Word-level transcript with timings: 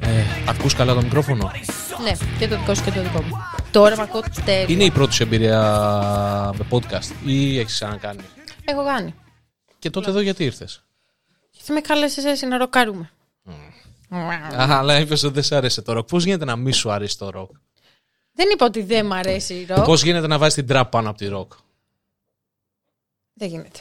Ε, 0.00 0.24
ακούς 0.48 0.74
καλά 0.74 0.94
το 0.94 1.02
μικρόφωνο; 1.02 1.50
Ναι, 2.02 2.12
και 2.38 2.48
το 2.48 2.58
δικό 2.58 2.74
σου 2.74 2.84
και 2.84 2.90
το 2.90 3.02
δικό 3.02 3.22
μου. 3.22 3.36
Τώρα 3.70 3.96
με 3.96 4.02
ακούω 4.02 4.22
τέλεια. 4.44 4.66
Είναι 4.68 4.84
η 4.84 4.90
πρώτη 4.90 5.14
σου 5.14 5.22
εμπειρία 5.22 5.60
με 6.58 6.66
podcast 6.70 7.12
ή 7.24 7.58
έχεις 7.58 7.72
ξανακάνει; 7.74 8.20
Έχω 8.64 8.84
κάνει. 8.84 9.14
Και 9.78 9.90
τότε 9.90 10.10
εδώ 10.10 10.20
γιατί 10.20 10.44
ήρθες; 10.44 10.84
Γιατί 11.50 11.72
με 11.72 11.80
κάλεσες 11.80 12.24
εσύ 12.24 12.46
να 12.46 12.56
ροκάρουμε. 12.58 13.10
Α, 14.56 14.78
αλλά 14.78 14.98
είπες 14.98 15.22
ότι 15.22 15.34
δεν 15.34 15.42
σε 15.42 15.56
άρεσε 15.56 15.82
το 15.82 15.92
ροκ. 15.92 16.06
Πώς 16.08 16.24
γίνεται 16.24 16.44
να 16.44 16.56
μη 16.56 16.72
σου 16.72 16.90
αρέσει 16.90 17.18
το 17.18 17.30
ροκ; 17.30 17.50
Δεν 18.32 18.48
είπα 18.52 18.66
ότι 18.66 18.82
δεν 18.82 19.06
μ' 19.06 19.12
αρέσει 19.12 19.54
η 19.54 19.66
ροκ. 19.68 19.84
Πώς 19.84 20.02
γίνεται 20.02 20.26
να 20.26 20.38
βάζεις 20.38 20.54
την 20.54 20.66
τραπ 20.66 20.90
πάνω 20.90 21.08
από 21.08 21.18
τη 21.18 21.26
ροκ; 21.26 21.52
Δεν 23.34 23.48
γίνεται. 23.48 23.80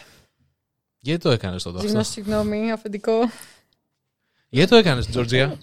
Γιατί 1.05 1.23
το 1.23 1.29
έκανες 1.29 1.63
τότε 1.63 1.77
Συγγνώμη, 1.79 2.01
αυτό. 2.01 2.11
συγγνώμη, 2.11 2.71
αφεντικό. 2.71 3.13
Γιατί 4.49 4.69
το 4.69 4.75
έκανες, 4.75 5.07
Τζορτζία; 5.07 5.57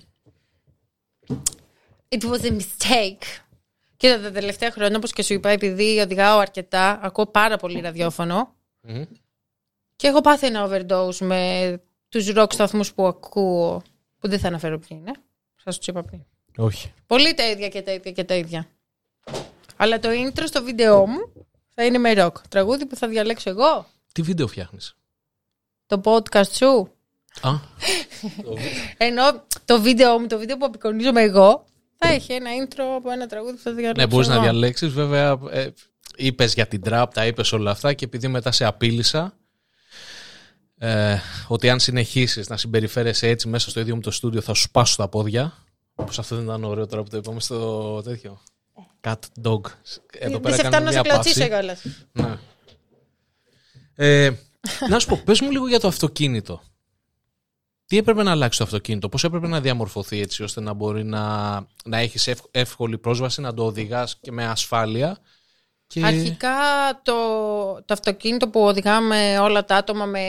It 2.09 2.23
was 2.23 2.41
a 2.41 2.51
mistake. 2.51 3.23
Κοίτα, 3.97 4.21
τα 4.21 4.31
τελευταία 4.31 4.71
χρόνια, 4.71 4.97
όπως 4.97 5.13
και 5.13 5.23
σου 5.23 5.33
είπα, 5.33 5.49
επειδή 5.49 5.99
οδηγάω 6.01 6.39
αρκετά, 6.39 7.01
ακούω 7.03 7.27
πάρα 7.27 7.57
πολύ 7.57 7.81
ραδιόφωνο. 7.81 8.55
Μμμ. 8.81 9.03
Και 9.97 10.07
έχω 10.07 10.21
πάθει 10.21 10.47
ένα 10.47 10.69
overdose 10.69 11.17
με 11.19 11.81
τους 12.09 12.33
rock 12.35 12.53
σταθμούς 12.53 12.93
που 12.93 13.07
ακούω, 13.07 13.83
που 14.19 14.29
δεν 14.29 14.39
θα 14.39 14.49
αναφέρω 14.49 14.79
ποιοι 14.79 14.99
είναι. 15.01 15.13
Σας 15.57 15.77
τους 15.79 15.87
είπα 15.87 16.03
πριν. 16.03 16.21
Όχι. 16.57 16.93
Πολύ 17.07 17.35
τα 17.35 17.51
ίδια 17.51 17.69
και 17.69 17.83
τα 17.83 17.93
ίδια 17.93 18.13
και 18.13 18.25
τα 18.25 18.35
ίδια. 18.35 18.67
Αλλά 19.77 19.99
το 19.99 20.09
intro 20.11 20.43
στο 20.47 20.63
βίντεό 20.63 21.07
μου 21.07 21.33
θα 21.75 21.85
είναι 21.85 21.99
με 21.99 22.13
rock. 22.17 22.33
Τραγούδι 22.49 22.87
που 22.87 22.97
θα 22.97 23.09
διαλέξω 23.09 23.51
εγώ. 23.51 23.87
Τι 24.13 24.23
βίντεο 24.23 24.47
φτιάχνεις; 24.47 24.97
Το 25.91 26.01
podcast 26.05 26.51
σου. 26.53 26.93
Α, 27.41 27.51
Ενώ 29.07 29.23
το 29.65 29.81
βίντεο 29.81 30.19
μου, 30.19 30.27
το 30.27 30.39
βίντεο 30.39 30.57
που 30.57 30.65
απεικονίζομαι 30.65 31.21
εγώ, 31.23 31.65
θα 31.97 32.09
έχει 32.09 32.33
ένα 32.33 32.51
intro 32.63 32.83
από 32.97 33.11
ένα 33.11 33.27
τραγούδι 33.27 33.53
που 33.53 33.61
θα 33.63 33.73
διαλέξω 33.73 34.01
ναι, 34.03 34.07
μπορείς 34.07 34.29
να 34.29 34.35
εγώ. 34.35 34.43
διαλέξεις. 34.43 34.93
Βέβαια, 34.93 35.39
ε, 35.51 35.69
είπες 36.17 36.55
για 36.55 36.67
την 36.67 36.83
τραπ, 36.83 37.13
τα 37.15 37.27
είπες 37.27 37.53
όλα 37.53 37.71
αυτά 37.71 37.93
και 37.93 38.05
επειδή 38.05 38.29
μετά 38.29 38.53
σε 38.53 38.65
απείλησα 38.65 39.35
ε, 40.79 41.17
ότι 41.49 41.71
αν 41.71 41.81
συνεχίσεις 41.81 42.49
να 42.49 42.57
συμπεριφέρεσαι 42.57 43.29
έτσι 43.29 43.49
μέσα 43.49 43.71
στο 43.71 43.81
ίδιο 43.81 43.95
μου 43.95 44.01
το 44.01 44.11
στούντιο 44.11 44.41
θα 44.41 44.55
σου 44.55 44.63
σπάσω 44.63 44.97
τα 44.97 45.09
πόδια. 45.09 45.53
Όπως 45.95 46.19
αυτό 46.19 46.35
δεν 46.37 46.45
ήταν 46.45 46.65
ωραίο 46.65 46.87
τώρα 46.87 47.03
που 47.03 47.09
το 47.09 47.17
είπαμε 47.17 47.41
στο 47.41 48.01
τέτοιο. 48.05 48.41
Cat 49.01 49.15
dog. 49.43 49.61
Εδώ 50.19 50.31
Δεν 50.31 50.41
πέρα 50.41 50.55
σε 50.55 50.63
κάνουμε 50.63 50.69
φτάνω 50.69 50.85
να 50.85 50.91
σε 50.91 51.01
μια 51.01 51.03
κλωτσίσω 51.03 51.39
παύση. 51.39 51.49
κιόλας. 51.49 51.83
Ναι. 52.13 52.39
Ε, 53.95 54.31
να 54.89 54.99
σου 54.99 55.07
πω, 55.07 55.21
πες 55.25 55.41
μου 55.41 55.51
λίγο 55.51 55.69
για 55.69 55.81
το 55.81 55.89
αυτοκίνητο. 55.89 56.63
Τι 57.87 57.97
έπρεπε 57.97 58.23
να 58.23 58.31
αλλάξει 58.31 58.59
το 58.59 58.65
αυτοκίνητο, 58.65 59.09
πώς 59.09 59.25
έπρεπε 59.25 59.47
να 59.47 59.61
διαμορφωθεί 59.61 60.21
έτσι 60.21 60.43
ώστε 60.43 60.61
να 60.61 60.73
μπορεί 60.73 61.05
να, 61.05 61.51
να 61.85 61.99
έχεις 61.99 62.27
ευ- 62.27 62.45
εύκολη 62.51 62.99
πρόσβαση, 62.99 63.41
να 63.41 63.55
το 63.55 63.65
οδηγάς 63.65 64.19
και 64.21 64.33
με 64.33 64.47
ασφάλεια. 64.47 65.19
Και... 65.87 66.05
Αρχικά 66.05 66.59
το, 67.03 67.15
το 67.75 67.93
αυτοκίνητο 67.93 68.49
που 68.49 68.61
οδηγάμε 68.61 69.39
όλα 69.39 69.65
τα 69.65 69.77
άτομα 69.77 70.05
με 70.05 70.25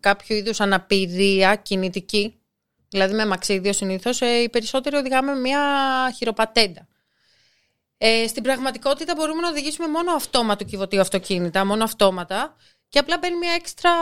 κάποιο 0.00 0.36
είδους 0.36 0.60
αναπηρία 0.60 1.54
κινητική, 1.56 2.40
δηλαδή 2.88 3.14
με 3.14 3.26
μαξίδιο 3.26 3.72
συνήθως, 3.72 4.20
ε, 4.20 4.26
οι 4.42 4.48
περισσότεροι 4.48 4.96
οδηγάμε 4.96 5.34
μια 5.34 5.60
χειροπατέντα. 6.16 6.88
Ε, 7.98 8.26
στην 8.26 8.42
πραγματικότητα 8.42 9.14
μπορούμε 9.16 9.40
να 9.40 9.48
οδηγήσουμε 9.48 9.88
μόνο 9.88 10.12
αυτόματο 10.12 10.64
κυβωτίο 10.64 11.00
αυτοκίνητα, 11.00 11.64
μόνο 11.64 11.84
αυτόματα 11.84 12.56
και 12.94 13.00
απλά 13.00 13.18
μπαίνει 13.18 13.36
μια 13.36 13.52
έξτρα 13.52 13.92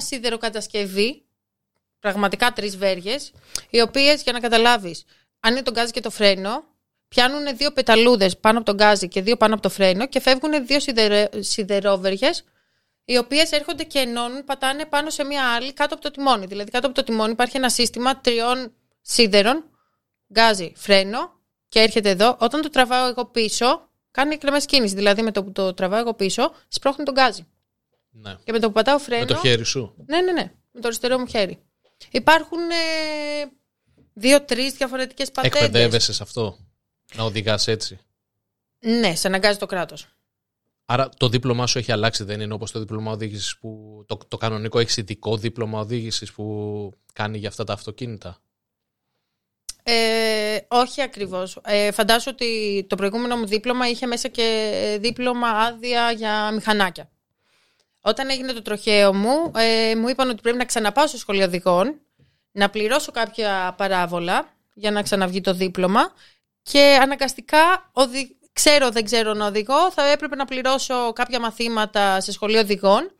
σιδεροκατασκευή, 0.00 1.24
πραγματικά 2.00 2.52
τρεις 2.52 2.76
βέργες, 2.76 3.32
οι 3.70 3.80
οποίες 3.80 4.22
για 4.22 4.32
να 4.32 4.40
καταλάβεις, 4.40 5.04
αν 5.40 5.52
είναι 5.52 5.62
το 5.62 5.70
γκάζι 5.70 5.92
και 5.92 6.00
το 6.00 6.10
φρένο, 6.10 6.64
πιάνουν 7.08 7.56
δύο 7.56 7.72
πεταλούδες 7.72 8.38
πάνω 8.38 8.58
από 8.58 8.66
τον 8.66 8.74
γκάζι 8.74 9.08
και 9.08 9.22
δύο 9.22 9.36
πάνω 9.36 9.54
από 9.54 9.62
το 9.62 9.68
φρένο 9.68 10.06
και 10.06 10.20
φεύγουν 10.20 10.66
δύο 10.66 10.80
σιδερε... 10.80 11.28
σιδερόβεργες 11.38 12.44
οι 13.04 13.16
οποίες 13.16 13.52
έρχονται 13.52 13.84
και 13.84 13.98
ενώνουν, 13.98 14.44
πατάνε 14.44 14.84
πάνω 14.84 15.10
σε 15.10 15.24
μια 15.24 15.54
άλλη 15.54 15.72
κάτω 15.72 15.94
από 15.94 16.02
το 16.02 16.10
τιμόνι. 16.10 16.46
Δηλαδή, 16.46 16.70
κάτω 16.70 16.86
από 16.86 16.96
το 16.96 17.02
τιμόνι 17.02 17.30
υπάρχει 17.32 17.56
ένα 17.56 17.70
σύστημα 17.70 18.20
τριών 18.20 18.72
σίδερων, 19.00 19.64
γκάζι, 20.32 20.72
φρένο 20.76 21.32
και 21.68 21.80
έρχεται 21.80 22.10
εδώ. 22.10 22.36
Όταν 22.40 22.60
το 22.60 22.70
τραβάω 22.70 23.08
εγώ 23.08 23.24
πίσω, 23.24 23.88
κάνει 24.10 24.34
εκκρεμές 24.34 24.66
κίνηση. 24.66 24.94
Δηλαδή, 24.94 25.22
με 25.22 25.32
το 25.32 25.44
που 25.44 25.52
το 25.52 25.74
τραβάω 25.74 26.00
εγώ 26.00 26.14
πίσω, 26.14 26.54
σπρώχνει 26.68 27.04
τον 27.04 27.14
γκάζι. 27.14 27.46
Ναι. 28.10 28.36
Και 28.44 28.52
με 28.52 28.58
το 28.58 28.66
που 28.66 28.72
πατάω 28.72 28.98
φρένο. 28.98 29.20
Με 29.20 29.26
το 29.26 29.36
χέρι 29.36 29.64
σου. 29.64 29.94
Ναι, 30.06 30.20
ναι, 30.20 30.32
ναι. 30.32 30.52
Με 30.72 30.80
το 30.80 30.86
αριστερό 30.86 31.18
μου 31.18 31.26
χέρι. 31.26 31.58
Υπάρχουν 32.10 32.58
ε, 32.70 32.74
δύο-τρει 34.14 34.70
διαφορετικές 34.70 35.30
πατέντες. 35.30 35.62
Εκπαιδεύεσαι 35.62 36.12
σε 36.12 36.22
αυτό, 36.22 36.58
να 37.14 37.24
οδηγάς 37.24 37.68
έτσι; 37.68 37.98
Ναι, 38.78 39.14
σε 39.14 39.26
αναγκάζει 39.26 39.58
το 39.58 39.66
κράτος. 39.66 40.06
Άρα 40.84 41.08
το 41.16 41.28
δίπλωμά 41.28 41.66
σου 41.66 41.78
έχει 41.78 41.92
αλλάξει, 41.92 42.24
δεν 42.24 42.40
είναι 42.40 42.54
όπως 42.54 42.70
το 42.70 42.78
δίπλωμα 42.78 43.12
οδήγησης 43.12 43.58
που 43.58 44.02
το, 44.06 44.18
το 44.28 44.36
κανονικό 44.36 44.78
έχει 44.78 45.00
ειδικό 45.00 45.36
δίπλωμα 45.36 45.80
οδήγησης 45.80 46.32
που 46.32 46.92
κάνει 47.12 47.38
για 47.38 47.48
αυτά 47.48 47.64
τα 47.64 47.72
αυτοκίνητα; 47.72 48.38
Ε, 49.82 50.58
όχι 50.68 51.02
ακριβώς. 51.02 51.60
Ε, 51.64 51.90
φαντάσου 51.92 52.30
ότι 52.32 52.86
το 52.88 52.96
προηγούμενο 52.96 53.36
μου 53.36 53.46
δίπλωμα 53.46 53.88
είχε 53.88 54.06
μέσα 54.06 54.28
και 54.28 54.98
δίπλωμα 55.00 55.48
άδεια 55.48 56.10
για 56.10 56.50
μηχανάκια. 56.52 57.10
Όταν 58.00 58.30
έγινε 58.30 58.52
το 58.52 58.62
τροχαίο 58.62 59.14
μου, 59.14 59.52
ε, 59.56 59.94
μου 59.94 60.08
είπαν 60.08 60.28
ότι 60.28 60.42
πρέπει 60.42 60.56
να 60.56 60.64
ξαναπάω 60.64 61.06
στο 61.06 61.18
σχολείο 61.18 61.44
οδηγών, 61.44 62.00
να 62.52 62.70
πληρώσω 62.70 63.12
κάποια 63.12 63.74
παράβολα 63.76 64.52
για 64.74 64.90
να 64.90 65.02
ξαναβγεί 65.02 65.40
το 65.40 65.52
δίπλωμα 65.52 66.12
και 66.62 66.98
αναγκαστικά, 67.02 67.90
οδη... 67.92 68.36
ξέρω 68.52 68.90
δεν 68.90 69.04
ξέρω 69.04 69.34
να 69.34 69.46
οδηγώ, 69.46 69.90
θα 69.92 70.06
έπρεπε 70.06 70.36
να 70.36 70.44
πληρώσω 70.44 71.12
κάποια 71.12 71.40
μαθήματα 71.40 72.20
σε 72.20 72.32
σχολείο 72.32 72.60
οδηγών 72.60 73.10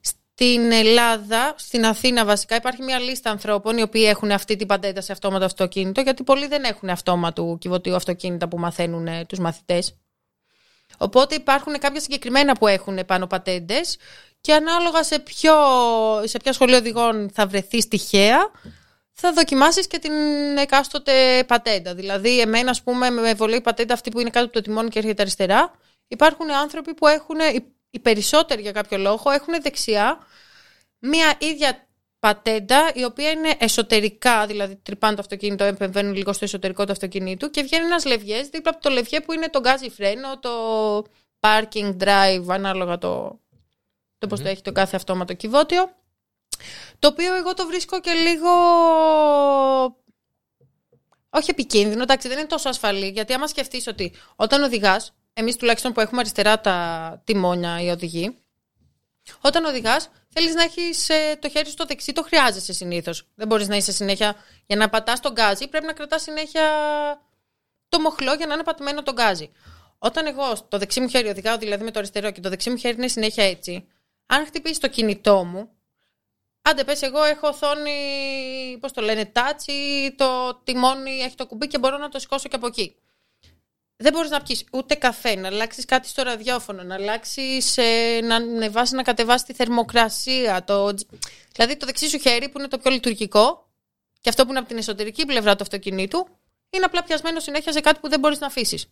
στην 0.00 0.72
Ελλάδα, 0.72 1.54
στην 1.56 1.86
Αθήνα 1.86 2.24
βασικά, 2.24 2.56
υπάρχει 2.56 2.82
μια 2.82 2.98
λίστα 2.98 3.30
ανθρώπων 3.30 3.78
οι 3.78 3.82
οποίοι 3.82 4.04
έχουν 4.06 4.30
αυτή 4.30 4.56
την 4.56 4.66
παντέντα 4.66 5.00
σε 5.00 5.12
αυτόματο 5.12 5.44
αυτοκίνητο, 5.44 6.00
γιατί 6.00 6.22
πολλοί 6.22 6.46
δεν 6.46 6.64
έχουν 6.64 6.88
αυτόματου 6.88 7.58
κυβωτίου 7.60 7.94
αυτοκίνητα 7.94 8.48
που 8.48 8.58
μαθαίνουν 8.58 9.06
ε, 9.06 9.24
τους 9.24 9.38
μαθητές. 9.38 9.94
Οπότε 11.02 11.34
υπάρχουν 11.34 11.78
κάποια 11.78 12.00
συγκεκριμένα 12.00 12.54
που 12.54 12.66
έχουν 12.66 13.04
πάνω 13.06 13.26
πατέντες 13.26 13.98
και 14.40 14.52
ανάλογα 14.54 15.02
σε 15.02 15.18
ποιο, 15.18 15.54
σε 16.24 16.38
ποια 16.38 16.52
σχολείο 16.52 16.76
οδηγών 16.76 17.30
θα 17.34 17.46
βρεθείς 17.46 17.88
τυχαία, 17.88 18.50
θα 19.12 19.32
δοκιμάσεις 19.32 19.86
και 19.86 19.98
την 19.98 20.12
εκάστοτε 20.58 21.44
πατέντα. 21.46 21.94
Δηλαδή, 21.94 22.40
εμένα, 22.40 22.70
ας 22.70 22.82
πούμε, 22.82 23.10
με 23.10 23.34
βολή 23.34 23.56
η 23.56 23.60
πατέντα 23.60 23.94
αυτή 23.94 24.10
που 24.10 24.20
είναι 24.20 24.30
κάτω 24.30 24.44
από 24.44 24.54
το 24.54 24.60
τιμόνι 24.60 24.88
και 24.88 24.98
έρχεται 24.98 25.22
αριστερά, 25.22 25.70
υπάρχουν 26.08 26.50
άνθρωποι 26.52 26.94
που 26.94 27.06
έχουν, 27.06 27.38
οι- 27.54 27.72
οι 27.90 27.98
περισσότεροι 27.98 28.62
για 28.62 28.72
κάποιο 28.72 28.98
λόγο, 28.98 29.30
έχουν 29.30 29.54
δεξιά 29.62 30.18
μία 30.98 31.34
ίδια 31.38 31.88
πατέντα 32.20 32.90
η 32.94 33.04
οποία 33.04 33.30
είναι 33.30 33.54
εσωτερικά, 33.58 34.46
δηλαδή 34.46 34.76
τρυπάνε 34.76 35.14
το 35.14 35.20
αυτοκίνητο, 35.20 35.64
επεμβαίνουν 35.64 36.14
λίγο 36.14 36.32
στο 36.32 36.44
εσωτερικό 36.44 36.84
του 36.84 36.92
αυτοκινήτου 36.92 37.50
και 37.50 37.62
βγαίνει 37.62 37.84
ένας 37.84 38.04
λευγές 38.04 38.48
δίπλα 38.48 38.70
από 38.70 38.82
το 38.82 38.90
λευγέ 38.90 39.20
που 39.20 39.32
είναι 39.32 39.48
το 39.48 39.60
γκάζι 39.60 39.90
φρένο, 39.90 40.38
το 40.38 40.50
parking 41.40 41.96
drive, 41.96 42.44
ανάλογα 42.48 42.98
το, 42.98 43.40
το 44.18 44.26
πώς 44.26 44.40
το 44.40 44.48
έχει 44.48 44.62
το 44.62 44.72
κάθε 44.72 44.96
αυτόματο 44.96 45.34
κυβότιο. 45.34 45.94
Το 46.98 47.08
οποίο 47.08 47.34
εγώ 47.34 47.54
το 47.54 47.66
βρίσκω 47.66 48.00
και 48.00 48.12
λίγο. 48.12 48.50
Όχι 51.30 51.50
επικίνδυνο, 51.50 52.02
εντάξει, 52.02 52.28
δεν 52.28 52.38
είναι 52.38 52.46
τόσο 52.46 52.68
ασφαλή. 52.68 53.08
Γιατί 53.08 53.32
άμα 53.32 53.46
σκεφτείς 53.46 53.86
ότι 53.86 54.12
όταν 54.36 54.62
οδηγάς, 54.62 55.14
εμείς 55.32 55.56
τουλάχιστον 55.56 55.92
που 55.92 56.00
έχουμε 56.00 56.20
αριστερά 56.20 56.60
τα 56.60 57.22
τιμόνια 57.24 57.82
οι 57.82 57.88
οδηγοί, 57.88 58.36
όταν 59.40 59.64
οδηγάς, 59.64 60.10
θέλεις 60.32 60.54
να 60.54 60.62
έχεις 60.62 61.06
το 61.38 61.48
χέρι 61.48 61.66
σου 61.66 61.72
στο 61.72 61.84
δεξί, 61.84 62.12
το 62.12 62.22
χρειάζεσαι 62.22 62.72
συνήθως. 62.72 63.26
Δεν 63.34 63.46
μπορείς 63.46 63.68
να 63.68 63.76
είσαι 63.76 63.92
συνέχεια. 63.92 64.36
Για 64.66 64.76
να 64.76 64.88
πατάς 64.88 65.20
τον 65.20 65.32
γκάζι, 65.32 65.68
πρέπει 65.68 65.86
να 65.86 65.92
κρατάς 65.92 66.22
συνέχεια 66.22 66.62
το 67.88 68.00
μοχλό 68.00 68.34
για 68.34 68.46
να 68.46 68.54
είναι 68.54 68.62
πατημένο 68.62 69.02
το 69.02 69.12
γκάζι. 69.12 69.50
Όταν 69.98 70.26
εγώ 70.26 70.54
στο 70.54 70.78
δεξί 70.78 71.00
μου 71.00 71.08
χέρι 71.08 71.28
οδηγάω 71.28 71.58
δηλαδή 71.58 71.84
με 71.84 71.90
το 71.90 71.98
αριστερό 71.98 72.30
και 72.30 72.40
το 72.40 72.48
δεξί 72.48 72.70
μου 72.70 72.76
χέρι 72.76 72.96
είναι 72.96 73.08
συνέχεια 73.08 73.44
έτσι, 73.44 73.88
αν 74.26 74.46
χτυπήσει 74.46 74.80
το 74.80 74.88
κινητό 74.88 75.44
μου, 75.44 75.70
άντε 76.62 76.84
πες 76.84 77.02
εγώ 77.02 77.24
έχω 77.24 77.48
οθόνη, 77.48 77.92
πώς 78.80 78.92
το 78.92 79.00
λένε, 79.00 79.32
touch 79.34 79.66
ή 79.66 80.14
το 80.14 80.54
τιμόνι 80.64 81.20
έχει 81.20 81.34
το 81.34 81.46
κουμπί 81.46 81.66
και 81.66 81.78
μπορώ 81.78 81.98
να 81.98 82.08
το 82.08 82.18
σηκώσω 82.18 82.48
και 82.48 82.56
από 82.56 82.66
εκεί. 82.66 82.96
Δεν 84.02 84.12
μπορείς 84.12 84.30
να 84.30 84.42
πιεις 84.42 84.64
ούτε 84.72 84.94
καφέ, 84.94 85.34
να 85.34 85.46
αλλάξεις 85.48 85.84
κάτι 85.84 86.08
στο 86.08 86.22
ραδιόφωνο, 86.22 86.82
να 86.82 86.94
αλλάξεις, 86.94 87.76
ε, 87.76 88.20
να 88.22 88.34
ανεβάσεις, 88.34 88.92
να 88.94 89.02
κατεβάσεις 89.02 89.46
τη 89.46 89.52
θερμοκρασία. 89.52 90.64
Το... 90.64 90.94
Δηλαδή 91.52 91.76
το 91.76 91.86
δεξί 91.86 92.08
σου 92.08 92.18
χέρι 92.18 92.48
που 92.48 92.58
είναι 92.58 92.68
το 92.68 92.78
πιο 92.78 92.90
λειτουργικό 92.90 93.68
και 94.20 94.28
αυτό 94.28 94.44
που 94.44 94.50
είναι 94.50 94.58
από 94.58 94.68
την 94.68 94.78
εσωτερική 94.78 95.26
πλευρά 95.26 95.56
του 95.56 95.62
αυτοκινήτου 95.62 96.28
είναι 96.70 96.84
απλά 96.84 97.02
πιασμένο 97.02 97.40
συνέχεια 97.40 97.72
σε 97.72 97.80
κάτι 97.80 98.00
που 98.00 98.08
δεν 98.08 98.20
μπορείς 98.20 98.38
να 98.40 98.46
αφήσεις. 98.46 98.86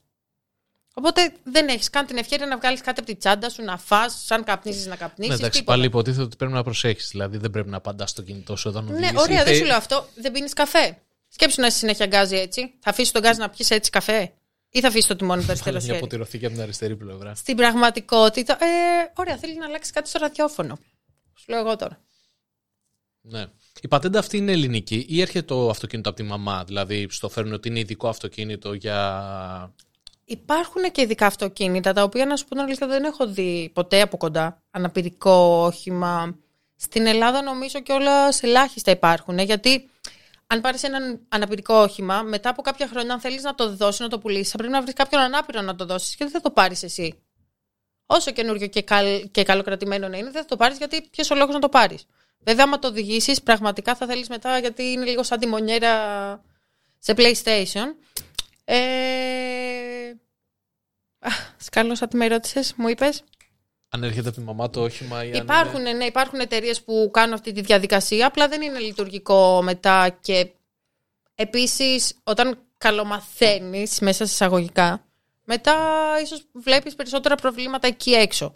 Οπότε 0.95 1.33
δεν 1.43 1.69
έχεις 1.69 1.91
καν 1.91 2.07
την 2.07 2.17
ευκαιρία 2.17 2.47
να 2.47 2.57
βγάλεις 2.57 2.81
κάτι 2.81 3.01
από 3.01 3.09
τη 3.09 3.17
τσάντα 3.17 3.51
σου, 3.51 3.63
να 3.63 3.79
φά, 3.79 4.09
σαν 4.09 4.45
καπνίζεις 4.45 4.87
να 4.87 4.97
καπνίσει. 4.97 5.31
Ναι, 5.31 5.37
εντάξει, 5.37 5.65
πάλι 5.65 5.85
υποτίθεται 5.85 6.23
ότι 6.23 6.37
πρέπει 6.37 6.53
να 6.53 6.63
προσέχεις. 6.63 7.09
Δηλαδή 7.11 7.37
δεν 7.37 7.51
πρέπει 7.51 7.69
να 7.69 7.77
απαντάς 7.77 8.11
στο 8.11 8.23
κινητό 8.23 8.57
σου 8.57 8.71
όταν 8.71 8.89
οδηγείς. 8.89 9.13
Ναι, 9.13 9.21
ωραία, 9.21 9.41
είτε- 9.41 9.51
δεν 9.51 9.55
σου 9.55 9.65
λέω 9.65 9.77
αυτό. 9.77 10.09
Δεν 10.15 10.33
πίνεις 10.33 10.53
καφέ. 10.53 10.99
Σκέψου 11.29 11.61
να 11.61 11.67
είσαι 11.67 11.79
συνέχεια 11.79 12.07
γκάζι 12.07 12.37
έτσι. 12.37 12.75
Θα 12.81 12.91
αφήσεις 12.91 13.13
τον 13.13 13.23
γκάζι 13.23 13.41
να 13.41 13.49
πιει 13.49 13.67
έτσι 13.69 13.91
καφέ. 13.91 14.33
Ή 14.71 14.81
θα 14.81 14.89
αφήσει 14.89 15.09
το 15.09 15.17
τιμόνι 15.17 15.43
του 15.43 15.49
αριστερό 15.49 15.77
Μια 15.77 15.85
χέρι. 15.85 15.97
αποτυρωθήκη 15.97 16.45
από 16.45 16.55
την 16.55 16.63
αριστερή 16.63 16.97
πλευρά. 16.97 17.35
Στην 17.35 17.57
πραγματικότητα, 17.57 18.53
ε, 18.53 19.13
ωραία, 19.15 19.37
θέλει 19.37 19.59
να 19.59 19.67
αλλάξει 19.67 19.93
κάτι 19.93 20.09
στο 20.09 20.19
ραδιόφωνο. 20.19 20.79
Σου 21.39 21.45
λέω 21.49 21.61
εγώ 21.61 21.77
τώρα. 21.77 22.01
Ναι. 23.21 23.47
Η 23.81 23.89
πατέντα 23.89 24.19
αυτή 24.19 24.37
είναι 24.37 24.53
ελληνική 24.53 25.07
ή 25.09 25.21
έρχεται 25.21 25.47
το 25.47 25.69
αυτοκίνητο 25.69 26.09
από 26.09 26.19
τη 26.19 26.25
μαμά, 26.25 26.65
δηλαδή 26.65 27.07
στο 27.11 27.29
φέρνουν 27.29 27.53
ότι 27.53 27.69
είναι 27.69 27.79
ειδικό 27.79 28.09
αυτοκίνητο 28.09 28.73
για. 28.73 29.75
Υπάρχουν 30.25 30.83
και 30.93 31.01
ειδικά 31.01 31.27
αυτοκίνητα, 31.27 31.93
τα 31.93 32.03
οποία 32.03 32.27
να 32.27 32.37
σου 32.37 32.45
πω 32.45 32.51
την 32.51 32.61
αλήθεια 32.65 32.87
δεν 32.87 33.05
έχω 33.05 33.27
δει 33.27 33.71
ποτέ 33.75 34.01
από 34.01 34.17
κοντά. 34.17 34.63
Αναπηρικό 34.71 35.63
όχημα. 35.65 36.39
Στην 36.77 37.07
Ελλάδα 37.07 37.43
νομίζω 37.43 37.81
και 37.81 37.93
όλα 37.93 38.29
ελάχιστα 38.41 38.91
υπάρχουν. 38.91 39.39
Γιατί 39.39 39.91
αν 40.51 40.61
πάρεις 40.61 40.83
έναν 40.83 41.21
αναπηρικό 41.29 41.75
όχημα, 41.75 42.23
μετά 42.23 42.51
από 42.51 42.63
κάποια 42.63 42.89
χρόνια, 42.89 43.13
αν 43.13 43.21
θέλεις 43.21 43.43
να 43.43 43.55
το 43.55 43.77
δώσεις, 43.77 44.01
να 44.01 44.09
το 44.09 44.19
πουλήσεις, 44.19 44.51
θα 44.51 44.57
πρέπει 44.57 44.73
να 44.73 44.83
βρεις 44.83 44.95
κάποιον 44.95 45.23
ανάπηρο 45.23 45.61
να 45.61 45.75
το 45.75 45.85
δώσεις 45.85 46.17
και 46.17 46.25
δεν 46.25 46.33
θα 46.33 46.41
το 46.41 46.51
πάρεις 46.51 46.83
εσύ. 46.83 47.23
Όσο 48.07 48.31
καινούριο 48.31 48.67
και, 48.67 48.83
καλ, 48.83 49.31
και 49.31 49.43
καλοκρατημένο 49.43 50.09
να 50.09 50.17
είναι, 50.17 50.31
δεν 50.31 50.43
θα 50.43 50.49
το 50.49 50.57
πάρεις 50.57 50.79
γιατί 50.79 51.09
ποιος 51.11 51.31
ο 51.31 51.35
λόγος 51.35 51.55
να 51.55 51.61
το 51.61 51.69
πάρεις. 51.69 52.07
Βέβαια, 52.39 52.65
άμα 52.65 52.79
το 52.79 52.89
οδηγήσεις, 52.89 53.43
πραγματικά 53.43 53.95
θα 53.95 54.07
θέλεις 54.07 54.29
μετά, 54.29 54.59
γιατί 54.59 54.83
είναι 54.83 55.05
λίγο 55.05 55.23
σαν 55.23 55.39
τη 55.39 55.47
μονιέρα 55.47 55.93
σε 56.99 57.15
PlayStation. 57.17 57.95
Ε... 58.65 58.77
α, 61.19 61.31
Σκάλωσα 61.57 62.09
τι 62.09 62.17
με 62.17 62.29
ρώτησες, 62.29 62.75
μου 62.77 62.89
είπες; 62.89 63.25
Αν 63.89 64.03
έρχεται 64.03 64.29
από 64.29 64.39
τη 64.39 64.45
μαμά 64.45 64.71
το 64.71 64.83
όχημα 64.83 65.25
ή 65.25 65.33
αν 65.33 65.43
Υπάρχουν, 65.43 65.81
είναι... 65.81 65.93
ναι, 65.93 66.05
υπάρχουν 66.05 66.41
εταιρείες 66.41 66.83
που 66.83 67.11
κάνουν 67.13 67.35
αυτή 67.35 67.53
τη 67.53 67.61
διαδικασία, 67.61 68.27
απλά 68.27 68.49
δεν 68.49 68.63
είναι 68.63 68.79
λειτουργικό 68.79 69.63
μετά 69.63 70.19
και 70.21 70.51
επίσης 71.35 72.15
όταν 72.25 72.59
καλομαθαίνεις 72.79 74.01
μέσα 74.01 74.27
σε 74.27 74.33
εισαγωγικά, 74.33 75.05
μετά 75.45 75.77
ίσως 76.23 76.47
βλέπεις 76.53 76.95
περισσότερα 76.95 77.35
προβλήματα 77.35 77.87
εκεί 77.87 78.13
έξω. 78.13 78.55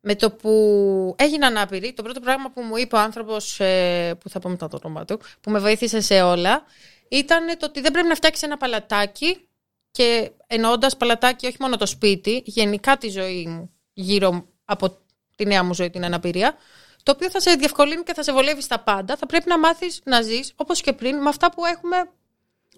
Με 0.00 0.14
το 0.14 0.30
που 0.30 1.14
έγινα 1.18 1.46
ανάπηρη, 1.46 1.92
το 1.92 2.02
πρώτο 2.02 2.20
πράγμα 2.20 2.50
που 2.50 2.62
μου 2.62 2.76
είπε 2.76 2.96
ο 2.96 2.98
άνθρωπος, 2.98 3.60
ε, 3.60 4.14
που 4.20 4.28
θα 4.28 4.38
πω 4.38 4.48
μετά 4.48 4.68
το 4.68 4.78
όνομα 4.82 5.04
του, 5.04 5.20
που 5.40 5.50
με 5.50 5.58
βοήθησε 5.58 6.00
σε 6.00 6.22
όλα, 6.22 6.62
ήταν 7.08 7.58
το 7.58 7.66
ότι 7.66 7.80
δεν 7.80 7.92
πρέπει 7.92 8.08
να 8.08 8.14
φτιάξεις 8.14 8.42
ένα 8.42 8.56
παλατάκι 8.56 9.48
και 9.92 10.30
εννοώντας 10.46 10.96
παλατάκι 10.96 11.46
όχι 11.46 11.56
μόνο 11.60 11.76
το 11.76 11.86
σπίτι, 11.86 12.42
γενικά 12.44 12.96
τη 12.96 13.08
ζωή 13.08 13.46
μου 13.46 13.70
γύρω 13.92 14.46
από 14.64 14.98
τη 15.36 15.46
νέα 15.46 15.64
μου 15.64 15.74
ζωή, 15.74 15.90
την 15.90 16.04
αναπηρία, 16.04 16.56
το 17.02 17.12
οποίο 17.12 17.30
θα 17.30 17.40
σε 17.40 17.54
διευκολύνει 17.54 18.02
και 18.02 18.14
θα 18.14 18.22
σε 18.22 18.32
βολεύει 18.32 18.62
στα 18.62 18.78
πάντα. 18.78 19.16
Θα 19.16 19.26
πρέπει 19.26 19.48
να 19.48 19.58
μάθεις 19.58 20.00
να 20.04 20.22
ζεις 20.22 20.52
όπως 20.56 20.80
και 20.80 20.92
πριν 20.92 21.16
με 21.16 21.28
αυτά 21.28 21.50
που 21.50 21.64
έχουμε 21.64 22.10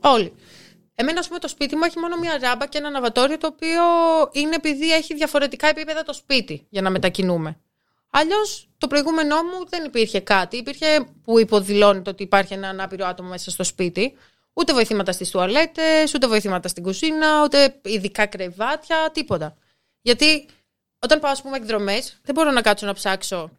όλοι. 0.00 0.34
Εμένα, 0.94 1.18
ας 1.18 1.26
πούμε, 1.26 1.38
το 1.38 1.48
σπίτι 1.48 1.76
μου 1.76 1.84
έχει 1.84 1.98
μόνο 1.98 2.16
μία 2.16 2.38
ράμπα 2.38 2.66
και 2.66 2.78
ένα 2.78 2.90
ναβατόριο 2.90 3.38
το 3.38 3.46
οποίο 3.46 3.82
είναι 4.32 4.54
επειδή 4.54 4.92
έχει 4.92 5.14
διαφορετικά 5.14 5.68
επίπεδα 5.68 6.02
το 6.02 6.12
σπίτι 6.12 6.66
για 6.70 6.82
να 6.82 6.90
μετακινούμε. 6.90 7.58
Αλλιώς 8.10 8.68
το 8.78 8.86
προηγούμενό 8.86 9.42
μου 9.42 9.68
δεν 9.68 9.84
υπήρχε 9.84 10.20
κάτι. 10.20 10.56
Υπήρχε 10.56 11.06
που 11.24 11.38
υποδηλώνει 11.38 12.02
το 12.02 12.10
ότι 12.10 12.22
υπάρχει 12.22 12.52
ένα 12.52 12.68
ανάπηρο 12.68 13.06
άτομο 13.06 13.28
μέσα 13.28 13.50
στο 13.50 13.64
σπίτι. 13.64 14.14
Ούτε 14.54 14.72
βοηθήματα 14.72 15.12
στις 15.12 15.30
τουαλέτες, 15.30 16.14
ούτε 16.14 16.26
βοηθήματα 16.26 16.68
στην 16.68 16.82
κουζίνα, 16.82 17.42
ούτε 17.42 17.80
ειδικά 17.84 18.26
κρεβάτια, 18.26 19.10
τίποτα. 19.12 19.56
Γιατί 20.00 20.48
όταν 20.98 21.20
πάω, 21.20 21.30
ας 21.30 21.42
πούμε, 21.42 21.56
εκδρομές, 21.56 22.20
δεν 22.22 22.34
μπορώ 22.34 22.50
να 22.50 22.62
κάτσω 22.62 22.86
να 22.86 22.92
ψάξω 22.92 23.50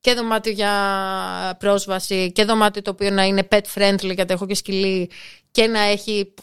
και 0.00 0.14
δωμάτιο 0.14 0.52
για 0.52 1.56
πρόσβαση 1.58 2.32
και 2.32 2.44
δωμάτιο 2.44 2.82
το 2.82 2.90
οποίο 2.90 3.10
να 3.10 3.24
είναι 3.24 3.48
pet 3.50 3.62
friendly 3.74 4.14
γιατί 4.14 4.32
έχω 4.32 4.46
και 4.46 4.54
σκυλί 4.54 5.10
και 5.50 5.66
να 5.66 5.80
έχει 5.80 6.34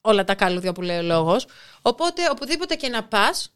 όλα 0.00 0.24
τα 0.24 0.34
καλούδια 0.34 0.72
που 0.72 0.82
λέει 0.82 0.98
ο 0.98 1.02
λόγος. 1.02 1.46
Οπότε, 1.82 2.22
οπουδήποτε 2.30 2.74
και 2.74 2.88
να 2.88 3.04
πας, 3.04 3.52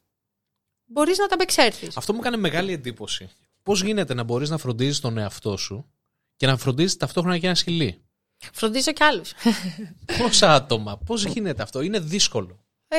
μπορείς 0.84 1.18
να 1.18 1.26
τα 1.26 1.34
απεξέλθει. 1.34 1.88
Αυτό 1.94 2.12
μου 2.12 2.18
έκανε 2.20 2.36
μεγάλη 2.36 2.72
εντύπωση. 2.72 3.30
Πώς 3.62 3.82
γίνεται 3.82 4.14
να 4.14 4.22
μπορείς 4.22 4.50
να 4.50 4.58
φροντίζεις 4.58 5.00
τον 5.00 5.18
εαυτό 5.18 5.56
σου 5.56 5.90
και 6.36 6.46
να 6.46 6.56
φροντίζεις 6.56 6.96
ταυτόχρονα 6.96 7.38
και 7.38 7.46
ένα 7.46 7.54
σκυλί; 7.54 8.03
Φροντίζω 8.52 8.92
κι 8.92 9.02
άλλους. 9.02 9.32
Πόσα 10.18 10.54
άτομα, 10.54 10.98
πώς 10.98 11.24
γίνεται 11.24 11.62
αυτό, 11.62 11.80
είναι 11.80 11.98
δύσκολο; 11.98 12.64
Ε, 12.88 12.96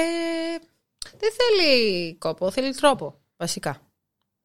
δεν 1.17 1.29
θέλει 1.37 2.15
κόπο, 2.17 2.51
θέλει 2.51 2.73
τρόπο, 2.75 3.21
βασικά. 3.37 3.79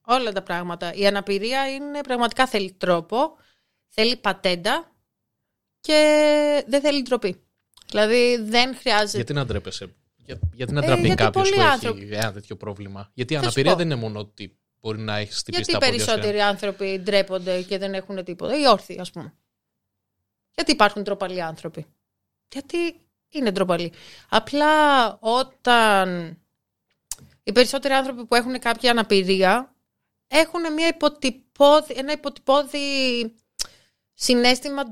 Όλα 0.06 0.32
τα 0.32 0.42
πράγματα. 0.42 0.92
Η 0.94 1.06
αναπηρία 1.06 1.70
είναι 1.74 2.00
πραγματικά 2.00 2.46
θέλει 2.46 2.72
τρόπο, 2.72 3.36
θέλει 3.88 4.16
πατέντα 4.16 4.92
και 5.80 5.94
δεν 6.68 6.80
θέλει 6.80 7.02
ντροπή. 7.02 7.42
Δηλαδή 7.90 8.36
δεν 8.42 8.76
χρειάζεται. 8.76 9.16
Γιατί 9.16 9.32
να 9.32 9.44
ντρέπεσαι, 9.46 9.94
για, 10.16 10.38
γιατί 10.52 10.72
να 10.72 10.80
Ε, 10.80 10.86
ντραπεί 10.86 11.06
γιατί 11.06 11.22
κάποιος 11.22 11.48
πολλοί 11.48 11.62
που 11.62 11.68
άνθρωποι- 11.70 12.02
έχει 12.02 12.12
ένα 12.12 12.32
τέτοιο 12.32 12.56
πρόβλημα; 12.56 13.10
Γιατί 13.14 13.32
η 13.32 13.36
Θα 13.36 13.42
σου 13.42 13.46
αναπηρία 13.46 13.72
πω. 13.72 13.76
δεν 13.78 13.86
είναι 13.86 13.94
μόνο 14.00 14.18
ότι 14.18 14.58
μπορεί 14.80 14.98
να 14.98 15.16
έχεις 15.16 15.36
χτυπήσει 15.36 15.62
Γιατί 15.62 15.78
τα 15.80 15.86
οι 15.86 15.90
πόδια 15.90 16.04
σου. 16.04 16.10
περισσότεροι 16.10 16.42
άνθρωποι 16.42 16.98
ντρέπονται 16.98 17.62
και 17.62 17.78
δεν 17.78 17.94
έχουν 17.94 18.24
τίποτα. 18.24 18.58
Οι 18.60 18.66
όρθιοι, 18.68 18.98
ας 19.00 19.10
πούμε. 19.10 19.34
Γιατί 20.54 20.72
υπάρχουν 20.72 21.02
ντροπαλοί 21.02 21.42
άνθρωποι; 21.42 21.86
Γιατί 22.52 23.00
είναι 23.28 23.50
ντροπαλοί; 23.50 23.92
Απλά 24.28 25.06
όταν 25.20 26.38
οι 27.42 27.52
περισσότεροι 27.52 27.94
άνθρωποι 27.94 28.26
που 28.26 28.34
έχουν 28.34 28.58
κάποια 28.58 28.90
αναπηρία 28.90 29.74
έχουν 30.26 30.72
μια 30.72 30.88
υποτυπώδη, 30.88 31.94
ένα 31.96 32.12
υποτυπώδη 32.12 32.78
συνέστημα, 34.14 34.82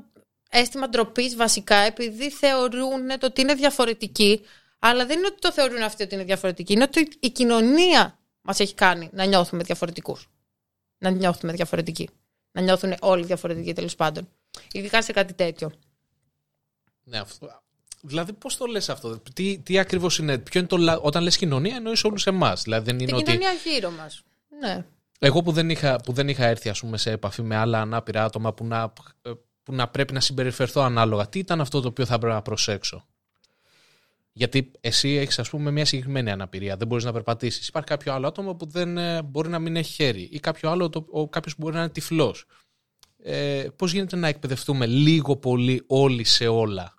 αίσθημα 0.50 0.88
ντροπής 0.88 1.37
βασικά, 1.37 1.76
επειδή 1.76 2.31
θεωρούν 2.31 3.19
το 3.19 3.26
ότι 3.26 3.40
είναι 3.40 3.55
διαφορετικοί. 3.55 4.44
Αλλά 4.78 5.06
δεν 5.06 5.19
είναι 5.19 5.26
ότι 5.26 5.38
το 5.38 5.52
θεωρούν 5.52 5.82
αυτοί 5.82 6.02
ότι 6.02 6.14
είναι 6.14 6.25
διαφορετικοί. 6.25 6.72
Είναι 6.72 6.82
ότι 6.82 7.08
η 7.20 7.31
κοινωνία 7.31 8.19
μας 8.40 8.60
έχει 8.60 8.75
κάνει 8.75 9.08
να 9.12 9.25
νιώθουμε 9.25 9.62
διαφορετικούς. 9.62 10.28
Να 10.99 11.10
νιώθουμε 11.10 11.52
διαφορετικοί. 11.52 12.08
Να 12.52 12.60
νιώθουν 12.60 12.94
όλοι 13.00 13.25
διαφορετικοί 13.25 13.72
τέλος 13.72 13.96
πάντων. 13.96 14.28
Ειδικά 14.73 15.03
σε 15.03 15.12
κάτι 15.12 15.35
τέτοιο. 15.35 15.71
Ναι, 17.05 17.19
αυτό. 17.19 17.62
Δηλαδή, 18.03 18.33
πώς 18.33 18.56
το 18.56 18.67
λες 18.67 18.89
αυτό, 18.89 19.19
τι, 19.35 19.59
τι 19.59 19.79
ακριβώς 19.79 20.19
είναι, 20.19 20.39
ποιο 20.39 20.61
είναι 20.61 20.69
το. 20.69 20.77
λα- 20.77 20.99
Όταν 20.99 21.23
λες 21.23 21.37
κοινωνία, 21.37 21.77
εννοείς 21.77 22.05
όλους 22.05 22.27
εμάς. 22.27 22.62
Δηλαδή, 22.62 22.85
δεν 22.85 22.95
είναι 22.99 23.06
Την 23.06 23.15
ότι. 23.15 23.25
κοινωνία 23.25 23.53
γύρω 23.65 23.91
μας. 23.91 24.23
Ναι. 24.61 24.85
Εγώ 25.19 25.43
που 25.43 25.53
δεν, 25.53 25.71
είχα, 25.71 25.97
που 25.97 26.12
δεν 26.12 26.29
είχα 26.29 26.47
έρθει 26.47 26.69
ας 26.69 26.81
πούμε, 26.81 26.97
σε 26.99 27.11
επαφή 27.11 27.43
με 27.43 27.56
άλλα 27.56 27.81
ανάπηρα 27.81 28.25
άτομα 28.25 28.55
που 28.55 28.65
να, 28.67 28.93
που 29.63 29.72
να 29.75 29.89
πρέπει 29.89 30.13
να 30.13 30.20
συμπεριφερθώ 30.20 30.81
ανάλογα, 30.81 31.29
τι 31.29 31.39
ήταν 31.39 31.61
αυτό 31.61 31.81
το 31.81 31.89
οποίο 31.89 32.05
θα 32.06 32.15
έπρεπε 32.15 32.34
να 32.34 32.43
προσέξω; 32.43 33.06
Γιατί 34.32 34.70
εσύ 34.81 35.08
έχεις, 35.08 35.39
ας 35.39 35.49
πούμε, 35.51 35.70
μια 35.70 35.84
συγκεκριμένη 35.84 36.31
αναπηρία. 36.31 36.77
Δεν 36.77 36.87
μπορείς 36.87 37.05
να 37.05 37.13
περπατήσεις. 37.13 37.69
Υπάρχει 37.69 37.89
κάποιο 37.89 38.13
άλλο 38.13 38.27
άτομο 38.27 38.55
που 38.55 38.67
δεν 38.67 38.99
ε, 38.99 39.22
μπορεί 39.22 39.49
να 39.49 39.58
μην 39.58 39.77
έχει 39.77 39.93
χέρι, 39.93 40.29
ή 40.32 40.41
κάποιο 40.41 40.70
άλλο, 40.70 40.89
το, 40.89 41.06
ο, 41.11 41.29
κάποιος 41.29 41.55
που 41.56 41.63
μπορεί 41.63 41.75
να 41.75 41.81
είναι 41.81 41.91
τυφλός. 41.91 42.46
Ε, 43.22 43.67
Πώς 43.77 43.93
γίνεται 43.93 44.17
να 44.17 44.29
εκπαιδευτούμε 44.29 44.87
λίγο 44.87 45.37
πολύ 45.37 45.82
όλοι 45.87 46.25
σε 46.25 46.46
όλα; 46.46 46.94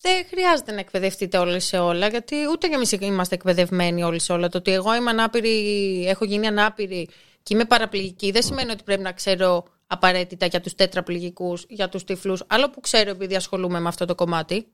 Δεν 0.00 0.26
χρειάζεται 0.26 0.72
να 0.72 0.80
εκπαιδευτείτε 0.80 1.38
όλοι 1.38 1.60
σε 1.60 1.78
όλα, 1.78 2.08
γιατί 2.08 2.36
ούτε 2.52 2.68
κι 2.68 2.74
εμείς 2.74 2.92
είμαστε 2.92 3.34
εκπαιδευμένοι 3.34 4.02
όλοι 4.02 4.20
σε 4.20 4.32
όλα. 4.32 4.48
Το 4.48 4.58
ότι 4.58 4.72
εγώ 4.72 4.94
είμαι 4.94 5.10
ανάπηρη, 5.10 6.04
έχω 6.08 6.24
γίνει 6.24 6.46
ανάπηρη 6.46 7.08
και 7.42 7.54
είμαι 7.54 7.64
παραπληγική, 7.64 8.30
δεν 8.30 8.42
σημαίνει 8.42 8.70
ότι 8.70 8.82
πρέπει 8.82 9.02
να 9.02 9.12
ξέρω 9.12 9.64
απαραίτητα 9.86 10.46
για 10.46 10.60
τους 10.60 10.74
τέτραπληγικού, 10.74 11.58
για 11.68 11.88
τους 11.88 12.04
τυφλούς. 12.04 12.42
Άλλο 12.46 12.70
που 12.70 12.80
ξέρω 12.80 13.10
επειδή 13.10 13.34
ασχολούμαι 13.34 13.80
με 13.80 13.88
αυτό 13.88 14.04
το 14.04 14.14
κομμάτι. 14.14 14.73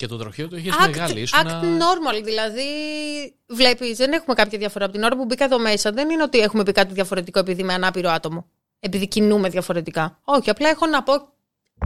Και 0.00 0.06
το 0.06 0.16
τροχείο 0.16 0.48
το 0.48 0.56
έχει 0.56 0.68
Act, 0.72 0.86
μεγάλη. 0.86 1.12
act 1.14 1.16
ήσουνα- 1.22 1.60
normal, 1.62 2.22
δηλαδή 2.24 2.64
βλέπεις, 3.46 3.96
δεν 3.96 4.12
έχουμε 4.12 4.34
κάποια 4.34 4.58
διαφορά. 4.58 4.84
Από 4.84 4.94
την 4.94 5.02
ώρα 5.02 5.16
που 5.16 5.24
μπήκα 5.24 5.44
εδώ 5.44 5.58
μέσα, 5.58 5.90
δεν 5.92 6.10
είναι 6.10 6.22
ότι 6.22 6.38
έχουμε 6.38 6.62
πει 6.62 6.72
κάτι 6.72 6.94
διαφορετικό 6.94 7.38
επειδή 7.38 7.60
είμαι 7.60 7.72
ανάπηρο 7.74 8.10
άτομο. 8.10 8.46
Επειδή 8.80 9.08
κινούμε 9.08 9.48
διαφορετικά. 9.48 10.18
Όχι, 10.24 10.50
απλά 10.50 10.68
έχω 10.68 10.86
να 10.86 11.02
πω 11.02 11.12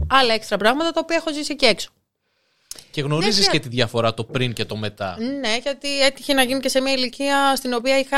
άλλα 0.09 0.33
έξτρα 0.33 0.57
πράγματα 0.57 0.91
τα 0.91 0.99
οποία 1.03 1.15
έχω 1.15 1.33
ζήσει 1.33 1.51
εκεί 1.51 1.65
έξω. 1.65 1.89
Και 2.91 3.01
γνωρίζεις 3.01 3.33
Δεν 3.35 3.43
και 3.43 3.49
χρεια- 3.49 3.61
τη 3.61 3.69
διαφορά 3.69 4.13
το 4.13 4.23
πριν 4.23 4.53
και 4.53 4.65
το 4.65 4.75
μετά. 4.75 5.17
Ναι, 5.19 5.57
γιατί 5.61 6.01
έτυχε 6.01 6.33
να 6.33 6.43
γίνει 6.43 6.59
και 6.59 6.69
σε 6.69 6.81
μια 6.81 6.93
ηλικία 6.93 7.55
στην 7.55 7.73
οποία 7.73 7.99
είχα 7.99 8.17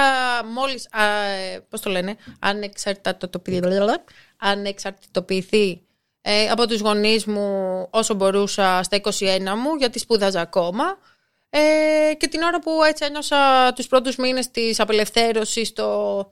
μόλις, 0.54 0.88
α, 0.92 1.04
ε, 1.24 1.66
πώς 1.70 1.82
το 1.82 1.90
λένε, 1.90 2.16
ανεξαρτητοποιηθεί, 2.40 3.60
ανεξαρτητοποιηθεί 4.38 5.82
ε, 6.30 6.50
από 6.50 6.68
τους 6.68 6.80
γονείς 6.80 7.26
μου 7.26 7.88
όσο 7.90 8.14
μπορούσα 8.14 8.84
στα 8.84 9.02
21 9.02 9.12
μου, 9.58 9.76
γιατί 9.78 10.00
σπούδαζα 10.00 10.42
ακόμα. 10.42 10.98
Ε, 11.50 12.14
και 12.18 12.28
την 12.28 12.42
ώρα 12.42 12.60
που 12.60 12.84
έτσι 12.84 13.06
ένιωσα 13.06 13.74
τους 13.76 13.88
πρώτους 13.88 14.16
μήνες 14.16 14.52
της 14.52 14.80
απελευθέρωσης, 14.80 15.74
το 15.74 16.32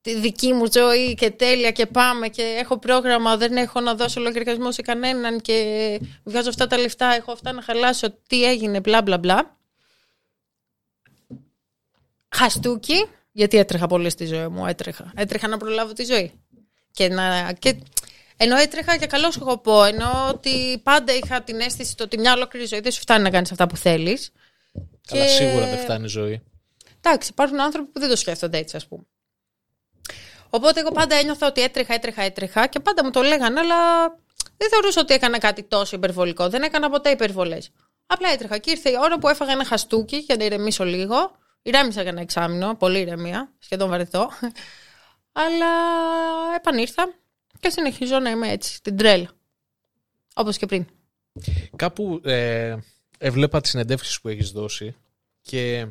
τη 0.00 0.14
δική 0.14 0.52
μου 0.52 0.72
ζωή 0.72 1.14
και 1.14 1.30
τέλεια 1.30 1.70
και 1.70 1.86
πάμε 1.86 2.28
και 2.28 2.42
έχω 2.42 2.78
πρόγραμμα, 2.78 3.36
δεν 3.36 3.56
έχω 3.56 3.80
να 3.80 3.94
δώσω 3.94 4.20
λογαριασμό 4.20 4.72
σε 4.72 4.82
κανέναν 4.82 5.40
και 5.40 6.00
βγάζω 6.24 6.48
αυτά 6.48 6.66
τα 6.66 6.78
λεφτά, 6.78 7.14
έχω 7.14 7.32
αυτά 7.32 7.52
να 7.52 7.62
χαλάσω, 7.62 8.10
τι 8.26 8.44
έγινε, 8.44 8.80
μπλα 8.80 9.02
μπλα 9.02 9.18
μπλα. 9.18 9.56
Χαστούκι, 12.28 13.06
γιατί 13.32 13.56
έτρεχα 13.56 13.86
πολύ 13.86 14.10
στη 14.10 14.26
ζωή 14.26 14.48
μου, 14.48 14.66
έτρεχα. 14.66 15.12
Έτρεχα 15.16 15.48
να 15.48 15.56
προλάβω 15.56 15.92
τη 15.92 16.04
ζωή. 16.04 16.32
Και 16.90 17.08
να, 17.08 17.52
και, 17.52 17.76
ενώ 18.36 18.56
έτρεχα 18.56 18.94
για 18.94 19.06
καλός 19.06 19.34
σκοπό, 19.34 19.84
ενώ 19.84 20.28
ότι 20.28 20.80
πάντα 20.82 21.12
είχα 21.14 21.42
την 21.42 21.60
αίσθηση 21.60 21.94
ότι 22.00 22.18
μια 22.18 22.32
ολόκληρη 22.32 22.66
ζωή 22.66 22.80
δεν 22.80 22.92
σου 22.92 23.00
φτάνει 23.00 23.22
να 23.22 23.30
κάνεις 23.30 23.50
αυτά 23.50 23.66
που 23.66 23.76
θέλεις. 23.76 24.32
Καλά, 25.06 25.28
σίγουρα 25.28 25.66
δεν 25.66 25.78
φτάνει 25.78 26.04
η 26.04 26.08
ζωή. 26.08 26.42
Εντάξει, 27.00 27.30
υπάρχουν 27.30 27.60
άνθρωποι 27.60 27.90
που 27.92 28.00
δεν 28.00 28.08
το 28.08 28.16
σκέφτονται 28.16 28.58
έτσι, 28.58 28.76
ας 28.76 28.86
πούμε. 28.86 29.02
Οπότε 30.50 30.80
εγώ 30.80 30.90
πάντα 30.90 31.16
ένιωθα 31.16 31.46
ότι 31.46 31.62
έτρεχα, 31.62 31.94
έτρεχα, 31.94 32.22
έτρεχα 32.22 32.66
και 32.66 32.80
πάντα 32.80 33.04
μου 33.04 33.10
το 33.10 33.22
λέγανε, 33.22 33.60
αλλά 33.60 34.08
δεν 34.56 34.68
θεωρούσα 34.70 35.00
ότι 35.00 35.14
έκανα 35.14 35.38
κάτι 35.38 35.62
τόσο 35.62 35.96
υπερβολικό. 35.96 36.48
Δεν 36.48 36.62
έκανα 36.62 36.90
ποτέ 36.90 37.10
υπερβολές. 37.10 37.70
Απλά 38.06 38.28
έτρεχα 38.28 38.58
και 38.58 38.70
ήρθε 38.70 38.90
η 38.90 38.96
ώρα 39.00 39.18
που 39.18 39.28
έφαγα 39.28 39.52
ένα 39.52 39.64
χαστούκι 39.64 40.16
για 40.16 40.36
να 40.36 40.44
ηρεμήσω 40.44 40.84
λίγο. 40.84 41.36
Ηρέμησα 41.62 42.02
για 42.02 42.10
ένα 42.10 42.20
εξάμεινο, 42.20 42.74
πολύ 42.74 42.98
ηρεμία, 42.98 43.52
σχεδόν 43.58 43.88
βαρεθώ. 43.88 44.30
Αλλά 45.44 45.72
επανήρθα 46.56 47.14
και 47.62 47.70
συνεχίζω 47.70 48.18
να 48.18 48.30
είμαι 48.30 48.50
έτσι, 48.50 48.82
την 48.82 48.96
τρέλα. 48.96 49.30
Όπως 50.34 50.56
και 50.56 50.66
πριν. 50.66 50.86
Κάπου 51.76 52.20
ε, 52.24 52.76
έβλεπα 53.18 53.60
τις 53.60 53.70
συνεντεύξεις 53.70 54.20
που 54.20 54.28
έχεις 54.28 54.50
δώσει 54.50 54.94
και 55.40 55.86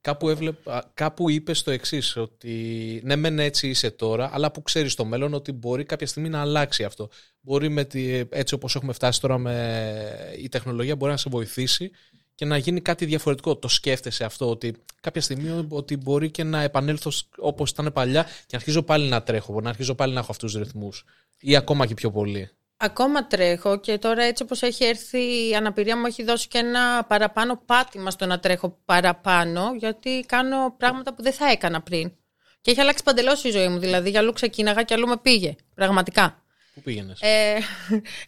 κάπου, 0.00 0.28
έβλεπα, 0.28 0.90
κάπου 0.94 1.30
είπες 1.30 1.62
το 1.62 1.70
εξής 1.70 2.16
ότι 2.16 3.00
ναι 3.04 3.16
μεν 3.16 3.38
έτσι 3.38 3.68
είσαι 3.68 3.90
τώρα, 3.90 4.30
αλλά 4.32 4.50
που 4.50 4.62
ξέρεις 4.62 4.92
στο 4.92 5.04
μέλλον 5.04 5.34
ότι 5.34 5.52
μπορεί 5.52 5.84
κάποια 5.84 6.06
στιγμή 6.06 6.28
να 6.28 6.40
αλλάξει 6.40 6.84
αυτό. 6.84 7.08
Μπορεί 7.40 7.68
με 7.68 7.84
τη, 7.84 8.22
έτσι 8.28 8.54
όπως 8.54 8.74
έχουμε 8.76 8.92
φτάσει 8.92 9.20
τώρα 9.20 9.38
με 9.38 10.34
η 10.38 10.48
τεχνολογία 10.48 10.96
μπορεί 10.96 11.10
να 11.10 11.16
σε 11.16 11.30
βοηθήσει 11.30 11.90
και 12.36 12.44
να 12.44 12.56
γίνει 12.56 12.80
κάτι 12.80 13.04
διαφορετικό. 13.04 13.56
Το 13.56 13.68
σκέφτεσαι 13.68 14.24
αυτό 14.24 14.50
ότι 14.50 14.76
κάποια 15.00 15.20
στιγμή 15.20 15.66
ότι 15.68 15.96
μπορεί 15.96 16.30
και 16.30 16.44
να 16.44 16.62
επανέλθω 16.62 17.10
όπως 17.36 17.70
ήταν 17.70 17.92
παλιά 17.92 18.22
και 18.22 18.30
να 18.50 18.58
αρχίζω 18.58 18.82
πάλι 18.82 19.08
να 19.08 19.22
τρέχω, 19.22 19.60
να 19.60 19.68
αρχίζω 19.68 19.94
πάλι 19.94 20.12
να 20.12 20.20
έχω 20.20 20.30
αυτούς 20.30 20.52
τους 20.52 20.62
ρυθμούς 20.62 21.04
ή 21.40 21.56
ακόμα 21.56 21.86
και 21.86 21.94
πιο 21.94 22.10
πολύ. 22.10 22.50
Ακόμα 22.76 23.26
τρέχω 23.26 23.80
και 23.80 23.98
τώρα 23.98 24.22
έτσι 24.22 24.42
όπως 24.42 24.62
έχει 24.62 24.84
έρθει 24.84 25.48
η 25.48 25.54
αναπηρία 25.54 25.96
μου 25.96 26.06
έχει 26.06 26.24
δώσει 26.24 26.48
και 26.48 26.58
ένα 26.58 27.04
παραπάνω 27.04 27.62
πάτημα 27.66 28.10
στο 28.10 28.26
να 28.26 28.38
τρέχω 28.38 28.78
παραπάνω 28.84 29.74
γιατί 29.78 30.24
κάνω 30.28 30.74
πράγματα 30.78 31.14
που 31.14 31.22
δεν 31.22 31.32
θα 31.32 31.50
έκανα 31.50 31.82
πριν. 31.82 32.12
Και 32.60 32.70
έχει 32.70 32.80
αλλάξει 32.80 33.02
παντελώς 33.02 33.44
η 33.44 33.50
ζωή 33.50 33.68
μου. 33.68 33.78
Δηλαδή 33.78 34.10
για 34.10 34.20
αλλού 34.20 34.32
ξεκίναγα 34.32 34.82
και 34.82 34.94
αλλού 34.94 35.06
με 35.06 35.16
πήγε. 35.16 35.54
Πραγματικά. 35.74 36.42
Πού 36.74 36.80
πήγαινες; 36.82 37.20
Ε, 37.20 37.58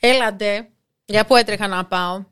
έλαντε. 0.10 0.68
Για 1.04 1.24
πού 1.26 1.36
έτρεχα 1.36 1.68
να 1.68 1.84
πάω. 1.84 2.24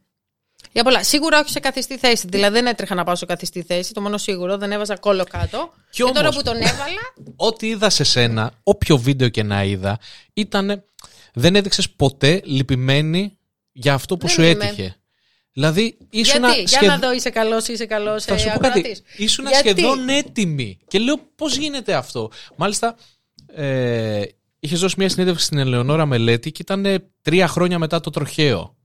Για 0.77 0.85
πολλά. 0.85 1.03
Σίγουρα 1.03 1.39
όχι 1.39 1.51
σε 1.51 1.61
καθιστή 1.61 1.99
θέση. 1.99 2.27
Δηλαδή 2.29 2.55
δεν 2.55 2.67
έτρεχα 2.67 2.95
να 2.95 3.05
πάω 3.05 3.15
σε 3.15 3.27
καθιστή 3.27 3.63
θέση. 3.63 3.93
Το 3.93 4.01
μόνο 4.01 4.19
σίγουρο. 4.19 4.57
Δεν 4.57 4.73
έβαζα 4.73 4.97
κόλλο 4.97 5.25
κάτω. 5.25 5.73
Και, 5.91 6.05
και 6.05 6.11
τώρα 6.13 6.31
που 6.31 6.43
τον 6.43 6.55
έβαλα. 6.57 7.01
Ό,τι 7.37 7.69
είδα 7.69 7.91
σε 7.91 8.05
σένα, 8.05 8.53
όποιο 8.63 8.99
βίντεο 8.99 9.29
και 9.29 9.43
να 9.43 9.65
είδα, 9.65 9.99
ήταν 10.33 10.85
δεν 11.33 11.57
έδειξες 11.57 11.91
ποτέ 11.91 12.41
λυπημένη 12.45 13.39
για 13.73 13.95
αυτό 13.95 14.17
που 14.17 14.29
σου 14.29 14.43
έτυχε. 14.43 14.97
Δηλαδή, 15.53 15.97
ήσουν 16.11 16.45
Γιατί, 16.45 16.61
για 16.61 16.81
να 16.83 16.99
δω, 16.99 17.13
είσαι 17.13 17.31
καλός, 17.31 17.69
είσαι 17.69 17.87
καλός. 17.87 18.25
Θα 18.25 18.39
σου 18.39 18.51
πω 18.53 18.59
κάτι. 18.59 18.97
Ήσουν 19.17 19.45
σχεδόν 19.59 20.09
έτοιμη. 20.09 20.79
Και 20.89 20.99
λέω, 20.99 21.17
πώς 21.37 21.57
γίνεται 21.57 21.95
αυτό; 21.95 22.31
Μάλιστα, 22.57 22.97
ε, 23.47 24.23
είχες 24.59 24.81
δώσει 24.81 24.95
μια 24.99 25.09
συνέντευξη 25.09 25.45
στην 25.45 25.59
Ελεονόρα 25.59 26.07
Μελέτη 26.07 26.53
και 26.53 26.63
ήταν 26.63 27.11
τρία 27.23 27.49
χρόνια 27.49 27.79
μετά 27.79 28.01
το 28.01 28.11
τροχαίο. 28.11 28.76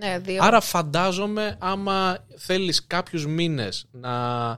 Ναι, 0.00 0.18
δύο. 0.18 0.42
Άρα 0.42 0.60
φαντάζομαι 0.60 1.56
άμα 1.60 2.26
θέλεις 2.36 2.86
κάποιους 2.86 3.26
μήνες 3.26 3.86
να, 3.90 4.48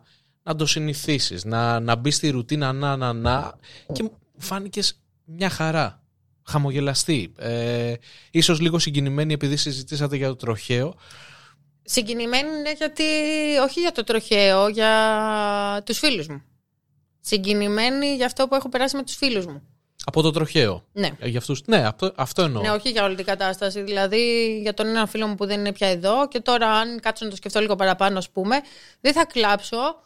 να 0.43 0.57
το 0.57 0.67
συνηθίσεις, 0.67 1.45
να, 1.45 1.81
να 1.81 1.97
μπεις 1.97 2.17
στη 2.17 2.31
ρουτίνα 2.31 2.73
να, 2.73 2.97
να, 2.97 3.13
να 3.13 3.55
και 3.93 4.11
φάνηκες 4.37 5.01
μια 5.25 5.51
χαρά 5.51 6.03
χαμογελαστή. 6.43 7.33
Ε, 7.39 7.95
ίσως 8.31 8.61
λίγο 8.61 8.79
συγκινημένη 8.79 9.33
επειδή 9.33 9.57
συζητήσατε 9.57 10.17
για 10.17 10.29
το 10.29 10.37
τροχαίο. 10.37 10.95
Συγκινημένη 11.83 12.49
είναι 12.59 12.73
γιατί, 12.73 13.05
όχι 13.63 13.81
για 13.81 13.93
το 13.93 14.05
τροχαίο, 14.05 14.69
για 14.69 15.83
τους 15.87 15.99
φίλους 15.99 16.29
μου. 16.29 16.43
Συγκινημένη 17.21 18.15
για 18.15 18.27
αυτό 18.27 18.49
που 18.49 18.55
έχω 18.55 18.69
περάσει 18.69 18.97
με 18.97 19.03
τους 19.03 19.17
φίλους 19.17 19.47
μου. 19.47 19.63
Από 20.05 20.23
το 20.23 20.31
τροχαίο. 20.31 20.85
Ναι. 20.93 21.11
Ε, 21.19 21.29
για 21.29 21.39
αυτούς, 21.39 21.63
ναι, 21.67 21.87
αυτό, 21.87 22.13
αυτό 22.15 22.43
εννοώ. 22.43 22.63
Ναι, 22.63 22.71
όχι 22.71 22.91
για 22.91 23.05
όλη 23.05 23.15
την 23.15 23.25
κατάσταση. 23.25 23.83
Δηλαδή 23.83 24.59
για 24.63 24.75
τον 24.75 24.87
ένα 24.87 25.07
φίλο 25.07 25.27
μου 25.27 25.35
που 25.35 25.47
δεν 25.47 25.59
είναι 25.59 25.73
πια 25.73 25.89
εδώ 25.89 26.29
και 26.29 26.41
τώρα 26.41 26.71
αν 26.71 27.01
κάτσω 27.01 27.25
να 27.25 27.31
το 27.31 27.37
σκεφτώ 27.37 27.61
λίγο 27.61 27.77
παραπάνω, 27.77 28.19
ας 28.19 28.31
πούμε, 28.31 28.61
δεν 29.01 29.13
θα 29.13 29.25
κλάψω. 29.25 29.97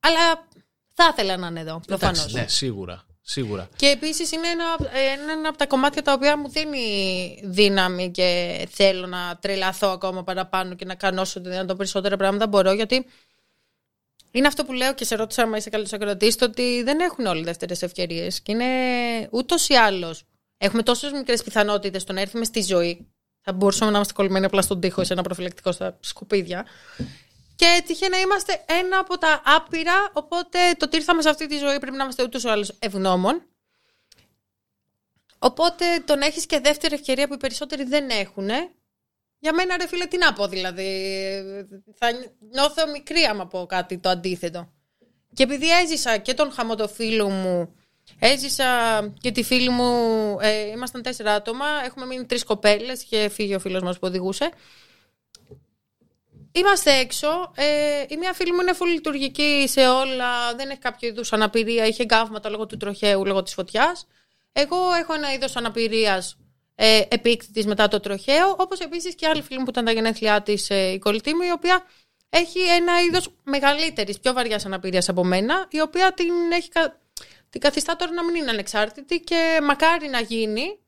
Αλλά 0.00 0.46
θα 0.94 1.08
ήθελα 1.12 1.36
να 1.36 1.46
είναι 1.46 1.60
εδώ, 1.60 1.80
προφανώς. 1.86 2.32
Ναι, 2.32 2.44
σίγουρα. 2.48 3.04
Σίγουρα. 3.22 3.68
Και 3.76 3.86
επίσης 3.86 4.32
είναι 4.32 4.48
ένα, 4.48 4.64
ένα 5.32 5.48
από 5.48 5.58
τα 5.58 5.66
κομμάτια 5.66 6.02
τα 6.02 6.12
οποία 6.12 6.38
μου 6.38 6.48
δίνει 6.48 7.40
δύναμη 7.44 8.10
και 8.10 8.68
θέλω 8.70 9.06
να 9.06 9.38
τρελαθώ 9.40 9.88
ακόμα 9.88 10.24
παραπάνω 10.24 10.74
και 10.74 10.84
να 10.84 10.94
κάνω 10.94 11.20
όσο 11.20 11.40
δυνατόν 11.40 11.76
περισσότερα 11.76 12.16
πράγματα 12.16 12.46
μπορώ. 12.46 12.72
Γιατί 12.72 13.06
είναι 14.30 14.46
αυτό 14.46 14.64
που 14.64 14.72
λέω 14.72 14.94
και 14.94 15.04
σε 15.04 15.14
ρώτησα 15.14 15.42
αν 15.42 15.52
είσαι 15.52 15.70
καλός 15.70 15.92
ακροατής, 15.92 16.36
ότι 16.42 16.82
δεν 16.82 17.00
έχουν 17.00 17.26
όλοι 17.26 17.42
δεύτερες 17.42 17.82
ευκαιρίες. 17.82 18.40
Και 18.40 18.52
είναι 18.52 18.66
ούτως 19.30 19.68
ή 19.68 19.74
άλλως. 19.74 20.22
Έχουμε 20.58 20.82
τόσες 20.82 21.12
μικρές 21.12 21.42
πιθανότητες 21.42 22.02
στο 22.02 22.12
να 22.12 22.20
έρθουμε 22.20 22.44
στη 22.44 22.62
ζωή. 22.62 23.08
Θα 23.40 23.52
μπορούσαμε 23.52 23.90
να 23.90 23.96
είμαστε 23.96 24.12
κολλημένοι 24.12 24.44
απλά 24.44 24.62
στον 24.62 24.80
τοίχο 24.80 25.04
σε 25.04 25.12
ένα 25.12 25.22
προφυλακτικό 25.22 25.72
στα 25.72 25.96
σκουπίδια. 26.00 26.66
Και 27.56 27.66
έτυχε 27.78 28.08
να 28.08 28.18
είμαστε 28.18 28.64
ένα 28.66 28.98
από 28.98 29.18
τα 29.18 29.42
άπειρα, 29.44 30.10
οπότε 30.12 30.58
το 30.76 30.84
ότι 30.84 30.96
ήρθαμε 30.96 31.22
σε 31.22 31.28
αυτή 31.28 31.46
τη 31.46 31.58
ζωή 31.58 31.78
πρέπει 31.78 31.96
να 31.96 32.02
είμαστε 32.02 32.22
ούτως 32.22 32.42
ή 32.42 32.48
άλλως 32.48 32.72
ευγνώμων. 32.78 33.42
Οπότε 35.38 35.84
τον 36.04 36.20
έχεις 36.20 36.46
και 36.46 36.60
δεύτερη 36.60 36.94
ευκαιρία 36.94 37.28
που 37.28 37.34
οι 37.34 37.36
περισσότεροι 37.36 37.84
δεν 37.84 38.10
έχουν. 38.10 38.48
Για 39.42 39.52
μένα 39.52 39.76
ρε 39.76 39.88
φίλε 39.88 40.06
τι 40.06 40.18
να 40.18 40.32
πω 40.32 40.46
δηλαδή. 40.46 40.84
Θα 41.94 42.08
νιώθω 42.52 42.90
μικρή 42.90 43.22
άμα 43.22 43.46
πω 43.46 43.66
κάτι 43.66 43.98
το 43.98 44.08
αντίθετο. 44.08 44.72
Και 45.32 45.42
επειδή 45.42 45.70
έζησα 45.70 46.16
και 46.16 46.34
τον 46.34 46.52
χαμοτοφίλο 46.52 47.28
μου, 47.28 47.74
έζησα 48.18 48.66
και 49.20 49.30
τη 49.30 49.42
φίλη 49.42 49.68
μου, 49.68 49.92
ε, 50.40 50.70
ήμασταν 50.70 51.02
τέσσερα 51.02 51.34
άτομα, 51.34 51.66
έχουμε 51.84 52.06
μείνει 52.06 52.24
τρεις 52.24 52.44
κοπέλες, 52.44 53.02
είχε 53.02 53.28
φύγει 53.28 53.54
ο 53.54 53.58
φίλος 53.58 53.82
μας 53.82 53.98
που 53.98 54.06
οδηγούσε. 54.06 54.50
Είμαστε 56.52 56.92
έξω. 56.92 57.52
Ε, 57.54 58.04
η 58.08 58.16
μία 58.16 58.32
φίλη 58.32 58.52
μου 58.52 58.60
είναι 58.60 58.74
πολύ 58.74 58.92
λειτουργική 58.92 59.64
σε 59.68 59.88
όλα. 59.88 60.54
Δεν 60.54 60.70
έχει 60.70 60.78
κάποιο 60.78 61.08
είδους 61.08 61.32
αναπηρία. 61.32 61.86
Είχε 61.86 62.04
γκάβματα 62.04 62.48
λόγω 62.48 62.66
του 62.66 62.76
τροχαίου, 62.76 63.26
λόγω 63.26 63.42
της 63.42 63.54
φωτιάς. 63.54 64.06
Εγώ 64.52 64.92
έχω 64.92 65.12
ένα 65.14 65.32
είδος 65.32 65.56
αναπηρίας 65.56 66.36
ε, 66.82 67.02
επίκτητης 67.08 67.66
μετά 67.66 67.88
το 67.88 68.00
τροχαίο. 68.00 68.56
Όπως 68.58 68.78
επίσης 68.78 69.14
και 69.14 69.26
άλλη 69.26 69.42
φίλη 69.42 69.58
μου 69.58 69.64
που 69.64 69.70
ήταν 69.70 69.84
τα 69.84 69.92
γενέθλιά 69.92 70.42
της, 70.42 70.70
ε, 70.70 70.92
η 70.92 70.98
κολλητή 70.98 71.34
μου, 71.34 71.42
η 71.42 71.50
οποία 71.50 71.82
έχει 72.28 72.58
ένα 72.60 73.02
είδος 73.02 73.28
μεγαλύτερης, 73.42 74.20
πιο 74.20 74.32
βαριάς 74.32 74.66
αναπηρίας 74.66 75.08
από 75.08 75.24
μένα, 75.24 75.66
η 75.70 75.80
οποία 75.80 76.12
την, 76.12 76.32
έχει, 76.52 76.68
την 77.50 77.60
καθιστά 77.60 77.96
τώρα 77.96 78.12
να 78.12 78.24
μην 78.24 78.34
είναι 78.34 78.50
ανεξάρτητη 78.50 79.20
και 79.20 79.58
μακάρι 79.62 80.08
να 80.08 80.20
γίνει 80.20 80.78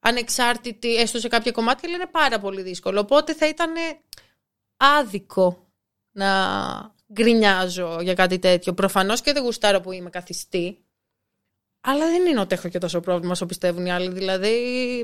ανεξάρτητη, 0.00 0.96
έστω 0.96 1.18
σε 1.18 1.28
κάποια 1.28 1.52
κομμάτια, 1.52 1.88
αλλά 1.88 1.96
είναι 1.96 2.10
πάρα 2.10 2.38
πολύ 2.38 2.62
δύσκολο. 2.62 3.00
Οπότε 3.00 3.34
θα 3.34 3.48
ήταν 3.48 3.72
άδικο 4.76 5.66
να 6.10 6.30
γκρινιάζω 7.12 7.98
για 8.00 8.14
κάτι 8.14 8.38
τέτοιο. 8.38 8.72
Προφανώς 8.72 9.20
και 9.20 9.32
δεν 9.32 9.42
γουστάρω 9.42 9.80
που 9.80 9.92
είμαι 9.92 10.10
καθιστή. 10.10 10.84
Αλλά 11.80 12.06
δεν 12.06 12.26
είναι 12.26 12.40
ότι 12.40 12.54
έχω 12.54 12.68
και 12.68 12.78
τόσο 12.78 13.00
πρόβλημα 13.00 13.32
όσο 13.32 13.46
πιστεύουν 13.46 13.86
οι 13.86 13.92
άλλοι. 13.92 14.08
Δηλαδή, 14.08 14.52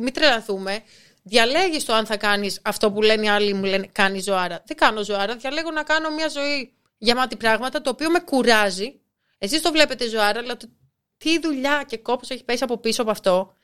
μην 0.02 0.12
τρελαθούμε. 0.12 0.82
Διαλέγεις 1.22 1.84
το 1.84 1.92
αν 1.94 2.06
θα 2.06 2.16
κάνεις 2.16 2.60
αυτό 2.62 2.92
που 2.92 3.02
λένε 3.02 3.24
οι 3.24 3.28
άλλοι, 3.28 3.54
μου 3.54 3.64
λένε 3.64 3.88
κάνει 3.92 4.20
ζωάρα. 4.20 4.62
Δεν 4.66 4.76
κάνω 4.76 5.02
ζωάρα. 5.02 5.36
Διαλέγω 5.36 5.70
να 5.70 5.82
κάνω 5.82 6.10
μια 6.10 6.28
ζωή 6.28 6.72
γεμάτη 6.98 7.36
πράγματα, 7.36 7.80
το 7.80 7.90
οποίο 7.90 8.10
με 8.10 8.20
κουράζει. 8.20 9.00
Εσείς 9.38 9.60
το 9.60 9.72
βλέπετε 9.72 10.08
ζωάρα, 10.08 10.40
αλλά 10.40 10.56
το, 10.56 10.68
τι 11.16 11.40
δουλειά 11.40 11.84
και 11.86 11.98
κόπος 11.98 12.30
έχει 12.30 12.44
πέσει 12.44 12.64
από 12.64 12.78
πίσω 12.78 13.02
από 13.02 13.10
αυτό. 13.10 13.56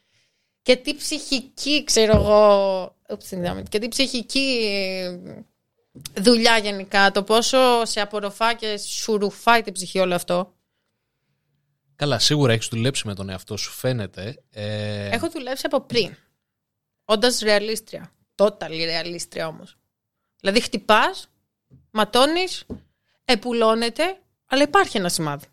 Και 0.62 0.76
τι 0.76 0.94
ψυχική, 0.94 1.84
ξέρω 1.84 2.16
εγώ. 2.16 2.96
Και 3.68 3.78
τι 3.78 3.88
ψυχική 3.88 4.68
δουλειά 6.14 6.58
γενικά, 6.58 7.10
το 7.10 7.22
πόσο 7.22 7.84
σε 7.84 8.00
απορροφά 8.00 8.54
και 8.54 8.78
σου 8.78 9.18
ρουφάει 9.18 9.62
την 9.62 9.72
ψυχή 9.72 9.98
όλο 9.98 10.14
αυτό. 10.14 10.54
Καλά, 12.02 12.18
σίγουρα 12.18 12.52
έχεις 12.52 12.68
δουλέψει 12.68 13.06
με 13.06 13.14
τον 13.14 13.28
εαυτό 13.28 13.56
σου, 13.56 13.70
φαίνεται. 13.70 14.42
Ε... 14.50 15.08
Έχω 15.08 15.30
δουλέψει 15.30 15.66
από 15.66 15.80
πριν. 15.80 16.16
Όντας 17.04 17.38
ρεαλίστρια. 17.38 18.12
Total 18.34 18.68
ρεαλίστρια 18.68 19.46
όμως. 19.46 19.76
Δηλαδή 20.40 20.60
χτυπάς, 20.60 21.28
ματώνεις, 21.90 22.64
επουλώνεται, 23.24 24.18
αλλά 24.46 24.62
υπάρχει 24.62 24.96
ένα 24.96 25.08
σημάδι. 25.08 25.46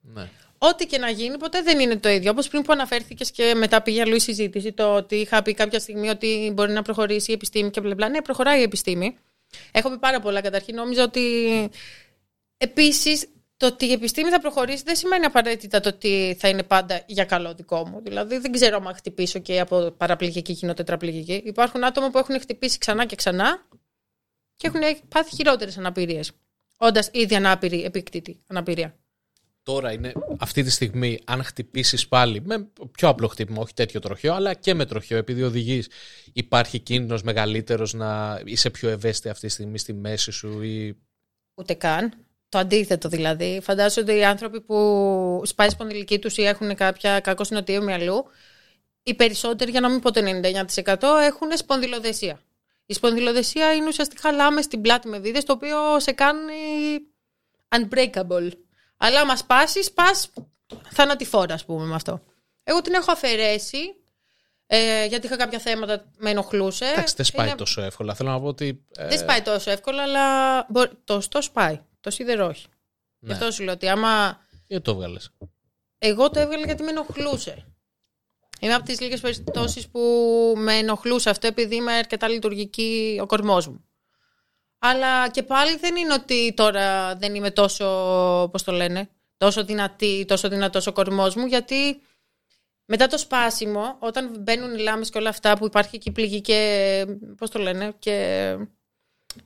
Ναι. 0.00 0.28
Ό,τι 0.58 0.86
και 0.86 0.98
να 0.98 1.10
γίνει, 1.10 1.38
ποτέ 1.38 1.62
δεν 1.62 1.80
είναι 1.80 1.96
το 1.96 2.08
ίδιο. 2.08 2.30
Όπως 2.30 2.48
πριν 2.48 2.62
που 2.62 2.72
αναφέρθηκες 2.72 3.30
και 3.30 3.54
μετά 3.54 3.82
πήγε 3.82 4.00
αλλού 4.00 4.14
η 4.14 4.20
συζήτηση, 4.20 4.72
το 4.72 4.94
ότι 4.94 5.16
είχα 5.16 5.42
πει 5.42 5.54
κάποια 5.54 5.78
στιγμή 5.78 6.08
ότι 6.08 6.50
μπορεί 6.54 6.72
να 6.72 6.82
προχωρήσει 6.82 7.30
η 7.30 7.34
επιστήμη 7.34 7.70
και 7.70 7.80
μπλα. 7.80 8.08
Ναι, 8.08 8.22
προχωράει 8.22 8.60
η 8.60 8.62
επιστήμη. 8.62 9.16
Έχω 9.70 9.90
πει 9.90 9.98
πάρα 9.98 10.20
πολλά. 10.20 10.40
Καταρχήν, 10.40 10.74
νόμιζα 10.74 11.02
ότι. 11.02 11.68
Επίσης, 12.56 13.28
το 13.58 13.66
ότι 13.66 13.86
η 13.86 13.92
επιστήμη 13.92 14.30
θα 14.30 14.40
προχωρήσει 14.40 14.82
δεν 14.82 14.96
σημαίνει 14.96 15.24
απαραίτητα 15.24 15.80
το 15.80 15.88
ότι 15.88 16.36
θα 16.38 16.48
είναι 16.48 16.62
πάντα 16.62 17.02
για 17.06 17.24
καλό 17.24 17.54
δικό 17.54 17.86
μου. 17.88 18.00
Δηλαδή, 18.02 18.38
δεν 18.38 18.52
ξέρω 18.52 18.82
αν 18.86 18.94
χτυπήσω 18.94 19.38
και 19.38 19.60
από 19.60 19.90
παραπληγική 19.90 20.52
γίνω 20.52 20.74
τετραπληγική. 20.74 21.42
Υπάρχουν 21.44 21.84
άτομα 21.84 22.10
που 22.10 22.18
έχουν 22.18 22.40
χτυπήσει 22.40 22.78
ξανά 22.78 23.06
και 23.06 23.16
ξανά 23.16 23.66
και 24.56 24.66
έχουν 24.66 24.80
πάθει 25.08 25.34
χειρότερες 25.34 25.78
αναπηρίες. 25.78 26.32
Όντας 26.78 27.10
ήδη 27.12 27.34
ανάπηρη, 27.34 27.84
επίκτητη 27.84 28.42
αναπηρία. 28.46 28.98
Τώρα 29.62 29.92
είναι 29.92 30.12
αυτή 30.38 30.62
τη 30.62 30.70
στιγμή, 30.70 31.18
αν 31.24 31.42
χτυπήσεις 31.42 32.08
πάλι 32.08 32.40
με 32.40 32.68
πιο 32.90 33.08
απλό 33.08 33.28
χτύπημα, 33.28 33.60
όχι 33.60 33.74
τέτοιο 33.74 34.00
τροχαίο, 34.00 34.34
αλλά 34.34 34.54
και 34.54 34.74
με 34.74 34.86
τροχαίο, 34.86 35.18
επειδή 35.18 35.42
οδηγείς, 35.42 35.88
υπάρχει 36.32 36.78
κίνδυνος 36.78 37.22
μεγαλύτερος 37.22 37.92
να 37.92 38.40
είσαι 38.44 38.70
πιο 38.70 38.88
ευαίσθητη 38.88 39.28
αυτή 39.28 39.46
τη 39.46 39.52
στιγμή 39.52 39.78
στη 39.78 39.92
μέση 39.92 40.30
σου 40.30 40.62
ή. 40.62 40.96
Ούτε 41.54 41.74
καν. 41.74 42.27
Το 42.48 42.58
αντίθετο 42.58 43.08
δηλαδή. 43.08 43.60
Φαντάζομαι 43.62 44.10
ότι 44.10 44.20
οι 44.20 44.24
άνθρωποι 44.24 44.60
που 44.60 45.42
σπάει 45.44 45.70
σπονδυλική 45.70 46.18
τους 46.18 46.36
ή 46.36 46.44
έχουν 46.44 46.74
κάποια 46.74 47.20
κακό 47.20 47.44
συνοτείο 47.44 47.82
μυαλού, 47.82 48.24
οι 49.02 49.14
περισσότεροι, 49.14 49.70
για 49.70 49.80
να 49.80 49.88
μην 49.88 50.00
πω 50.00 50.12
το 50.12 50.20
99%, 50.84 50.96
έχουν 51.22 51.56
σπονδυλοδεσία. 51.56 52.40
Η 52.86 52.94
σπονδυλοδεσία 52.94 53.74
είναι 53.74 53.88
ουσιαστικά 53.88 54.32
λάμε 54.32 54.62
στην 54.62 54.80
πλάτη 54.80 55.08
με 55.08 55.18
βίδες, 55.18 55.44
το 55.44 55.52
οποίο 55.52 56.00
σε 56.00 56.12
κάνει 56.12 56.54
unbreakable. 57.76 58.50
Αλλά 58.96 59.20
άμα 59.20 59.36
σπάσεις, 59.36 59.86
σπάς 59.86 60.30
θανατηφόρα, 60.90 61.54
ας 61.54 61.64
πούμε, 61.64 61.84
με 61.84 61.94
αυτό. 61.94 62.22
Εγώ 62.64 62.80
την 62.80 62.94
έχω 62.94 63.12
αφαιρέσει. 63.12 63.78
Ε, 64.66 65.04
γιατί 65.04 65.26
είχα 65.26 65.36
κάποια 65.36 65.58
θέματα 65.58 66.04
με 66.16 66.30
ενοχλούσε. 66.30 66.84
Εντάξει, 66.84 67.14
δεν 67.16 67.24
σπάει 67.24 67.54
τόσο 67.54 67.82
εύκολα. 67.82 68.14
Θέλω 68.14 68.30
να 68.30 68.40
πω 68.40 68.46
ότι. 68.46 68.84
Ε... 68.96 69.08
Δεν 69.08 69.18
σπάει 69.18 69.42
τόσο 69.42 69.70
εύκολα, 69.70 70.02
αλλά 70.02 70.66
το 71.04 71.20
στο 71.20 71.42
σπάει. 71.42 71.80
Το 72.08 72.14
σίδερο 72.14 72.46
όχι. 72.46 72.66
Ναι. 73.18 73.28
Γι' 73.28 73.32
αυτό 73.32 73.50
σου 73.50 73.62
λέω 73.62 73.74
ότι 73.74 73.88
άμα. 73.88 74.40
Γιατί 74.66 74.84
το 74.84 74.90
έβγαλες; 74.90 75.30
Εγώ 75.98 76.30
το 76.30 76.40
έβγαλα 76.40 76.64
γιατί 76.64 76.82
με 76.82 76.90
ενοχλούσε. 76.90 77.66
Είμαι 78.60 78.74
από 78.74 78.84
τις 78.84 79.00
λίγες 79.00 79.20
περιπτώσεις 79.20 79.88
που 79.88 80.00
με 80.56 80.74
ενοχλούσε 80.74 81.30
αυτό 81.30 81.46
επειδή 81.46 81.74
είμαι 81.74 81.92
αρκετά 81.92 82.28
λειτουργική 82.28 83.18
ο 83.22 83.26
κορμός 83.26 83.66
μου. 83.66 83.84
Αλλά 84.78 85.28
και 85.28 85.42
πάλι 85.42 85.76
δεν 85.76 85.96
είναι 85.96 86.12
ότι 86.12 86.52
τώρα 86.56 87.14
δεν 87.16 87.34
είμαι 87.34 87.50
τόσο, 87.50 87.84
πώς 88.52 88.62
το 88.62 88.72
λένε, 88.72 89.08
τόσο 89.36 89.64
δυνατή, 89.64 90.24
τόσο 90.28 90.48
δυνατός 90.48 90.86
ο 90.86 90.92
κορμός 90.92 91.34
μου, 91.34 91.46
γιατί 91.46 92.02
μετά 92.84 93.06
το 93.06 93.18
σπάσιμο, 93.18 93.96
όταν 93.98 94.36
μπαίνουν 94.40 94.74
οι 94.74 94.78
λάμες 94.78 95.10
και 95.10 95.18
όλα 95.18 95.28
αυτά 95.28 95.58
που 95.58 95.66
υπάρχει 95.66 95.98
και 95.98 96.10
πληγή 96.10 96.40
και, 96.40 97.06
πώς 97.36 97.50
το 97.50 97.58
λένε, 97.58 97.94
και 97.98 98.56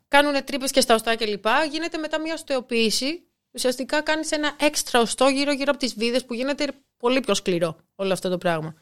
κάνουν 0.08 0.44
τρύπες 0.44 0.70
και 0.70 0.80
στα 0.80 0.94
οστά 0.94 1.16
κλπ. 1.16 1.46
Γίνεται 1.70 1.98
μετά 1.98 2.20
μια 2.20 2.34
οστεοποίηση. 2.34 3.26
Ουσιαστικά 3.50 4.00
κάνεις 4.00 4.30
ένα 4.30 4.56
έξτρα 4.60 5.00
οστό 5.00 5.28
γύρω-γύρω 5.28 5.70
από 5.70 5.78
τις 5.78 5.94
βίδες 5.94 6.24
που 6.24 6.34
γίνεται 6.34 6.66
πολύ 6.96 7.20
πιο 7.20 7.34
σκληρό 7.34 7.76
όλο 7.94 8.12
αυτό 8.12 8.28
το 8.28 8.38
πράγμα. 8.38 8.74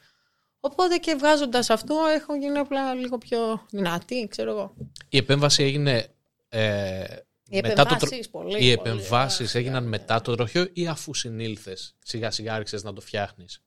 Οπότε 0.59 0.97
και 0.97 1.15
βγάζοντας 1.15 1.69
αυτό, 1.69 1.95
έχω 2.15 2.35
γίνει 2.35 2.57
απλά 2.57 2.93
λίγο 2.93 3.17
πιο 3.17 3.65
δυνατή, 3.69 4.27
ξέρω 4.27 4.51
εγώ. 4.51 4.73
Η 5.09 5.17
επέμβαση 5.17 5.63
έγινε 5.63 6.15
ε, 6.49 7.03
οι 7.53 7.57
επεμβάσεις, 7.57 8.29
πολύ, 8.29 8.63
οι 8.63 8.71
επεμβάσεις 8.71 9.55
έγιναν 9.55 9.83
μετά 9.83 10.21
το 10.21 10.35
τροχείο 10.35 10.67
ή 10.73 10.87
αφού 10.87 11.13
συνήλθες 11.13 11.95
σιγά 11.99 12.31
σιγά 12.31 12.53
άρχισες 12.53 12.83
να 12.83 12.93
το 12.93 13.01
φτιάχνεις; 13.01 13.63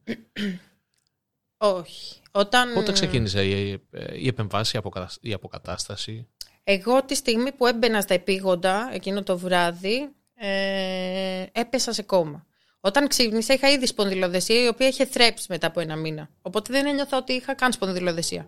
Όχι. 1.56 2.20
Όταν... 2.30 2.74
Πότε 2.74 2.92
ξεκίνησε 2.92 3.44
η, 3.44 3.82
η 4.12 4.26
επεμβάση, 4.26 4.80
η 5.20 5.32
αποκατάσταση; 5.32 6.28
Εγώ 6.64 7.04
τη 7.04 7.14
στιγμή 7.14 7.52
που 7.52 7.66
έμπαινα 7.66 8.00
στα 8.00 8.14
επίγοντα 8.14 8.90
εκείνο 8.92 9.22
το 9.22 9.38
βράδυ 9.38 10.08
ε, 10.34 11.46
έπεσα 11.52 11.92
σε 11.92 12.02
κόμμα. 12.02 12.46
Όταν 12.80 13.08
ξύπνησα 13.08 13.54
είχα 13.54 13.70
ήδη 13.70 13.86
σπονδυλοδεσία 13.86 14.64
η 14.64 14.66
οποία 14.68 14.88
είχε 14.88 15.04
θρέψει 15.04 15.46
μετά 15.48 15.66
από 15.66 15.80
ένα 15.80 15.96
μήνα. 15.96 16.28
Οπότε 16.42 16.72
δεν 16.72 16.86
ένιωθα 16.86 17.16
ότι 17.16 17.32
είχα 17.32 17.54
καν 17.54 17.72
σπονδυλοδεσία. 17.72 18.46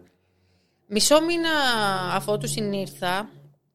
Μισό 0.86 1.20
μήνα 1.20 1.50
αφού 2.12 2.38
τους 2.38 2.50
συνήρθα, 2.50 3.28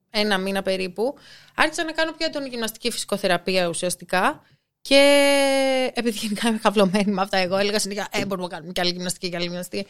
ένα 0.09 0.37
μήνα 0.37 0.61
περίπου, 0.61 1.15
άρχισα 1.55 1.83
να 1.83 1.91
κάνω 1.91 2.11
πιο 2.11 2.25
έντονη 2.25 2.49
γυμναστική 2.49 2.91
φυσικοθεραπεία 2.91 3.67
ουσιαστικά. 3.67 4.41
Και 4.81 5.91
επειδή 5.93 6.17
γενικά 6.25 6.47
είμαι 6.47 6.57
χαυλωμένη 6.57 7.11
με 7.11 7.21
αυτά, 7.21 7.37
εγώ 7.37 7.57
έλεγα 7.57 7.79
συνέχεια: 7.79 8.07
Ε, 8.11 8.25
μπορούμε 8.25 8.47
να 8.47 8.53
κάνουμε 8.53 8.71
και 8.71 8.81
άλλη 8.81 8.91
γυμναστική 8.91 9.29
και 9.29 9.35
άλλη 9.35 9.45
γυμναστική. 9.45 9.87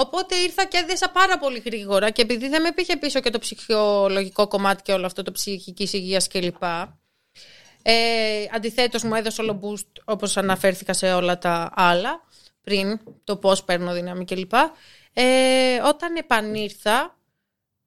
Οπότε 0.00 0.34
ήρθα 0.36 0.64
και 0.64 0.76
έδεσα 0.76 1.10
πάρα 1.10 1.38
πολύ 1.38 1.58
γρήγορα 1.58 2.10
και 2.10 2.22
επειδή 2.22 2.48
δεν 2.48 2.62
με 2.62 2.72
πήγε 2.72 2.96
πίσω 2.96 3.20
και 3.20 3.30
το 3.30 3.38
ψυχολογικό 3.38 4.48
κομμάτι 4.48 4.82
και 4.82 4.92
όλο 4.92 5.06
αυτό 5.06 5.22
το 5.22 5.32
ψυχική 5.32 5.88
υγείας 5.92 6.28
κλπ. 6.28 6.62
Ε, 7.82 8.44
Αντιθέτως, 8.54 9.02
μου 9.02 9.14
έδωσε 9.14 9.42
όλο 9.42 9.60
boost 9.62 10.02
όπως 10.04 10.36
αναφέρθηκα 10.36 10.92
σε 10.92 11.12
όλα 11.12 11.38
τα 11.38 11.70
άλλα 11.74 12.22
πριν, 12.62 13.00
το 13.24 13.36
πώς 13.36 13.64
παίρνω 13.64 13.92
δύναμη 13.92 14.24
κλπ. 14.24 14.52
Ε, 15.12 15.80
όταν 15.84 16.16
επανήρθα, 16.16 17.16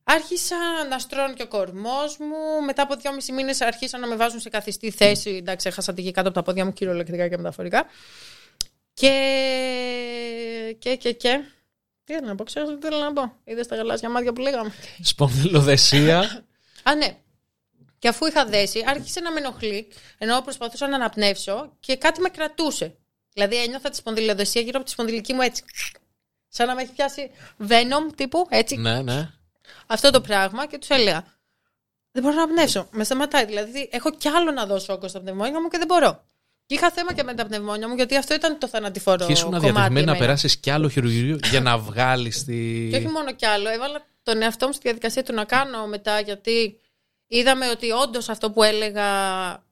Άρχισα 0.03 0.55
να 0.89 0.99
στρώνει 0.99 1.33
και 1.33 1.43
ο 1.43 1.47
κορμός 1.47 2.17
μου. 2.17 2.65
Μετά 2.65 2.81
από 2.81 2.95
δυόμιση 2.95 3.31
μήνες 3.31 3.61
άρχισαν 3.61 3.99
να 4.01 4.07
με 4.07 4.15
βάζουν 4.15 4.39
σε 4.39 4.49
καθιστή 4.49 4.91
θέση. 4.91 5.29
Εντάξει, 5.29 5.67
έχασα 5.67 5.93
τη 5.93 6.01
γη 6.01 6.11
κάτω 6.11 6.27
από 6.27 6.37
τα 6.37 6.43
πόδια 6.43 6.65
μου 6.65 6.73
κυριολεκτικά 6.73 7.27
και 7.27 7.37
μεταφορικά. 7.37 7.85
Και. 8.93 9.15
και, 10.79 10.95
και, 10.95 11.11
και. 11.11 11.43
Τι 12.11 12.17
θέλω 12.17 12.27
να 12.27 12.35
πω, 12.35 12.43
ξέρω 12.43 12.65
τι 12.65 12.87
θέλω 12.87 12.97
να 12.97 13.13
πω; 13.13 13.33
Είδες 13.43 13.67
τα 13.67 13.75
γαλάζια 13.75 14.09
μάτια 14.09 14.33
που 14.33 14.41
λέγαμε. 14.41 14.73
Σπονδυλοδεσία. 15.01 16.45
Α, 16.83 16.95
ναι. 16.95 17.17
Και 17.99 18.07
αφού 18.07 18.25
είχα 18.25 18.45
δέσει, 18.45 18.83
άρχισε 18.87 19.19
να 19.19 19.31
με 19.31 19.39
ενοχλεί, 19.39 19.87
ενώ 20.17 20.41
προσπαθούσα 20.41 20.87
να 20.87 20.95
αναπνεύσω 20.95 21.77
και 21.79 21.95
κάτι 21.95 22.21
με 22.21 22.29
κρατούσε. 22.29 22.95
Δηλαδή 23.33 23.55
ένιωθα 23.55 23.89
τη 23.89 23.95
σπονδυλοδεσία 23.95 24.61
γύρω 24.61 24.75
από 24.75 24.85
τη 24.85 24.91
σπονδυλική 24.91 25.33
μου 25.33 25.41
έτσι. 25.41 25.63
Σαν 26.47 26.67
να 26.67 26.75
με 26.75 26.81
έχει 26.81 26.91
πιάσει 26.91 27.31
Venom 27.67 28.13
τύπου, 28.15 28.47
έτσι. 28.49 28.75
Ναι, 28.75 29.01
ναι 29.01 29.29
αυτό 29.87 30.09
το 30.09 30.21
πράγμα 30.21 30.65
και 30.65 30.77
τους 30.77 30.89
έλεγα. 30.89 31.23
Δεν 32.11 32.23
μπορώ 32.23 32.35
να 32.35 32.47
πνεύσω. 32.47 32.87
Με 32.91 33.03
σταματάει. 33.03 33.45
Δηλαδή, 33.45 33.89
έχω 33.91 34.11
κι 34.11 34.27
άλλο 34.27 34.51
να 34.51 34.65
δώσω 34.65 34.93
όγκο 34.93 35.07
στα 35.07 35.19
πνευμόνια 35.19 35.61
μου 35.61 35.67
και 35.67 35.77
δεν 35.77 35.87
μπορώ. 35.87 36.23
Και 36.71 36.77
είχα 36.77 36.91
θέμα 36.91 37.13
και 37.13 37.23
με 37.23 37.33
τα 37.33 37.45
πνευμόνια 37.45 37.87
μου, 37.87 37.95
γιατί 37.95 38.17
αυτό 38.17 38.33
ήταν 38.33 38.57
το 38.59 38.67
θανατηφόρο. 38.67 39.25
Και 39.25 39.31
ήσουν 39.31 39.59
διατεθειμένη 39.59 40.05
να 40.05 40.15
περάσεις 40.15 40.57
κι 40.57 40.69
άλλο 40.69 40.89
χειρουργείο 40.89 41.39
για 41.49 41.61
να 41.61 41.77
βγάλεις 41.77 42.45
τη. 42.45 42.87
Και 42.89 42.97
όχι 42.97 43.07
μόνο 43.07 43.33
κι 43.35 43.45
άλλο. 43.45 43.69
Έβαλα 43.69 44.05
τον 44.23 44.41
εαυτό 44.41 44.65
μου 44.65 44.73
στη 44.73 44.81
διαδικασία 44.83 45.23
του 45.23 45.33
να 45.33 45.43
κάνω 45.43 45.87
μετά, 45.87 46.19
γιατί 46.19 46.79
είδαμε 47.27 47.69
ότι 47.69 47.91
όντως 47.91 48.29
αυτό 48.29 48.51
που 48.51 48.63
έλεγα 48.63 49.05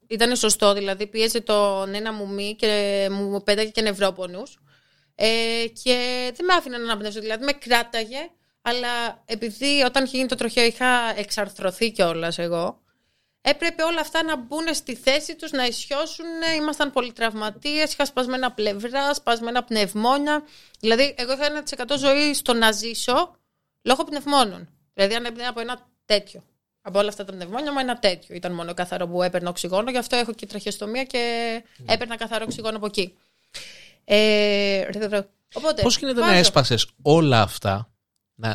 ήταν 0.08 0.36
σωστό. 0.36 0.74
Δηλαδή, 0.74 1.08
πίεζε 1.08 1.42
τον 1.42 1.94
ένα 1.94 2.14
μου 2.14 2.28
μη 2.28 2.56
και 2.56 3.08
μου 3.12 3.44
πέταγε 3.44 3.70
και 3.70 3.82
νευρόπονους. 3.82 4.58
Ε, 5.16 5.28
και 5.84 5.96
δεν 6.36 6.46
με 6.46 6.54
άφηνε 6.54 6.78
να 6.78 6.84
αναπνεύσω. 6.84 7.20
Δηλαδή, 7.20 7.44
με 7.44 7.52
κράταγε 7.52 8.30
αλλά 8.62 9.24
επειδή 9.26 9.82
όταν 9.86 10.04
είχε 10.04 10.16
γίνει 10.16 10.30
το 10.30 10.36
τροχαίο 10.36 10.66
είχα 10.66 11.20
εξαρθρωθεί 11.20 11.92
κιόλας 11.92 12.38
εγώ, 12.38 12.82
έπρεπε 13.42 13.84
όλα 13.84 14.02
αυτά 14.02 14.24
να 14.24 14.38
μπουν 14.38 14.74
στη 14.74 14.96
θέση 14.96 15.36
τους, 15.36 15.52
να 15.52 15.66
ισιώσουν. 15.66 16.26
Ήμασταν 16.58 16.92
πολύ 16.92 17.12
τραυματίες, 17.12 17.94
είχα 17.94 18.06
σπασμένα 18.06 18.52
πλευρά, 18.52 19.14
σπασμένα 19.14 19.64
πνευμόνια. 19.64 20.44
Δηλαδή, 20.80 21.16
εγώ 21.18 21.34
είχα 21.34 21.46
ένα 21.46 21.64
100% 21.94 21.98
ζωή 21.98 22.34
στο 22.34 22.54
να 22.54 22.72
ζήσω 22.72 23.36
λόγω 23.82 24.04
πνευμόνων. 24.04 24.70
Δηλαδή, 24.94 25.16
αν 25.16 25.26
έπαιρνα 25.26 25.50
από 25.50 25.60
ένα 25.60 25.88
τέτοιο. 26.06 26.44
Από 26.82 27.00
όλα 27.00 27.10
αυτά 27.10 27.26
τα 27.26 27.32
πνευμόνια 27.32 27.72
μου, 27.72 27.80
ένα 27.80 28.00
τέτοιο. 28.00 28.36
Ήταν 28.36 28.52
μόνο 28.54 28.74
καθαρό 28.74 29.08
που 29.08 29.24
έπαιρνα 29.24 29.50
οξυγόνο, 29.50 29.92
γι' 29.92 29.98
αυτό 29.98 30.16
έχω 30.16 30.34
και 30.34 30.46
τραχιοστομία 30.46 31.04
και 31.04 31.18
ναι. 31.78 31.94
έπαιρνα 31.94 32.18
καθαρό 32.18 32.44
οξυγόνο 32.48 32.78
από 32.78 32.86
εκεί. 32.86 33.18
Ε, 34.06 34.86
Οπότε, 35.54 35.82
Πώς 35.82 35.98
γίνεται 35.98 36.20
να 36.20 36.34
έσπασες 36.34 36.88
όλα 37.02 37.42
αυτά 37.42 37.90
να, 38.40 38.50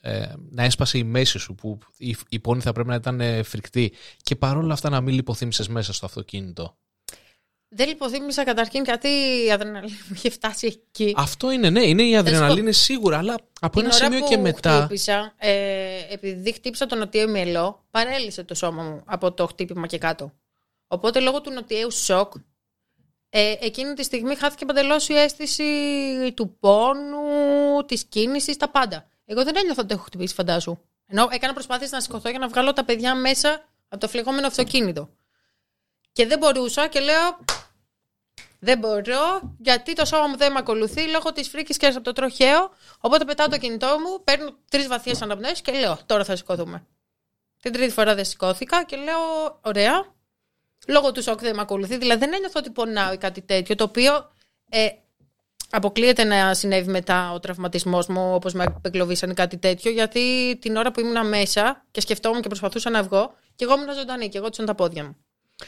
ε, 0.00 0.10
ε, 0.10 0.32
να 0.50 0.62
έσπασε 0.62 0.98
η 0.98 1.04
μέση 1.04 1.38
σου 1.38 1.54
που 1.54 1.78
η, 1.96 2.16
η 2.28 2.40
πόνη 2.40 2.60
θα 2.60 2.72
πρέπει 2.72 2.88
να 2.88 2.94
ήταν 2.94 3.20
ε, 3.20 3.42
φρικτή 3.42 3.92
και 4.22 4.36
παρόλα 4.36 4.72
αυτά 4.72 4.90
να 4.90 5.00
μην 5.00 5.14
λιποθύμησες 5.14 5.68
μέσα 5.68 5.92
στο 5.92 6.06
αυτοκίνητο. 6.06 6.76
Δεν 7.68 7.88
λιποθύμησα 7.88 8.44
καταρχήν 8.44 8.84
γιατί 8.84 9.08
η 9.46 9.52
αδρεναλίνη 9.52 9.92
μου 10.08 10.14
είχε 10.14 10.30
φτάσει 10.30 10.66
εκεί. 10.66 11.14
Αυτό 11.16 11.50
είναι, 11.50 11.70
ναι, 11.70 11.82
είναι 11.82 12.02
η 12.02 12.16
αδρεναλίνη 12.16 12.72
σίγουρα, 12.72 13.18
αλλά 13.18 13.36
από 13.60 13.80
ένα 13.80 13.90
σημείο 13.90 14.28
και 14.28 14.36
μετά. 14.36 14.78
Χτύπησα, 14.78 15.34
ε, 15.36 15.52
επειδή 16.10 16.52
χτύπησα 16.52 16.86
το 16.86 16.94
νοτιαίο 16.96 17.28
μυελό, 17.28 17.84
παρέλυσε 17.90 18.44
το 18.44 18.54
σώμα 18.54 18.82
μου 18.82 19.02
από 19.04 19.32
το 19.32 19.46
χτύπημα 19.46 19.86
και 19.86 19.98
κάτω. 19.98 20.32
Οπότε 20.86 21.20
λόγω 21.20 21.40
του 21.40 21.50
νοτιαίου 21.50 21.90
σοκ, 21.90 22.32
ε, 23.36 23.54
εκείνη 23.60 23.94
τη 23.94 24.02
στιγμή 24.02 24.36
χάθηκε 24.36 24.64
παντελώς 24.64 25.08
η 25.08 25.14
αίσθηση 25.14 25.64
του 26.36 26.56
πόνου, 26.60 27.84
της 27.86 28.04
κίνησης, 28.04 28.56
τα 28.56 28.68
πάντα. 28.68 29.06
Εγώ 29.24 29.44
δεν 29.44 29.56
ένιωθα 29.56 29.82
ότι 29.82 29.94
έχω 29.94 30.02
χτυπήσει, 30.02 30.34
φαντάζου. 30.34 30.78
Ενώ 31.06 31.28
έκανα 31.30 31.52
προσπάθειες 31.52 31.90
να 31.90 32.00
σηκωθώ 32.00 32.30
για 32.30 32.38
να 32.38 32.48
βγάλω 32.48 32.72
τα 32.72 32.84
παιδιά 32.84 33.14
μέσα 33.14 33.68
από 33.88 34.00
το 34.00 34.08
φλεγόμενο 34.08 34.46
αυτοκίνητο. 34.46 35.08
Και 36.12 36.26
δεν 36.26 36.38
μπορούσα 36.38 36.86
και 36.86 37.00
λέω. 37.00 37.38
Δεν 38.58 38.78
μπορώ, 38.78 39.54
γιατί 39.58 39.92
το 39.92 40.04
σώμα 40.04 40.26
μου 40.26 40.36
δεν 40.36 40.52
με 40.52 40.58
ακολουθεί 40.58 41.08
λόγω 41.08 41.32
της 41.32 41.48
φρίκης 41.48 41.76
και 41.76 41.86
από 41.86 42.00
το 42.00 42.12
τροχαίο. 42.12 42.70
Οπότε 43.00 43.24
πετάω 43.24 43.48
το 43.48 43.58
κινητό 43.58 43.96
μου, 43.98 44.24
παίρνω 44.24 44.56
τρεις 44.70 44.86
βαθιές 44.86 45.22
αναπνοέ 45.22 45.52
και 45.52 45.72
λέω: 45.72 45.98
Τώρα 46.06 46.24
θα 46.24 46.36
σηκωθούμε. 46.36 46.86
Την 47.62 47.72
τρίτη 47.72 47.92
φορά 47.92 48.14
δεν 48.14 48.24
σηκώθηκα 48.24 48.84
και 48.84 48.96
λέω: 48.96 49.58
Ωραία. 49.60 50.13
Λόγω 50.88 51.12
του 51.12 51.22
σοκ 51.22 51.40
δεν 51.40 51.54
με 51.54 51.60
ακολουθεί. 51.60 51.96
Δηλαδή 51.96 52.18
δεν 52.18 52.32
ένιωθω 52.32 52.60
ότι 52.60 52.70
πονάω 52.70 53.12
ή 53.12 53.16
κάτι 53.16 53.40
τέτοιο. 53.42 53.74
Το 53.74 53.84
οποίο 53.84 54.30
ε, 54.68 54.88
αποκλείεται 55.70 56.24
να 56.24 56.54
συνέβη 56.54 56.90
μετά 56.90 57.32
ο 57.32 57.40
τραυματισμός 57.40 58.06
μου, 58.06 58.34
όπως 58.34 58.52
με 58.52 58.64
απεγκλωβίσαν 58.64 59.30
ή 59.30 59.34
κάτι 59.34 59.56
τέτοιο. 59.56 59.90
Γιατί 59.90 60.56
την 60.60 60.76
ώρα 60.76 60.90
που 60.92 61.00
ήμουν 61.00 61.28
μέσα 61.28 61.84
και 61.90 62.00
σκεφτόμουν 62.00 62.40
και 62.42 62.48
προσπαθούσα 62.48 62.90
να 62.90 63.02
βγω, 63.02 63.34
και 63.54 63.64
εγώ 63.64 63.74
ήμουν 63.74 63.94
ζωντανή 63.94 64.28
και 64.28 64.38
εγώ 64.38 64.48
τσουν 64.48 64.66
τα 64.66 64.74
πόδια 64.74 65.04
μου. 65.04 65.16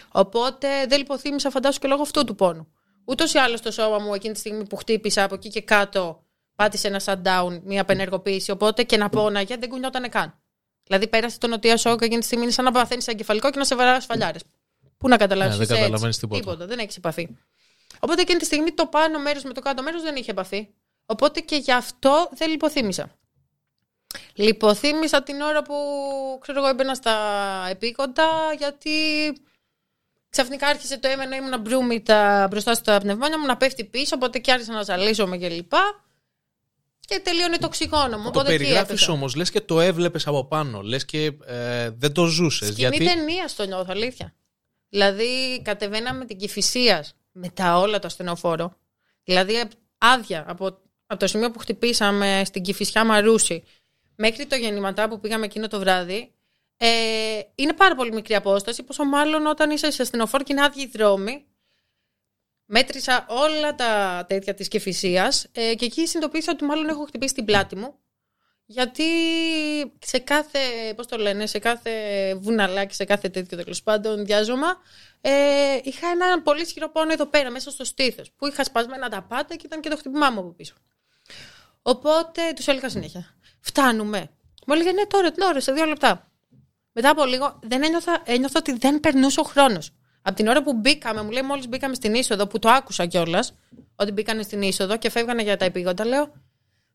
Οπότε 0.09 0.69
δεν 0.89 0.99
λιποθύμησα, 0.99 1.51
φαντάσου 1.51 1.79
και 1.79 1.89
λόγω 1.89 2.03
αυτού 2.03 2.25
του 2.25 2.35
πόνου. 2.35 2.69
Ούτως 3.05 3.35
ή 3.35 3.39
άλλως 3.39 3.61
το 3.61 3.71
σώμα 3.71 3.99
μου 3.99 4.15
εκείνη 4.15 4.33
τη 4.33 4.39
στιγμή 4.39 4.67
που 4.67 4.77
χτύπησα 4.77 5.25
από 5.25 5.35
εκεί 5.35 5.49
και 5.49 5.61
κάτω 5.61 6.25
πάτησε 6.57 6.89
ένα 6.89 7.01
shutdown, 7.05 7.61
μια 7.65 7.81
απενεργοποίηση. 7.81 8.51
Οπότε 8.51 8.83
και 8.83 8.97
να 8.97 9.09
πόναγε 9.09 9.57
δεν 9.57 9.69
κουνιότανε 9.69 10.09
καν. 10.09 10.39
Δηλαδή 10.87 11.09
πέρασε 11.09 11.39
το 11.39 11.47
νοτία 11.47 11.77
σοκ 11.77 12.03
εκείνη 12.03 12.21
τη 12.21 12.27
στιγμή 12.27 12.45
είναι 12.45 12.53
σαν 12.53 12.65
να 12.65 12.71
παθαίνεις 12.71 13.07
εγκεφαλικό 13.07 13.51
και 13.51 13.59
να 13.59 13.65
σε 13.65 13.75
βαρά 13.75 14.01
σφαλιάρε. 14.01 14.39
Πού 14.99 15.09
να 15.09 15.17
καταλάβεις. 15.17 15.59
Ναι, 15.59 15.65
δεν 15.65 15.77
καταλαβαίνεις 15.77 16.19
τίποτα. 16.19 16.41
τίποτα. 16.41 16.67
Δεν 16.67 16.79
έχεις 16.79 16.97
επαφή. 16.97 17.29
Οπότε 17.99 18.21
εκείνη 18.21 18.39
τη 18.39 18.45
στιγμή 18.45 18.73
το 18.73 18.87
πάνω 18.87 19.19
μέρος 19.19 19.43
με 19.43 19.53
το 19.53 19.61
κάτω 19.61 19.83
μέρος 19.83 20.03
δεν 20.03 20.17
είχε 20.17 20.31
επαφή. 20.31 20.69
Οπότε 21.07 21.41
και 21.41 21.57
γι' 21.57 21.73
αυτό 21.73 22.29
δεν 22.33 22.51
λιποθύμησα. 22.51 23.11
Λιποθύμησα 24.35 25.23
την 25.23 25.41
ώρα 25.41 25.63
που 25.63 25.75
ξέρω 26.41 26.59
εγώ 26.59 26.69
έμπαινα 26.69 26.95
στα 26.95 27.17
επίκοντα 27.71 28.29
γιατί 28.59 28.93
ξαφνικά 30.29 30.67
άρχισε 30.67 30.99
το 30.99 31.09
έμενα 31.09 31.37
ήμουν 31.37 31.61
μπρούμητα 31.61 32.47
μπροστά 32.51 32.75
στα 32.75 33.01
πνευμόνια 33.01 33.39
μου 33.39 33.47
να 33.47 33.57
πέφτει 33.57 33.85
πίσω 33.85 34.17
οπότε 34.17 34.39
και 34.39 34.53
άρχισα 34.53 34.73
να 34.73 34.83
ζαλίζομαι 34.83 35.37
και 35.37 35.49
λοιπά. 35.49 36.05
Και 37.01 37.21
τελείωνε 37.25 37.57
το 37.57 37.67
οξυγόνο 37.67 38.19
μου. 38.19 38.31
Το 38.31 38.43
περιγράφεις 38.43 39.09
όμως, 39.09 39.35
λες 39.35 39.51
και 39.51 39.61
το 39.61 39.81
έβλεπες 39.81 40.27
από 40.27 40.45
πάνω. 40.45 40.81
Λες 40.81 41.05
και 41.05 41.33
ε, 41.47 41.91
δεν 41.91 42.13
το 42.13 42.25
ζούσες. 42.25 42.69
Σκηνή 42.69 42.97
γιατί... 42.97 43.05
ταινίας 43.05 43.55
το 43.55 43.67
νιώθω, 43.67 43.87
αλήθεια. 43.89 44.35
Δηλαδή, 44.89 45.63
κατεβαίναμε 45.63 46.25
την 46.25 46.37
Κυφυσία 46.37 47.05
με 47.33 47.49
τα 47.49 47.79
όλα 47.79 47.99
το 47.99 48.07
ασθενοφόρο. 48.07 48.77
Δηλαδή, 49.25 49.69
άδεια 49.99 50.45
από, 50.49 50.67
από 51.07 51.21
το 51.21 51.27
σημείο 51.27 51.51
που 51.51 51.59
χτυπήσαμε 51.59 52.43
στην 52.45 52.63
Κυφυσιά 52.63 53.05
Μαρούση 53.05 53.65
μέχρι 54.17 54.47
το 54.47 54.57
γεννηματά 54.57 55.09
που 55.09 55.21
πήγαμε 55.21 55.45
εκείνο 55.45 55.69
το 55.69 55.79
βράδυ. 55.79 56.31
Ε, 56.77 57.41
είναι 57.55 57.73
πάρα 57.73 57.95
πολύ 57.95 58.13
μικρή 58.13 58.35
απόσταση, 58.35 58.83
πόσο 58.83 59.05
μάλλον 59.05 59.47
όταν 59.47 59.71
είσαι 59.71 59.91
σε 59.91 60.03
ασθενοφόρο 60.03 60.45
και 60.45 60.53
είναι 60.53 60.65
άδειοι 60.65 60.87
δρόμοι. 60.87 61.47
Μέτρησα 62.65 63.27
όλα 63.29 63.75
τα 63.75 64.25
τέτοια 64.29 64.55
της 64.55 64.69
Κεφυσίας 64.69 65.47
ε, 65.53 65.75
και 65.75 65.85
εκεί 65.85 66.07
συνειδητοποίησα 66.07 66.53
ότι 66.53 66.65
μάλλον 66.65 66.89
έχω 66.89 67.05
χτυπήσει 67.05 67.35
την 67.35 67.45
πλάτη 67.45 67.77
μου 67.77 67.99
γιατί 68.67 69.05
σε 69.99 70.19
κάθε, 70.19 70.59
πώς 70.97 71.07
το 71.07 71.17
λένε, 71.17 71.47
σε 71.47 71.59
κάθε 71.59 71.91
βουναλάκι, 72.35 72.95
σε 72.95 73.05
κάθε 73.05 73.29
τέτοιο 73.29 73.57
τέλος 73.57 73.83
πάντων 73.83 74.25
διάζωμα, 74.25 74.77
ε, 75.21 75.79
είχα 75.83 76.09
ένα 76.09 76.43
πολύ 76.43 76.63
ισχυρό 76.63 76.91
πόνο 76.91 77.13
εδώ 77.13 77.27
πέρα, 77.27 77.51
μέσα 77.51 77.71
στο 77.71 77.85
στήθος, 77.85 78.33
που 78.37 78.47
είχα 78.47 78.65
σπασμένα 78.65 79.09
τα 79.09 79.23
πάντα 79.23 79.57
και 79.57 79.63
ήταν 79.67 79.81
και 79.81 79.89
το 79.89 79.97
χτυπημά 79.97 80.31
μου 80.31 80.39
από 80.39 80.53
πίσω. 80.53 80.75
Οπότε 81.83 82.41
τους 82.57 82.67
έλεγα 82.67 82.89
συνέχεια. 82.89 83.35
Φτάνουμε. 83.61 84.31
Μου 84.67 84.75
έλεγε 84.75 84.93
ναι, 84.93 85.07
τώρα, 85.07 85.33
τώρα, 85.33 85.61
σε 85.61 85.73
δύο 85.73 85.85
λεπτά. 85.85 86.31
Μετά 86.93 87.11
από 87.11 87.25
λίγο 87.25 87.59
δεν 87.63 87.83
ένιωθα, 87.83 88.23
ένιωθα 88.25 88.59
ότι 88.59 88.73
δεν 88.79 89.01
περνούσε 89.01 89.41
ο 89.41 89.43
χρόνος. 89.43 89.91
Από 90.23 90.37
την 90.37 90.49
ώρα 90.49 90.63
που 90.63 90.75
μπήκαμε, 90.75 91.23
μου 91.23 91.31
λέει 91.31 91.43
μόλις 91.43 91.69
μπήκαμε 91.69 91.95
στην 91.95 92.15
είσοδο, 92.15 92.47
που 92.47 92.59
το 92.59 92.69
άκουσα 92.69 93.07
κιόλας, 93.07 93.55
ότι 93.97 94.13
μπήκανε 94.13 94.43
στην 94.43 94.63
είσοδο 94.63 94.97
και 94.97 95.11
φεύγανε 95.11 95.43
για 95.43 95.57
τα 95.57 95.65
επίγοντα, 95.65 96.05
λέω. 96.05 96.33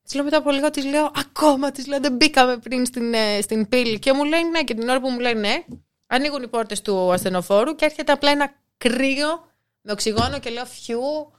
Της 0.04 0.14
λέω 0.14 0.24
μετά 0.24 0.38
από 0.38 0.52
λίγο, 0.52 0.70
της 0.70 0.86
λέω 0.86 1.12
ακόμα, 1.16 1.72
της 1.72 1.88
λέω 1.88 2.00
δεν 2.00 2.16
μπήκαμε 2.16 2.58
πριν 2.58 2.86
στην, 2.86 3.14
ε, 3.14 3.42
στην 3.42 3.68
πύλη. 3.68 4.00
Και 4.00 4.14
μου 4.14 4.24
λέει 4.24 4.44
ναι, 4.44 4.64
και 4.64 4.74
την 4.74 4.90
ώρα 4.90 5.00
που 5.00 5.10
μου 5.10 5.20
λέει 5.20 5.34
ναι, 5.34 5.64
ανοίγουν 6.08 6.44
οι 6.44 6.48
πόρτες 6.48 6.82
του 6.82 7.12
ασθενοφόρου 7.12 7.76
και 7.76 7.86
έρχεται 7.86 8.12
απλά 8.12 8.32
ένα 8.32 8.54
κρύο 8.78 9.52
με 9.82 9.92
οξυγόνο 9.92 10.40
και 10.40 10.50
λέω 10.50 10.66
φιού. 10.66 11.32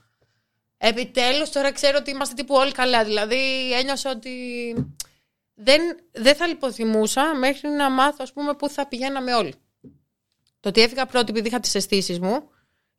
Επιτέλους 0.77 1.49
τώρα 1.49 1.71
ξέρω 1.71 1.97
ότι 1.99 2.11
είμαστε 2.11 2.33
τύπου 2.33 2.55
όλοι 2.55 2.71
καλά. 2.71 3.03
Δηλαδή 3.03 3.73
ένιωσα 3.73 4.11
ότι 4.11 4.31
δεν, 5.53 5.81
δεν 6.11 6.35
θα 6.35 6.47
λιποθυμούσα 6.47 7.35
μέχρι 7.35 7.69
να 7.69 7.89
μάθω, 7.89 8.17
ας 8.19 8.33
πούμε, 8.33 8.53
πού 8.53 8.69
θα 8.69 8.87
πηγαίναμε 8.87 9.33
όλοι. 9.33 9.53
Το 10.59 10.69
ότι 10.69 10.81
έφυγα 10.81 11.05
πρώτη 11.05 11.31
επειδή 11.31 11.47
είχα 11.47 11.59
τις 11.59 11.75
αισθήσεις 11.75 12.19
μου 12.19 12.49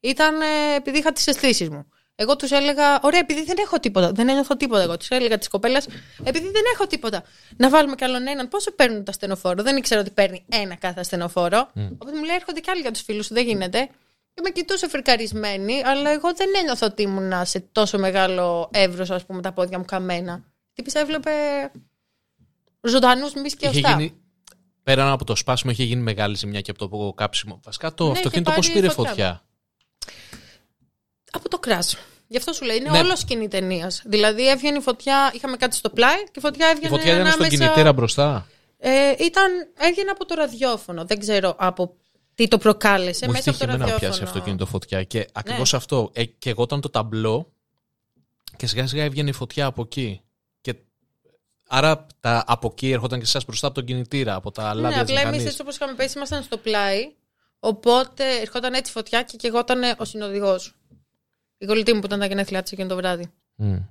ήταν 0.01 0.41
ε, 0.41 0.75
επειδή 0.75 0.99
είχα 0.99 1.13
τις 1.13 1.27
αισθήσεις 1.27 1.69
μου. 1.69 1.89
Εγώ 2.17 2.37
τους 2.37 2.51
έλεγα, 2.51 3.01
ωραία, 3.03 3.21
επειδή 3.21 3.45
δεν 3.45 3.57
έχω 3.59 3.81
τίποτα. 3.81 4.13
Δεν 4.13 4.29
ένιωθω 4.29 4.57
τίποτα. 4.57 4.83
Εγώ 4.83 4.97
τους 4.97 5.09
έλεγα 5.09 5.39
τη 5.39 5.49
κοπέλα, 5.49 5.83
επειδή 6.23 6.51
δεν 6.51 6.63
έχω 6.75 6.87
τίποτα. 6.87 7.23
Να 7.57 7.69
βάλουμε 7.69 7.95
κι 7.95 8.05
άλλον 8.05 8.27
έναν. 8.27 8.49
Πόσο 8.49 8.73
παίρνουν 8.73 9.05
το 9.05 9.11
ασθενοφόρο. 9.11 9.63
Δεν 9.63 9.77
ήξερα 9.77 10.01
ότι 10.01 10.11
παίρνει 10.11 10.45
ένα 10.49 10.75
κάθε 10.75 11.01
ασθενοφόρο. 11.01 11.71
Mm. 11.75 11.89
Οπότε 11.93 12.17
μου 12.17 12.25
λέει, 12.25 12.37
έρχονται 12.37 12.61
κι 12.61 12.71
άλλοι 12.71 12.81
για 12.81 12.91
τους 12.91 13.03
φίλους 13.03 13.27
σου. 13.27 13.35
Δεν 13.35 13.47
γίνεται. 13.47 13.89
Και 14.35 14.41
με 14.43 14.51
κοιτούσε 14.51 14.89
φρικαρισμένη, 14.89 15.83
αλλά 15.85 16.11
εγώ 16.11 16.35
δεν 16.35 16.49
ένιωθω 16.57 16.87
ότι 16.87 17.03
ήμουν 17.03 17.33
σε 17.45 17.61
τόσο 17.61 17.99
μεγάλο 17.99 18.71
εύρος, 18.73 19.11
ας 19.11 19.27
πούμε, 19.27 19.43
τα 19.43 19.53
πόδια 19.53 19.79
μου 19.79 19.85
καμένα. 19.85 20.45
Τι 20.75 20.99
έβλεπε 20.99 21.31
ζωντανούς 22.81 23.35
μη 23.35 23.51
και 23.51 23.69
οστά. 23.69 23.91
Γίνει... 23.91 24.15
Πέραν 24.83 25.09
από 25.09 25.25
το 25.25 25.35
σπάσιμο, 25.35 25.73
είχε 25.73 25.83
γίνει 25.83 26.03
μεγάλη 26.03 26.37
ζημιά 26.37 26.61
και 26.61 26.71
από 26.71 26.89
το 26.89 27.13
κάψιμο. 27.13 27.61
Βασικά 27.65 27.95
το 27.95 28.05
ναι, 28.05 28.11
αυτοκίνητο 28.11 28.53
πώς 28.53 28.73
πήρε 28.73 28.89
φωτιά; 28.89 29.45
Φωτιά. 31.35 31.49
Από 31.49 31.49
το 31.49 31.59
κράσ. 31.59 31.97
Γι' 32.29 32.37
αυτό 32.37 32.53
σου 32.53 32.65
λέει, 32.65 32.77
είναι 32.77 32.91
ναι. 32.91 32.99
όλος 32.99 33.19
σκηνή 33.19 33.49
ταινίας. 33.49 34.03
Δηλαδή 34.05 34.49
έβγαινε 34.49 34.79
η 34.79 34.81
φωτιά, 34.81 35.31
είχαμε 35.35 35.57
κάτι 35.57 35.77
στο 35.77 35.91
πλάι 35.91 36.25
και 36.25 36.31
η 36.37 36.41
φωτιά 36.41 36.67
έβγαινε. 36.67 36.95
Η 36.95 36.99
φωτιά 36.99 37.15
ήταν 37.15 37.33
στον 37.33 37.49
κινητήρα 37.49 37.93
μπροστά. 37.93 38.47
Ε, 38.79 39.15
ήταν, 39.19 39.51
έβγαινε 39.79 40.11
από 40.11 40.27
το 40.27 40.35
ραδιόφωνο. 40.35 41.05
Δεν 41.05 41.19
ξέρω 41.19 41.55
από 41.59 41.97
τι 42.35 42.49
το 42.49 42.59
προκάλεσε. 42.59 43.27
Μου 43.27 43.33
μέσα 43.33 43.51
από 43.51 43.59
το 43.59 43.65
ραδιόφωνο. 43.65 43.93
να 43.93 43.99
πιάσει 43.99 44.23
αυτοκίνητο 44.23 44.67
φωτιά. 44.67 45.03
Και 45.03 45.27
ακριβώς 45.33 45.73
ναι. 45.73 45.79
αυτό. 45.79 46.11
Ε, 46.13 46.25
και 46.25 46.51
εγώ 46.51 46.63
ήταν 46.63 46.81
το 46.81 46.91
ταμπλό 46.91 47.53
και 48.57 48.67
σιγά 48.67 48.87
σιγά 48.87 49.05
έβγαινε 49.05 49.29
η 49.29 49.33
φωτιά 49.33 49.67
από 49.67 49.83
εκεί. 49.83 50.21
Και 50.61 50.75
άρα 51.69 52.07
τα, 52.21 52.45
από 52.47 52.69
εκεί 52.73 52.91
έρχονταν 52.91 53.19
και 53.19 53.25
εσάς 53.25 53.45
μπροστά 53.45 53.67
από 53.67 53.75
τον 53.75 53.85
κινητήρα, 53.85 54.35
από 54.35 54.51
τα 54.51 54.75
λάδια 54.75 54.89
Ναι, 54.89 55.03
απλά 55.03 55.21
εμείς 55.21 55.45
έτσι 55.47 55.61
όπως 55.61 55.75
είχαμε 55.75 55.95
πέσει, 55.95 56.17
ήμασταν 56.17 56.43
στο 56.43 56.57
πλάι. 56.57 57.13
Οπότε 57.59 58.41
ερχόταν 58.41 58.75
έτσι 58.75 58.93
φωτιά 58.93 59.23
και 59.23 59.49
εγώ 59.49 59.59
ήταν 59.59 59.81
ο 59.99 60.05
συνοδηγός. 60.05 60.75
Η 61.65 61.67
κολλητή 61.67 61.93
μου 61.93 62.01
που 62.01 62.07
ήταν 62.07 62.19
τα 62.19 62.27
γενέθλιά 62.27 62.63
της 62.63 62.73
εκείνο 62.73 62.89
το 62.89 62.97
βράδυ. 62.97 63.33
Mm. 63.59 63.83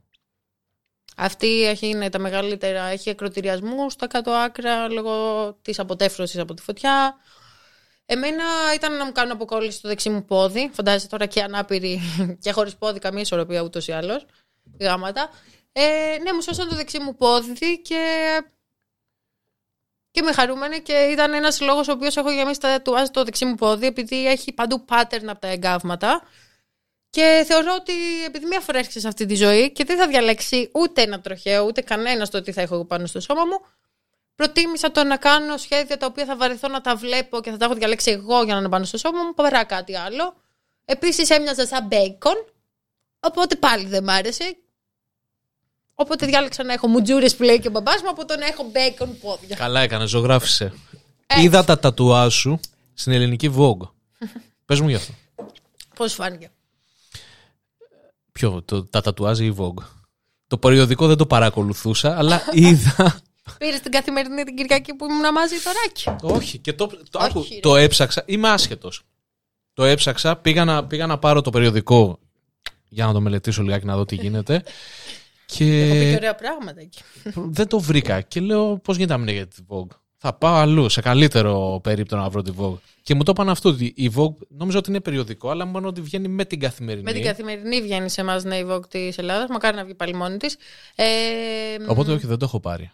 Αυτή 1.17 1.63
έχει 1.63 1.88
είναι 1.88 2.09
τα 2.09 2.19
μεγαλύτερα. 2.19 2.83
Έχει 2.83 3.09
ακροτηριασμού 3.09 3.89
στα 3.89 4.07
κάτω 4.07 4.31
άκρα 4.31 4.88
λόγω 4.88 5.53
της 5.62 5.79
αποτέφρωσης 5.79 6.39
από 6.39 6.53
τη 6.53 6.62
φωτιά. 6.62 7.15
Εμένα 8.05 8.43
ήταν 8.75 8.97
να 8.97 9.05
μου 9.05 9.12
κάνουν 9.12 9.31
αποκόλληση 9.31 9.77
στο 9.77 9.88
δεξί 9.88 10.09
μου 10.09 10.25
πόδι. 10.25 10.69
Φαντάζεσαι 10.73 11.07
τώρα 11.07 11.25
και 11.25 11.41
ανάπηρη 11.41 12.01
και 12.43 12.51
χωρίς 12.51 12.75
πόδι, 12.75 12.99
καμία 12.99 13.21
ισορροπία 13.21 13.62
ούτως 13.62 13.88
ή 13.88 13.91
άλλως. 13.91 14.25
Γάματα. 14.79 15.29
Ε, 15.71 16.17
ναι, 16.23 16.33
μου 16.33 16.41
σώσαν 16.41 16.69
το 16.69 16.75
δεξί 16.75 16.99
μου 16.99 17.15
πόδι 17.15 17.81
και. 17.81 18.01
Και 20.12 20.21
με 20.21 20.31
χαρούμενη 20.31 20.81
και 20.81 20.93
ήταν 20.93 21.33
ένας 21.33 21.62
λόγος 21.62 21.88
ο 21.88 21.91
οποίος 21.91 22.17
έχω 22.17 22.31
γεμίσει 22.31 22.59
τα 22.59 22.81
τουάζ 22.81 23.07
το 23.07 23.23
δεξί 23.23 23.45
μου 23.45 23.55
πόδι, 23.55 23.86
επειδή 23.86 24.27
έχει 24.27 24.51
παντού 24.53 24.86
pattern 24.89 25.25
από 25.27 25.39
τα 25.39 25.47
εγκάβματα. 25.47 26.21
Και 27.13 27.43
θεωρώ 27.47 27.76
ότι 27.80 27.93
επειδή 28.26 28.45
μία 28.45 28.60
φορά 28.60 28.78
έρχεσαι 28.78 28.99
σε 28.99 29.08
αυτή 29.08 29.26
τη 29.26 29.36
ζωή 29.36 29.71
και 29.71 29.84
δεν 29.84 29.97
θα 29.97 30.08
διαλέξει 30.08 30.69
ούτε 30.73 31.02
ένα 31.02 31.21
τροχαίο, 31.21 31.63
ούτε 31.65 31.82
κανένας 31.82 32.30
το 32.30 32.41
τι 32.41 32.52
θα 32.52 32.62
έχω 32.62 32.86
πάνω 32.86 33.06
στο 33.06 33.19
σώμα 33.19 33.45
μου, 33.45 33.60
προτίμησα 34.36 34.91
το 34.91 35.04
να 35.04 35.17
κάνω 35.17 35.58
σχέδια 35.58 35.97
τα 35.97 36.06
οποία 36.06 36.26
θα 36.26 36.36
βαρεθώ 36.38 36.67
να 36.67 36.82
τα 36.82 36.95
βλέπω 36.95 37.41
και 37.41 37.52
θα 37.52 37.58
τα 37.58 37.65
έχω 37.65 37.73
διαλέξει 37.73 38.12
εγώ 38.12 38.43
για 38.43 38.54
να 38.54 38.60
είναι 38.60 38.69
πάνω 38.69 38.86
στο 38.86 38.97
σώμα 38.97 39.23
μου, 39.23 39.34
παρά 39.34 39.63
κάτι 39.63 39.95
άλλο. 39.95 40.36
Επίσης 40.86 41.30
έμοιαζα 41.30 41.67
σαν 41.67 41.86
μπέικον, 41.88 42.45
οπότε 43.19 43.56
πάλι 43.56 43.86
δεν 43.86 44.04
μ' 44.04 44.10
άρεσε. 44.10 44.56
Οπότε 45.95 46.26
διάλεξα 46.26 46.63
να 46.63 46.73
έχω 46.73 46.88
μουτζούρες 46.88 47.36
που 47.36 47.43
λέει 47.43 47.60
και 47.60 47.67
ο 47.67 47.71
μπαμπάς 47.71 48.02
μου 48.02 48.10
από 48.10 48.26
το 48.26 48.38
να 48.38 48.45
έχω 48.45 48.63
μπέικον 48.71 49.17
πόδια. 49.19 49.56
Καλά 49.56 49.82
έκανε, 49.82 50.06
ζωγράφησε. 50.06 50.73
Είδα 51.38 51.63
τα 51.63 51.80
τατουά 51.80 52.30
σου 52.30 52.60
στην 52.93 53.12
ελληνική 53.12 53.54
Vogue. 53.58 53.89
Πες 54.65 54.80
μου 54.80 54.89
γι' 54.89 54.95
αυτό. 54.95 55.13
Πώς 55.95 56.13
φάνηκε. 56.13 56.52
Ποιο, 58.34 58.62
το, 58.65 58.84
τα 58.84 59.02
τατουάζ 59.02 59.39
ή 59.39 59.46
η 59.46 59.56
Vogue. 59.58 59.84
Το 60.48 60.58
περιοδικό 60.58 61.08
δεν 61.08 61.17
το 61.17 61.26
παρακολουθούσα, 61.26 62.17
αλλά 62.17 62.41
είδα. 62.54 63.22
Πήρες 63.58 63.80
την 63.80 63.91
καθημερινή 63.91 64.43
την 64.43 64.56
Κυριακή 64.56 64.93
που 64.93 65.06
ήμουν 65.06 65.32
μαζί 65.34 65.56
το 65.63 65.72
ράκι. 65.82 66.34
Όχι, 66.34 66.58
και 66.58 66.74
το, 66.74 66.88
το, 67.10 67.30
Όχι, 67.34 67.60
το 67.60 67.76
έψαξα. 67.76 68.24
Είμαι 68.26 68.50
άσχετος. 68.50 69.04
Το 69.74 69.84
έψαξα, 69.84 70.36
πήγα 70.36 70.65
να, 70.65 70.86
πήγα 70.86 71.08
να 71.08 71.19
πάρω 71.19 71.41
το 71.41 71.50
περιοδικό 71.50 72.19
για 72.89 73.06
να 73.06 73.13
το 73.13 73.22
μελετήσω 73.22 73.62
λιγάκι 73.62 73.86
να 73.86 73.96
δω 73.96 74.06
τι 74.06 74.15
γίνεται. 74.15 74.63
Και... 75.46 75.82
Έχω 75.84 75.93
πει 75.93 76.10
και 76.10 76.15
ωραία 76.15 76.36
πράγματα 76.36 76.82
εκεί. 76.82 77.02
Δεν 77.34 77.67
το 77.67 77.80
βρήκα 77.80 78.22
και 78.22 78.39
λέω 78.39 78.78
πώς 78.78 78.96
γίνεται 78.98 79.17
να 79.17 79.24
μην 79.24 79.36
για 79.36 79.48
τη 79.48 79.56
Vogue; 79.67 79.98
Θα 80.25 80.33
πάω 80.33 80.55
αλλού, 80.55 80.89
σε 80.89 81.01
καλύτερο 81.01 81.79
περίπτωμα 81.83 82.21
να 82.21 82.29
βρω 82.29 82.41
τη 82.41 82.51
Vogue. 82.59 82.77
Και 83.01 83.15
μου 83.15 83.23
το 83.23 83.31
είπαν 83.31 83.49
αυτό, 83.49 83.69
ότι 83.69 83.93
η 83.95 84.12
Vogue 84.15 84.36
νόμιζα 84.47 84.77
ότι 84.77 84.89
είναι 84.89 84.99
περιοδικό, 84.99 85.49
αλλά 85.49 85.65
μόνο 85.65 85.88
ότι 85.88 86.01
βγαίνει 86.01 86.27
με 86.27 86.45
την 86.45 86.59
καθημερινή. 86.59 87.03
Με 87.03 87.12
την 87.12 87.23
καθημερινή 87.23 87.81
βγαίνει 87.81 88.09
σε 88.09 88.21
εμάς 88.21 88.43
ναι, 88.43 88.55
η 88.55 88.65
Vogue 88.69 88.89
της 88.89 89.17
Ελλάδας. 89.17 89.49
Μακάρι 89.49 89.75
να 89.75 89.83
βγει 89.83 89.93
πάλι 89.93 90.13
μόνη 90.13 90.38
της. 90.38 90.57
Ε, 90.95 91.05
Οπότε 91.88 92.12
όχι, 92.12 92.25
δεν 92.25 92.38
το 92.38 92.45
έχω 92.45 92.59
πάρει. 92.59 92.91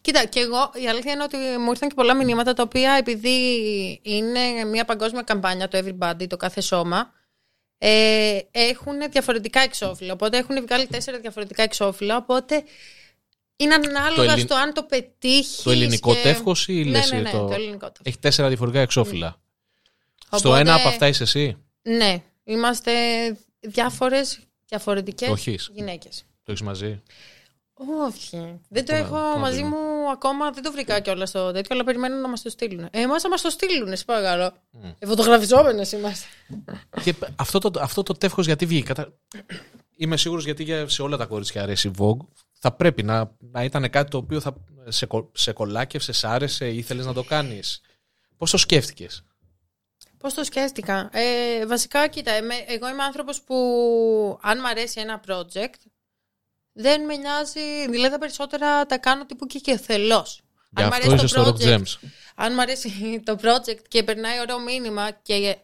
Κοίτα, 0.00 0.24
και 0.24 0.40
εγώ 0.40 0.70
η 0.84 0.88
αλήθεια 0.88 1.12
είναι 1.12 1.22
ότι 1.22 1.36
μου 1.36 1.70
ήρθαν 1.70 1.88
και 1.88 1.94
πολλά 1.94 2.14
μηνύματα 2.14 2.54
τα 2.54 2.62
οποία 2.62 2.92
επειδή 2.92 3.38
είναι 4.02 4.64
μια 4.70 4.84
παγκόσμια 4.84 5.22
καμπάνια 5.22 5.68
το 5.68 5.78
Everybody, 5.78 6.26
το 6.28 6.36
κάθε 6.36 6.60
σώμα, 6.60 7.12
ε, 7.78 8.38
έχουν 8.50 8.94
διαφορετικά 9.10 9.60
εξώφυλλα. 9.60 10.12
Οπότε 10.12 10.38
έχουν 10.38 10.62
βγάλει 10.62 10.86
τέσσερα 10.86 11.18
διαφορετικά 11.18 11.62
εξώφυλλα. 11.62 12.16
Οπότε 12.16 12.64
είναι 13.60 13.74
ανάλογα 13.74 14.14
Το 14.14 14.22
ελλην- 14.22 14.46
στο 14.46 14.54
αν 14.54 14.72
το 14.72 14.82
πετύχεις. 14.82 15.62
Το 15.62 15.70
ελληνικό 15.70 16.14
και... 16.14 16.20
τεύχος 16.22 16.68
ή 16.68 16.72
ναι, 16.84 16.90
λες 16.90 17.10
ναι, 17.12 17.18
ναι, 17.20 17.30
το... 17.30 17.46
το 17.46 17.52
ελληνικό 17.54 17.78
τεύχος. 17.86 18.00
Έχει 18.02 18.18
τέσσερα 18.18 18.48
διαφορετικά 18.48 18.82
εξώφυλλα. 18.82 19.40
Στο 20.30 20.48
Οπότε- 20.48 20.60
ένα 20.60 20.74
από 20.74 20.88
αυτά 20.88 21.06
είσαι 21.06 21.22
εσύ; 21.22 21.56
Ναι, 21.82 22.22
είμαστε 22.44 22.92
διάφορες 23.60 24.38
διαφορετικές 24.66 25.28
Το 25.28 25.34
έχεις. 25.34 25.70
γυναίκες. 25.74 26.24
Το 26.42 26.52
έχεις 26.52 26.62
μαζί; 26.62 27.02
Όχι. 28.06 28.60
Δεν 28.68 28.84
το 28.84 28.92
Πού 28.92 28.98
να- 28.98 28.98
έχω 28.98 29.14
πού 29.14 29.16
να 29.32 29.36
μαζί 29.38 29.62
δούμε. 29.62 29.68
μου 29.76 30.10
ακόμα, 30.10 30.50
δεν 30.50 30.62
το 30.62 30.72
βρήκα 30.72 31.00
κιόλας 31.00 31.28
στο 31.28 31.52
τέτοιο, 31.52 31.74
αλλά 31.74 31.84
περιμένω 31.84 32.16
να 32.16 32.28
μας 32.28 32.42
το 32.42 32.50
στείλουν. 32.50 32.88
Εμάς 32.90 33.22
θα 33.22 33.28
μας 33.28 33.40
το 33.40 33.50
στείλουν, 33.50 33.96
σε 33.96 34.04
παρακαλώ. 34.04 34.52
Mm. 34.82 34.94
Οι 34.98 35.06
φωτογραφιζόμενες 35.06 35.92
είμαστε. 35.92 36.26
Και 37.02 37.14
αυτό 37.36 37.58
το, 37.58 37.70
αυτό 37.80 38.02
το 38.02 38.12
τεύχος 38.14 38.46
γιατί 38.46 38.66
βγήκε. 38.66 38.84
Κατα... 38.86 39.12
Είμαι 39.96 40.16
σίγουρος 40.16 40.44
γιατί 40.44 40.62
για- 40.62 40.88
σε 40.88 41.02
όλα 41.02 41.16
τα 41.16 41.26
κορίτσια 41.26 41.62
αρέσει 41.62 41.88
η 41.88 41.90
Vogue. 41.98 42.26
Θα 42.58 42.72
πρέπει 42.72 43.02
να, 43.02 43.36
να 43.38 43.64
ήταν 43.64 43.90
κάτι 43.90 44.10
το 44.10 44.16
οποίο 44.18 44.40
θα 44.40 44.54
σε, 44.88 45.06
κο- 45.06 45.30
σε 45.34 45.52
κολάκευσε, 45.52 46.12
σ' 46.12 46.24
άρεσε, 46.24 46.68
ήθελες 46.68 47.06
να 47.06 47.12
το 47.12 47.22
κάνεις. 47.22 47.80
Πώς 48.36 48.50
το 48.50 48.56
σκέφτηκες; 48.56 49.22
Πώς 50.18 50.34
το 50.34 50.44
σκέφτηκα; 50.44 51.08
Ε, 51.12 51.66
βασικά, 51.66 52.08
κοίτα, 52.08 52.30
εμέ- 52.32 52.64
εγώ 52.70 52.88
είμαι 52.88 53.02
άνθρωπος 53.02 53.42
που 53.42 53.54
αν 54.42 54.60
μ' 54.60 54.66
αρέσει 54.66 55.00
ένα 55.00 55.20
project, 55.28 55.74
δεν 56.72 57.04
με 57.04 57.16
νοιάζει. 57.16 57.90
Δηλαδή, 57.90 58.10
τα 58.12 58.18
περισσότερα 58.18 58.86
τα 58.86 58.98
κάνω 58.98 59.26
τύπου 59.26 59.46
και 59.46 59.58
και 59.58 59.76
θελώς. 59.78 60.40
Γι' 60.76 60.82
αυτό 60.82 61.14
είσαι 61.14 61.26
στο 61.26 61.42
Rock 61.44 61.62
Gems. 61.66 62.08
αν 62.36 62.54
μ' 62.54 62.60
αρέσει 62.60 62.90
το 63.26 63.36
project 63.42 63.82
και 63.88 64.02
περνάει 64.02 64.40
ωραίο 64.40 64.60
μήνυμα 64.60 65.10
και 65.10 65.56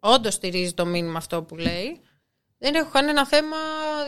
όντως 0.00 0.34
στηρίζει 0.34 0.72
το 0.72 0.86
μήνυμα 0.86 1.18
αυτό 1.18 1.42
που 1.42 1.56
λέει, 1.56 2.00
δεν 2.62 2.74
έχω 2.74 2.90
κανένα 2.90 3.26
θέμα, 3.26 3.56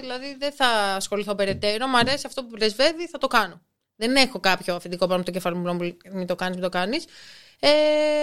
δηλαδή 0.00 0.36
δεν 0.38 0.52
θα 0.52 0.66
ασχοληθώ 0.96 1.34
περαιτέρω. 1.34 1.86
Μ' 1.86 1.96
αρέσει 1.96 2.24
αυτό 2.26 2.44
που 2.44 2.50
πρεσβεύει, 2.50 3.06
θα 3.08 3.18
το 3.18 3.26
κάνω. 3.26 3.60
Δεν 3.96 4.16
έχω 4.16 4.40
κάποιο 4.40 4.74
αφεντικό 4.74 5.04
πάνω 5.06 5.16
από 5.16 5.24
το 5.26 5.32
κεφάλι 5.32 5.56
μου 5.56 5.62
να 5.62 5.72
μου 5.72 5.96
μην 6.12 6.26
το 6.26 6.34
κάνεις, 6.34 6.54
μην 6.54 6.64
το 6.64 6.68
κάνεις. 6.70 7.04
Ε, 7.60 7.70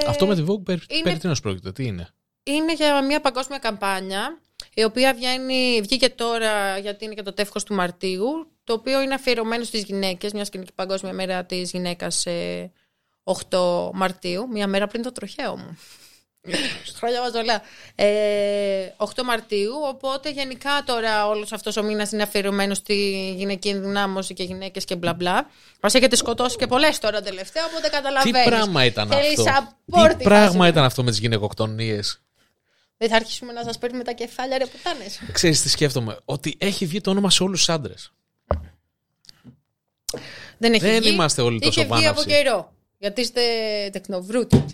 Αυτό 0.08 0.28
με 0.28 0.36
τη 0.36 0.44
Vogue 0.48 0.64
περί, 0.64 0.82
είναι- 0.90 1.04
περί 1.04 1.18
τίνος 1.18 1.40
πρόκειται. 1.40 1.72
Τι 1.72 1.86
είναι; 1.86 2.10
είναι 2.44 2.74
για 2.74 3.02
μια 3.04 3.22
παγκόσμια 3.22 3.58
καμπάνια 3.58 4.40
η 4.74 4.84
οποία 4.84 5.14
βγαίνει, 5.14 5.80
βγήκε 5.82 6.10
τώρα 6.10 6.78
γιατί 6.78 7.06
είναι 7.06 7.14
και 7.14 7.22
το 7.22 7.34
τεύχος 7.34 7.64
του 7.64 7.74
Μαρτίου 7.74 8.52
το 8.64 8.74
οποίο 8.74 9.02
είναι 9.02 9.14
αφιερωμένο 9.14 9.64
στις 9.64 9.84
γυναίκες 9.84 10.34
μιας 10.34 10.50
και 10.50 10.58
είναι 10.58 10.66
και 10.66 10.72
η 10.74 10.76
Παγκόσμια 10.76 11.14
Μέρα 11.14 11.46
της 11.46 11.72
Γυναίκας 11.72 12.26
ε, 12.26 12.72
8 13.24 13.90
Μαρτίου 13.94 14.48
μια 14.52 14.68
μέρα 14.68 14.88
πριν 14.88 15.02
το 15.02 15.12
τροχαίο 15.12 15.58
μου 15.58 15.78
Χρόνια 16.96 17.22
μας 17.22 17.34
όλα. 17.34 17.62
Ε, 17.96 18.94
8 18.98 19.24
Μαρτίου, 19.24 19.72
οπότε 19.88 20.32
γενικά 20.32 20.84
τώρα 20.86 21.28
όλος 21.28 21.52
αυτός 21.52 21.78
ο 21.78 21.84
μήνας 21.84 22.12
είναι 22.12 22.24
αφιερωμένος 22.24 22.78
στη 22.78 23.34
γυναική 23.38 23.70
ενδυνάμωση 23.70 24.34
και 24.34 24.44
γυναίκες 24.44 24.86
και 24.86 24.96
μπλα 24.96 25.14
μπλα. 25.14 25.50
Μας 25.82 25.94
έχετε 25.94 26.16
σκοτώσει 26.16 26.58
και 26.58 26.68
πολλές 26.68 27.00
τώρα 27.00 27.22
τελευταία, 27.22 27.66
οπότε 27.66 27.82
Τι 27.88 27.90
καταλαβαίνεις. 27.90 28.44
πράγμα 28.48 28.86
ήταν 28.86 29.08
Θέλεις 29.08 29.40
αυτό; 29.48 29.54
support 29.92 30.12
η 30.12 30.16
Τι 30.18 30.24
πράγμα 30.24 30.58
φάση. 30.58 30.70
ήταν 30.70 30.84
αυτό 30.84 31.04
με 31.04 31.10
τις 31.10 31.20
γυναικοκτονίες; 31.20 32.22
Δεν 32.98 33.10
θα 33.10 33.16
αρχίσουμε 33.16 33.52
να 33.54 33.64
σας 33.64 33.78
παίρνουμε 33.78 34.04
τα 34.04 34.12
κεφάλια 34.12 34.58
ρε 34.58 34.66
πουτάνες. 34.66 35.20
Ξέρεις 35.32 35.62
τι 35.62 35.70
σκέφτομαι; 35.70 36.18
Ότι 36.26 36.56
έχει 36.58 36.86
βγει 36.86 37.02
το 37.02 37.10
όνομα 37.10 37.30
σε 37.30 37.44
όλους 37.44 37.58
τους 37.60 37.70
άντρες. 37.70 38.12
Δεν 40.58 40.74
έχει 40.74 40.84
Δεν 40.86 41.02
βγει. 41.02 41.10
είμαστε 41.14 41.42
όλοι 41.42 41.60
τόσο 41.60 41.82
Είχε 41.82 41.94
βγει 41.94 42.08
από 42.08 42.22
βάναυσοι. 42.22 42.44
καιρό. 42.44 42.74
Γιατί 42.98 43.22
είστε 43.22 43.42
τεκνοβρούτοι. 43.92 44.66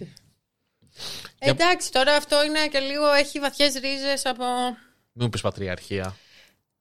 Εντάξει, 1.50 1.92
τώρα 1.92 2.16
αυτό 2.16 2.44
είναι 2.44 2.68
και 2.68 2.80
λίγο 2.80 3.12
έχει 3.14 3.40
βαθιές 3.40 3.74
ρίζες 3.74 4.26
από... 4.26 4.44
Μην 5.12 5.24
μου 5.26 5.30
πεις 5.30 5.42
πατριαρχία. 5.42 6.16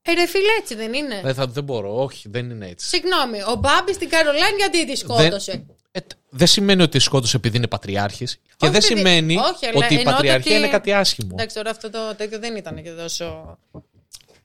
Ε, 0.02 0.12
ρε 0.12 0.26
φίλε, 0.26 0.52
έτσι 0.60 0.74
δεν 0.74 0.92
είναι. 0.94 1.20
Δεν, 1.24 1.34
θα, 1.34 1.46
δεν 1.46 1.64
μπορώ. 1.64 2.02
Όχι, 2.02 2.28
δεν 2.28 2.50
είναι 2.50 2.68
έτσι. 2.68 2.88
Συγγνώμη, 2.88 3.42
ο 3.42 3.54
Μπάμπη 3.54 3.92
στην 3.92 4.08
Καρολάιν 4.08 4.56
γιατί 4.56 4.86
τη 4.86 4.96
σκότωσε; 4.96 5.64
Ε, 5.90 6.00
τ- 6.00 6.12
δεν 6.28 6.46
σημαίνει 6.46 6.82
ότι 6.82 6.98
σκότωσε 6.98 7.36
επειδή 7.36 7.56
είναι 7.56 7.66
πατριάρχης 7.68 8.34
και 8.34 8.40
Όχι, 8.66 8.72
δεν 8.72 8.82
παιδί- 8.82 8.96
σημαίνει 8.96 9.36
όχι, 9.36 9.66
αλλά 9.66 9.84
ότι 9.84 9.94
η 9.94 9.98
εννοώ 9.98 10.12
πατριαρχία 10.12 10.52
ότι- 10.52 10.60
είναι 10.64 10.72
κάτι 10.72 10.92
άσχημο. 10.92 11.28
Εντάξει, 11.32 11.54
τώρα 11.56 11.70
αυτό 11.70 11.90
το 11.90 12.14
τέτοιο 12.14 12.38
δεν 12.38 12.56
ήταν 12.56 12.82
και 12.82 12.90
τόσο, 12.90 13.58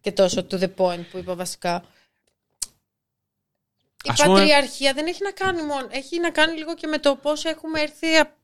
και 0.02 0.12
τόσο 0.12 0.48
to 0.52 0.60
the 0.60 0.70
point 0.78 1.04
που 1.12 1.18
είπα 1.18 1.36
βασικά. 1.36 1.84
Η 4.04 4.10
Ας 4.12 4.22
πούμε- 4.22 4.40
πατριαρχία 4.40 4.94
δεν 4.94 5.08
έχει 5.08 5.24
να 5.24 5.32
κάνει 5.32 5.62
μόνο. 5.64 5.88
Έχει 5.92 6.20
να 6.20 6.32
κάνει 6.32 6.58
λίγο 6.58 6.76
και 6.76 6.88
με 6.88 6.98
το 6.98 7.16
πώς 7.16 7.46
έχουμε 7.46 7.82
έρθει 7.82 8.16
α- 8.16 8.36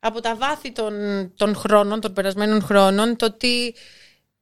από 0.00 0.20
τα 0.20 0.36
βάθη 0.36 0.72
των, 0.72 0.94
των 1.36 1.54
χρόνων, 1.56 2.00
των 2.00 2.12
περασμένων 2.12 2.62
χρόνων, 2.62 3.16
το 3.16 3.24
ότι 3.26 3.74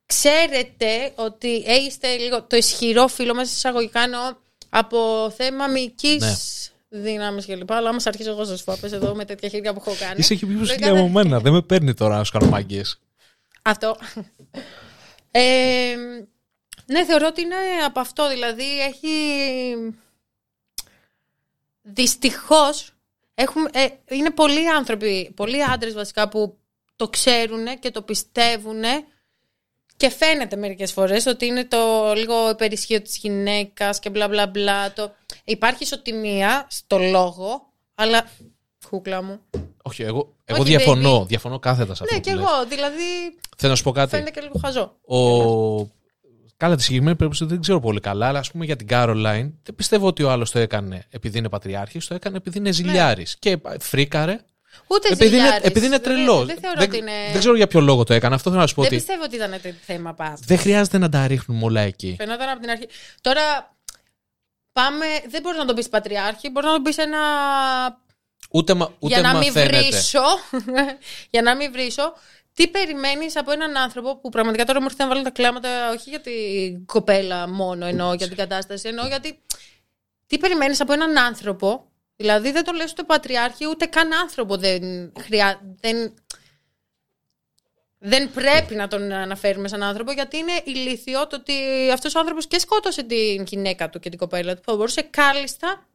ξέρετε 0.07 1.12
ότι 1.14 1.49
είστε 1.87 2.16
λίγο 2.16 2.42
το 2.42 2.57
ισχυρό 2.57 3.09
φίλο 3.09 3.35
μέσα 3.35 3.53
εισαγωγικά 3.53 4.01
εννοώ 4.01 4.21
από 4.68 5.31
θέμα 5.37 5.66
μυϊκής 5.66 6.73
Ναι. 6.88 7.01
δύναμης 7.01 7.47
κλπ. 7.47 7.73
Αλλά 7.73 7.88
άμα 7.88 7.99
σ' 8.01 8.07
αρχίσω 8.07 8.31
εγώ 8.31 8.44
σα 8.44 8.57
φάπε 8.57 8.87
εδώ 8.87 9.14
με 9.14 9.25
τέτοια 9.25 9.49
χέρια 9.49 9.73
που 9.75 9.83
έχω 9.87 9.97
κάνει. 10.01 10.14
Είσαι 10.18 10.35
και 10.35 10.47
πιο 10.47 10.57
δεν 10.57 10.66
σκυλιά 10.66 10.87
κάνε- 10.87 11.01
από 11.01 11.09
μένα. 11.09 11.40
Δεν 11.40 11.53
με 11.53 11.62
παίρνει 11.62 11.94
τώρα 11.94 12.16
να 12.16 12.25
σου 12.25 12.33
κάνω 12.33 12.47
μάγκες. 12.51 12.99
Αυτό. 13.62 13.97
Ε, 15.31 15.94
ναι, 16.87 17.05
θεωρώ 17.05 17.27
ότι 17.27 17.40
είναι 17.40 17.55
από 17.87 18.01
αυτό. 18.01 18.29
Δηλαδή, 18.29 18.81
έχει. 18.81 19.12
Δυστυχώ, 23.38 23.61
ε, 23.72 23.87
είναι 24.16 24.31
πολλοί 24.31 24.68
άνθρωποι, 24.68 25.33
πολλοί 25.37 25.62
άντρες 25.64 25.94
βασικά 25.94 26.29
που 26.29 26.59
το 26.96 27.09
ξέρουν 27.09 27.79
και 27.79 27.90
το 27.90 28.03
πιστεύουν 28.03 28.83
και 29.96 30.11
φαίνεται 30.11 30.57
μερικές 30.57 30.92
φορές 30.92 31.27
ότι 31.27 31.46
είναι 31.46 31.64
το 31.64 32.12
λίγο 32.16 32.51
υπερισχύο 32.51 33.03
της 33.03 33.16
γυναίκας 33.16 33.98
και 33.98 34.11
μπλα 34.11 34.29
μπλα 34.29 34.46
μπλα. 34.46 34.92
Το... 34.92 35.12
Υπάρχει 35.44 35.83
ισοτιμία 35.83 36.66
στο 36.70 36.98
λόγο, 36.98 37.72
αλλά 37.94 38.29
κούκλα 38.88 39.22
μου. 39.22 39.40
Όχι, 39.83 40.03
εγώ, 40.03 40.35
εγώ 40.44 40.61
Όχι, 40.61 40.68
διαφωνώ. 40.70 41.20
baby. 41.22 41.27
Διαφωνώ 41.27 41.59
κάθετα 41.59 41.94
σε 41.94 42.03
αυτό 42.03 42.14
Ναι, 42.14 42.20
που 42.20 42.29
και 42.29 42.35
λες. 42.35 42.44
εγώ. 42.44 42.66
Δηλαδή, 42.66 43.03
Θέλω 43.57 43.70
να 43.70 43.77
σου 43.77 43.83
πω 43.85 43.92
κάτι. 43.92 44.11
φαίνεται 44.11 44.31
και 44.31 44.40
λίγο 44.40 44.55
χαζό. 44.62 44.96
Ο... 45.07 45.16
Καλά, 46.61 46.77
τη 46.77 46.83
συγκεκριμένη 46.83 47.16
περίπτωση 47.16 47.44
δεν 47.44 47.61
ξέρω 47.61 47.81
πολύ 47.81 48.01
καλά, 48.01 48.27
αλλά 48.27 48.38
ας 48.38 48.51
πούμε 48.51 48.64
για 48.64 48.77
την 48.77 48.87
Caroline, 48.90 49.51
δεν 49.62 49.75
πιστεύω 49.77 50.07
ότι 50.07 50.23
ο 50.23 50.31
άλλος 50.31 50.51
το 50.51 50.59
έκανε 50.59 51.07
επειδή 51.11 51.38
είναι 51.38 51.49
πατριάρχης, 51.49 52.07
το 52.07 52.14
έκανε 52.14 52.37
επειδή 52.37 52.59
είναι 52.59 52.73
ζηλιάρης. 52.73 53.37
Και 53.38 53.59
φρίκαρε. 53.81 54.40
Ούτε 54.87 55.09
Επειδή 55.12 55.27
είναι, 55.37 55.37
ζηλιάρης. 55.44 55.66
επειδή 55.66 55.87
είναι 55.87 55.99
Δεν- 55.99 56.05
τρελός. 56.14 56.47
Δεν, 56.47 56.59
θεωρώ 56.61 56.79
δεν, 56.81 56.88
ότι 56.88 56.99
είναι. 56.99 57.12
δεν 57.31 57.38
ξέρω 57.38 57.57
για 57.57 57.66
ποιο 57.66 57.81
λόγο 57.81 58.05
το 58.05 58.14
έκανε. 58.14 58.35
Αυτό 58.35 58.49
θέλω 58.51 58.62
να 58.62 58.68
σου 58.68 58.75
πω 58.75 58.83
Δεν 58.83 58.90
ότι 58.92 59.01
πιστεύω 59.01 59.23
ότι 59.25 59.37
ήταν 59.37 59.51
τέτοιο 59.51 59.75
θέμα 59.87 60.14
πάθους. 60.14 60.47
δεν 60.47 60.59
χρειάζεται 60.59 60.99
να 60.99 61.09
τα 61.09 61.27
ρίχνουμε 61.27 61.64
όλα 61.64 61.81
εκεί. 61.81 62.14
Φαινόταν 62.18 62.49
από 62.49 62.61
την 62.61 62.71
αρχή. 62.71 62.88
Τώρα 63.21 63.77
πάμε. 64.73 65.07
Δεν 65.31 65.42
μπορείς 65.42 65.59
να 65.59 65.64
τον 65.64 65.75
πεις 65.77 65.88
πατριάρχη, 65.88 66.51
μπορείς 66.51 66.68
να 66.68 66.75
τον 66.75 66.83
πεις 66.83 66.97
ένα. 66.99 67.18
Ούτε, 68.51 68.75
μα- 68.75 68.92
ούτε 68.99 69.14
για 69.14 69.21
να 69.23 69.29
μην 69.38 69.47
μαθαίνεται. 69.53 69.79
βρίσω. 69.79 70.21
για 71.31 71.42
να 71.42 71.57
μην 71.57 71.73
βρίσω. 71.73 72.12
Τι 72.59 72.68
περιμένεις 72.68 73.37
από 73.37 73.51
έναν 73.51 73.77
άνθρωπο 73.77 74.16
που 74.16 74.29
πραγματικά 74.29 74.64
τώρα 74.64 74.79
μου 74.79 74.85
έρχεται 74.85 75.03
να 75.03 75.09
βάλω 75.09 75.23
τα 75.23 75.31
κλάματα, 75.31 75.90
όχι 75.90 76.11
για 76.11 76.21
την 76.21 76.87
κοπέλα 76.87 77.49
μόνο, 77.49 77.87
εννοώ 77.87 78.14
για 78.14 78.27
την 78.29 78.37
κατάσταση, 78.37 78.88
εννοώ 78.88 79.07
γιατί. 79.07 79.42
Τι 80.27 80.38
περιμένεις 80.38 80.81
από 80.81 80.92
έναν 80.92 81.18
άνθρωπο, 81.18 81.90
δηλαδή 82.16 82.53
δεν 82.53 82.64
τον 82.64 82.75
λες 82.75 82.90
ούτε 82.90 83.03
πατριάρχη, 83.03 83.66
ούτε 83.66 83.87
καν 83.87 84.12
άνθρωπο 84.12 84.57
δεν 84.57 85.12
χρειά... 85.21 85.61
δεν... 85.81 86.14
δεν 87.99 88.31
πρέπει 88.33 88.75
να 88.75 88.88
τον 88.88 89.12
αναφέρουμε 89.12 89.68
σαν 89.68 89.83
άνθρωπο, 89.83 90.12
γιατί 90.12 90.37
είναι 90.37 90.62
ηλίθιο 90.64 91.27
το 91.27 91.37
ότι 91.37 91.55
αυτός 91.92 92.14
ο 92.14 92.18
άνθρωπος 92.18 92.47
και 92.47 92.59
σκότωσε 92.59 93.03
την 93.03 93.42
γυναίκα 93.42 93.90
του 93.90 93.99
και 93.99 94.09
την 94.09 94.18
κοπέλα 94.18 94.55
του, 94.55 94.61
που 94.61 94.71
θα 94.71 94.77
μπορούσε 94.77 95.03
κάλλιστα 95.03 95.87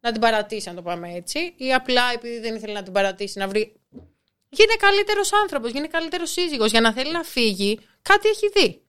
να 0.00 0.12
την 0.12 0.20
παρατήσει, 0.20 0.68
να 0.68 0.74
το 0.74 0.82
πάμε 0.82 1.12
έτσι, 1.12 1.54
ή 1.56 1.74
απλά 1.74 2.02
επειδή 2.14 2.40
δεν 2.40 2.54
ήθελε 2.54 2.72
να 2.72 2.82
την 2.82 2.92
παρατήσει, 2.92 3.38
να 3.38 3.48
βρει. 3.48 3.79
Γίνε 4.50 4.74
καλύτερος 4.78 5.32
άνθρωπος, 5.32 5.70
γίνε 5.70 5.86
καλύτερος 5.86 6.30
σύζυγος. 6.30 6.70
Για 6.70 6.80
να 6.80 6.92
θέλει 6.92 7.12
να 7.12 7.22
φύγει, 7.22 7.78
κάτι 8.02 8.28
έχει 8.28 8.48
δει. 8.54 8.82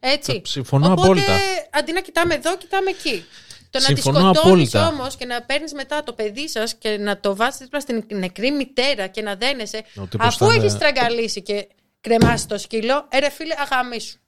Έτσι. 0.00 0.32
Ε, 0.44 0.48
συμφωνώ 0.48 0.86
Οπότε, 0.86 1.02
απόλυτα. 1.02 1.38
αντί 1.72 1.92
να 1.92 2.00
κοιτάμε 2.00 2.34
εδώ, 2.34 2.56
κοιτάμε 2.56 2.90
εκεί. 2.90 3.24
Το 3.70 3.78
να 3.78 3.86
τη 3.94 4.00
Συμφωνώ 4.00 4.18
σκοτώνεις 4.34 4.74
απόλυτα. 4.74 4.86
όμως 4.88 5.16
και 5.16 5.24
να 5.24 5.42
παίρνεις 5.42 5.72
μετά 5.72 6.02
το 6.02 6.12
παιδί 6.12 6.48
σας 6.48 6.74
και 6.74 6.96
να 6.98 7.20
το 7.20 7.36
βάζει 7.36 7.58
δίπλα 7.64 7.80
στην 7.80 8.04
νεκρή 8.12 8.50
μητέρα 8.50 9.06
και 9.06 9.22
να 9.22 9.34
δένεσαι, 9.34 9.84
Ο 9.96 10.06
τύπος 10.06 10.26
αφού 10.26 10.46
θα 10.46 10.54
είναι- 10.54 10.64
έχει 10.64 10.76
τραγκαλίσει 10.76 11.42
και 11.42 11.68
κρεμάσει 12.00 12.46
το 12.48 12.58
σκύλο, 12.58 13.06
έρε 13.08 13.30
φίλε, 13.30 13.54
αγαμί 13.58 14.00
σου. 14.00 14.18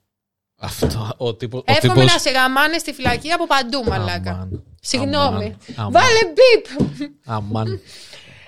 Αυτό. 0.61 1.13
Ο 1.17 1.35
τύπο, 1.35 1.57
ο 1.57 1.63
Εύχομαι 1.65 1.93
τύπος... 1.93 2.11
να 2.13 2.19
σε 2.19 2.29
γαμάνε 2.29 2.77
στη 2.77 2.93
φυλακή 2.93 3.31
από 3.31 3.45
παντού, 3.47 3.83
μαλάκα. 3.83 4.31
Αμάν. 4.31 4.63
Συγγνώμη. 4.81 5.57
Αμάν. 5.75 5.91
Βάλε 5.91 6.19
μπιπ. 6.33 6.65
Αμάν. 7.25 7.81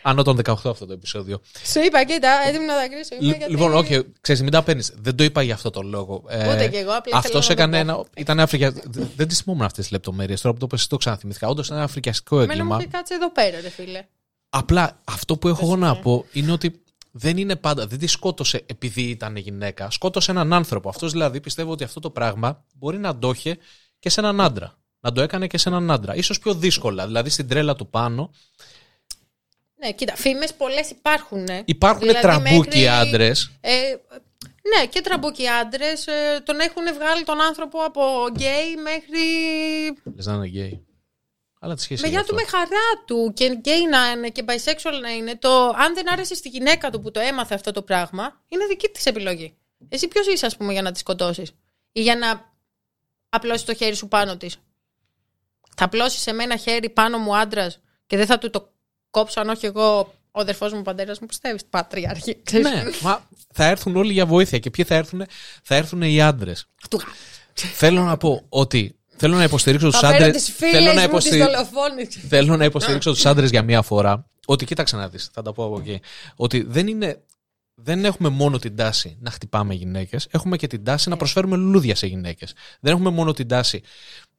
Ανώ 0.01 0.23
των 0.23 0.37
18 0.43 0.51
αυτό 0.53 0.85
το 0.85 0.93
επεισόδιο. 0.93 1.41
Σου 1.65 1.79
είπα, 1.79 2.03
κοίτα, 2.05 2.29
έτοιμο 2.47 2.65
να 2.65 2.75
δακρύσω. 2.75 3.15
Είπα, 3.15 3.25
Λ- 3.25 3.35
γιατί- 3.37 3.51
Λοιπόν, 3.51 3.73
οκ, 3.75 3.85
ξέρεις, 4.21 4.41
μην 4.41 4.51
τα 4.51 4.63
παίρνεις. 4.63 4.93
Δεν 4.97 5.15
το 5.15 5.23
είπα 5.23 5.41
για 5.41 5.53
αυτό 5.53 5.69
το 5.69 5.81
λόγο. 5.81 6.23
Ε, 6.27 6.53
Ούτε 6.53 6.67
κι 6.67 6.75
εγώ, 6.75 6.91
απλά 6.91 7.17
Αυτός 7.17 7.49
ήθελα 7.49 7.65
να 7.65 7.71
το 7.71 7.77
έκανε 7.77 7.91
πω. 7.93 7.99
ένα. 7.99 8.09
Ήταν 8.17 8.39
αφρικια... 8.39 8.73
Δεν 9.15 9.27
τις 9.27 9.39
θυμόμουν 9.39 9.63
αυτές 9.65 9.83
τις 9.83 9.91
λεπτομέρειες. 9.91 10.41
Τώρα 10.41 10.53
που 10.53 10.59
το 10.59 10.67
πες, 10.67 10.87
το 10.87 10.97
ξαναθυμήθηκα. 10.97 11.47
Όντως 11.47 11.65
ήταν 11.65 11.77
ένα 11.77 11.85
αφρικιαστικό 11.85 12.35
Εμένα 12.35 12.53
μου 12.53 12.59
έγκλημα. 12.59 12.77
είχε 12.79 12.87
κάτσει 12.97 13.13
εδώ 13.13 13.31
πέρα, 13.31 13.61
ρε 13.61 13.69
φίλε. 13.69 14.05
Απλά 14.49 15.01
αυτό 15.03 15.37
που 15.37 15.47
έχω 15.47 15.65
εγώ 15.65 15.75
να 15.75 15.87
είναι. 15.87 15.99
πω 16.01 16.25
είναι 16.31 16.51
ότι 16.51 16.81
δεν 17.11 17.37
είναι 17.37 17.55
πάντα. 17.55 17.87
Δεν 17.87 17.99
τη 17.99 18.07
σκότωσε 18.07 18.63
επειδή 18.65 19.01
ήταν 19.01 19.35
γυναίκα. 19.35 19.89
Σκότωσε 19.91 20.31
έναν 20.31 20.53
άνθρωπο. 20.53 20.89
Αυτός 20.89 21.11
δηλαδή 21.11 21.41
πιστεύω 21.41 21.71
ότι 21.71 21.83
αυτό 21.83 21.99
το 21.99 22.09
πράγμα 22.09 22.63
μπορεί 22.75 22.97
να 22.97 23.17
το 23.17 23.29
είχε 23.29 23.57
και 23.99 24.09
σε 24.09 24.19
έναν 24.19 24.41
άντρα. 24.41 24.75
Να 24.99 25.11
το 25.11 25.21
έκανε 25.21 25.47
και 25.47 25.57
σε 25.57 25.69
έναν 25.69 25.91
άντρα. 25.91 26.15
Ίσως 26.15 26.39
πιο 26.39 26.53
δύσκολα. 26.53 27.05
Δηλαδή 27.05 27.29
στην 27.29 27.47
τρέλα 27.47 27.75
του 27.75 27.89
πάνω 27.89 28.31
Ναι, 29.83 29.91
κοίτα, 29.91 30.15
φήμες 30.15 30.53
πολλές 30.53 30.89
υπάρχουν. 30.89 31.47
ε. 31.47 31.61
υπάρχουν 31.65 31.99
Δηλαδή, 31.99 32.19
τραμπούκι 32.21 32.55
μέχρι- 32.67 32.87
άντρες. 32.87 33.51
Ε, 33.61 33.95
ναι, 34.77 34.85
και 34.85 35.01
τραμπούκι 35.01 35.47
άντρες. 35.47 36.07
τον 36.43 36.59
έχουν 36.59 36.83
βγάλει 36.93 37.23
τον 37.23 37.41
άνθρωπο 37.41 37.79
από 37.83 38.01
γκέι 38.31 38.75
μέχρι. 38.83 39.21
Λες 40.15 40.25
να 40.25 40.33
είναι 40.33 40.47
γκέι. 40.47 40.85
Αλλά 41.59 41.75
τι 41.75 41.81
σχέση 41.81 42.01
Με 42.01 42.07
έχει 42.07 42.15
γεια 42.15 42.25
του, 42.25 42.35
αυτό. 42.35 42.51
με 42.51 42.57
χαρά 42.57 43.03
του. 43.05 43.31
Και 43.35 43.49
γκέι 43.49 43.85
να 43.87 44.11
είναι 44.11 44.29
και 44.29 44.43
bisexual 44.47 44.99
να 45.01 45.09
είναι. 45.09 45.35
Το 45.35 45.65
αν 45.67 45.93
δεν 45.93 46.11
άρεσε 46.11 46.35
στη 46.35 46.49
γυναίκα 46.49 46.89
του 46.89 47.01
που 47.01 47.11
το 47.11 47.19
έμαθε 47.19 47.53
αυτό 47.55 47.71
το 47.71 47.81
πράγμα, 47.81 48.41
είναι 48.47 48.65
δική 48.65 48.87
της 48.87 49.05
επιλογή. 49.05 49.57
Εσύ 49.89 50.07
ποιος 50.07 50.27
είσαι, 50.27 50.45
ας 50.45 50.57
πούμε, 50.57 50.71
για 50.73 50.81
να 50.81 50.91
τη 50.91 50.99
σκοτώσεις; 50.99 51.51
Ή 51.91 52.01
για 52.01 52.15
να 52.15 52.53
απλώσεις 53.29 53.63
το 53.65 53.73
χέρι 53.73 53.95
σου 53.95 54.07
πάνω 54.07 54.37
της; 54.37 54.57
Θα 55.75 55.85
απλώσεις 55.85 56.21
σε 56.21 56.31
μένα 56.31 56.55
χέρι 56.55 56.89
πάνω 56.89 57.17
μου 57.17 57.37
άντρας 57.37 57.79
και 58.07 58.17
δεν 58.17 58.25
θα 58.25 58.37
του 58.37 58.49
το 58.49 58.69
κόψω 59.11 59.39
αν 59.39 59.49
όχι 59.49 59.65
εγώ, 59.65 60.13
ο 60.31 60.39
αδερφός 60.39 60.71
μου, 60.73 60.77
ο 60.79 60.81
πατέρας 60.81 61.19
μου, 61.19 61.27
πιστεύεις. 61.27 61.65
Πατριάρχη. 61.69 62.37
ξέρεις. 62.43 62.69
Ναι, 62.71 62.83
μα 63.01 63.25
θα 63.53 63.65
έρθουν 63.65 63.95
όλοι 63.95 64.13
για 64.13 64.25
βοήθεια. 64.25 64.59
Και 64.59 64.69
ποιοι 64.69 64.85
θα 64.85 64.95
έρθουν, 64.95 65.23
θα 65.63 65.75
έρθουν 65.75 66.01
οι 66.01 66.21
άντρες. 66.21 66.65
Του- 66.89 67.01
Θέλω 67.53 68.01
να 68.03 68.17
πω 68.17 68.45
ότι 68.49 68.95
θέλω 69.17 69.35
να 69.35 69.43
υποστηρίξω 69.43 69.89
τους 69.89 69.99
Θα 69.99 70.09
φέρω 70.11 70.25
άντρε. 70.25 70.39
τι 70.39 70.51
φίλες 70.51 71.07
μου, 71.07 71.17
τις 71.17 71.37
δολοφόνησε. 71.37 72.19
Θέλω 72.29 72.57
να 72.57 72.65
υποστηρίξω 72.65 73.11
τους 73.11 73.25
άντρες 73.25 73.49
για 73.49 73.61
μία 73.63 73.81
φορά. 73.81 74.25
Ότι 74.45 74.65
κοίταξε 74.65 74.95
να 74.95 75.07
δεις, 75.09 75.29
θα 75.33 75.41
τα 75.41 75.53
πω 75.53 75.65
από 75.65 75.79
εκεί. 75.79 75.99
Ότι 76.35 76.63
δεν 76.67 76.87
είναι. 76.87 77.21
Δεν 77.83 78.05
έχουμε 78.05 78.29
μόνο 78.29 78.59
την 78.59 78.75
τάση 78.75 79.17
να 79.19 79.31
χτυπάμε 79.31 79.73
γυναίκες, 79.73 80.27
έχουμε 80.31 80.57
και 80.57 80.67
την 80.67 80.83
τάση 80.83 81.09
να 81.09 81.17
προσφέρουμε 81.17 81.55
λουλούδια 81.57 81.95
σε 81.95 82.07
γυναίκες. 82.07 82.53
Δεν 82.79 82.93
έχουμε 82.93 83.09
μόνο 83.09 83.33
την 83.33 83.47
τάση 83.47 83.81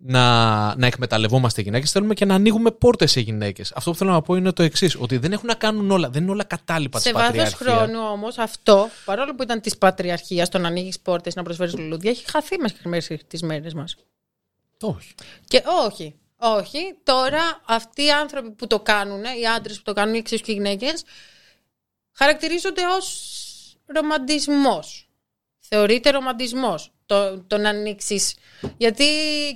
να, 0.04 0.76
να 0.76 0.86
εκμεταλλευόμαστε 0.86 1.62
γυναίκες, 1.62 1.90
θέλουμε 1.90 2.14
και 2.14 2.24
να 2.24 2.34
ανοίγουμε 2.34 2.70
πόρτες 2.70 3.10
σε 3.10 3.20
γυναίκες. 3.20 3.72
Αυτό 3.74 3.90
που 3.90 3.96
θέλω 3.96 4.10
να 4.10 4.22
πω 4.22 4.34
είναι 4.34 4.52
το 4.52 4.62
εξής: 4.62 4.96
Ότι 4.98 5.16
δεν 5.16 5.32
έχουν 5.32 5.46
να 5.46 5.54
κάνουν 5.54 5.90
όλα, 5.90 6.08
δεν 6.10 6.22
είναι 6.22 6.30
όλα 6.30 6.44
κατάλοιπα 6.44 6.98
της 6.98 7.06
Σε 7.06 7.12
βάθος 7.12 7.26
πατριαρχίας. 7.26 7.70
χρόνου 7.70 8.00
όμως 8.12 8.38
αυτό, 8.38 8.88
παρόλο 9.04 9.34
που 9.34 9.42
ήταν 9.42 9.60
της 9.60 9.78
πατριαρχίας 9.78 10.48
το 10.48 10.58
να 10.58 10.68
ανοίγεις 10.68 11.00
πόρτες, 11.00 11.34
να 11.34 11.42
προσφέρεις 11.42 11.76
λουλούδια, 11.76 12.10
έχει 12.10 12.30
χαθεί 12.30 12.56
μέχρι 12.84 13.20
τις 13.26 13.42
μέρες 13.42 13.74
μας. 13.74 13.96
Όχι. 14.80 15.14
Και 15.48 15.62
όχι, 15.86 16.14
όχι. 16.36 16.78
Τώρα 17.02 17.60
αυτοί 17.66 18.04
οι 18.04 18.10
άνθρωποι 18.10 18.50
που 18.50 18.66
το 18.66 18.80
κάνουν, 18.80 19.22
οι 19.40 19.46
άντρες 19.56 19.76
που 19.76 19.82
το 19.82 19.92
κάνουν, 19.92 20.14
οι 20.14 20.18
εξίσου 20.18 20.42
και 20.42 20.50
οι 20.50 20.54
γυναίκες, 20.54 21.04
χαρακτηρίζονται 22.12 22.82
ως 22.96 23.36
ρομαντισμός. 23.86 25.06
Θεωρείται 25.58 26.10
ρομαντισμός 26.10 26.92
το, 27.12 27.42
το 27.46 27.59
να 27.59 27.68
ανοίξεις. 27.68 28.35
Γιατί 28.77 29.05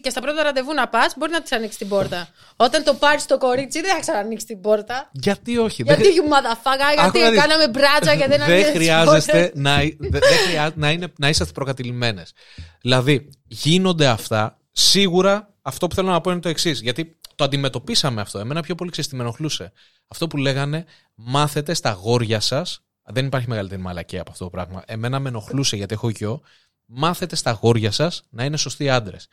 και 0.03 0.11
στα 0.11 0.21
πρώτα 0.21 0.43
ραντεβού 0.43 0.75
να 0.75 0.89
πας, 0.89 1.15
μπορεί 1.17 1.33
να 1.33 1.43
τη 1.43 1.57
ανοίξεις 1.57 1.79
την 1.79 1.89
πόρτα. 1.89 2.29
Όταν 2.57 2.85
το 2.85 2.95
πάρεις 2.95 3.27
το 3.27 3.39
κορίτσι, 3.39 3.81
δεν 3.81 3.95
θα 3.95 4.01
ξανανοίξεις 4.01 4.49
την 4.49 4.61
πόρτα. 4.61 5.11
Γιατί 5.13 5.59
όχι. 5.59 5.83
Γιατί 5.83 6.03
δεν... 6.03 6.13
you 6.13 6.33
motherfucker, 6.33 6.95
γιατί 6.95 7.19
Άκου 7.19 7.19
να 7.19 7.31
δεις. 7.31 7.41
κάναμε 7.41 7.69
μπράτσα 7.69 8.13
και 8.17 8.27
δεν 8.27 8.29
δεν 8.29 8.43
ανοίγει 8.43 8.65
χρειάζεστε 8.65 9.53
να, 9.55 9.77
δε- 9.77 10.09
δεν 10.19 10.23
χρειάζεται 10.49 10.79
να, 10.81 10.91
είναι, 10.91 11.13
να 11.19 11.29
είσαστε 11.29 11.53
προκατηλημένες. 11.53 12.33
Δηλαδή, 12.81 13.29
γίνονται 13.47 14.07
αυτά. 14.07 14.59
Σίγουρα 14.73 15.55
αυτό 15.63 15.87
που 15.87 15.95
θέλω 15.95 16.11
να 16.11 16.21
πω 16.21 16.31
είναι 16.31 16.41
το 16.41 16.49
εξής. 16.49 16.81
Γιατί 16.81 17.19
το 17.35 17.45
αντιμετωπίσαμε 17.45 18.21
αυτό. 18.21 18.39
Εμένα 18.39 18.63
πιο 18.63 18.75
πολύ 18.75 18.91
ξέρεις 18.91 19.11
τι 19.11 19.17
με 19.17 19.23
ενοχλούσε. 19.23 19.73
Αυτό 20.09 20.27
που 20.27 20.37
λέγανε, 20.37 20.85
μάθετε 21.15 21.75
στα 21.75 21.91
γόρια 21.91 22.41
σας. 22.41 22.81
Δεν 23.09 23.27
υπάρχει 23.27 23.49
μεγαλύτερη 23.49 23.81
μαλακία 23.81 24.21
από 24.21 24.31
αυτό 24.31 24.45
το 24.45 24.51
πράγμα. 24.51 24.83
Εμένα 24.87 25.19
με 25.19 25.29
ενοχλούσε 25.29 25.77
γιατί 25.77 25.95
έχω 25.95 26.09
γιο. 26.09 26.41
Μάθετε 26.87 27.37
στα 27.37 27.51
γόρια 27.51 27.91
σας 27.91 28.23
να 28.31 28.45
είναι 28.45 28.57
σωστοί 28.57 28.91
άντρες. 28.91 29.29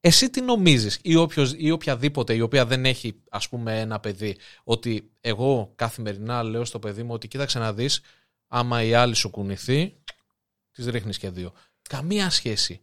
Εσύ 0.00 0.30
τι 0.30 0.40
νομίζεις 0.40 0.98
ή, 1.02 1.16
όποιος, 1.16 1.52
ή 1.56 1.70
οποιαδήποτε 1.70 2.34
η 2.34 2.40
οποία 2.40 2.66
δεν 2.66 2.84
έχει 2.84 3.22
ας 3.30 3.48
πούμε 3.48 3.80
ένα 3.80 4.00
παιδί 4.00 4.36
ότι 4.64 5.10
εγώ 5.20 5.72
καθημερινά 5.74 6.42
λέω 6.42 6.64
στο 6.64 6.78
παιδί 6.78 7.02
μου 7.02 7.12
ότι 7.12 7.28
κοίταξε 7.28 7.58
να 7.58 7.72
δεις 7.72 8.00
άμα 8.48 8.82
η 8.82 8.94
άλλη 8.94 9.14
σου 9.14 9.30
κουνηθεί 9.30 9.96
τις 10.72 10.86
ρίχνεις 10.86 11.18
και 11.18 11.30
δύο. 11.30 11.52
Καμία 11.88 12.30
σχέση. 12.30 12.80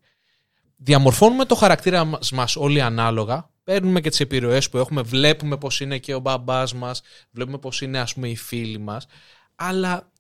Διαμορφώνουμε 0.76 1.46
το 1.46 1.56
χαρακτήρα 1.56 2.04
μας, 2.04 2.32
μας 2.32 2.56
όλοι 2.56 2.82
ανάλογα 2.82 3.50
παίρνουμε 3.64 4.02
και 4.02 4.10
τις 4.10 4.20
επιρροές 4.20 4.70
που 4.70 4.78
έχουμε 4.78 5.02
βλέπουμε 5.02 5.58
πως 5.58 5.80
είναι 5.80 5.98
και 5.98 6.14
ο 6.14 6.20
μπαμπάς 6.20 6.74
μας 6.74 7.02
βλέπουμε 7.32 7.58
πως 7.58 7.82
είναι 7.82 8.00
ας 8.00 8.14
πούμε 8.14 8.30
οι 8.30 8.36
φίλοι 8.36 8.78
μας 8.78 9.08
αλλά 9.56 10.12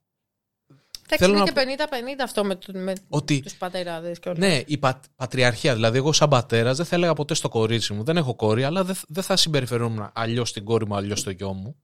Εντάξει, 1.10 1.26
Θέλω 1.26 1.32
είναι 1.38 1.52
να 1.56 1.64
και 1.76 1.86
50-50 2.20 2.24
αυτό 2.24 2.44
με, 2.46 2.56
του- 2.56 2.78
με 2.78 2.94
ότι 3.10 3.40
τους 3.42 3.56
πατεράδες 3.56 4.20
και 4.20 4.30
όλα. 4.30 4.38
Ναι, 4.40 4.62
η 4.66 4.78
πα- 4.78 5.00
πατριαρχία. 5.16 5.74
Δηλαδή, 5.74 5.98
εγώ 5.98 6.12
σαν 6.12 6.30
πατέρας 6.30 6.78
δεν 6.78 6.86
θα 6.86 6.96
έλεγα 6.96 7.14
ποτέ 7.14 7.34
στο 7.34 7.50
κορίτσι 7.50 7.94
μου. 7.94 8.04
Δεν 8.04 8.18
έχω 8.18 8.36
κόρη, 8.36 8.64
αλλά 8.64 8.84
δεν, 8.84 8.96
δεν 9.08 9.24
θα 9.24 9.36
συμπεριφερόμουν 9.36 10.12
αλλιώς 10.14 10.54
την 10.54 10.64
κόρη 10.66 10.88
μου, 10.88 10.96
αλλιώς 10.96 11.24
το 11.24 11.30
γιο 11.30 11.54
μου. 11.54 11.76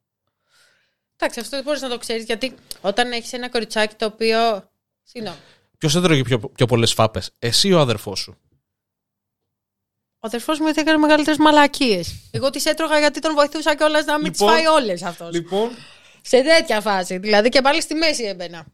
Εντάξει, 1.15 1.39
αυτό 1.39 1.55
δεν 1.55 1.65
μπορείς 1.65 1.81
να 1.81 1.89
το 1.89 1.97
ξέρεις 1.97 2.23
γιατί 2.23 2.53
όταν 2.81 3.11
έχεις 3.11 3.33
ένα 3.33 3.49
κοριτσάκι 3.49 3.95
το 3.95 4.05
οποίο. 4.05 4.69
Συγγνώμη. 5.03 5.37
Ποιος 5.77 5.95
έτρωγε 5.95 6.21
πιο, 6.21 6.39
πιο 6.39 6.65
πολλές 6.65 6.93
φάπες, 6.93 7.31
εσύ 7.39 7.67
ή 7.67 7.73
ο 7.73 7.79
αδερφός 7.79 8.19
σου; 8.19 8.37
Ο 10.19 10.27
αδερφός 10.27 10.59
μου 10.59 10.65
γιατί 10.65 10.79
έκανε 10.81 10.97
μεγαλύτερες 10.97 11.37
μαλακίες. 11.39 12.29
Εγώ 12.31 12.49
τις 12.49 12.65
έτρωγα 12.65 12.99
γιατί 12.99 13.19
τον 13.19 13.33
βοηθούσα 13.35 13.75
κιόλας 13.75 14.05
να 14.05 14.17
μην 14.17 14.25
Λοιπόν. 14.31 14.47
τι 14.47 14.53
φάει 14.53 14.65
όλες 14.65 15.03
αυτός. 15.03 15.31
Λοιπόν. 15.33 15.69
Σε 16.21 16.41
τέτοια 16.41 16.81
φάση. 16.81 17.17
Δηλαδή 17.17 17.49
και 17.49 17.61
πάλι 17.61 17.81
στη 17.81 17.93
μέση 17.93 18.23
έμπαινα. 18.23 18.65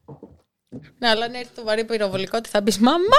Ναι, 0.98 1.10
αλλά 1.10 1.26
αν 1.26 1.34
έρθει 1.34 1.56
το 1.56 1.64
βαρύ 1.64 1.86
πυροβολικό, 1.86 2.42
τι 2.42 2.50
θα 2.50 2.64
πει 2.64 2.80
Μαμά! 2.80 3.18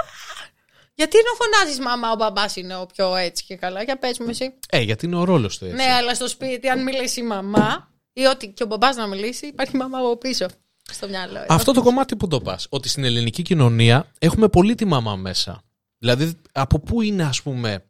Γιατί 0.95 1.17
να 1.17 1.45
φωνάζεις 1.45 1.81
Μαμά, 1.81 2.11
ο 2.11 2.17
μπαμπάς 2.17 2.57
είναι 2.57 2.77
ο 2.77 2.87
πιο 2.87 3.17
έτσι 3.17 3.45
και 3.45 3.57
καλά. 3.57 3.83
Για 3.83 3.99
πες 3.99 4.19
μου 4.19 4.27
εσύ. 4.29 4.55
Ε, 4.71 4.81
γιατί 4.81 5.07
είναι 5.07 5.17
ο 5.17 5.25
ρόλος 5.25 5.59
του 5.59 5.65
έτσι. 5.65 5.77
Ναι, 5.77 5.93
αλλά 5.93 6.15
στο 6.15 6.29
σπίτι, 6.29 6.69
αν 6.69 6.83
μιλήσει 6.83 7.21
η 7.21 7.23
μαμά 7.23 7.93
ή 8.13 8.25
ότι 8.25 8.49
και 8.49 8.63
ο 8.63 8.67
μπαμπάς 8.67 8.97
να 8.97 9.07
μιλήσει, 9.07 9.47
υπάρχει 9.47 9.77
μαμά 9.77 9.99
από 9.99 10.17
πίσω. 10.17 10.47
Στο 10.91 11.09
μυαλό. 11.09 11.45
Αυτό 11.49 11.73
το 11.73 11.83
κομμάτι 11.83 12.17
που 12.17 12.29
το 12.29 12.41
πας. 12.41 12.67
Ότι 12.71 12.89
στην 12.89 13.05
ελληνική 13.05 13.43
κοινωνία 13.43 14.13
έχουμε 14.19 14.49
πολύ 14.49 14.75
τη 14.75 14.85
μαμά 14.85 15.17
μέσα. 15.17 15.63
Δηλαδή, 15.99 16.41
από 16.53 16.79
πού 16.79 17.03
είναι, 17.03 17.25
ας 17.25 17.43
πούμε. 17.43 17.85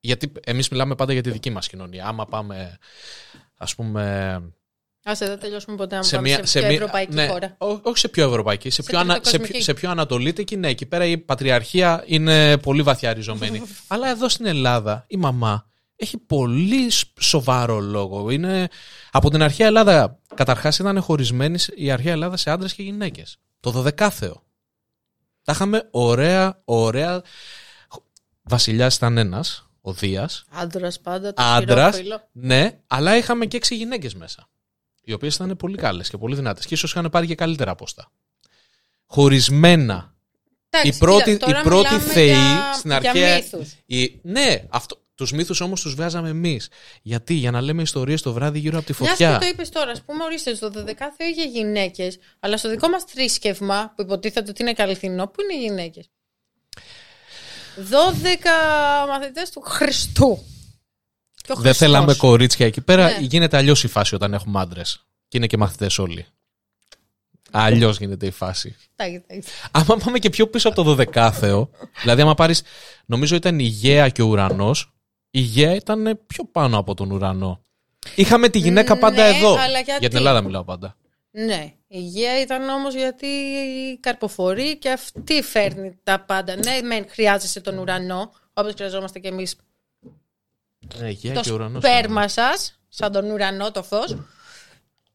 Γιατί 0.00 0.32
εμείς 0.44 0.68
μιλάμε 0.68 0.94
πάντα 0.94 1.12
για 1.12 1.22
τη 1.22 1.30
δική 1.30 1.50
μας 1.50 1.68
κοινωνία. 1.68 2.06
Άμα 2.06 2.26
πάμε, 2.26 2.78
ας 3.56 3.74
πούμε, 3.74 4.42
Άσε, 5.04 5.26
δεν 5.26 5.38
τελειώσουμε 5.38 5.76
ποτέ 5.76 5.96
να 5.96 6.02
σε 6.02 6.14
πάμε 6.16 6.28
μια, 6.28 6.36
σε, 6.36 6.44
σε 6.46 6.58
πιο 6.58 6.68
μια- 6.68 6.76
ευρωπαϊκή 6.76 7.14
ναι, 7.14 7.26
χώρα. 7.26 7.54
ό- 7.58 7.80
όχι 7.82 7.98
σε 7.98 8.08
πιο 8.08 8.28
ευρωπαϊκή, 8.28 8.70
σε, 8.70 8.82
Σε 8.82 8.88
πιο, 8.90 8.98
ανα, 8.98 9.14
σε, 9.14 9.20
τριτοκοσμική. 9.20 9.52
πιο- 9.52 9.62
σε 9.62 9.74
πιο 9.74 9.90
ανατολίτικη, 9.90 10.56
ναι, 10.56 10.68
εκεί 10.68 10.86
πέρα 10.86 11.04
η 11.04 11.18
πατριαρχία 11.18 12.02
είναι 12.06 12.58
πολύ 12.58 12.82
βαθιά 12.82 13.12
ριζωμένη. 13.12 13.62
Αλλά 13.88 14.08
εδώ 14.08 14.28
στην 14.28 14.46
Ελλάδα 14.46 15.04
η 15.08 15.16
μαμά 15.16 15.66
έχει 15.96 16.18
πολύ 16.18 16.90
σ- 16.90 17.20
σοβαρό 17.20 17.80
λόγο. 17.80 18.30
Είναι, 18.30 18.68
από 19.10 19.30
την 19.30 19.42
αρχαία 19.42 19.66
Ελλάδα, 19.66 20.18
καταρχάς 20.34 20.78
ήταν 20.78 21.00
χωρισμένη 21.02 21.58
η 21.74 21.90
αρχαία 21.90 22.12
Ελλάδα 22.12 22.36
σε 22.36 22.50
άντρες 22.50 22.74
και 22.74 22.82
γυναίκες. 22.82 23.36
Το 23.60 23.70
12ο. 23.86 24.42
Τα 25.42 25.52
είχαμε 25.52 25.88
ωραία, 25.90 26.60
ωραία. 26.64 27.22
Βασιλιάς 28.42 28.96
ήταν 28.96 29.18
ένας, 29.18 29.68
ο 29.80 29.92
Δίας, 29.92 30.44
Άντρας 30.50 31.00
πάντα, 31.00 31.32
το 31.32 31.42
άντρας. 31.42 31.94
χειρόφυλλο. 31.96 32.28
Ναι, 32.32 32.78
αλλά 32.86 33.16
είχαμε 33.16 33.46
και 33.46 33.56
έξι 33.56 33.74
γυναίκες 33.76 34.14
μέσα. 34.14 34.48
Οι 35.10 35.12
οποίες 35.12 35.34
ήταν 35.34 35.56
πολύ 35.56 35.76
καλές 35.76 36.08
και 36.10 36.16
πολύ 36.16 36.34
δυνατές. 36.34 36.66
Και 36.66 36.74
ίσως 36.74 36.90
είχαν 36.90 37.08
πάρει 37.10 37.26
και 37.26 37.34
καλύτερα 37.34 37.74
πόστα. 37.74 38.10
Χωρισμένα. 39.06 40.14
Εντάξει, 40.70 40.88
η 40.96 40.98
πρώτη, 40.98 41.30
κοίτα, 41.32 41.46
τώρα 41.46 41.60
η 41.60 41.62
πρώτη 41.62 41.94
μιλάμε 41.94 42.12
θεή 42.12 42.26
για- 42.26 42.72
στην 42.74 42.90
για 42.90 42.96
αρχαία. 43.10 43.34
μύθους. 43.36 43.72
η- 43.86 44.18
ναι, 44.22 44.64
αυτό, 44.70 45.00
τους 45.14 45.32
μύθους 45.32 45.60
όμως 45.60 45.80
τους 45.80 45.94
βγάζαμε 45.94 46.28
εμείς. 46.28 46.68
Γιατί, 47.02 47.34
για 47.34 47.50
να 47.50 47.60
λέμε 47.60 47.82
ιστορίες 47.82 48.22
το 48.22 48.32
βράδυ 48.32 48.58
γύρω 48.58 48.78
από 48.78 48.86
τη 48.86 48.94
Μιας 49.00 49.10
φωτιά. 49.10 49.32
και 49.32 49.44
το 49.44 49.50
είπες 49.50 49.68
τώρα, 49.68 49.90
ας 49.90 50.02
πούμε, 50.02 50.24
ορίστε, 50.24 50.54
στο 50.54 50.70
12 50.70 51.10
Θεό 51.16 51.28
είχε 51.28 51.44
γυναίκες, 51.44 52.18
αλλά 52.40 52.56
στο 52.56 52.68
δικό 52.70 52.88
μας 52.88 53.04
θρήσκευμα, 53.04 53.92
που 53.96 54.02
υποτίθεται 54.02 54.50
ότι 54.50 54.62
είναι 54.62 54.72
καλυθινό, 54.72 55.26
πού 55.26 55.42
είναι 55.42 55.54
οι 55.54 55.66
γυναίκες; 55.66 56.10
12 57.76 58.50
μαθητές 59.08 59.50
του 59.50 59.60
Χριστού. 59.60 60.44
Και 61.54 61.58
ο 61.58 61.62
Δεν 61.62 61.74
Χριστός. 61.74 61.88
θέλαμε 61.88 62.14
κορίτσια 62.14 62.66
εκεί 62.66 62.80
πέρα. 62.80 63.04
Ναι. 63.10 63.18
Γίνεται 63.20 63.56
αλλιώς 63.56 63.84
η 63.84 63.88
φάση 63.88 64.14
όταν 64.14 64.34
έχουμε 64.34 64.60
άντρες. 64.60 65.04
Και 65.28 65.36
είναι 65.36 65.46
και 65.46 65.56
μαθητές 65.56 65.98
όλοι. 65.98 66.26
Αλλιώς 67.50 67.98
γίνεται 67.98 68.26
η 68.26 68.30
φάση. 68.30 68.76
Εντάξει, 68.96 69.24
εντάξει. 69.26 69.50
Άμα 69.70 69.96
πάμε 69.96 70.18
και 70.18 70.30
πιο 70.30 70.46
πίσω 70.46 70.68
από 70.68 70.82
το 70.82 70.96
12 71.14 71.30
Θεό, 71.32 71.70
δηλαδή 72.00 72.22
άμα 72.22 72.34
πάρεις, 72.34 72.62
νομίζω 73.06 73.36
ήταν 73.36 73.58
η 73.58 73.64
Γαία 73.64 74.08
και 74.08 74.22
ο 74.22 74.26
ουρανός, 74.26 74.92
η 75.30 75.40
γέα 75.40 75.74
ήταν 75.74 76.20
πιο 76.26 76.44
πάνω 76.52 76.78
από 76.78 76.94
τον 76.94 77.10
ουρανό. 77.10 77.64
Είχαμε 78.14 78.48
τη 78.48 78.58
γυναίκα 78.58 78.98
πάντα 78.98 79.30
Ναι, 79.30 79.36
εδώ. 79.36 79.56
αλλά 79.58 79.80
γιατί; 79.80 80.00
Για 80.00 80.08
την 80.08 80.18
Ελλάδα 80.18 80.40
μιλάω 80.42 80.64
πάντα. 80.64 80.96
Ναι, 81.30 81.72
η 81.86 81.98
υγεία 81.98 82.40
ήταν 82.40 82.68
όμως 82.68 82.94
γιατί 82.94 83.26
καρποφορεί 84.00 84.78
και 84.78 84.90
αυτή 84.90 85.42
φέρνει 85.42 85.98
τα 86.02 86.20
πάντα. 86.20 86.56
Ναι, 86.56 86.80
μεν 86.82 87.04
χρειάζεσαι 87.08 87.60
τον 87.60 87.78
ουρανό, 87.78 88.32
όπως 88.52 88.72
χρειαζόμαστε 88.74 89.18
και 89.18 89.28
εμείς 89.28 89.56
Ναι, 90.98 91.08
η 91.08 91.12
γέα 91.12 91.34
το 91.34 91.40
και 91.40 91.50
ο 91.50 91.54
ουρανός. 91.54 91.82
σπέρμα 91.82 92.28
σας, 92.28 92.78
σαν 92.88 93.12
τον 93.12 93.30
ουρανό 93.30 93.70
το 93.70 93.82
φως. 93.82 94.16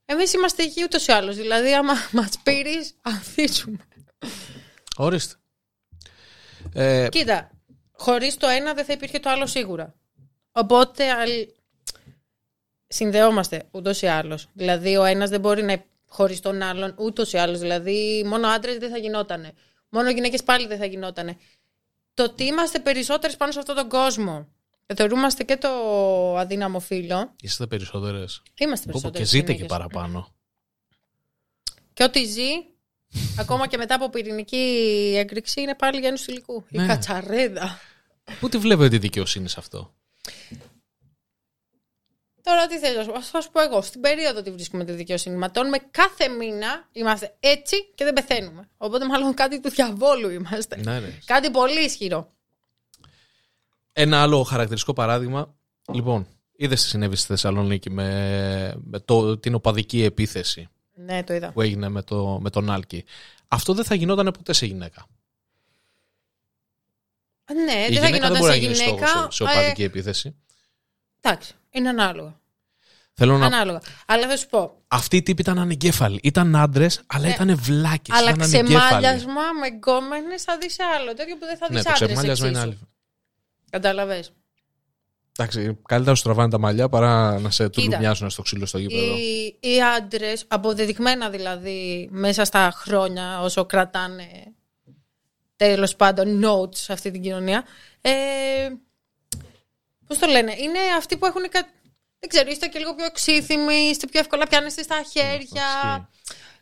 Εμείς 0.06 0.34
είμαστε 0.34 0.64
υγιεί 0.64 0.84
ούτως 0.86 1.08
ή 1.08 1.12
άλλως, 1.12 1.36
δηλαδή 1.36 1.74
άμα 1.74 1.94
μας 2.12 2.30
πήρεις, 2.44 2.94
ανθίσουμε. 3.02 3.78
Ορίστε. 4.98 5.36
Ε, 6.74 7.08
Κοίτα, 7.12 7.52
χωρίς 7.92 8.38
το 8.38 8.48
ένα 8.48 8.74
δεν 8.74 8.86
θα 8.86 8.94
υπήρχε 8.94 9.20
το 9.20 9.30
άλλο 9.30 9.46
σίγουρα. 9.48 9.94
Οπότε 10.52 11.12
αλ- 11.12 11.50
συνδεόμαστε 12.88 13.68
ούτως 13.72 14.02
ή 14.02 14.08
άλλως. 14.08 14.48
Δηλαδή 14.54 14.98
ο 14.98 15.04
ένας 15.04 15.30
δεν 15.30 15.40
μπορεί 15.40 15.64
να 15.64 15.72
είναι 15.72 15.86
χωρίς 16.08 16.40
τον 16.40 16.62
άλλον 16.62 16.96
ούτως 16.98 17.34
ή 17.34 17.38
άλλως. 17.38 17.60
Δηλαδή 17.60 18.24
μόνο 18.26 18.48
άντρες 18.48 18.78
δεν 18.78 18.90
θα 18.90 18.98
γινότανε. 18.98 19.54
Μόνο 19.90 20.10
γυναίκες 20.10 20.44
πάλι 20.44 20.68
δεν 20.68 20.78
θα 20.78 20.86
γινότανε. 20.86 21.38
Το 22.14 22.24
ότι 22.24 22.44
είμαστε 22.44 22.80
περισσότερες 22.80 23.38
πάνω 23.38 23.52
σε 23.52 23.60
αυτόν 23.60 23.76
τον 23.76 23.90
κόσμο. 23.90 24.48
Και 24.86 24.94
Θεωρούμαστε 24.96 25.44
και 25.44 25.58
το 25.58 25.70
αδύναμο 26.38 26.80
φύλλο. 26.80 27.34
είστε 27.42 27.68
περισσότερες. 27.68 28.42
Είμαστε 28.58 28.86
Και 28.86 28.92
περισσότερες 28.92 29.28
ζείτε 29.30 29.46
και 29.46 29.52
γυναίκες. 29.52 29.78
παραπάνω. 29.78 30.34
Και 31.94 32.04
ό,τι 32.04 32.24
ζει, 32.26 32.50
ακόμα 33.40 33.68
και 33.68 33.78
μετά 33.78 33.96
από 33.96 34.10
πυρηνική 34.10 35.14
έκρηξη, 35.18 35.62
είναι 35.62 35.76
πάλι 35.76 36.00
γέννους 36.00 36.28
υλικού. 36.28 36.66
Η 36.70 36.78
Ναι. 36.78 36.86
κατσαρέδα. 36.88 37.80
Πού 38.40 38.50
τη 38.50 38.58
βλέπετε 38.58 38.90
τη 38.90 38.98
δικαιοσύνη 38.98 39.50
σε 39.50 39.56
αυτό; 39.60 39.94
Τώρα 42.42 42.68
τι 42.68 42.78
θες 42.80 42.96
να 42.96 43.04
σου 43.04 43.12
πω. 43.12 43.22
Θα 43.22 43.42
σου 43.42 43.52
πω 43.52 43.62
εγώ. 43.62 43.82
Στην 43.82 44.02
περίοδο 44.02 44.42
τη 44.42 44.52
βρίσκουμε 44.52 44.86
τη 44.86 44.92
δικαιοσύνη. 44.92 45.36
Ματώνουμε 45.36 45.78
κάθε 45.92 46.28
μήνα. 46.28 46.90
Είμαστε 46.92 47.36
έτσι 47.40 47.76
και 47.96 48.04
δεν 48.04 48.14
πεθαίνουμε. 48.14 48.70
Οπότε 48.78 49.06
μάλλον 49.06 49.34
κάτι 49.34 49.60
του 49.60 49.70
διαβόλου 49.70 50.30
είμαστε. 50.30 50.76
Ναι, 50.84 51.00
ναι. 51.00 51.18
Κάτι 51.26 51.52
πολύ 51.52 51.84
ισχυρό. 51.84 52.35
Ένα 53.98 54.22
άλλο 54.22 54.44
χαρακτηριστικό 54.44 54.94
παράδειγμα. 54.94 55.56
Λοιπόν, 55.94 56.28
είδες 56.56 56.82
τι 56.82 56.88
συνέβη 56.88 57.16
στη 57.16 57.28
Θεσσαλονίκη 57.28 57.90
με, 57.90 58.74
με 58.84 59.00
το, 59.00 59.38
την 59.38 59.56
οπαδική 59.56 60.04
επίθεση 60.04 60.70
Ναι, 60.94 61.24
το 61.24 61.34
είδα. 61.34 61.52
που 61.52 61.62
έγινε 61.62 61.90
με, 61.90 62.02
το, 62.02 62.40
με 62.42 62.50
τον 62.50 62.70
Άλκη. 62.72 63.06
Αυτό 63.48 63.74
δεν 63.74 63.86
θα 63.86 63.96
γινόταν 63.96 64.32
ποτέ 64.38 64.54
σε 64.54 64.66
γυναίκα. 64.66 65.06
Ναι, 67.54 67.62
Η 67.62 67.66
δεν 67.66 67.80
θα 67.84 67.88
γυναίκα 67.88 68.10
δεν 68.10 68.14
γινόταν 68.14 68.40
μπορεί 68.40 68.52
σε 68.52 68.58
να 68.58 68.64
γίνει 68.64 68.74
στόχος 68.76 68.92
γυναίκα. 69.00 69.32
σε, 69.32 69.32
σε 69.32 69.44
ε, 69.44 69.48
οπαδική 69.48 69.84
επίθεση. 69.84 70.36
εντάξει, 71.22 71.54
είναι 71.70 71.90
ανάλογα. 71.90 72.40
Θέλω 73.14 73.38
να. 73.38 73.46
Ανάλογα. 73.46 73.82
Αλλά 74.06 74.28
θα 74.28 74.38
σου 74.38 74.48
πω. 74.48 74.82
Αυτοί 74.88 75.16
οι 75.18 75.24
τύποι 75.24 75.42
ήταν 75.42 75.60
ανεγκέφαλοι. 75.60 76.20
Ήταν 76.24 76.56
άντρες, 76.56 77.02
αλλά 77.08 77.28
Ναι. 77.28 77.34
ήταν 77.34 77.56
βλάκες. 77.58 78.16
αλλά 78.18 78.30
ήταν 78.30 78.42
ανεγκέφαλοι. 78.42 78.86
ξεμάλιασμα 78.86 79.42
με 79.62 79.68
γκόμενες 79.68 80.44
θα 80.44 80.58
δεις 80.58 80.76
άλλο. 80.80 81.14
Τέτοιο 81.14 81.38
που 81.38 81.46
δεν 81.46 81.58
θα 81.58 81.68
δεις 81.68 81.76
Ναι, 81.78 81.84
το 81.84 81.90
άντρες. 81.90 82.08
ξεμάλιασμα 82.08 82.48
είναι 82.48 82.60
άλλη. 82.60 82.80
Κατάλαβες. 83.76 84.32
Εντάξει, 85.38 85.78
καλύτερα 85.88 86.16
σου 86.16 86.24
τραβάνε 86.24 86.50
τα 86.50 86.58
μαλλιά 86.60 86.90
παρά 86.90 87.40
να 87.40 87.50
σε 87.50 87.70
Κοίτα. 87.70 87.82
τουλουμιάσουν 87.88 88.30
στο 88.30 88.42
ξύλο 88.42 88.66
στο 88.66 88.78
γήπεδο. 88.78 89.16
Οι, 89.18 89.58
οι 89.60 89.82
άντρες, 89.82 90.46
αποδεδειγμένα 90.48 91.30
δηλαδή, 91.30 92.08
μέσα 92.12 92.46
στα 92.46 92.72
χρόνια, 92.76 93.42
όσο 93.42 93.66
κρατάνε 93.66 94.28
τέλος 95.56 95.96
πάντων 95.96 96.42
notes 96.46 96.76
σε 96.76 96.94
αυτή 96.94 97.12
την 97.12 97.22
κοινωνία. 97.22 97.64
Ε, 98.02 98.12
Πώς 100.08 100.18
το 100.18 100.28
λένε, 100.28 100.52
είναι 100.58 100.80
αυτοί 100.98 101.18
που 101.18 101.26
έχουν. 101.26 101.50
κα- 101.50 101.70
Δεν 102.20 102.30
ξέρω, 102.30 102.50
είστε 102.50 102.68
και 102.68 102.80
λίγο 102.80 102.96
πιο 102.96 103.06
εξήθυμοι, 103.06 103.74
είστε 103.76 104.08
πιο 104.08 104.20
εύκολα 104.20 104.48
πιάνεστε 104.48 104.82
στα 104.84 105.02
χέρια. 105.12 105.66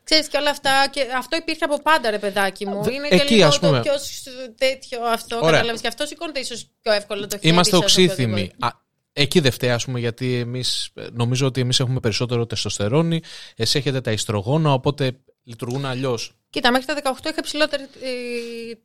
Ισχύει. 0.04 0.14
Ξέρεις 0.22 0.28
και 0.28 0.38
όλα 0.38 0.50
αυτά. 0.50 0.88
Και 0.92 1.06
αυτό 1.18 1.38
υπήρχε 1.38 1.64
από 1.64 1.82
πάντα, 1.82 2.10
ρε 2.10 2.20
παιδάκι 2.20 2.68
μου. 2.68 2.84
Βε- 2.84 2.94
Είναι 2.94 3.08
εκεί, 3.12 3.26
και 3.26 3.36
λίγο 3.36 3.48
ας 3.48 3.60
πούμε. 3.60 3.78
το 3.78 3.82
πιο 3.84 3.98
σ- 3.98 4.30
τέτοιο 4.58 5.04
αυτό. 5.06 5.36
Ωραία. 5.36 5.52
Κατάλαβε. 5.52 5.80
Και 5.82 5.88
αυτό 5.88 6.06
σηκώνεται 6.06 6.40
ίσως 6.40 6.68
πιο 6.82 6.92
εύκολα 6.92 7.28
το 7.28 7.38
χέρι. 7.38 7.50
Είμαστε 7.54 7.72
σας, 7.76 7.82
οξύθυμοι. 7.82 8.32
οποιοδήποτε. 8.34 8.66
Α, 8.66 8.70
εκεί 9.14 9.40
δεν 9.40 9.52
φταίει, 9.52 9.70
ας 9.70 9.86
πούμε, 9.86 10.00
γιατί 10.00 10.36
εμείς, 10.36 10.90
νομίζω 11.12 11.46
ότι 11.48 11.62
εμείς 11.62 11.80
έχουμε 11.80 12.00
περισσότερο 12.00 12.46
τεστοστερόνη, 12.46 13.22
εσύ 13.56 13.78
έχετε 13.78 14.02
τα 14.02 14.12
οιστρογόνα, 14.12 14.74
οπότε 14.74 15.12
λειτουργούν 15.44 15.86
αλλιώς. 15.86 16.36
Κοίτα, 16.50 16.72
μέχρι 16.72 16.86
τα 16.86 16.94
18 16.94 17.30
είχα 17.30 17.42
ψηλότερη. 17.42 17.84
Ε, 17.84 18.08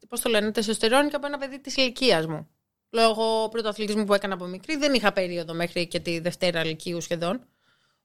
Πώς 0.09 0.21
το 0.21 0.29
λένε, 0.29 0.51
τεστοστερόνη 0.53 1.09
και 1.09 1.17
από 1.17 1.27
ένα 1.27 1.39
παιδί 1.39 1.61
της 1.61 1.77
ηλικίας 1.77 2.27
μου. 2.27 2.49
Λόγω 2.91 3.49
πρωταθλητισμού 3.49 4.05
που 4.05 4.15
έκανα 4.15 4.35
από 4.35 4.45
μικρή, 4.47 4.77
δεν 4.77 4.95
είχα 4.95 5.13
περίοδο 5.13 5.55
μέχρι 5.55 5.87
και 5.87 6.01
τη 6.01 6.19
Δευτέρα 6.19 6.65
Λυκείου 6.65 7.01
σχεδόν. 7.01 7.41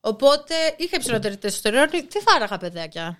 Οπότε 0.06 0.54
είχα 0.78 0.95
υψηλότερη 0.95 1.38
τεστοστερόνη. 1.38 1.89
Δεν 2.01 2.24
βάραγα 2.26 2.58
παιδάκια; 2.58 3.20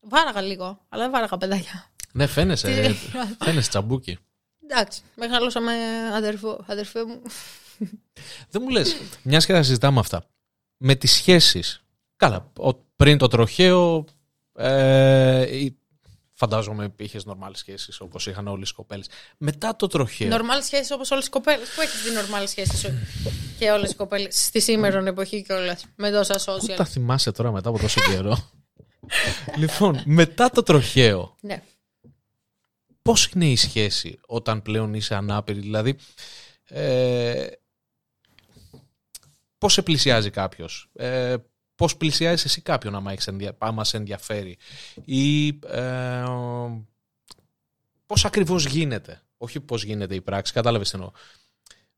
Βάραγα 0.00 0.40
λίγο, 0.40 0.80
αλλά 0.88 1.02
δεν 1.02 1.10
βάραγα 1.12 1.36
παιδάκια. 1.38 1.90
Ναι, 2.12 2.26
φαίνεσαι, 2.26 2.66
Τι- 2.66 2.72
ε, 2.72 2.94
φαίνεσαι 3.44 3.68
τσαμπούκι. 3.68 4.18
Εντάξει, 4.68 5.02
μεγαλώσα 5.14 5.60
με 5.60 5.72
αδερφό, 6.14 6.64
αδερφέ 6.66 7.04
μου. 7.04 7.22
Δεν 8.50 8.62
μου 8.64 8.68
λες, 8.68 8.96
μιας 9.22 9.46
και 9.46 9.52
τα 9.52 9.62
συζητάμε 9.62 10.00
αυτά, 10.00 10.24
με 10.76 10.94
τις 10.94 11.12
σχέσεις, 11.12 11.82
καλά, 12.16 12.50
ο- 12.58 12.74
πριν 12.74 13.18
το 13.18 13.26
τροχαίο, 13.28 14.04
ε, 14.54 15.56
η- 15.58 15.78
φαντάζομαι 16.38 16.92
είχες 16.96 17.24
νορμάλες 17.24 17.58
σχέσεις 17.58 18.00
όπως 18.00 18.26
είχαν 18.26 18.48
όλες 18.48 18.70
οι 18.70 18.74
κοπέλες. 18.74 19.06
Μετά 19.38 19.76
το 19.76 19.86
τροχαίο, 19.86 20.28
Νορμάλ 20.28 20.62
σχέσεις 20.62 20.90
όπως 20.90 21.10
όλες 21.10 21.26
οι 21.26 21.30
κοπέλε. 21.30 21.64
Πού 21.74 21.80
έχεις 21.80 22.02
δει 22.02 22.10
νορμάλ 22.10 22.48
σχέσεις 22.48 22.90
και 23.58 23.70
όλες 23.70 23.90
οι 23.90 23.94
κοπέλε 23.94 24.30
στη 24.30 24.60
σήμερον 24.60 25.06
εποχή 25.06 25.42
κιόλας. 25.42 25.84
Με 25.96 26.10
τόσα 26.10 26.34
πού 26.34 26.52
social. 26.52 26.74
τα 26.76 26.84
θυμάσαι 26.84 27.32
τώρα 27.32 27.52
μετά 27.52 27.68
από 27.68 27.78
τόσο 27.78 28.00
καιρό; 28.00 28.50
λοιπόν, 29.60 30.02
μετά 30.04 30.50
το 30.50 30.62
τροχαίο, 30.62 31.36
Ναι. 31.40 31.62
πώς 33.02 33.26
είναι 33.26 33.46
η 33.46 33.56
σχέση 33.56 34.18
όταν 34.26 34.62
πλέον 34.62 34.94
είσαι 34.94 35.14
ανάπηρη, 35.14 35.60
δηλαδή 35.60 35.96
ε, 36.64 37.46
πώς 39.58 39.72
σε 39.72 39.82
πλησιάζει 39.82 40.30
κάποιος, 40.30 40.90
ε, 40.94 41.34
πώς 41.78 41.96
πλησιάζεις 41.96 42.44
εσύ 42.44 42.60
κάποιον 42.60 42.94
άμα, 42.94 43.12
έχεις 43.12 43.26
ενδια, 43.26 43.54
άμα 43.58 43.84
σε 43.84 43.96
ενδιαφέρει 43.96 44.58
ή 45.04 45.46
ε, 45.48 46.24
πώς 48.06 48.24
ακριβώς 48.24 48.66
γίνεται, 48.66 49.22
όχι 49.38 49.60
πώς 49.60 49.84
γίνεται 49.84 50.14
η 50.14 50.20
πράξη, 50.20 50.52
κατάλαβες 50.52 50.90
τι 50.90 50.96
εννοώ. 50.96 51.10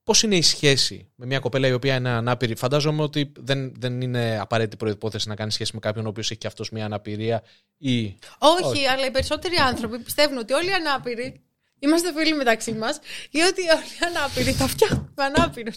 Πώς 0.03 0.23
είναι 0.23 0.37
η 0.37 0.43
σχέση 0.43 1.11
με 1.15 1.27
μια 1.27 1.39
κοπέλα 1.39 1.69
η 1.69 1.73
οποία 1.73 1.95
είναι 1.95 2.09
ανάπηρη; 2.09 2.57
Φαντάζομαι 2.57 3.03
ότι 3.03 3.33
δεν, 3.39 3.73
δεν 3.79 4.01
είναι 4.01 4.39
απαραίτητη 4.41 4.77
προϋπόθεση 4.77 5.29
να 5.29 5.35
κάνεις 5.35 5.55
σχέση 5.55 5.71
με 5.75 5.81
κάποιον 5.81 6.07
ο 6.07 6.09
οποίος 6.09 6.31
έχει 6.31 6.41
και 6.41 6.47
αυτός 6.47 6.71
μια 6.71 6.85
αναπηρία 6.85 7.43
ή 7.79 8.17
Όχι, 8.39 8.65
Όχι. 8.65 8.87
αλλά 8.87 9.07
οι 9.07 9.11
περισσότεροι 9.11 9.57
άνθρωποι 9.57 9.99
πιστεύουν 9.99 10.39
ότι 10.39 10.53
όλοι 10.53 10.69
οι 10.69 10.73
ανάπηροι 10.73 11.41
είμαστε 11.79 12.13
φίλοι 12.13 12.35
μεταξύ 12.35 12.73
μας 12.73 12.99
ή 13.31 13.41
ότι 13.41 13.61
όλοι 13.61 13.93
οι 14.01 14.17
ανάπηροι 14.17 14.55
τα 14.55 14.67
φτιάχνουν 14.67 15.15
ανάπηρους. 15.15 15.77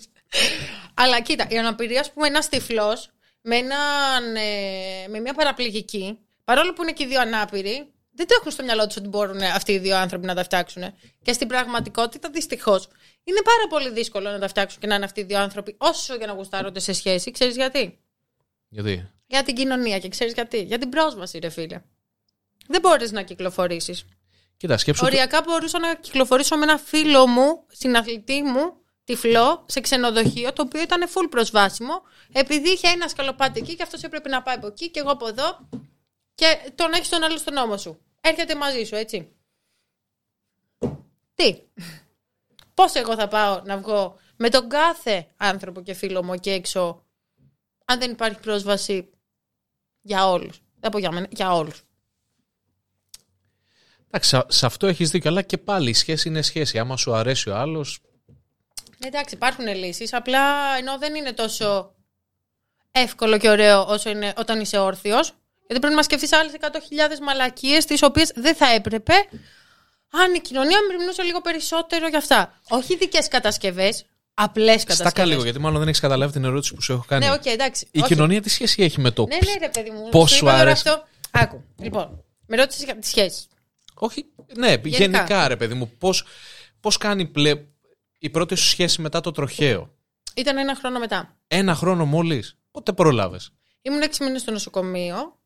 αλλά 0.93 1.21
κοίτα, 1.21 1.47
η 1.49 1.57
αναπηρία, 1.57 1.99
ας 1.99 2.11
πούμε, 2.11 2.27
ένας 2.27 2.49
τυφλός 2.49 3.12
με, 3.45 3.55
έναν, 3.55 4.35
ε, 4.35 5.07
με 5.09 5.19
μια 5.19 5.33
παραπληγική, 5.33 6.19
παρόλο 6.43 6.73
που 6.73 6.81
είναι 6.81 6.91
και 6.91 7.03
οι 7.03 7.07
δύο 7.07 7.21
ανάπηροι, 7.21 7.87
δεν 8.15 8.27
το 8.27 8.35
έχουν 8.39 8.51
στο 8.51 8.63
μυαλό 8.63 8.87
τους 8.87 8.95
ότι 8.97 9.07
μπορούν 9.07 9.41
αυτοί 9.41 9.71
οι 9.71 9.77
δύο 9.79 9.97
άνθρωποι 9.97 10.25
να 10.25 10.35
τα 10.35 10.43
φτιάξουν. 10.43 10.83
Και 11.21 11.33
στην 11.33 11.47
πραγματικότητα, 11.47 12.29
δυστυχώς, 12.29 12.87
είναι 13.23 13.41
πάρα 13.43 13.67
πολύ 13.69 13.91
δύσκολο 13.91 14.29
να 14.29 14.39
τα 14.39 14.47
φτιάξουν 14.47 14.79
και 14.79 14.87
να 14.87 14.95
είναι 14.95 15.05
αυτοί 15.05 15.21
οι 15.21 15.23
δύο 15.23 15.39
άνθρωποι, 15.39 15.75
όσο 15.77 16.17
και 16.17 16.25
να 16.25 16.33
γουστάρονται 16.33 16.79
σε 16.79 16.93
σχέση. 16.93 17.31
Ξέρεις 17.31 17.55
γιατί; 17.55 17.99
γιατί; 18.69 19.09
Για 19.27 19.43
την 19.43 19.55
κοινωνία 19.55 19.99
και 19.99 20.07
ξέρεις 20.09 20.33
γιατί; 20.33 20.61
Για 20.61 20.77
την 20.77 20.89
πρόσβαση, 20.89 21.39
ρε 21.39 21.49
φίλε. 21.49 21.81
Δεν 22.67 22.81
μπορείς 22.81 23.11
να 23.11 23.21
κυκλοφορήσεις. 23.21 24.05
Κοίτα, 24.57 24.77
σκέψου 24.77 25.05
ότι- 25.05 25.15
Οριακά 25.15 25.41
μπορούσα 25.47 25.79
να 25.79 25.95
κυκλοφορήσω 25.95 26.57
με 26.57 26.63
ένα 26.63 26.77
φίλο 26.77 27.27
μου, 27.27 27.65
συναθλητή 27.71 28.41
μου, 28.43 28.82
τυφλό, 29.03 29.65
σε 29.67 29.79
ξενοδοχείο, 29.79 30.53
το 30.53 30.61
οποίο 30.61 30.81
ήταν 30.81 31.09
full 31.09 31.27
προσβάσιμο, 31.29 32.01
επειδή 32.31 32.69
είχε 32.69 32.87
ένα 32.87 33.07
σκαλοπάτι 33.07 33.59
εκεί 33.59 33.75
και 33.75 33.83
αυτός 33.83 34.03
έπρεπε 34.03 34.29
να 34.29 34.41
πάει 34.41 34.55
από 34.55 34.67
εκεί 34.67 34.89
και 34.89 34.99
εγώ 34.99 35.11
από 35.11 35.27
εδώ. 35.27 35.67
Και 36.35 36.71
τον 36.75 36.93
έχεις 36.93 37.09
τον 37.09 37.23
άλλο 37.23 37.37
στον 37.37 37.53
νόμο 37.53 37.77
σου. 37.77 37.99
Έρχεται 38.21 38.55
μαζί 38.55 38.83
σου, 38.83 38.95
έτσι. 38.95 39.31
Τι; 41.35 41.61
Πώς 42.73 42.93
εγώ 42.93 43.15
θα 43.15 43.27
πάω 43.27 43.61
να 43.65 43.77
βγω 43.77 44.17
με 44.37 44.49
τον 44.49 44.69
κάθε 44.69 45.27
άνθρωπο 45.37 45.81
και 45.81 45.93
φίλο 45.93 46.23
μου 46.23 46.33
εκεί 46.33 46.49
έξω, 46.49 47.05
αν 47.85 47.99
δεν 47.99 48.11
υπάρχει 48.11 48.39
πρόσβαση 48.39 49.09
για 50.01 50.27
όλους; 50.29 50.61
Δεν 50.79 50.91
πω 50.91 50.97
για 50.97 51.11
μένα, 51.11 51.27
για 51.29 51.53
όλους. 51.53 51.81
Εντάξει, 54.07 54.29
σε- 54.29 54.45
σε 54.47 54.65
αυτό 54.65 54.87
έχεις 54.87 55.09
δίκιο, 55.09 55.29
αλλά 55.29 55.41
και 55.41 55.57
πάλι 55.57 55.89
η 55.89 55.93
σχέση 55.93 56.27
είναι 56.27 56.41
σχέση. 56.41 56.79
Άμα 56.79 56.97
σου 56.97 57.13
αρέσει 57.13 57.49
ο 57.49 57.55
άλλος. 57.55 57.99
Εντάξει, 59.05 59.35
υπάρχουν 59.35 59.67
λύσεις. 59.67 60.13
Απλά 60.13 60.75
ενώ 60.77 60.97
δεν 60.97 61.15
είναι 61.15 61.31
τόσο 61.31 61.95
εύκολο 62.91 63.37
και 63.37 63.49
ωραίο 63.49 63.85
όσο 63.87 64.09
είναι 64.09 64.33
όταν 64.37 64.59
είσαι 64.61 64.77
όρθιος. 64.77 65.33
Γιατί 65.67 65.81
πρέπει 65.81 65.95
να 65.95 66.03
σκεφτείς 66.03 66.33
άλλες 66.33 66.53
100.000 66.59 66.67
μαλακίες, 67.21 67.85
τις 67.85 68.03
οποίες 68.03 68.31
δεν 68.35 68.55
θα 68.55 68.73
έπρεπε 68.73 69.13
αν 70.11 70.33
η 70.33 70.39
κοινωνία 70.39 70.77
μεριμνούσε 70.87 71.21
λίγο 71.23 71.41
περισσότερο 71.41 72.07
για 72.07 72.17
αυτά. 72.17 72.59
Όχι 72.69 72.95
δικές 72.95 73.27
κατασκευές, 73.27 74.05
απλές 74.33 74.83
κατασκευές. 74.83 75.11
Στάκα 75.11 75.25
λίγο, 75.25 75.43
γιατί 75.43 75.59
μάλλον 75.59 75.79
δεν 75.79 75.87
έχεις 75.87 75.99
καταλάβει 75.99 76.31
την 76.31 76.43
ερώτηση 76.43 76.73
που 76.73 76.81
σου 76.81 76.91
έχω 76.91 77.05
κάνει. 77.07 77.25
Ναι, 77.25 77.31
οκ, 77.31 77.45
εντάξει. 77.45 77.87
Η 77.91 77.99
Όχι. 77.99 78.13
κοινωνία 78.13 78.41
τι 78.41 78.49
σχέση 78.49 78.83
έχει 78.83 79.01
με 79.01 79.11
το. 79.11 79.25
Ναι, 79.25 79.35
ναι, 79.35 79.53
ρε 79.59 79.69
παιδί 79.69 79.89
μου. 79.89 80.09
Πώς 80.09 80.29
σου 80.29 80.35
σου 80.35 80.45
είπα 80.45 80.51
τώρα 80.51 80.69
άρεσε. 80.69 80.89
Αυτό. 80.89 81.07
Άκου. 81.31 81.63
Λοιπόν, 81.79 82.23
με 82.47 82.55
ρώτησες 82.55 82.83
για 82.83 82.95
τις 82.95 83.09
σχέσεις. 83.09 83.47
Όχι, 83.93 84.25
ναι, 84.55 84.75
γενικά, 84.83 85.47
ρε 85.47 85.55
παιδί 85.55 85.73
μου. 85.73 85.91
Πώς 85.97 86.25
πώς 86.83 86.97
κάνει 86.97 87.25
πλε... 87.25 87.53
η 88.23 88.29
πρώτη 88.29 88.55
σου 88.55 88.67
σχέση 88.67 89.01
μετά 89.01 89.21
το 89.21 89.31
τροχαίο. 89.31 89.89
Ήταν 90.35 90.57
ένα 90.57 90.75
χρόνο 90.75 90.99
μετά. 90.99 91.37
Ένα 91.47 91.75
χρόνο 91.75 92.05
μόλις. 92.05 92.57
Πότε 92.71 92.93
πρόλαβε. 92.93 93.39
Ήμουν 93.81 94.01
έξι 94.01 94.23
μήνες 94.23 94.41
στο 94.41 94.51
νοσοκομείο. 94.51 95.37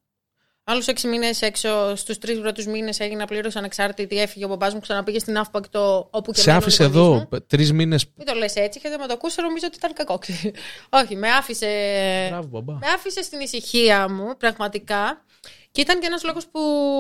Άλλους 0.64 0.88
έξι 0.88 1.08
μήνες 1.08 1.42
έξω, 1.42 1.96
στους 1.96 2.18
τρεις 2.18 2.40
πρώτους 2.40 2.66
μήνες 2.66 3.00
έγινα 3.00 3.26
πλήρως 3.26 3.56
ανεξάρτητη. 3.56 4.20
Έφυγε 4.22 4.46
ο 4.46 4.48
μπαμπάς 4.48 4.74
μου, 4.74 4.80
ξαναπήγε 4.80 5.20
στην 5.20 5.38
Ναύπακτο 5.38 6.08
όπου 6.12 6.32
και 6.32 6.40
Σε 6.40 6.50
μένουν 6.50 6.62
οι 6.62 6.66
άφησε 6.66 6.84
γονείς 6.84 6.98
εδώ 6.98 7.14
μου. 7.14 7.40
τρεις 7.48 7.72
μήνες. 7.74 8.06
Μην 8.16 8.26
το 8.28 8.34
λες 8.34 8.56
έτσι, 8.56 8.80
γιατί 8.80 8.98
με 8.98 9.08
το 9.08 9.14
ακούσα 9.14 9.42
νομίζω 9.42 9.66
ότι 9.68 9.78
ήταν 9.78 9.94
κακό. 9.94 10.20
Όχι, 11.04 11.16
με 11.16 11.30
άφησε. 11.30 11.68
Μπράβο, 12.30 12.48
μπαμπά. 12.48 12.74
Με 12.74 12.88
άφησε 12.96 13.22
στην 13.22 13.40
ησυχία 13.40 14.10
μου, 14.10 14.38
πραγματικά. 14.38 15.26
Και 15.78 15.84
ήταν 15.84 16.00
και 16.00 16.06
ένας 16.06 16.24
λόγος 16.24 16.48
που 16.48 16.60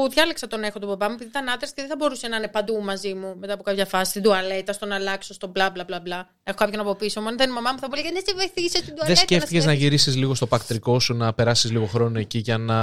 διάλεξα 0.10 0.48
τον 0.48 0.64
έχω 0.64 0.80
τον 0.80 0.90
μπαμπά 0.90 1.08
μου, 1.08 1.14
επειδή 1.14 1.30
ήταν 1.30 1.50
άντρας 1.50 1.70
και 1.74 1.82
δεν 1.82 1.90
θα 1.90 1.96
μπορούσε 1.96 2.28
να 2.28 2.36
είναι 2.38 2.48
παντού 2.48 2.84
μαζί 2.84 3.14
μου 3.14 3.36
μετά 3.38 3.54
από 3.54 3.64
κάποια 3.64 3.86
φάση. 3.86 4.10
Στην 4.10 4.22
τουαλέτα, 4.22 4.74
στον 4.74 4.92
αλλάξω, 4.92 5.34
στον 5.34 5.50
μπλα 5.50 5.70
μπλα 5.70 5.84
μπλα 5.84 6.00
μπλα. 6.00 6.30
Έχω 6.44 6.58
κάποιον 6.58 6.82
από 6.82 6.96
πίσω 6.96 7.22
μου. 7.22 7.28
Αν 7.28 7.34
ήταν 7.34 7.50
η 7.50 7.54
μαμά 7.54 7.72
μου, 7.72 7.80
θα 7.80 7.88
έλεγε 7.92 8.10
να 8.12 8.20
σε 8.20 8.34
βοηθήσω 8.36 8.78
στην 8.78 8.96
τουαλέτα. 8.96 9.06
Δεν 9.06 9.16
σκέφτηκες 9.16 9.52
να 9.52 9.60
συνεχίσεις». 9.60 9.84
γυρίσεις 9.84 10.16
λίγο 10.16 10.36
στο 10.36 10.48
πακτρικό 10.48 11.00
σου, 11.00 11.14
να 11.14 11.34
περάσεις 11.34 11.72
λίγο 11.72 11.86
χρόνο 11.86 12.20
εκεί 12.20 12.38
για 12.38 12.58
να, 12.58 12.76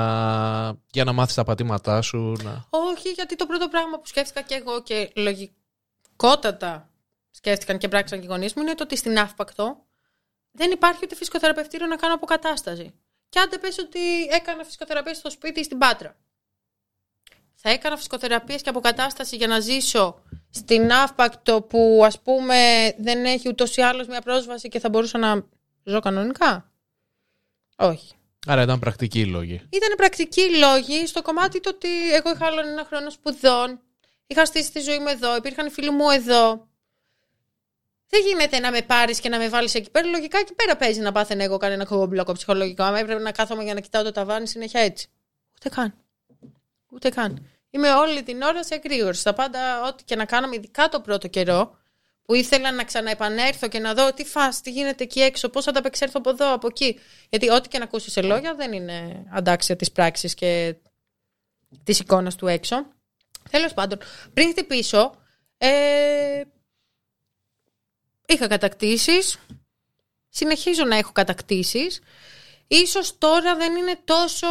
για 0.91 1.05
να 1.05 1.13
μάθεις 1.13 1.35
τα 1.35 1.45
πατήματά 1.45 2.03
σου. 2.03 2.33
Να... 2.43 2.67
Όχι, 2.71 3.09
γιατί 3.09 3.37
το 3.37 3.47
πρώτο 3.47 3.69
πράγμα 3.69 3.99
που 3.99 4.07
σκέφτηκα 4.07 4.41
και 4.43 4.55
εγώ 4.55 4.83
και 4.83 5.11
λογικότατα 5.15 6.91
σκέφτηκαν 7.31 7.79
και 7.79 7.89
πράξαν 7.89 8.19
και 8.19 8.25
οι 8.25 8.29
γονείς 8.29 8.55
μου 8.55 8.63
είναι 8.63 8.75
το 8.75 8.83
ότι 8.83 8.97
στην 8.97 9.19
Αύπακτο 9.19 9.77
δεν 10.51 10.71
υπάρχει 10.71 11.01
ούτε 11.05 11.15
φυσικοθεραπευτήριο 11.15 11.87
να 11.87 11.97
κάνω 11.97 12.15
αποκατάσταση. 12.15 12.95
Και 13.35 13.41
άντε 13.41 13.59
πες 13.59 13.79
ότι 13.79 14.25
έκανα 14.31 14.65
φυσικοθεραπεία 14.65 15.15
στο 15.15 15.31
σπίτι 15.31 15.61
ή 15.61 15.63
στην 15.63 15.79
Πάτρα. 15.79 16.17
Θα 17.55 17.71
έκανα 17.71 17.97
φυσικοθεραπείες 17.97 18.63
και 18.63 18.69
αποκατάσταση 18.69 19.37
για 19.37 19.47
να 19.47 19.61
ζήσω 19.61 20.23
στην 20.51 20.93
Αύπακτο 20.93 21.63
που 21.63 22.03
ας 22.05 22.21
πούμε 22.21 22.57
δεν 22.99 23.25
έχει 23.25 23.49
ούτως 23.49 23.77
ή 23.77 23.83
άλλως 23.83 24.07
μια 24.07 24.21
πρόσβαση 24.21 24.69
και 24.69 24.79
θα 24.79 24.89
μπορούσα 24.89 25.19
να 25.19 25.47
ζω 25.85 26.01
κανονικά; 26.01 26.73
Όχι. 27.77 28.15
Άρα 28.47 28.63
ήταν 28.63 28.79
πρακτικοί 28.79 29.21
οι 29.21 29.27
λόγοι. 29.27 29.55
Ήταν 29.55 29.95
πρακτικοί 29.97 30.57
λόγοι 30.59 31.07
στο 31.07 31.23
κομμάτι 31.23 31.61
το 31.61 31.71
ότι 31.71 32.15
εγώ 32.15 32.31
είχα 32.31 32.47
άλλο 32.47 32.61
ένα 32.61 32.85
χρόνο 32.85 33.11
σπουδών. 33.11 33.81
Είχα 34.27 34.45
στήσει 34.45 34.73
τη 34.73 34.81
ζωή 34.81 34.99
μου 34.99 35.09
εδώ. 35.09 35.37
Υπήρχαν 35.37 35.67
οι 35.67 35.71
φίλοι 35.71 35.91
μου 35.91 36.11
εδώ. 36.11 36.69
Δεν 38.15 38.23
γίνεται 38.27 38.59
να 38.59 38.71
με 38.71 38.83
πάρεις 38.83 39.21
και 39.21 39.29
να 39.29 39.39
με 39.39 39.49
βάλεις 39.49 39.75
εκεί 39.75 39.91
πέρα. 39.91 40.09
Λογικά 40.09 40.39
εκεί 40.39 40.55
πέρα 40.55 40.77
παίζει 40.77 41.01
να 41.01 41.13
πάθαινα 41.13 41.45
εγώ 41.45 41.57
κανένα 41.57 41.85
κομπλοκό 41.85 42.33
ψυχολογικό. 42.33 42.83
Άμα 42.83 42.99
έπρεπε 42.99 43.23
να 43.23 43.33
κάθομαι 43.33 43.63
για 43.63 43.75
να 43.75 43.81
κοιτάω 43.81 44.03
το 44.03 44.13
ταβάνι 44.13 44.49
συνέχεια 44.49 44.81
έτσι. 44.81 45.09
Ούτε 45.55 45.69
καν. 45.69 45.95
Ούτε 46.93 47.09
καν. 47.09 47.49
Είμαι 47.71 47.93
όλη 47.93 48.23
την 48.23 48.43
ώρα 48.43 48.65
σε 48.65 48.75
εγρήγορση. 48.75 49.21
Στα 49.21 49.33
πάντα, 49.33 49.83
ό,τι 49.87 50.05
και 50.05 50.17
να 50.17 50.25
κάναμε, 50.25 50.57
ειδικά 50.57 50.89
το 50.89 51.01
πρώτο 51.01 51.29
καιρό, 51.29 51.79
που 52.23 52.35
ήθελα 52.35 52.73
να 52.73 52.85
ξαναεπανέλθω 52.85 53.69
και 53.69 53.79
να 53.79 53.95
δω 53.95 54.13
τι 54.13 54.25
φας, 54.25 54.61
τι 54.61 54.71
γίνεται 54.71 55.05
εκεί 55.05 55.21
έξω, 55.21 55.49
πώς 55.49 55.65
θα 55.65 55.73
τα 55.73 55.79
απεξέλθω 55.79 56.15
από 56.19 56.31
εδώ, 56.31 56.53
από 56.53 56.67
εκεί. 56.67 56.99
Γιατί 57.29 57.51
ό,τι 57.51 57.69
και 57.69 57.79
να 57.79 57.85
ακούσεις 57.85 58.13
σε 58.13 58.23
λόγια 58.23 58.55
δεν 58.55 58.73
είναι 58.73 59.27
αντάξια 59.33 59.77
της 59.77 59.93
πράξης 59.93 60.35
και 60.35 60.77
της 61.85 61.99
εικόνας 61.99 62.35
του 62.35 62.47
έξω. 62.47 62.87
Τέλος 63.51 63.75
πάντων, 63.75 63.99
πριν 64.35 64.51
χτυπήσω, 64.51 65.15
ε, 65.59 66.43
είχα 68.27 68.47
κατακτήσεις, 68.47 69.39
συνεχίζω 70.29 70.85
να 70.85 70.97
έχω 70.97 71.13
κατακτήσεις. 71.13 72.01
Ίσως 72.67 73.19
τώρα 73.19 73.57
δεν 73.57 73.77
είναι 73.77 74.01
τόσο... 74.05 74.47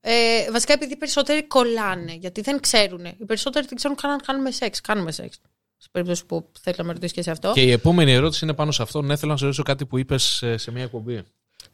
Ε, 0.00 0.50
βασικά 0.50 0.72
επειδή 0.72 0.92
οι 0.92 0.96
περισσότεροι 0.96 1.42
κολλάνε, 1.42 2.12
γιατί 2.12 2.40
δεν 2.40 2.60
ξέρουν. 2.60 3.04
Οι 3.04 3.24
περισσότεροι 3.26 3.66
δεν 3.66 3.76
ξέρουν 3.76 3.96
καν 3.96 4.10
αν 4.10 4.20
κάνουμε 4.20 4.50
σεξ. 4.50 4.80
Κάνουμε 4.80 5.12
σεξ. 5.12 5.40
Σε 5.76 5.88
περίπτωση 5.90 6.26
που 6.26 6.50
θέλει 6.60 6.76
να 6.78 6.84
με 6.84 6.92
ρωτήσει 6.92 7.14
και 7.14 7.22
σε 7.22 7.30
αυτό. 7.30 7.52
Και 7.52 7.62
η 7.62 7.70
επόμενη 7.70 8.12
ερώτηση 8.12 8.44
είναι 8.44 8.54
πάνω 8.54 8.70
σε 8.70 8.82
αυτό. 8.82 9.02
Ναι, 9.02 9.16
θέλω 9.16 9.30
να 9.32 9.38
σε 9.38 9.44
ρωτήσω 9.44 9.62
κάτι 9.62 9.86
που 9.86 9.98
είπες 9.98 10.44
σε 10.54 10.70
μια 10.70 10.82
εκπομπή. 10.82 11.24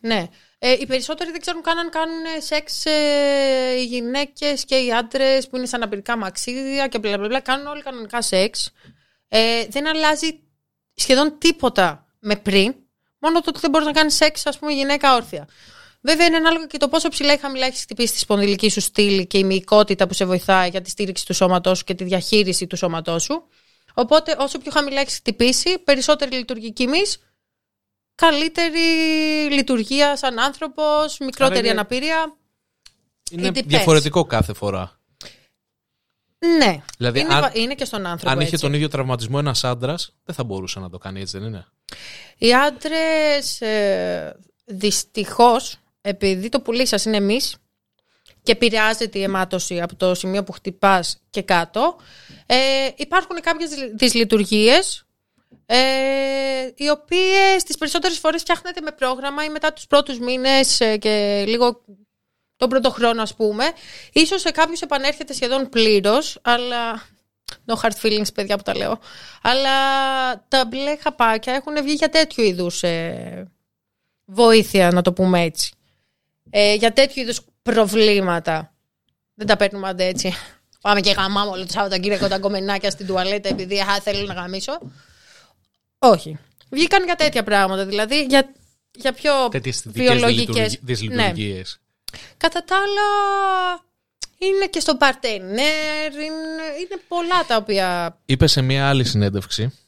Ναι. 0.01 0.27
Ε, 0.59 0.73
οι 0.73 0.87
περισσότεροι 0.87 1.31
δεν 1.31 1.41
ξέρουν 1.41 1.63
καν 1.63 1.79
αν 1.79 1.91
κάνουν 1.91 2.23
σεξ 2.39 2.87
ε, 2.87 3.75
οι 3.79 3.85
γυναίκες 3.85 4.65
και 4.65 4.75
οι 4.77 4.93
άντρες 4.93 5.49
που 5.49 5.57
είναι 5.57 5.67
σαν 5.67 5.81
αναπηρικά 5.83 6.17
μαξίδια 6.17 6.89
και 6.89 6.99
μπλα 6.99 7.19
μπλα 7.19 7.29
μπλα. 7.29 7.41
Κάνουν 7.41 7.67
όλοι 7.67 7.83
κανονικά 7.83 8.23
σεξ. 8.23 8.73
Ε, 9.37 9.67
δεν 9.71 9.87
αλλάζει 9.89 10.41
σχεδόν 10.95 11.39
τίποτα 11.39 12.07
με 12.19 12.37
πριν. 12.37 12.75
Μόνο 13.19 13.41
το 13.41 13.45
ότι 13.49 13.61
δεν 13.61 13.71
μπορείς 13.71 13.87
να 13.87 13.93
κάνεις 13.93 14.15
σεξ, 14.15 14.47
ας 14.47 14.59
πούμε, 14.59 14.73
γυναίκα 14.73 15.15
όρθια. 15.15 15.49
Βέβαια, 16.01 16.27
είναι 16.27 16.37
ανάλογα 16.37 16.67
και 16.67 16.79
το 16.79 16.89
πόσο 16.89 17.09
ψηλά 17.09 17.33
ή 17.33 17.39
χαμηλά 17.39 17.67
έχεις 17.67 17.81
χτυπήσει 17.83 18.13
τη 18.13 18.19
σπονδυλική 18.19 18.69
σου 18.71 18.81
στήλη 18.81 19.27
και 19.27 19.39
η 19.39 19.45
μυϊκότητα 19.45 20.07
που 20.07 20.15
σε 20.15 20.25
βοηθάει 20.25 20.69
για 20.69 20.81
τη 20.81 20.91
στήριξη 20.91 21.27
του 21.27 21.35
σώματός 21.35 21.79
σου 21.79 21.85
και 21.85 21.95
τη 21.95 22.05
διαχείριση 22.05 22.67
του 22.67 22.77
σώματός 22.77 23.23
σου. 23.23 23.49
Οπότε, 23.95 24.37
όσο 24.39 24.59
πιο 24.59 24.71
χαμηλά 24.71 25.01
έχεις 25.01 25.15
χτυπήσει, 25.17 25.79
περισσότερη 25.79 26.37
λειτουργική 26.37 26.87
μη, 26.87 27.01
καλύτερη 28.15 28.81
λειτουργία 29.51 30.17
σαν 30.17 30.39
άνθρωπος, 30.39 31.19
μικρότερη 31.19 31.59
είναι- 31.59 31.71
αναπηρία. 31.71 32.37
Είναι 33.31 33.49
It 33.49 33.59
depends. 33.59 33.67
διαφορετικό 33.67 34.25
κάθε 34.25 34.53
φορά. 34.53 34.94
Ναι. 36.59 36.83
Δηλαδή, 36.99 37.21
είναι, 37.21 37.35
αν- 37.35 37.41
βα- 37.41 37.51
είναι 37.55 37.75
και 37.75 37.85
στον 37.85 38.07
άνθρωπο. 38.07 38.31
Αν 38.35 38.41
είχε 38.41 38.49
έτσι. 38.49 38.61
τον 38.65 38.75
ίδιο 38.75 38.89
τραυματισμό 38.89 39.37
ένας 39.41 39.65
άντρας, 39.65 40.15
δεν 40.25 40.35
θα 40.35 40.45
μπορούσε 40.45 40.81
να 40.81 40.91
το 40.91 40.99
κάνει 40.99 41.21
έτσι, 41.21 41.39
δεν 41.39 41.47
είναι; 41.49 41.67
Οι 42.39 42.55
άντρες, 42.55 43.61
ε, 43.61 44.37
δυστυχώς, 44.65 45.77
επειδή 46.01 46.49
το 46.49 46.61
πουλί 46.61 46.87
σας 46.87 47.05
είναι 47.05 47.17
εμείς 47.17 47.57
και 48.43 48.53
επηρεάζεται 48.53 49.19
η 49.19 49.23
αιμάτωση 49.23 49.81
από 49.81 49.97
το 49.97 50.15
σημείο 50.15 50.45
που 50.45 50.53
χτυπάς 50.53 51.19
και 51.31 51.43
κάτω, 51.43 51.97
ε, 52.47 52.57
υπάρχουν 52.97 53.41
κάποιες 53.41 53.71
δυσλειτουργίες. 53.97 54.99
Ε, 55.67 55.77
οι 56.77 56.89
οποίες 56.89 57.63
τις 57.65 57.79
περισσότερες 57.79 58.19
φορές 58.19 58.41
φτιάχνεται 58.41 58.81
με 58.81 58.91
πρόγραμμα 58.91 59.45
ή 59.45 59.49
μετά 59.49 59.73
τους 59.73 59.87
πρώτους 59.87 60.19
μήνες 60.19 60.81
και 60.99 61.45
λίγο 61.47 61.85
τον 62.57 62.69
πρώτο 62.69 62.91
χρόνο, 62.91 63.23
ας 63.23 63.35
πούμε. 63.35 63.65
Ίσως 64.13 64.41
σε 64.41 64.51
κάποιους 64.51 64.81
επανέρχεται 64.81 65.33
σχεδόν 65.33 65.69
πλήρως, 65.69 66.39
αλλά. 66.43 67.03
No 67.67 67.75
hard 67.83 67.93
feelings, 68.03 68.35
παιδιά 68.35 68.57
που 68.57 68.63
τα 68.63 68.77
λέω. 68.77 68.99
Αλλά 69.43 69.71
τα 70.49 70.65
μπλε 70.65 70.97
χαπάκια 70.97 71.55
έχουν 71.55 71.83
βγει 71.83 71.93
για 71.93 72.09
τέτοιου 72.09 72.45
είδους 72.45 72.83
βοήθεια, 74.25 74.91
να 74.91 75.03
το 75.03 75.13
πούμε 75.13 75.43
έτσι. 75.43 75.73
Ε, 76.51 76.75
για 76.75 76.93
τέτοιου 76.93 77.23
είδους 77.23 77.41
προβλήματα. 77.63 78.73
Δεν 79.35 79.47
τα 79.47 79.57
παίρνουμε 79.57 79.89
άντε 79.89 80.05
έτσι. 80.05 80.33
Πάμε 80.81 81.01
και 81.01 81.11
γαμάμε 81.11 81.51
όλο 81.51 81.67
το 81.67 81.73
Σαββατοκύριακο 81.73 82.29
τα 82.29 82.39
κομμενάκια 82.39 82.91
στην 82.91 83.07
τουαλέτα 83.07 83.49
επειδή 83.49 83.81
α, 83.81 84.01
θέλω 84.03 84.27
να 84.27 84.35
γαμίσω. 84.35 84.79
Όχι. 85.99 86.39
Βγήκαν 86.71 87.05
για 87.05 87.15
τέτοια 87.15 87.43
πράγματα, 87.43 87.87
δηλαδή 87.87 88.25
για, 88.25 88.53
για 88.95 89.13
πιο 89.13 89.49
Τέτοιες 89.49 89.75
αισθητικέ 89.77 90.03
βιολογικές. 90.03 90.79
δυσλειτουργίες. 90.83 91.81
Ναι. 91.81 91.84
Κατά 92.37 92.65
τα 92.65 92.77
άλλα, 92.77 93.09
είναι 94.39 94.67
και 94.67 94.81
στο 94.81 94.97
παρτενέρ, 94.97 96.13
είναι, 96.13 96.65
είναι 96.81 97.03
πολλά 97.09 97.45
τα 97.47 97.57
οποία... 97.57 98.19
Είπες 98.25 98.53
σε 98.53 98.63
μια 98.63 98.89
άλλη 98.89 99.05
συνέντευξη 99.05 99.79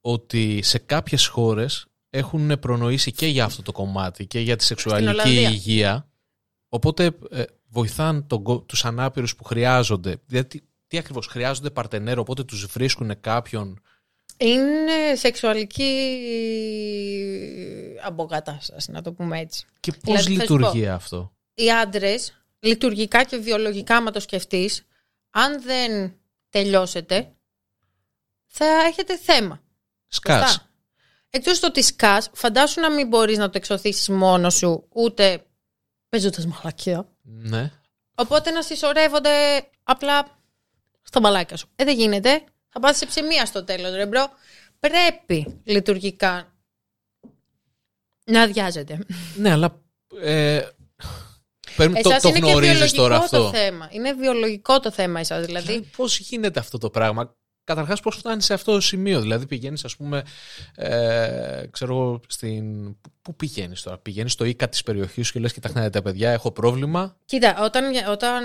ότι 0.00 0.60
σε 0.62 0.78
κάποιες 0.78 1.26
χώρες 1.26 1.86
έχουν 2.10 2.58
προνοήσει 2.58 3.12
και 3.12 3.26
για 3.26 3.44
αυτό 3.44 3.62
το 3.62 3.72
κομμάτι 3.72 4.26
και 4.26 4.40
για 4.40 4.56
τη 4.56 4.64
σεξουαλική 4.64 5.10
Ολλανδία. 5.10 5.48
υγεία. 5.48 6.08
Οπότε 6.68 7.10
ε, 7.30 7.42
βοηθάν 7.68 8.26
τον, 8.26 8.42
κο- 8.42 8.60
τους 8.60 8.84
ανάπηρους 8.84 9.36
που 9.36 9.44
χρειάζονται. 9.44 10.16
Δηλαδή, 10.26 10.62
τι 10.86 10.98
ακριβώς 10.98 11.26
χρειάζονται 11.26 11.70
παρτενέρ, 11.70 12.18
οπότε 12.18 12.44
τους 12.44 12.66
βρίσκουν 12.66 13.20
κάποιον; 13.20 13.82
Είναι 14.36 15.14
σεξουαλική 15.14 16.18
αποκατάσταση, 18.04 18.90
να 18.90 19.02
το 19.02 19.12
πούμε 19.12 19.40
έτσι. 19.40 19.66
Και 19.80 19.92
πώς 19.92 20.00
Δηλαδή, 20.24 20.36
θα 20.36 20.44
σου 20.44 20.58
λειτουργεί 20.58 20.88
αυτό; 20.88 21.32
Οι 21.54 21.72
άντρες, 21.72 22.44
λειτουργικά 22.58 23.24
και 23.24 23.36
βιολογικά, 23.36 23.96
άμα 23.96 24.10
το 24.10 24.20
σκεφτείς, 24.20 24.86
αν 25.30 25.62
δεν 25.62 26.14
τελειώσετε, 26.48 27.32
θα 28.46 28.66
έχετε 28.66 29.16
θέμα. 29.16 29.62
Σκάς. 30.06 30.50
Σωστά. 30.50 30.70
Εκτός 31.30 31.60
το 31.60 31.66
ότι 31.66 31.82
σκάς, 31.82 32.30
φαντάσου 32.34 32.80
να 32.80 32.90
μην 32.90 33.08
μπορείς 33.08 33.38
να 33.38 33.46
το 33.50 33.58
εξωθήσεις 33.58 34.08
μόνο 34.08 34.50
σου, 34.50 34.88
ούτε 34.92 35.46
παίζοντας 36.08 36.46
μαλακία. 36.46 37.08
Ναι. 37.22 37.70
Οπότε 38.14 38.50
να 38.50 38.62
συσσωρεύονται 38.62 39.30
απλά 39.82 40.40
στα 41.02 41.20
μαλάκια 41.20 41.56
σου. 41.56 41.68
Ε, 41.76 41.84
δεν 41.84 41.96
γίνεται. 41.96 42.44
Θα 42.68 42.80
πάθεις 42.80 42.98
σηψαιμία 42.98 43.46
στο 43.46 43.64
τέλος, 43.64 43.94
ρε 43.94 44.06
bro. 44.06 44.28
Πρέπει 44.78 45.60
λειτουργικά 45.64 46.52
να 48.24 48.42
αδειάζεται. 48.42 48.98
Ναι, 49.36 49.50
αλλά. 49.50 49.80
Ε, 50.20 50.68
παίρνουμε- 51.76 52.02
το, 52.02 52.08
Εσάς 52.10 52.22
το 52.22 52.28
είναι 52.28 52.38
και 52.38 52.50
γνωρίζεις 52.50 52.74
βιολογικό 52.74 53.02
τώρα 53.02 53.18
το 53.18 53.24
αυτό. 53.24 53.50
θέμα. 53.58 53.88
Είναι 53.90 54.12
βιολογικό 54.12 54.80
το 54.80 54.90
θέμα 54.90 55.20
εσάς, 55.20 55.46
δηλαδή. 55.46 55.80
Πώς 55.96 56.18
γίνεται 56.18 56.60
αυτό 56.60 56.78
το 56.78 56.90
πράγμα; 56.90 57.34
καταρχάς 57.64 58.00
πώς 58.00 58.16
φτάνει 58.16 58.42
σε 58.42 58.54
αυτό 58.54 58.72
το 58.72 58.80
σημείο; 58.80 59.20
Δηλαδή 59.20 59.46
πηγαίνεις 59.46 59.84
ας 59.84 59.96
πούμε, 59.96 60.22
ε, 60.76 61.62
ξέρω 61.70 61.92
εγώ, 61.94 62.20
στην... 62.26 62.96
Πού 63.22 63.36
πηγαίνεις 63.36 63.82
τώρα, 63.82 63.98
πηγαίνεις 63.98 64.32
στο 64.32 64.44
οίκα 64.44 64.68
της 64.68 64.82
περιοχής 64.82 65.26
σου 65.26 65.32
και 65.32 65.40
λες 65.40 65.52
κοιτάξτε 65.52 65.90
τα 65.90 66.02
παιδιά, 66.02 66.30
έχω 66.30 66.50
πρόβλημα. 66.50 67.16
Κοίτα, 67.24 67.56
όταν, 67.62 67.84
όταν 68.10 68.44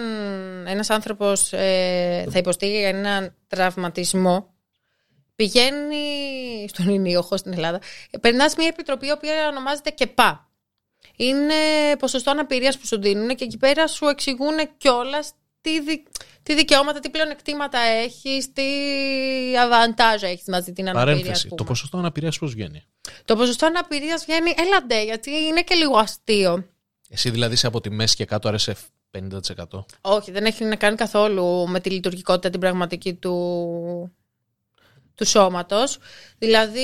ένας 0.67 0.89
άνθρωπος 0.89 1.53
ε, 1.53 2.25
θα 2.29 2.37
υποστεί 2.39 2.83
έναν 2.83 3.33
τραυματισμό, 3.47 4.53
πηγαίνει 5.35 5.97
στον 6.67 6.89
Ινίοχο 6.89 7.37
στην 7.37 7.53
Ελλάδα, 7.53 7.81
περνάς 8.21 8.55
μια 8.55 8.67
επιτροπή 8.67 9.07
η 9.07 9.11
οποία 9.11 9.47
ονομάζεται 9.47 9.89
ΚΕΠΑ. 9.89 10.46
Είναι 11.15 11.53
ποσοστό 11.99 12.31
αναπηρίας 12.31 12.77
που 12.77 12.87
σου 12.87 12.99
δίνουν 12.99 13.35
και 13.35 13.43
εκεί 13.43 13.57
πέρα 13.57 13.87
σου 13.87 14.05
εξηγούν 14.05 14.55
κιόλας 14.77 15.33
τι, 15.61 15.81
δι... 15.81 16.03
τι 16.43 16.55
δικαιώματα, 16.55 16.99
τι 16.99 17.09
πλεονεκτήματα 17.09 17.79
έχεις, 17.79 18.53
τι 18.53 18.63
αβαντάζ 19.57 20.23
έχεις 20.23 20.47
μαζί 20.47 20.73
την 20.73 20.89
αναπηρία. 20.89 21.15
Παρένθεση. 21.19 21.49
Το 21.55 21.63
ποσοστό 21.63 21.97
αναπηρίας 21.97 22.37
πώς 22.37 22.53
βγαίνει; 22.53 22.83
Το 23.25 23.35
ποσοστό 23.35 23.65
αναπηρίας 23.65 24.25
βγαίνει, 24.25 24.53
έλαντε, 24.57 25.03
γιατί 25.03 25.31
είναι 25.31 25.61
και 25.61 25.75
λίγο 25.75 25.97
αστείο. 25.97 26.65
Εσύ 27.09 27.29
δηλαδή 27.29 27.53
είσαι 27.53 27.67
από 27.67 27.81
τη 27.81 27.89
μέση 27.89 28.15
και 28.15 28.25
κάτω 28.25 28.47
άρεσε 28.47 28.75
50%. 29.17 29.85
Όχι, 30.01 30.31
δεν 30.31 30.45
έχει 30.45 30.63
να 30.63 30.75
κάνει 30.75 30.95
καθόλου 30.95 31.67
με 31.67 31.79
τη 31.79 31.89
λειτουργικότητα 31.89 32.49
την 32.49 32.59
πραγματική 32.59 33.13
του, 33.13 33.35
του 35.15 35.25
σώματος. 35.25 35.97
Δηλαδή, 36.37 36.81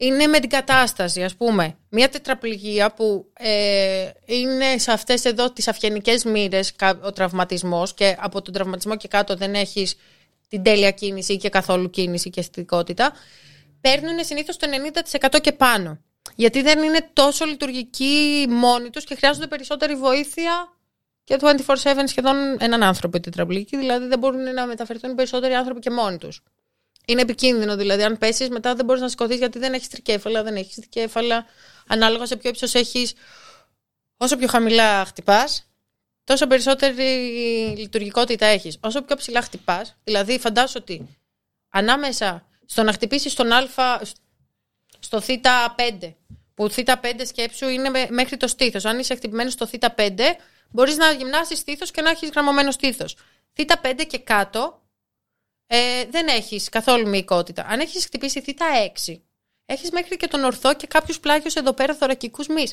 είναι 0.00 0.26
με 0.26 0.40
την 0.40 0.48
κατάσταση, 0.48 1.22
ας 1.22 1.34
πούμε. 1.34 1.76
Μια 1.88 2.08
τετραπληγία 2.08 2.92
που 2.92 3.30
ε, 3.32 4.08
είναι 4.24 4.78
σε 4.78 4.92
αυτές 4.92 5.24
εδώ 5.24 5.52
τις 5.52 5.68
αυγενικές 5.68 6.24
μοίρες 6.24 6.72
ο 7.02 7.12
τραυματισμός 7.12 7.94
και 7.94 8.16
από 8.18 8.42
τον 8.42 8.52
τραυματισμό 8.52 8.96
και 8.96 9.08
κάτω 9.08 9.36
δεν 9.36 9.54
έχεις 9.54 9.96
την 10.48 10.62
τέλεια 10.62 10.90
κίνηση 10.90 11.36
και 11.36 11.48
καθόλου 11.48 11.90
κίνηση 11.90 12.30
και 12.30 12.40
αισθητικότητα, 12.40 13.12
παίρνουν 13.80 14.24
συνήθως 14.24 14.56
το 14.56 14.66
90% 15.28 15.40
και 15.40 15.52
πάνω. 15.52 15.98
Γιατί 16.34 16.62
δεν 16.62 16.82
είναι 16.82 17.10
τόσο 17.12 17.44
λειτουργικοί 17.44 18.46
μόνοι 18.48 18.90
τους 18.90 19.04
και 19.04 19.14
χρειάζονται 19.14 19.46
περισσότερη 19.46 19.94
βοήθεια 19.94 20.72
και 21.24 21.36
24-7 21.40 21.64
σχεδόν 22.04 22.36
έναν 22.58 22.82
άνθρωπο 22.82 23.16
η 23.16 23.20
τετραπληγική, 23.20 23.76
δηλαδή 23.76 24.06
δεν 24.06 24.18
μπορούν 24.18 24.54
να 24.54 24.66
μεταφερθούν 24.66 25.14
περισσότεροι 25.14 25.54
άνθρωποι 25.54 25.80
και 25.80 25.90
μόνοι 25.90 26.18
τους. 26.18 26.42
Είναι 27.10 27.20
επικίνδυνο 27.20 27.76
δηλαδή. 27.76 28.02
Αν 28.02 28.18
πέσεις, 28.18 28.48
μετά 28.48 28.74
δεν 28.74 28.84
μπορείς 28.84 29.02
να 29.02 29.08
σηκωθείς 29.08 29.38
γιατί 29.38 29.58
δεν 29.58 29.72
έχεις 29.72 29.88
τρικέφαλα, 29.88 30.42
δεν 30.42 30.56
έχεις 30.56 30.74
δικέφαλα. 30.74 31.46
Ανάλογα 31.86 32.26
σε 32.26 32.36
ποιο 32.36 32.50
ύψος 32.50 32.74
έχεις, 32.74 33.14
όσο 34.16 34.36
πιο 34.36 34.48
χαμηλά 34.48 35.04
χτυπάς, 35.04 35.70
τόσο 36.24 36.46
περισσότερη 36.46 37.02
λειτουργικότητα 37.76 38.46
έχεις. 38.46 38.78
Όσο 38.80 39.02
πιο 39.02 39.16
ψηλά 39.16 39.42
χτυπάς, 39.42 39.96
δηλαδή 40.04 40.38
φαντάσου 40.38 40.76
ότι 40.80 41.18
ανάμεσα 41.68 42.46
στο 42.66 42.82
να 42.82 42.92
χτυπήσεις 42.92 43.32
στον 43.32 43.52
Α, 43.52 44.00
στο 44.98 45.22
Θ5, 45.26 46.14
που 46.54 46.70
Θ5 46.70 47.20
σκέψου 47.26 47.68
είναι 47.68 48.06
μέχρι 48.08 48.36
το 48.36 48.46
στήθος. 48.46 48.84
Αν 48.84 48.98
είσαι 48.98 49.14
χτυπημένος 49.14 49.52
στο 49.52 49.68
Θ5, 49.72 50.20
μπορείς 50.70 50.96
να 50.96 51.10
γυμνάσεις 51.10 51.58
στήθος 51.58 51.90
και 51.90 52.00
να 52.00 52.10
έχεις 52.10 52.28
γραμμωμένο 52.30 52.70
στήθος. 52.70 53.16
Θ5 53.56 54.06
και 54.06 54.18
κάτω 54.18 54.82
ε, 55.70 56.04
δεν 56.10 56.26
έχεις 56.28 56.68
καθόλου 56.68 57.08
μυϊκότητα. 57.08 57.66
Αν 57.68 57.80
έχεις 57.80 58.04
χτυπήσει 58.04 58.40
θήτα 58.40 58.66
6, 59.06 59.20
έχεις 59.66 59.90
μέχρι 59.90 60.16
και 60.16 60.26
τον 60.26 60.44
ορθό 60.44 60.74
και 60.74 60.86
κάποιου 60.86 61.14
πλάγιου 61.20 61.50
εδώ 61.54 61.72
πέρα 61.72 61.94
θωρακικούς 61.94 62.46
μη. 62.46 62.66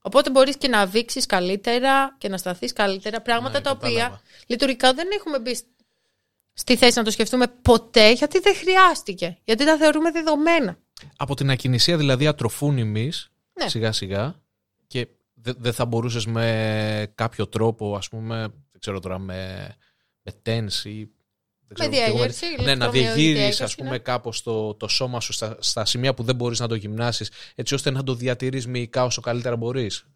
Οπότε 0.00 0.30
μπορείς 0.30 0.56
και 0.56 0.68
να 0.68 0.86
βήξεις 0.86 1.26
καλύτερα 1.26 2.16
και 2.18 2.28
να 2.28 2.36
σταθείς 2.36 2.72
καλύτερα. 2.72 3.20
Πράγματα 3.20 3.58
ναι, 3.58 3.64
τα 3.64 3.70
οποία 3.70 4.20
λειτουργικά 4.46 4.92
δεν 4.92 5.08
έχουμε 5.18 5.38
μπει 5.38 5.56
στη 6.52 6.76
θέση 6.76 6.98
να 6.98 7.04
το 7.04 7.10
σκεφτούμε 7.10 7.46
ποτέ 7.62 8.12
γιατί 8.12 8.38
δεν 8.38 8.54
χρειάστηκε. 8.54 9.38
Γιατί 9.44 9.64
τα 9.64 9.76
θεωρούμε 9.76 10.10
δεδομένα. 10.10 10.78
Από 11.16 11.34
την 11.34 11.50
ακινησία 11.50 11.96
δηλαδή 11.96 12.26
ατροφούν 12.26 12.78
εμεί 12.78 13.12
ναι. 13.52 13.68
σιγά 13.68 13.92
σιγά 13.92 14.40
και 14.86 15.08
δεν 15.34 15.72
θα 15.72 15.84
μπορούσες 15.84 16.26
με 16.26 17.12
κάποιο 17.14 17.46
τρόπο, 17.48 17.96
ας 17.96 18.08
πούμε, 18.08 18.36
δεν 18.70 18.80
ξέρω 18.80 19.00
τώρα, 19.00 19.18
με, 19.18 19.68
με 20.22 20.32
ή 20.84 21.10
με 21.78 21.88
διαγέρση, 21.88 22.46
ναι, 22.62 22.74
να 22.74 22.90
διεγείρει 22.90 23.52
ας 23.60 23.74
πούμε 23.74 23.98
κάπως 23.98 24.42
το, 24.42 24.74
το 24.74 24.88
σώμα 24.88 25.20
σου 25.20 25.32
στα, 25.32 25.56
στα 25.58 25.84
σημεία 25.84 26.14
που 26.14 26.22
δεν 26.22 26.34
μπορείς 26.34 26.60
να 26.60 26.68
το 26.68 26.74
γυμνάσεις, 26.74 27.30
έτσι 27.54 27.74
ώστε 27.74 27.90
να 27.90 28.02
το 28.02 28.14
διατηρείς 28.14 28.66
μυϊκά 28.66 29.04
όσο 29.04 29.20
καλύτερα 29.20 29.56
μπορείς. 29.56 30.06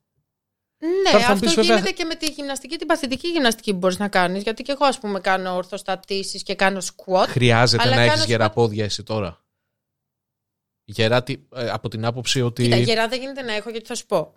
Ναι, 0.83 1.17
αυτό 1.17 1.33
πεις, 1.33 1.53
γίνεται 1.53 1.75
βέβαια... 1.75 1.93
και 1.93 2.05
με 2.05 2.15
τη 2.15 2.31
γυμναστική, 2.31 2.77
την 2.77 2.87
παθητική 2.87 3.29
γυμναστική 3.29 3.73
που 3.73 3.79
μπορείς 3.79 3.99
να 3.99 4.09
κάνεις. 4.09 4.43
Γιατί 4.43 4.63
και 4.63 4.73
εγώ, 4.73 4.85
ας 4.85 4.99
πούμε, 4.99 5.21
κάνω 5.21 5.55
ορθοστατήσεις 5.55 6.43
και 6.43 6.55
κάνω 6.55 6.81
squat. 6.81 7.27
Χρειάζεται 7.27 7.89
να 7.89 8.01
έχεις 8.01 8.25
γερά 8.25 8.51
πόδια 8.51 8.85
εσύ 8.85 9.03
τώρα. 9.03 9.45
Γερά, 10.85 11.23
ε, 11.55 11.71
από 11.71 11.89
την 11.89 12.05
άποψη 12.05 12.41
ότι. 12.41 12.63
Κοίτα, 12.63 12.77
γερά 12.77 13.09
δεν 13.09 13.21
γίνεται 13.21 13.43
να 13.43 13.53
έχω, 13.53 13.71
γιατί 13.71 13.87
θα 13.87 13.95
σου 13.95 14.07
πω. 14.07 14.35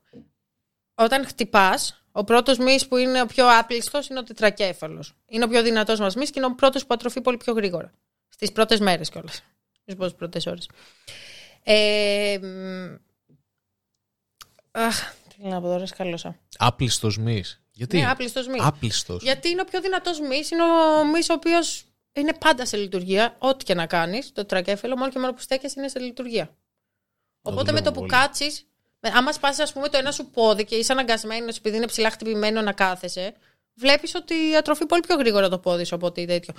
Όταν 0.96 1.26
χτυπάς, 1.26 2.03
ο 2.16 2.24
πρώτος 2.24 2.58
μυς 2.58 2.88
που 2.88 2.98
είναι 2.98 3.22
ο 3.22 3.26
πιο 3.26 3.58
άπλιστος 3.60 4.08
είναι 4.08 4.20
ο 4.20 4.24
τετρακέφαλος. 4.24 5.14
Είναι 5.28 5.44
ο 5.44 5.48
πιο 5.48 5.64
δυνατός 5.64 6.00
μας 6.00 6.16
μυς 6.16 6.30
και 6.30 6.40
είναι 6.40 6.48
ο 6.48 6.56
πρώτος 6.56 6.86
που 6.86 6.94
ατροφεί 6.94 7.22
πολύ 7.22 7.38
πιο 7.38 7.54
γρήγορα. 7.54 7.92
Στις 8.30 8.52
πρώτες 8.52 8.80
μέρες 8.80 9.10
κιόλας. 9.10 9.44
Στι 9.86 9.96
πρώτες 10.18 10.46
ώρες. 10.46 10.70
Ε, 11.64 12.40
αχ, 14.72 15.14
τι 15.38 15.48
να 15.48 15.62
πω 15.62 15.68
τώρα, 15.68 15.86
σκάλωσα. 15.86 16.40
Άπλιστος 16.58 17.18
μυς. 17.18 17.62
Γιατί; 17.72 17.98
Ναι, 17.98 18.10
άπλιστος 18.10 18.48
μυς. 18.48 18.62
Άπλιστος. 18.64 19.24
Γιατί 19.24 19.50
είναι 19.50 19.62
ο 19.62 19.66
πιο 19.66 19.82
δυνατός 19.82 20.20
μυς. 20.20 20.52
Είναι 20.52 20.64
ο 20.64 21.06
μυς 21.06 21.30
ο 21.30 21.34
οποίος 21.34 21.86
είναι 22.14 22.34
πάντα 22.34 22.66
σε 22.66 22.78
λειτουργία. 22.78 23.36
Ό,τι 23.40 23.64
και 23.64 23.74
να 23.74 23.86
κάνεις, 23.86 24.26
το 24.26 24.34
τετρακέφαλο, 24.34 24.98
μόνο 24.98 25.12
και 25.12 25.20
μόνο 25.20 25.34
που 25.34 25.42
στέκεσαι 25.42 25.76
είναι 25.78 25.88
σε 25.88 26.00
λειτουργία. 26.00 26.58
Οπότε 27.42 27.72
με 27.72 27.82
το 27.82 27.92
που 27.92 28.06
κάτσεις, 28.06 28.68
άμα 29.14 29.32
σπάσει, 29.32 29.62
ας 29.62 29.74
πούμε, 29.74 29.90
το 29.90 29.98
ένα 29.98 30.12
σου 30.12 30.30
πόδι 30.30 30.66
και 30.66 30.76
είσαι 30.76 30.92
αναγκασμένος 30.92 31.58
επειδή 31.58 31.76
είναι 31.76 31.86
ψηλά 31.86 32.10
χτυπημένο 32.10 32.62
να 32.62 32.72
κάθεσαι, 32.72 33.34
βλέπεις 33.74 34.16
ότι 34.16 34.56
ατροφεί 34.58 34.86
πολύ 34.86 35.02
πιο 35.02 35.16
γρήγορα 35.16 35.50
το 35.50 35.60
πόδι 35.60 35.84
σου 35.84 35.96
από 35.96 36.06
ότι 36.06 36.26
τέτοιο. 36.26 36.54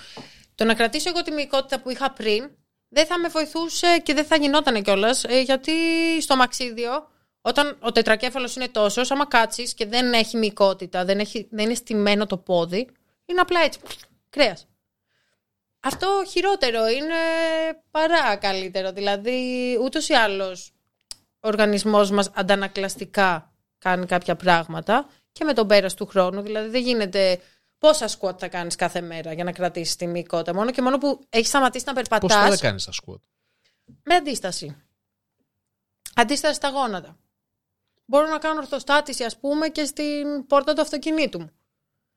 Το 0.55 0.65
να 0.65 0.75
κρατήσω 0.75 1.09
εγώ 1.09 1.23
τη 1.23 1.31
μυϊκότητα 1.31 1.81
που 1.81 1.91
είχα 1.91 2.11
πριν 2.11 2.51
δεν 2.89 3.07
θα 3.07 3.19
με 3.19 3.29
βοηθούσε 3.29 3.99
και 4.03 4.15
δεν 4.15 4.25
θα 4.25 4.37
γινόταν 4.37 4.83
κιόλας, 4.83 5.25
ε, 5.25 5.41
γιατί 5.41 5.73
στο 6.21 6.37
μαξίδιο, 6.37 7.09
όταν 7.41 7.77
ο 7.81 7.93
τετρακέφαλος 7.93 8.57
είναι 8.57 8.69
τόσος, 8.69 9.11
άμα 9.11 9.27
κάτσεις 9.27 9.75
και 9.75 9.87
δεν 9.87 10.13
έχει 10.13 10.37
μυϊκότητα, 10.37 11.05
δεν, 11.05 11.19
έχει, 11.19 11.49
δεν 11.51 11.65
είναι 11.65 11.75
στημένο 11.75 12.27
το 12.27 12.37
πόδι, 12.37 12.89
είναι 13.27 13.41
απλά 13.41 13.61
έτσι. 13.61 13.81
Κρέας. 14.31 14.67
Αυτό 15.81 16.23
χειρότερο 16.29 16.87
είναι 16.87 17.15
παρά 17.91 18.37
καλύτερο. 18.37 18.93
Δηλαδή, 18.93 19.79
ούτως 19.83 20.09
ή 20.09 20.15
άλλως 20.15 20.69
ο 20.69 20.74
οργανισμός 21.45 22.11
μας 22.11 22.31
αντανακλαστικά 22.35 23.53
κάνει 23.79 24.07
κάποια 24.07 24.37
πράγματα 24.37 25.07
και 25.33 25.45
με 25.45 25.53
τον 25.53 25.67
πέρας 25.67 25.95
του 25.95 26.07
χρόνου. 26.07 26.41
Δηλαδή 26.41 26.69
δεν 26.69 26.83
γίνεται 26.83 27.41
πόσα 27.79 28.09
σκουότ 28.09 28.37
θα 28.41 28.49
κάνεις 28.49 28.77
κάθε 28.77 29.01
μέρα 29.01 29.33
για 29.33 29.45
να 29.45 29.53
κρατήσεις 29.53 29.97
τη 29.97 30.07
μυϊκότητα. 30.07 30.55
Μόνο 30.55 30.71
και 30.71 30.83
μόνο 30.83 30.99
που 30.99 31.21
έχεις 31.29 31.49
σταματήσει 31.49 31.85
να 31.87 31.93
περπατάς. 31.93 32.35
Πώς 32.35 32.59
θα 32.59 32.67
κάνεις 32.67 32.85
τα 32.85 32.93
σκουότ. 32.93 33.23
Με 34.03 34.15
αντίσταση. 34.15 34.77
Αντίσταση 36.15 36.55
στα 36.55 36.69
γόνατα. 36.69 37.17
Μπορώ 38.05 38.27
να 38.29 38.39
κάνω 38.39 38.61
ορθοστάτηση 38.61 39.25
ας 39.25 39.39
πούμε 39.39 39.69
και 39.69 39.85
στην 39.85 40.47
πόρτα 40.47 40.73
του 40.73 40.81
αυτοκινήτου 40.81 41.41
μου. 41.41 41.51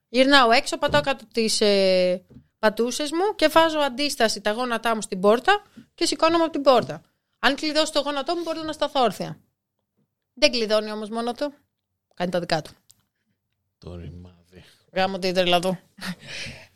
Γυρνάω 0.10 0.52
έξω, 0.52 0.78
πατάω 0.78 1.02
κάτω 1.02 1.26
τις 1.34 1.62
ε, 1.62 2.26
πατούσες 2.60 3.12
μου 3.12 3.36
και 3.36 3.48
βάζω 3.48 3.80
αντίσταση 3.80 4.42
τα 4.42 4.52
γόνατά 4.52 4.96
μου 4.96 5.02
στην 5.02 5.20
πόρτα 5.20 5.62
και 5.94 6.06
σηκώνομαι 6.06 6.44
από 6.44 6.52
την 6.52 6.62
πόρτα. 6.62 7.02
Αν 7.40 7.56
κλειδώσει 7.56 7.92
το 7.92 8.00
γόνατό 8.00 8.36
μου, 8.36 8.42
μπορεί 8.42 8.60
να 8.60 8.72
σταθώ 8.72 9.02
όρθια. 9.02 9.40
Δεν 10.34 10.52
κλειδώνει 10.52 10.92
όμως 10.92 11.10
μόνο 11.10 11.34
του. 11.34 11.54
Κάνει 12.14 12.32
τα 12.32 12.40
δικά 12.40 12.62
του. 12.62 12.72
Το 13.78 13.96
ρημάδι. 13.96 14.64
Γάμο 14.94 15.20
τι 15.20 15.32
τρελαδό. 15.32 15.80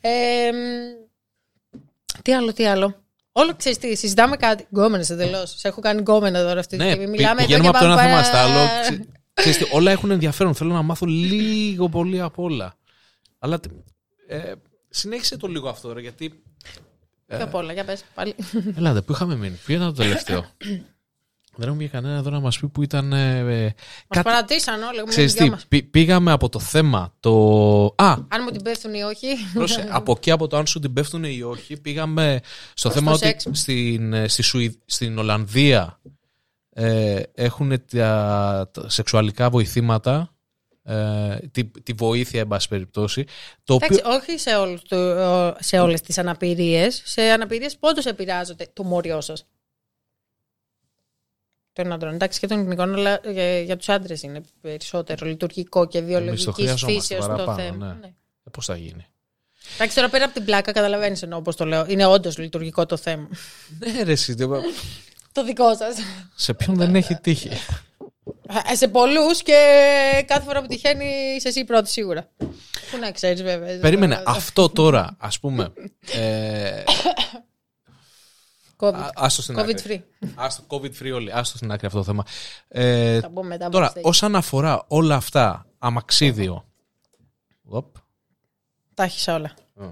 ε, 0.00 0.50
τι 2.22 2.34
άλλο, 2.34 2.52
τι 2.52 2.66
άλλο. 2.66 3.04
Όλο 3.32 3.56
ξέρεις 3.56 3.78
τι, 3.78 3.96
συζητάμε 3.96 4.36
κάτι. 4.36 4.66
Γκόμενες 4.70 5.10
εντελώ. 5.10 5.46
Σε 5.46 5.68
έχω 5.68 5.80
κάνει 5.80 6.00
γκόμενα 6.00 6.42
τώρα 6.42 6.60
αυτή 6.60 6.76
τη 6.76 6.84
ναι, 6.84 6.90
στιγμή. 6.90 7.10
Μιλάμε 7.10 7.40
πηγαίνουμε 7.40 7.68
από 7.68 7.78
το 7.78 7.84
ένα 7.84 8.02
θέμα 8.02 8.22
στο 8.22 8.36
άλλο. 8.36 8.66
Ξέρεις 9.34 9.58
τι, 9.58 9.64
όλα 9.72 9.90
έχουν 9.90 10.10
ενδιαφέρον. 10.10 10.54
Θέλω 10.54 10.72
να 10.72 10.82
μάθω 10.82 11.06
λίγο 11.06 11.88
πολύ 11.88 12.20
απ' 12.20 12.38
όλα. 12.38 12.74
Αλλά 13.38 13.60
ε, 14.26 14.52
συνέχισε 14.88 15.36
το 15.36 15.46
λίγο 15.46 15.68
αυτό, 15.68 15.98
γιατί 15.98 16.42
Πιο 17.36 17.44
απ' 17.44 17.54
όλα, 17.54 17.72
για 17.72 17.84
πες 17.84 18.04
πάλι. 18.14 18.34
Ελάτε, 18.76 19.00
πού 19.00 19.12
είχαμε 19.12 19.36
μείνει, 19.36 19.58
ποιο 19.64 19.74
ήταν 19.74 19.86
το 19.86 20.02
τελευταίο; 20.02 20.44
Δεν 21.56 21.68
έχουμε 21.68 21.84
κανένα 21.84 22.16
εδώ 22.16 22.30
να 22.30 22.40
μας 22.40 22.58
πει 22.58 22.68
που 22.68 22.82
ήταν. 22.82 23.12
Ε, 23.12 23.42
μας 23.42 23.72
κάτι... 24.08 24.24
παρατήσαν 24.24 24.82
όλοι. 24.82 25.04
Ξέρεις 25.04 25.34
τι, 25.68 25.82
πήγαμε 25.82 26.32
από 26.32 26.48
το 26.48 26.58
θέμα. 26.58 27.14
Το... 27.20 27.84
Α, 27.84 28.12
αν 28.28 28.42
μου 28.44 28.50
την 28.50 28.62
πέφτουν 28.62 28.94
ή 28.94 29.02
όχι. 29.02 29.26
από 29.90 30.12
εκεί, 30.16 30.30
από 30.30 30.46
το 30.46 30.56
αν 30.56 30.66
σου 30.66 30.78
την 30.78 30.92
πέφτουν 30.92 31.24
ή 31.24 31.42
όχι, 31.42 31.80
πήγαμε 31.80 32.40
στο 32.74 32.90
θέμα 32.90 33.12
ότι 33.12 33.36
στην, 33.50 34.12
ε, 34.12 34.28
στη 34.28 34.80
στην 34.84 35.18
Ολλανδία 35.18 36.00
ε, 36.70 37.20
έχουν 37.34 37.84
τα, 37.90 38.70
τα 38.72 38.88
σεξουαλικά 38.88 39.50
βοηθήματα 39.50 40.31
ε, 40.84 41.36
τη, 41.50 41.64
τη 41.64 41.92
βοήθεια, 41.92 42.40
εν 42.40 42.46
πάση 42.48 42.68
περιπτώσει. 42.68 43.24
Το 43.64 43.74
οποίο, 43.74 43.86
Εντάξει, 43.96 44.16
όχι 44.30 44.38
σε, 44.38 44.56
όλους, 44.56 44.82
το- 44.82 45.54
σε 45.58 45.78
όλες 45.78 46.00
τις 46.00 46.18
αναπηρίες. 46.18 47.02
Σε 47.04 47.22
αναπηρίες 47.22 47.76
πόντως 47.76 48.06
επηρεάζονται 48.06 48.68
το 48.72 48.84
μόριό 48.84 49.20
σας. 49.20 49.46
Των 51.72 51.92
άντρων. 51.92 52.14
Εντάξει 52.14 52.40
και 52.40 52.46
των 52.46 52.60
γυναικών, 52.62 52.94
αλλά 52.94 53.20
για, 53.32 53.60
για 53.60 53.76
τους 53.76 53.88
άντρες 53.88 54.22
είναι 54.22 54.40
περισσότερο 54.60 55.26
λειτουργικό 55.26 55.86
και 55.86 56.00
βιολογικής 56.00 56.54
χρειαζόμαστε 56.54 56.92
φύσεως 56.92 57.26
το 57.26 57.30
παραπάνω, 57.30 57.58
θέμα. 57.62 57.86
ναι. 57.86 57.92
Ναι. 58.00 58.06
ε, 58.44 58.50
πώς 58.50 58.66
θα 58.66 58.76
γίνει; 58.76 59.06
Εντάξει, 59.74 59.96
τώρα 59.96 60.08
πέρα 60.08 60.24
από 60.24 60.34
την 60.34 60.44
πλάκα, 60.44 60.72
καταλαβαίνεις 60.72 61.22
εννοώ 61.22 61.38
όπω 61.38 61.54
το 61.54 61.64
λέω. 61.64 61.86
Είναι 61.88 62.06
όντως 62.06 62.38
λειτουργικό 62.38 62.86
το 62.86 62.96
θέμα. 62.96 63.28
Ναι, 63.78 64.02
ρε, 64.02 64.12
εσύ, 64.12 64.34
δεν- 64.34 64.48
το 65.32 65.44
δικό 65.44 65.76
σας. 65.76 65.96
σε 66.34 66.54
ποιον 66.54 66.76
δεν 66.76 66.94
έχει 66.94 67.14
τύχει. 67.14 67.48
Σε 68.72 68.88
πολλούς 68.88 69.42
και 69.42 69.54
κάθε 70.26 70.42
φορά 70.44 70.60
που 70.60 70.66
τυχαίνει 70.66 71.34
είσαι 71.36 71.48
εσύ 71.48 71.64
πρώτη 71.64 71.90
σίγουρα. 71.90 72.28
Πού 72.90 72.98
να 73.00 73.10
ξέρεις, 73.10 73.42
βέβαια. 73.42 73.78
Περίμενε, 73.78 74.22
αυτό 74.26 74.68
τώρα, 74.68 75.16
ας 75.18 75.40
πούμε, 75.40 75.72
ε, 76.14 76.82
COVID. 78.76 78.94
α- 78.94 79.10
άστο 79.14 79.42
στην 79.42 79.56
COVID 79.58 79.60
άκρη. 79.78 80.04
free. 80.20 80.26
Άστο, 80.34 80.62
COVID 80.68 80.90
free 81.02 81.12
όλοι, 81.14 81.32
άστο 81.32 81.56
στην 81.56 81.72
άκρη 81.72 81.86
αυτό 81.86 81.98
το 81.98 82.04
θέμα. 82.04 82.24
Ε, 82.68 83.20
Θα 83.20 83.30
πούμε 83.30 83.46
μετά 83.48 83.64
από 83.66 83.72
τώρα, 83.74 83.92
backstage. 83.92 84.02
όσον 84.02 84.36
αφορά 84.36 84.84
όλα 84.88 85.14
αυτά, 85.16 85.66
αμαξίδιο, 85.78 86.64
Οπ. 87.64 87.96
Τα 88.94 89.02
έχεις 89.02 89.28
όλα. 89.28 89.52
Ε. 89.80 89.84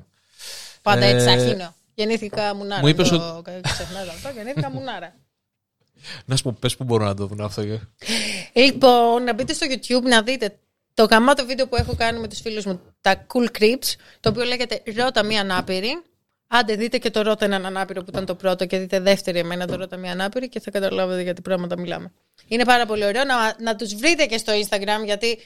Πάντα 0.83 1.05
Ε, 1.05 1.15
έτσι 1.15 1.29
αχύνω. 1.29 1.75
Γεννήθηκα 1.95 2.55
μουνάρα. 2.55 2.81
μου 2.81 2.89
είπες 2.89 3.09
το... 3.09 3.43
Ξεχνάς 3.63 4.09
αυτό. 4.09 4.29
Γεννήθηκα 4.29 4.71
μουνάρα. 4.71 5.15
Να 6.25 6.37
σου 6.37 6.43
πω, 6.43 6.57
πες 6.61 6.77
που 6.77 6.85
μπορώ 6.85 7.05
να 7.05 7.15
το 7.15 7.27
δουν 7.27 7.41
αυτό. 7.41 7.65
και- 7.65 7.79
Λοιπόν, 8.53 9.23
να 9.25 9.35
μπείτε 9.35 9.53
στο 9.53 9.67
YouTube 9.71 10.03
να 10.09 10.23
δείτε 10.23 10.59
το 10.95 11.05
γαμάτο 11.05 11.47
βίντεο 11.47 11.67
που 11.69 11.77
έχω 11.77 11.95
κάνει 11.95 12.19
με 12.19 12.29
τους 12.29 12.41
φίλους 12.41 12.65
μου, 12.65 12.81
τα 13.01 13.27
Cool 13.35 13.59
Creeps, 13.59 13.95
το 14.21 14.29
οποίο 14.29 14.45
λέγεται 14.45 14.83
Ρώτα 14.97 15.23
μία 15.23 15.41
ανάπηρη. 15.41 16.03
Άντε 16.53 16.75
δείτε 16.75 16.99
και 16.99 17.11
το 17.11 17.23
Ρώτα 17.23 17.45
έναν 17.45 17.67
ανάπηρο 17.67 18.01
που 18.03 18.11
ήταν 18.11 18.27
το 18.27 18.35
πρώτο 18.35 18.67
και 18.67 18.79
δείτε 18.79 19.01
δεύτερη 19.01 19.39
εμένα 19.39 19.67
το 19.67 19.77
Ρώτα 19.77 19.97
μία 19.97 20.13
ανάπηρη 20.13 20.49
και 20.49 20.61
θα 20.61 20.71
καταλάβετε 20.71 21.23
για 21.23 21.35
τι 21.35 21.41
πράγματα 21.43 21.79
μιλάμε. 21.79 22.13
Είναι 22.47 22.65
πάρα 22.65 22.87
πολύ 22.87 23.05
ωραίο 23.05 23.25
να, 23.25 23.35
να 23.59 23.77
τους 23.77 23.95
βρείτε 23.95 24.27
και 24.27 24.39
στο 24.39 24.53
Instagram 24.53 25.05
γιατί 25.05 25.39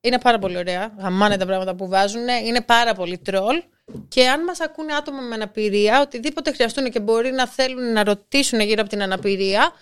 είναι 0.00 0.18
πάρα 0.18 0.38
πολύ 0.38 0.56
ωραία. 0.56 0.94
Γαμάνε 0.98 1.36
τα 1.36 1.46
πράγματα 1.46 1.74
που 1.74 1.88
βάζουν. 1.88 2.28
Είναι 2.46 2.60
πάρα 2.60 2.94
πολύ 2.94 3.18
τρόλ. 3.18 3.62
Και 4.08 4.28
αν 4.28 4.44
μας 4.44 4.60
ακούνε 4.60 4.94
άτομα 4.94 5.20
με 5.20 5.34
αναπηρία, 5.34 6.00
οτιδήποτε 6.00 6.52
χρειαστούν 6.52 6.90
και 6.90 7.00
μπορεί 7.00 7.30
να 7.30 7.46
θέλουν 7.46 7.92
να 7.92 8.04
ρωτήσουν 8.04 8.60
γύρω 8.60 8.80
από 8.80 8.90
την 8.90 9.02
αναπηρία, 9.02 9.72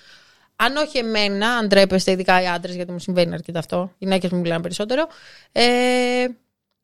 αν 0.57 0.77
όχι 0.77 0.99
εμένα, 0.99 1.49
αν 1.49 1.69
ντρέπεστε, 1.69 2.11
ειδικά 2.11 2.43
οι 2.43 2.47
άντρες, 2.47 2.75
γιατί 2.75 2.93
μου 2.93 2.99
συμβαίνει 2.99 3.35
αρκετά 3.35 3.59
αυτό, 3.59 3.91
οι 3.93 3.97
γυναίκες 3.99 4.31
μου 4.31 4.39
μιλάνε 4.39 4.63
περισσότερο, 4.63 5.07
ε, 5.53 6.27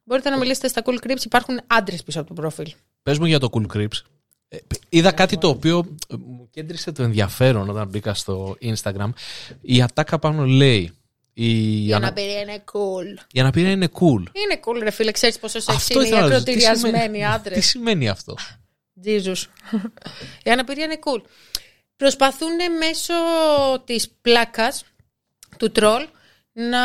μπορείτε 0.05 0.31
να 0.31 0.39
μιλήσετε 0.39 0.69
στα 0.69 0.83
cool 0.85 1.07
creeps. 1.07 1.25
Υπάρχουν 1.25 1.61
άντρες 1.67 2.03
πίσω 2.03 2.21
από 2.21 2.29
το 2.29 2.35
προφίλ. 2.35 2.75
Πες 3.03 3.19
μου 3.19 3.27
για 3.27 3.39
το 3.39 3.49
Cool 3.53 3.77
Crips. 3.77 4.01
Ε, 4.49 4.57
είδα 4.89 5.13
κάτι 5.13 5.39
το 5.39 5.49
οποίο 5.49 5.79
ε, 6.09 6.15
μου 6.17 6.49
κέντρισε 6.51 6.93
το 6.93 7.03
ενδιαφέρον 7.03 7.71
όταν 7.71 7.89
μπήκα 7.89 8.15
στο 8.15 8.57
Instagram. 8.61 9.11
Η 9.61 9.83
ατάκα 9.83 10.19
πάνω 10.19 10.45
λέει 10.45 10.93
η, 11.33 11.87
Η 11.87 11.93
ανα- 11.95 12.07
αναπηρία 12.07 12.41
είναι 12.41 12.65
cool. 12.73 13.25
η 13.33 13.41
αναπηρία 13.41 13.71
είναι 13.71 13.89
cool. 14.01 14.23
Είναι 14.33 14.61
cool, 14.65 14.79
ρε 14.83 14.91
φίλε, 14.91 15.11
ξέρεις 15.13 15.39
πόσο 15.39 15.61
σεξ 15.61 15.77
Αυτό 15.77 15.95
είναι 16.01 16.05
οι 16.05 16.11
ήθελα 16.11 16.29
να 16.29 16.35
ρωτήσω. 16.35 16.45
Τι 16.45 16.51
ακροτηριασμένοι 16.67 16.99
σημαίνει- 17.05 17.27
άντρες. 17.27 17.57
Τι 17.59 17.63
σημαίνει 17.65 18.09
αυτό; 18.09 18.35
Jesus. 19.05 19.37
Η 20.45 20.51
αναπηρία 20.51 20.85
είναι 20.85 20.99
cool. 21.05 21.23
Προσπαθούν 21.97 22.49
μέσω 22.79 23.15
της 23.85 24.11
πλάκας 24.21 24.85
του 25.59 25.71
τρόλ 25.71 26.07
να 26.53 26.83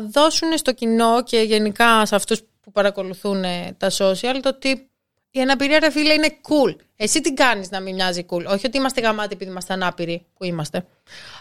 δώσουν 0.00 0.58
στο 0.58 0.72
κοινό 0.72 1.22
και 1.22 1.40
γενικά 1.40 2.06
σε 2.06 2.14
αυτούς 2.14 2.40
που 2.60 2.72
παρακολουθούν 2.72 3.44
ε, 3.44 3.74
τα 3.78 3.90
social 3.98 4.38
το 4.42 4.48
ότι 4.48 4.90
η 5.30 5.40
αναπηρία 5.40 5.78
ρε 5.78 5.90
φίλε 5.90 6.12
είναι 6.12 6.36
cool. 6.48 6.76
Εσύ 6.96 7.20
τι 7.20 7.34
κάνεις 7.34 7.70
να 7.70 7.80
μην 7.80 7.94
μοιάζει 7.94 8.26
cool; 8.30 8.44
Όχι 8.46 8.66
ότι 8.66 8.76
είμαστε 8.76 9.00
γαμάτοι 9.00 9.34
επειδή 9.34 9.50
είμαστε 9.50 9.72
ανάπηροι 9.72 10.26
που 10.34 10.44
είμαστε. 10.44 10.86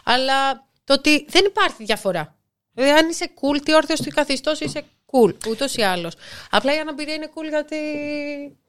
Αλλά 0.03 0.67
το 0.83 0.93
ότι 0.93 1.25
δεν 1.29 1.45
υπάρχει 1.45 1.83
διαφορά. 1.83 2.36
Δηλαδή 2.77 2.97
αν 2.99 3.09
είσαι 3.09 3.29
cool, 3.41 3.61
τι 3.63 3.73
όρθιος, 3.75 3.99
τι 3.99 4.09
καθιστός 4.09 4.59
είσαι 4.59 4.81
cool. 5.11 5.33
Ούτως 5.49 5.75
ή 5.75 5.81
άλλως. 5.81 6.13
Απλά 6.49 6.75
η 6.75 6.79
αναπηρία 6.79 7.13
είναι 7.13 7.29
cool 7.35 7.49
γιατί 7.49 7.75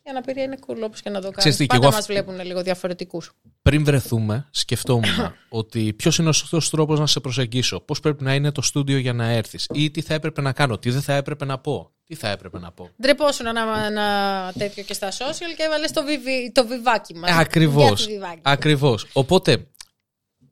η 0.02 0.10
αναπηρία 0.10 0.42
είναι 0.42 0.56
cool 0.66 0.76
όπως 0.84 1.00
και 1.00 1.10
να 1.10 1.20
το 1.20 1.30
Ξέρεις 1.30 1.42
κάνεις. 1.42 1.56
τι, 1.56 1.62
κι 1.62 1.68
Πάντα 1.68 1.82
εγώ 1.82 1.90
μας 1.94 2.00
αυ- 2.00 2.08
βλέπουν 2.10 2.46
λίγο 2.46 2.62
διαφορετικούς. 2.62 3.32
Πριν 3.62 3.84
βρεθούμε, 3.84 4.48
σκεφτόμουν 4.50 5.34
ότι 5.48 5.92
ποιος 5.92 6.18
είναι 6.18 6.28
ο 6.28 6.32
σωστός 6.32 6.70
τρόπος 6.70 6.98
να 6.98 7.06
σε 7.06 7.20
προσεγγίσω. 7.20 7.80
Πώς 7.80 8.00
πρέπει 8.00 8.24
να 8.24 8.34
είναι 8.34 8.52
το 8.52 8.62
στούντιο 8.62 8.98
για 8.98 9.12
να 9.12 9.24
έρθεις. 9.28 9.66
Ή 9.72 9.90
τι 9.90 10.00
θα 10.00 10.14
έπρεπε 10.14 10.40
να 10.40 10.52
κάνω. 10.52 10.78
Τι 10.78 10.90
δεν 10.90 11.02
θα 11.02 11.12
έπρεπε 11.14 11.44
να 11.44 11.58
πω. 11.58 11.90
Τι 12.04 12.14
θα 12.14 12.28
έπρεπε 12.28 12.58
να 12.58 12.72
πω. 12.72 12.90
Ντρεπόσουν 13.02 13.46
ένα, 13.46 13.84
ένα 13.86 14.52
τέτοιο 14.58 14.82
και 14.82 14.92
στα 14.94 15.10
social 15.10 15.54
και 15.56 15.62
έβαλες 15.62 15.90
το, 15.92 16.04
βιβι, 16.04 16.52
το 16.54 16.66
βιβάκι 16.66 17.14
μας. 17.14 17.30
Ακριβώς. 17.30 17.98
Για 17.98 18.06
τη 18.06 18.12
βιβάκι. 18.12 18.40
Ακριβώς. 18.42 19.06
Οπότε, 19.12 19.66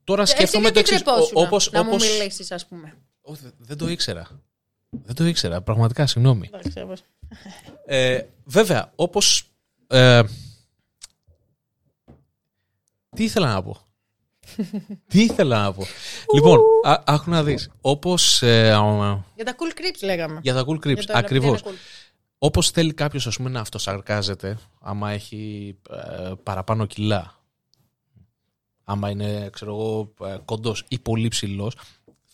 τώρα 0.05 0.23
Εσύ 0.23 0.33
σκέφτομαι 0.33 0.71
το 0.71 0.73
γιατί 0.73 0.95
εξής. 0.95 1.03
ντρεπόσουν 1.05 1.33
Όπως, 1.45 1.71
να 1.73 1.83
μου 1.83 1.91
όπως... 1.93 2.09
μιλήσεις 2.19 2.51
ας 2.53 2.67
πούμε. 2.67 2.95
Ω, 3.29 3.35
δε- 3.35 3.51
δεν 3.59 3.77
το 3.79 3.89
ήξερα. 3.89 4.29
Δεν 4.91 5.15
το 5.15 5.25
ήξερα. 5.27 5.61
Πραγματικά, 5.63 6.07
συγγνώμη. 6.07 6.51
Εντάξει, 6.53 6.81
όπως- 6.81 7.03
Ε, 7.87 8.21
βέβαια, 8.45 8.93
όπως... 8.97 9.45
Ε, 9.87 10.23
τι 13.17 13.25
ήθελα 13.25 13.53
να 13.53 13.63
πω; 13.63 13.77
τι 15.09 15.23
ήθελα 15.23 15.63
να 15.63 15.73
πω; 15.73 15.85
λοιπόν, 16.35 16.59
α- 16.85 17.03
άκου 17.07 17.31
να 17.31 17.43
δεις. 17.45 17.71
Όπως 17.81 18.43
ε, 18.43 18.73
α, 18.73 19.25
Για 19.35 19.45
τα 19.45 19.55
cool 19.57 19.79
creeps 19.81 20.03
λέγαμε. 20.03 20.41
για 20.43 20.55
τα 20.55 20.61
cool 20.61 20.65
Για 20.85 20.93
creeps, 20.93 21.05
το 21.07 21.13
αναπηρία 21.13 21.19
ακριβώς. 21.19 21.61
είναι 21.61 21.71
cool. 21.71 21.75
Όπως 22.39 22.71
θέλει 22.71 22.95
κάποιος 22.95 23.27
ας 23.27 23.37
πούμε 23.37 23.49
να 23.51 23.61
αυτοσαρκάζεται 23.61 24.59
άμα 24.81 25.11
έχει 25.11 25.77
ε, 25.91 26.33
παραπάνω 26.43 26.87
κιλά. 26.87 27.35
Άμα 28.85 29.11
είναι, 29.11 29.49
ξέρω 29.53 29.71
εγώ, 29.73 30.13
ε, 30.29 30.37
κοντός 30.45 30.85
ή 30.89 30.99
πολύ 30.99 31.29
ψηλός. 31.29 31.77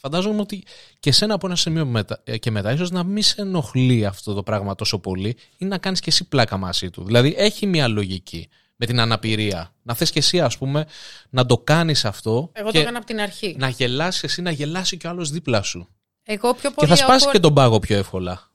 Φαντάζομαι 0.04 0.40
ότι 0.40 0.62
και 1.00 1.12
σένα 1.12 1.34
από 1.34 1.46
ένα 1.46 1.56
σημείο 1.56 1.86
μετά, 1.86 2.20
ε, 2.24 2.38
και 2.38 2.50
μετά 2.50 2.72
ίσως 2.72 2.90
να 2.90 3.04
μην 3.04 3.22
σε 3.22 3.40
ενοχλεί 3.40 4.06
αυτό 4.06 4.34
το 4.34 4.42
πράγμα 4.42 4.74
τόσο 4.74 4.98
πολύ 4.98 5.36
ή 5.56 5.64
να 5.64 5.78
κάνεις 5.78 6.00
και 6.00 6.10
εσύ 6.10 6.28
πλάκα 6.28 6.56
μαζί 6.56 6.90
του. 6.90 7.04
Δηλαδή 7.04 7.34
έχει 7.36 7.66
μια 7.66 7.88
λογική 7.88 8.48
με 8.76 8.86
την 8.86 9.00
αναπηρία. 9.00 9.74
Να 9.82 9.94
θες 9.94 10.10
και 10.10 10.18
εσύ 10.18 10.40
ας 10.40 10.58
πούμε 10.58 10.86
να 11.30 11.46
το 11.46 11.58
κάνεις 11.58 12.04
αυτό 12.04 12.50
Εγώ 12.52 12.66
το 12.66 12.72
και 12.72 12.78
έκανα 12.78 12.98
από 12.98 13.06
την 13.06 13.20
αρχή. 13.20 13.56
να 13.58 13.68
γελάσεις 13.68 14.22
εσύ, 14.22 14.42
να 14.42 14.50
γελάσει 14.50 14.96
και 14.96 15.06
ο 15.06 15.10
άλλος 15.10 15.30
δίπλα 15.30 15.62
σου. 15.62 15.88
Εγώ 16.22 16.54
πιο 16.54 16.68
Και 16.68 16.74
πολύ 16.76 16.88
θα 16.90 16.96
σπάσεις 16.96 17.26
awkward- 17.28 17.32
και 17.32 17.38
τον 17.38 17.54
πάγο 17.54 17.78
πιο 17.78 17.96
εύκολα. 17.96 18.50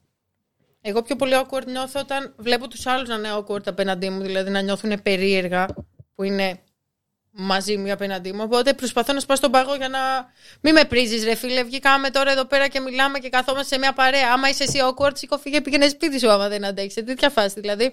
Εγώ 0.80 1.02
πιο 1.02 1.16
πολύ 1.16 1.32
awkward 1.36 1.66
νιώθω 1.66 2.00
όταν 2.00 2.34
βλέπω 2.38 2.68
τους 2.68 2.86
άλλους 2.86 3.08
να 3.08 3.14
είναι 3.14 3.28
awkward 3.38 3.66
απέναντί 3.66 4.10
μου, 4.10 4.20
δηλαδή 4.22 4.50
να 4.50 4.60
νιώθουν 4.60 5.02
περίεργα 5.02 5.66
που 6.14 6.22
είναι 6.22 6.60
μαζί 7.40 7.76
μου 7.76 7.86
ή 7.86 7.90
απέναντί 7.90 8.32
μου. 8.32 8.40
Οπότε 8.42 8.74
προσπαθώ 8.74 9.12
να 9.12 9.20
σπάσω 9.20 9.40
τον 9.40 9.50
πάγο 9.50 9.74
για 9.74 9.88
να 9.88 9.98
μην 10.60 10.74
με 10.74 10.84
πρίζεις 10.84 11.24
ρε 11.24 11.34
φίλε. 11.34 11.62
Βγήκαμε 11.64 12.10
τώρα 12.10 12.30
εδώ 12.30 12.44
πέρα 12.44 12.68
και 12.68 12.80
μιλάμε 12.80 13.18
και 13.18 13.28
καθόμαστε 13.28 13.68
σε 13.74 13.78
μια 13.78 13.92
παρέα. 13.92 14.32
Άμα 14.32 14.48
είσαι 14.48 14.62
εσύ 14.62 14.78
awkward, 14.82 15.10
σήκω 15.18 15.38
φύγε 15.38 15.60
πήγαινε 15.60 15.88
σπίτι 15.88 16.18
σου 16.18 16.30
άμα 16.30 16.48
δεν 16.48 16.64
αντέχεις. 16.64 16.92
Σε 16.92 17.02
τέτοια 17.02 17.30
φάση 17.30 17.60
δηλαδή. 17.60 17.92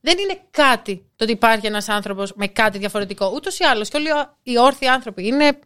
Δεν 0.00 0.18
είναι 0.18 0.40
κάτι 0.50 0.96
το 1.16 1.24
ότι 1.24 1.32
υπάρχει 1.32 1.66
ένας 1.66 1.88
άνθρωπος 1.88 2.32
με 2.34 2.46
κάτι 2.46 2.78
διαφορετικό. 2.78 3.32
Ούτως 3.34 3.58
ή 3.58 3.64
άλλως 3.64 3.88
και 3.88 3.96
όλοι 3.96 4.08
οι 4.42 4.58
όρθιοι 4.58 4.88
άνθρωποι 4.88 5.26
είναι 5.26 5.58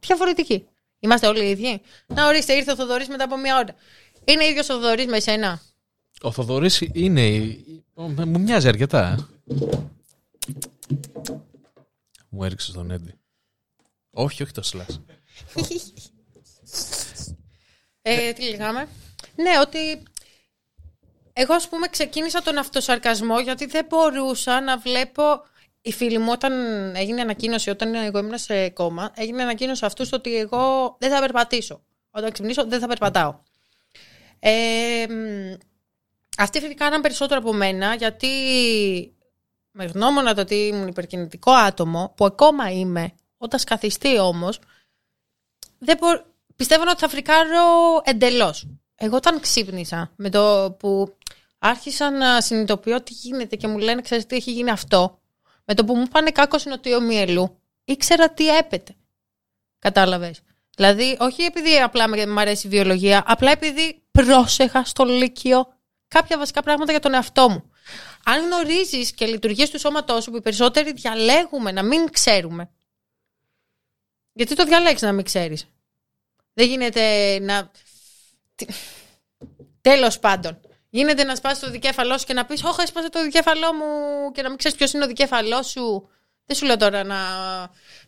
διαφορετικοί. 0.00 0.66
Είμαστε 1.00 1.26
όλοι 1.26 1.44
οι 1.44 1.50
ίδιοι. 1.50 1.80
Να 2.06 2.26
ορίστε, 2.26 2.52
ήρθε 2.52 2.70
ο 2.72 2.74
Θοδωρής 2.76 3.08
μετά 3.08 3.24
από 3.24 3.36
μια 3.38 3.56
ώρα. 3.56 3.74
Είναι 4.24 4.44
ίδιος 4.44 4.68
ο 4.68 4.74
Θοδωρής 4.74 5.06
με 5.06 5.16
εσένα; 5.16 5.60
Ο 6.22 6.30
Θοδωρής 6.32 6.80
είναι. 6.92 7.56
ο- 7.94 8.02
Μου 8.02 8.40
μοιάζει 8.40 8.68
αρκετά. 8.68 9.28
Ε. 12.32 12.36
Μου 12.36 12.44
έριξε 12.44 12.72
τον 12.72 12.90
Έντι. 12.90 13.14
Όχι, 14.10 14.42
όχι 14.42 14.52
το 14.52 14.62
σλάς. 14.62 15.00
Ε, 18.04 18.32
τι 18.32 18.48
λέγαμε; 18.50 18.88
Ναι, 19.34 19.50
ότι 19.60 20.02
εγώ 21.32 21.54
ας 21.54 21.68
πούμε 21.68 21.88
ξεκίνησα 21.88 22.42
τον 22.42 22.58
αυτοσαρκασμό 22.58 23.40
γιατί 23.40 23.66
δεν 23.66 23.86
μπορούσα 23.88 24.60
να 24.60 24.78
βλέπω 24.78 25.22
η 25.82 25.92
φίλη 25.92 26.18
μου 26.18 26.30
όταν 26.32 26.52
έγινε 26.96 27.20
ανακοίνωση, 27.20 27.70
όταν 27.70 27.94
εγώ 27.94 28.18
ήμουν 28.18 28.38
σε 28.38 28.68
κόμμα, 28.68 29.12
έγινε 29.14 29.42
ανακοίνωση 29.42 29.84
αυτούς 29.84 30.12
ότι 30.12 30.36
εγώ 30.36 30.96
δεν 31.00 31.10
θα 31.10 31.20
περπατήσω. 31.20 31.84
Όταν 32.10 32.32
ξυπνήσω 32.32 32.66
δεν 32.66 32.80
θα 32.80 32.86
περπατάω. 32.86 33.40
Ε, 34.38 35.06
μ, 35.08 35.54
αυτοί 36.38 36.74
κάναν 36.74 37.00
περισσότερο 37.00 37.40
από 37.40 37.52
μένα 37.52 37.94
γιατί 37.94 38.28
με 39.72 39.84
γνώμονα 39.84 40.34
το 40.34 40.40
ότι 40.40 40.54
ήμουν 40.54 40.86
υπερκινητικό 40.88 41.50
άτομο, 41.50 42.12
που 42.16 42.24
ακόμα 42.24 42.70
είμαι, 42.70 43.12
όταν 43.36 43.60
σκαθιστεί 43.60 44.18
όμως, 44.18 44.58
δεν 45.78 45.96
μπο... 46.00 46.06
πιστεύω 46.56 46.82
ότι 46.82 46.98
θα 46.98 47.08
φρικάρω 47.08 48.00
εντελώς. 48.04 48.66
Εγώ 48.94 49.16
όταν 49.16 49.40
ξύπνησα 49.40 50.12
με 50.16 50.30
το 50.30 50.74
που 50.78 51.16
άρχισα 51.58 52.10
να 52.10 52.40
συνειδητοποιώ 52.40 53.02
τι 53.02 53.12
γίνεται 53.12 53.56
και 53.56 53.68
μου 53.68 53.78
λένε 53.78 54.00
ξέρεις 54.00 54.26
τι 54.26 54.36
έχει 54.36 54.52
γίνει 54.52 54.70
αυτό, 54.70 55.20
με 55.64 55.74
το 55.74 55.84
που 55.84 55.96
μου 55.96 56.06
πάνε 56.08 56.30
κάκο 56.30 56.58
νοτιό 56.64 57.00
μυελού, 57.00 57.58
ήξερα 57.84 58.30
τι 58.30 58.56
έπεται. 58.56 58.94
Κατάλαβες. 59.78 60.40
Δηλαδή, 60.76 61.16
όχι 61.20 61.42
επειδή 61.42 61.80
απλά 61.80 62.08
με- 62.08 62.26
μου 62.26 62.40
αρέσει 62.40 62.66
η 62.66 62.70
βιολογία, 62.70 63.22
απλά 63.26 63.50
επειδή 63.50 64.02
πρόσεχα 64.10 64.84
στο 64.84 65.04
Λύκειο 65.04 65.74
κάποια 66.08 66.38
βασικά 66.38 66.62
πράγματα 66.62 66.90
για 66.90 67.00
τον 67.00 67.14
εαυτό 67.14 67.48
μου. 67.48 67.70
Αν 68.24 68.44
γνωρίζεις 68.44 69.12
και 69.12 69.26
λειτουργίες 69.26 69.70
του 69.70 69.78
σώματός 69.78 70.24
σου 70.24 70.30
που 70.30 70.36
οι 70.36 70.40
περισσότεροι 70.40 70.92
διαλέγουμε 70.92 71.72
να 71.72 71.82
μην 71.82 72.10
ξέρουμε. 72.10 72.70
Γιατί 74.32 74.54
το 74.54 74.64
διαλέξει 74.64 75.04
να 75.04 75.12
μην 75.12 75.24
ξέρεις; 75.24 75.66
Δεν 76.52 76.66
γίνεται 76.68 77.38
να. 77.38 77.70
Τέλος 79.80 80.18
πάντων. 80.18 80.60
Γίνεται 80.90 81.24
να 81.24 81.34
σπάσεις 81.34 81.58
το 81.58 81.70
δικέφαλό 81.70 82.18
σου 82.18 82.26
και 82.26 82.32
να 82.32 82.44
πεις: 82.44 82.64
Όχι, 82.64 82.80
έσπασε 82.80 83.08
το 83.08 83.22
δικέφαλό 83.22 83.72
μου 83.72 83.84
και 84.32 84.42
να 84.42 84.48
μην 84.48 84.58
ξέρεις 84.58 84.76
ποιος 84.76 84.92
είναι 84.92 85.04
ο 85.04 85.06
δικέφαλός 85.06 85.70
σου. 85.70 86.08
Δεν 86.46 86.56
σου 86.56 86.64
λέω 86.66 86.76
τώρα 86.76 87.04
να, 87.04 87.18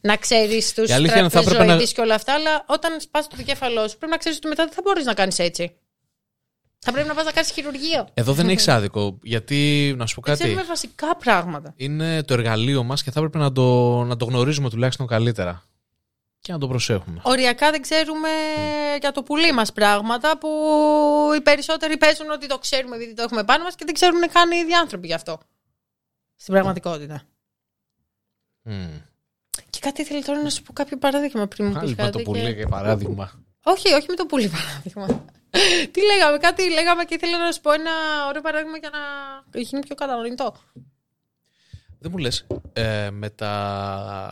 να 0.00 0.16
ξέρεις 0.16 0.74
τους 0.74 0.88
Η 0.88 0.92
αλήθεια 0.92 1.18
είναι 1.18 1.28
θα 1.28 1.38
έπρεπε 1.38 1.64
να- 1.64 1.82
και 1.82 2.00
όλα 2.00 2.14
αυτά, 2.14 2.34
αλλά 2.34 2.64
όταν 2.68 3.00
σπάσεις 3.00 3.28
το 3.28 3.36
δικέφαλό 3.36 3.88
σου 3.88 3.96
πρέπει 3.96 4.12
να 4.12 4.18
ξέρεις 4.18 4.38
ότι 4.38 4.48
μετά 4.48 4.64
δεν 4.64 4.72
θα 4.72 4.80
μπορείς 4.84 5.04
να 5.04 5.14
κάνεις 5.14 5.38
έτσι. 5.38 5.78
Θα 6.87 6.93
πρέπει 6.93 7.09
να 7.09 7.14
πα 7.14 7.22
να 7.22 7.30
κάνει 7.32 7.47
χειρουργείο. 7.47 8.09
Εδώ 8.14 8.32
δεν 8.32 8.49
έχεις 8.49 8.68
άδικο. 8.68 9.18
Γιατί, 9.22 9.95
να 9.99 10.07
σου 10.07 10.14
πω 10.14 10.20
Δεν 10.24 10.30
κάτι, 10.35 10.45
ξέρουμε 10.45 10.66
βασικά 10.68 11.16
πράγματα. 11.16 11.72
είναι 11.76 12.22
το 12.22 12.35
εργαλείο 12.35 12.82
μας 12.82 13.03
και 13.03 13.11
θα 13.11 13.20
έπρεπε 13.20 13.39
να 13.39 13.53
το, 13.53 14.03
να 14.05 14.16
το 14.16 14.24
γνωρίζουμε 14.24 14.70
τουλάχιστον 14.70 15.07
καλύτερα. 15.07 15.62
Και 16.41 16.53
να 16.53 16.59
το 16.59 16.68
προσέχουμε. 16.68 17.20
Οριακά 17.22 17.70
δεν 17.70 17.82
ξέρουμε 17.82 18.28
για 19.01 19.12
το 19.12 19.22
πουλί 19.22 19.53
μας 19.53 19.72
πράγματα 19.72 20.39
που 20.39 20.49
οι 21.37 21.41
περισσότεροι 21.41 21.97
παίζουν 21.97 22.30
ότι 22.30 22.47
το 22.47 22.59
ξέρουμε 22.59 22.97
επειδή 22.97 23.14
το 23.14 23.22
έχουμε 23.22 23.45
πάνω 23.45 23.64
μας 23.64 23.74
και 23.74 23.85
δεν 23.85 23.95
ξέρουν 23.95 24.20
καν 24.32 24.51
οι 24.51 24.57
ίδιοι 24.64 24.74
άνθρωποι 24.74 25.07
γι' 25.07 25.14
αυτό. 25.14 25.39
Στην 26.37 26.53
πραγματικότητα. 26.53 27.22
Μμμ. 28.62 29.01
Και 29.70 29.78
κάτι 29.80 30.01
ήθελα 30.01 30.20
τώρα 30.20 30.43
να 30.43 30.51
σου 30.51 30.62
πω 30.62 30.72
κάποιο 30.72 30.99
παράδειγμα 30.99 31.47
πριν 31.47 31.66
μου 31.66 31.72
πεις 31.72 31.80
Άλλη 31.82 31.91
με 31.91 31.97
το 31.97 32.03
κάτι. 32.11 32.22
πουλί, 32.22 32.41
και- 32.41 32.49
για 32.49 32.68
παράδειγμα. 32.68 33.32
Όχι, 33.62 33.93
όχι 33.93 34.07
με 34.09 34.14
το 34.14 34.26
πουλί 34.26 34.49
παράδειγμα. 34.49 35.24
Τι 35.90 36.00
λέγαμε, 36.05 36.38
κάτι 36.38 36.70
λέγαμε 36.70 37.05
και 37.05 37.14
ήθελα 37.14 37.38
να 37.38 37.52
σου 37.52 37.61
πω 37.61 37.72
ένα 37.72 37.90
ωραίο 38.28 38.42
παράδειγμα 38.42 38.76
για 38.76 38.90
να 38.92 39.61
γίνει 39.61 39.80
πιο 39.80 39.94
κατανοητό. 39.94 40.55
Δεν 41.98 42.11
μου 42.11 42.18
λες, 42.18 42.46
ε, 42.72 43.11
με 43.11 43.30
τα... 43.30 43.50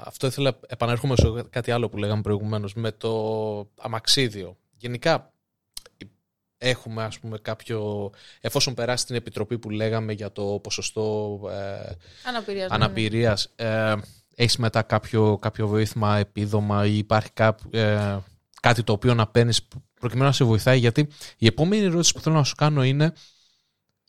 αυτό 0.04 0.26
ήθελα, 0.26 0.58
επανέρχομαι 0.66 1.16
σε 1.16 1.26
κάτι 1.50 1.70
άλλο 1.70 1.88
που 1.88 1.96
λέγαμε 1.96 2.22
προηγουμένως, 2.22 2.74
με 2.74 2.92
το 2.92 3.70
αμαξίδιο. 3.80 4.56
Γενικά 4.76 5.32
έχουμε 6.58 7.02
ας 7.02 7.18
πούμε 7.18 7.38
κάποιο, 7.38 8.10
εφόσον 8.40 8.74
περάσει 8.74 9.06
την 9.06 9.16
επιτροπή 9.16 9.58
που 9.58 9.70
λέγαμε 9.70 10.12
για 10.12 10.32
το 10.32 10.60
ποσοστό 10.62 11.40
ε, 11.50 11.92
Αναπηρίας. 12.28 12.70
αναπηρίας, 12.70 13.52
ε, 13.56 13.94
έχεις 14.34 14.56
μετά 14.56 14.82
κάποιο, 14.82 15.38
κάποιο 15.38 15.66
βοήθημα, 15.66 16.16
επίδομα 16.16 16.86
ή 16.86 16.98
υπάρχει 16.98 17.30
κάπου, 17.30 17.68
ε, 17.72 18.16
κάτι 18.62 18.82
το 18.82 18.92
οποίο 18.92 19.14
να 19.14 19.26
παίρνεις 19.26 19.68
προκειμένου 20.00 20.26
να 20.26 20.32
σε 20.32 20.44
βοηθάει, 20.44 20.78
γιατί 20.78 21.08
η 21.38 21.46
επόμενη 21.46 21.84
ερώτηση 21.84 22.12
που 22.12 22.20
θέλω 22.20 22.34
να 22.34 22.44
σου 22.44 22.54
κάνω 22.54 22.84
είναι 22.84 23.12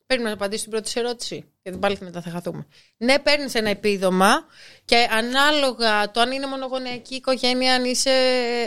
Πρέπει 0.06 0.24
να 0.24 0.32
απαντήσω 0.32 0.60
στην 0.60 0.72
πρώτη 0.72 0.90
σου 0.90 1.00
ερώτηση. 1.00 1.46
Γιατί 1.64 1.80
πάλι 1.80 1.98
μετά 2.02 2.22
θα 2.22 2.30
χαθούμε. 2.30 2.66
Ναι, 2.98 3.20
παίρνεις 3.20 3.56
ένα 3.56 3.70
επίδομα 3.70 4.46
και 4.86 5.08
ανάλογα 5.12 6.12
το 6.12 6.20
αν 6.20 6.32
είναι 6.32 6.48
μονογονεϊκή 6.48 7.16
οικογένεια, 7.16 7.74
αν 7.74 7.86
είσαι, 7.86 8.10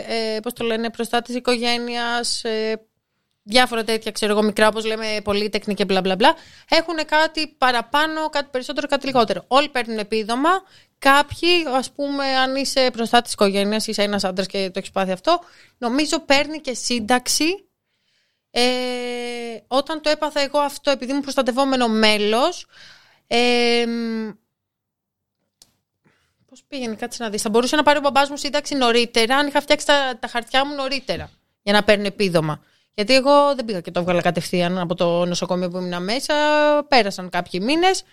ε, 0.07 0.39
πώς 0.39 0.53
το 0.53 0.63
λένε, 0.63 0.89
προστάτη 0.89 1.33
οικογένειας, 1.33 2.43
ε, 2.43 2.87
διάφορα 3.43 3.83
τέτοια, 3.83 4.11
ξέρω 4.11 4.31
εγώ, 4.31 4.41
μικρά, 4.41 4.67
όπως 4.67 4.85
λέμε, 4.85 5.21
πολύτεκνη 5.23 5.73
και 5.73 5.85
μπλα 5.85 6.01
μπλα 6.01 6.15
μπλα, 6.15 6.35
έχουν 6.69 6.95
κάτι 7.05 7.47
παραπάνω, 7.57 8.29
κάτι 8.29 8.47
περισσότερο, 8.51 8.87
κάτι 8.87 9.05
λιγότερο. 9.05 9.43
Όλοι 9.47 9.69
παίρνουν 9.69 9.97
επίδομα. 9.97 10.49
Κάποιοι, 10.99 11.65
ας 11.75 11.91
πούμε, 11.91 12.25
αν 12.25 12.55
είσαι 12.55 12.91
προστάτη 12.91 13.29
οικογένειας, 13.33 13.87
είσαι 13.87 14.03
ένας 14.03 14.23
άντρας 14.23 14.47
και 14.47 14.69
το 14.69 14.79
έχεις 14.79 14.91
πάθει 14.91 15.11
αυτό, 15.11 15.39
νομίζω 15.77 16.19
παίρνει 16.19 16.61
και 16.61 16.73
σύνταξη 16.73 17.67
ε, 18.51 19.63
όταν 19.67 20.01
το 20.01 20.09
έπαθα 20.09 20.39
εγώ 20.39 20.59
αυτό, 20.59 20.91
επειδή 20.91 21.11
ήμουν 21.11 21.23
προστατευόμενο 21.23 21.87
μέλος, 21.87 22.65
ε, 23.27 23.85
πώς 26.45 26.63
πήγαινε, 26.67 26.95
κάτσε 26.95 27.23
να 27.23 27.29
δεις. 27.29 27.41
Θα 27.41 27.49
μπορούσε 27.49 27.75
να 27.75 27.83
πάρει 27.83 27.97
ο 27.97 28.01
μπαμπάς 28.01 28.29
μου 28.29 28.37
σύνταξη 28.37 28.75
νωρίτερα, 28.75 29.35
αν 29.35 29.47
είχα 29.47 29.61
φτιάξει 29.61 29.85
τα, 29.85 30.17
τα 30.19 30.27
χαρτιά 30.27 30.65
μου 30.65 30.75
νωρίτερα, 30.75 31.29
για 31.61 31.73
να 31.73 31.83
παίρνει 31.83 32.07
επίδομα. 32.07 32.63
Γιατί 32.93 33.15
εγώ 33.15 33.55
δεν 33.55 33.65
πήγα 33.65 33.81
και 33.81 33.91
το 33.91 33.99
έβγαλα 33.99 34.21
κατευθείαν 34.21 34.77
από 34.77 34.95
το 34.95 35.25
νοσοκομείο 35.25 35.69
που 35.69 35.77
ήμουν 35.77 36.03
μέσα, 36.03 36.33
πέρασαν 36.87 37.29
κάποιοι 37.29 37.59
μήνες. 37.63 38.03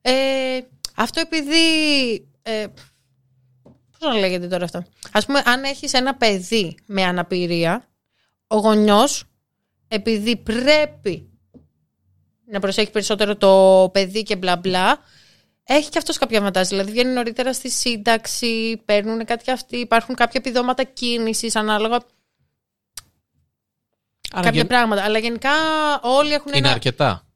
Ε, 0.00 0.60
αυτό 0.98 1.20
επειδή... 1.20 1.58
Ε, 2.42 2.66
πώς 3.98 4.12
να 4.12 4.18
λέγεται 4.18 4.46
τώρα 4.48 4.64
αυτό; 4.64 4.84
Ας 5.12 5.26
πούμε, 5.26 5.42
αν 5.44 5.64
έχεις 5.64 5.92
ένα 5.92 6.14
παιδί 6.14 6.76
με 6.86 7.04
αναπηρία, 7.04 7.88
ο 8.46 8.56
γονιός 8.56 9.24
επειδή 9.88 10.36
πρέπει 10.36 11.30
να 12.44 12.60
προσέχει 12.60 12.90
περισσότερο 12.90 13.36
το 13.36 13.88
παιδί 13.92 14.22
και 14.22 14.36
μπλα 14.36 14.56
μπλα, 14.56 14.98
έχει 15.64 15.90
και 15.90 15.98
αυτός 15.98 16.18
κάποια 16.18 16.40
βαντάζ. 16.40 16.68
Δηλαδή 16.68 16.90
βγαίνει 16.90 17.12
νωρίτερα 17.12 17.52
στη 17.52 17.70
σύνταξη, 17.70 18.82
παίρνουν 18.84 19.24
κάτι 19.24 19.44
και 19.44 19.50
αυτοί, 19.50 19.76
υπάρχουν 19.76 20.14
κάποια 20.14 20.40
επιδόματα 20.44 20.84
κίνησης 20.84 21.56
ανάλογα 21.56 21.96
Άρα 24.32 24.42
κάποια 24.42 24.50
γεν- 24.52 24.66
πράγματα. 24.68 25.04
Αλλά 25.04 25.18
γενικά 25.18 25.50
όλοι 26.02 26.32
έχουν 26.32 26.48
είναι 26.48 26.58
ένα... 26.58 26.70
αρκετά. 26.70 27.26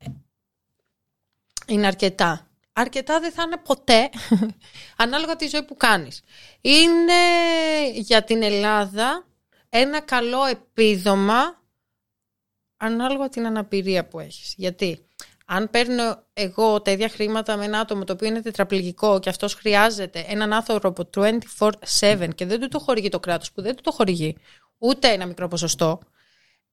Είναι 1.67 1.87
αρκετά. 1.87 2.47
Αρκετά 2.73 3.21
δεν 3.21 3.33
θα 3.33 3.43
είναι 3.43 3.57
ποτέ, 3.57 4.11
ανάλογα 5.05 5.37
τη 5.37 5.49
ζωή 5.49 5.63
που 5.63 5.77
κάνεις. 5.77 6.23
Είναι 6.61 7.13
για 7.95 8.25
την 8.25 8.43
Ελλάδα 8.43 9.27
ένα 9.69 10.01
καλό 10.01 10.45
επίδομα 10.45 11.63
ανάλογα 12.77 13.29
την 13.29 13.47
αναπηρία 13.47 14.09
που 14.09 14.21
έχεις. 14.21 14.55
Γιατί 14.57 15.07
αν 15.47 15.71
παίρνω 15.71 16.23
εγώ 16.33 16.83
τα 16.83 16.91
ίδια 16.91 17.09
χρήματα 17.09 17.57
με 17.57 17.65
ένα 17.65 17.79
άτομο 17.79 18.05
το 18.05 18.13
οποίο 18.13 18.29
είναι 18.29 18.43
τετραπληγικό 18.43 19.21
και 19.21 19.29
αυτός 19.29 19.55
χρειάζεται 19.55 20.25
έναν 20.29 20.53
άνθρωπο 20.53 21.11
24-7 22.01 22.29
και 22.35 22.47
δεν 22.47 22.61
του 22.61 22.69
το 22.69 22.79
χορηγεί 22.79 23.09
το 23.09 23.21
κράτος 23.21 23.53
που 23.53 23.63
δεν 23.63 23.77
του 23.77 23.83
το 23.83 23.91
χορηγεί 23.91 24.37
ούτε 24.79 25.09
ένα 25.09 25.27
μικρό 25.27 25.49
ποσοστό, 25.49 26.01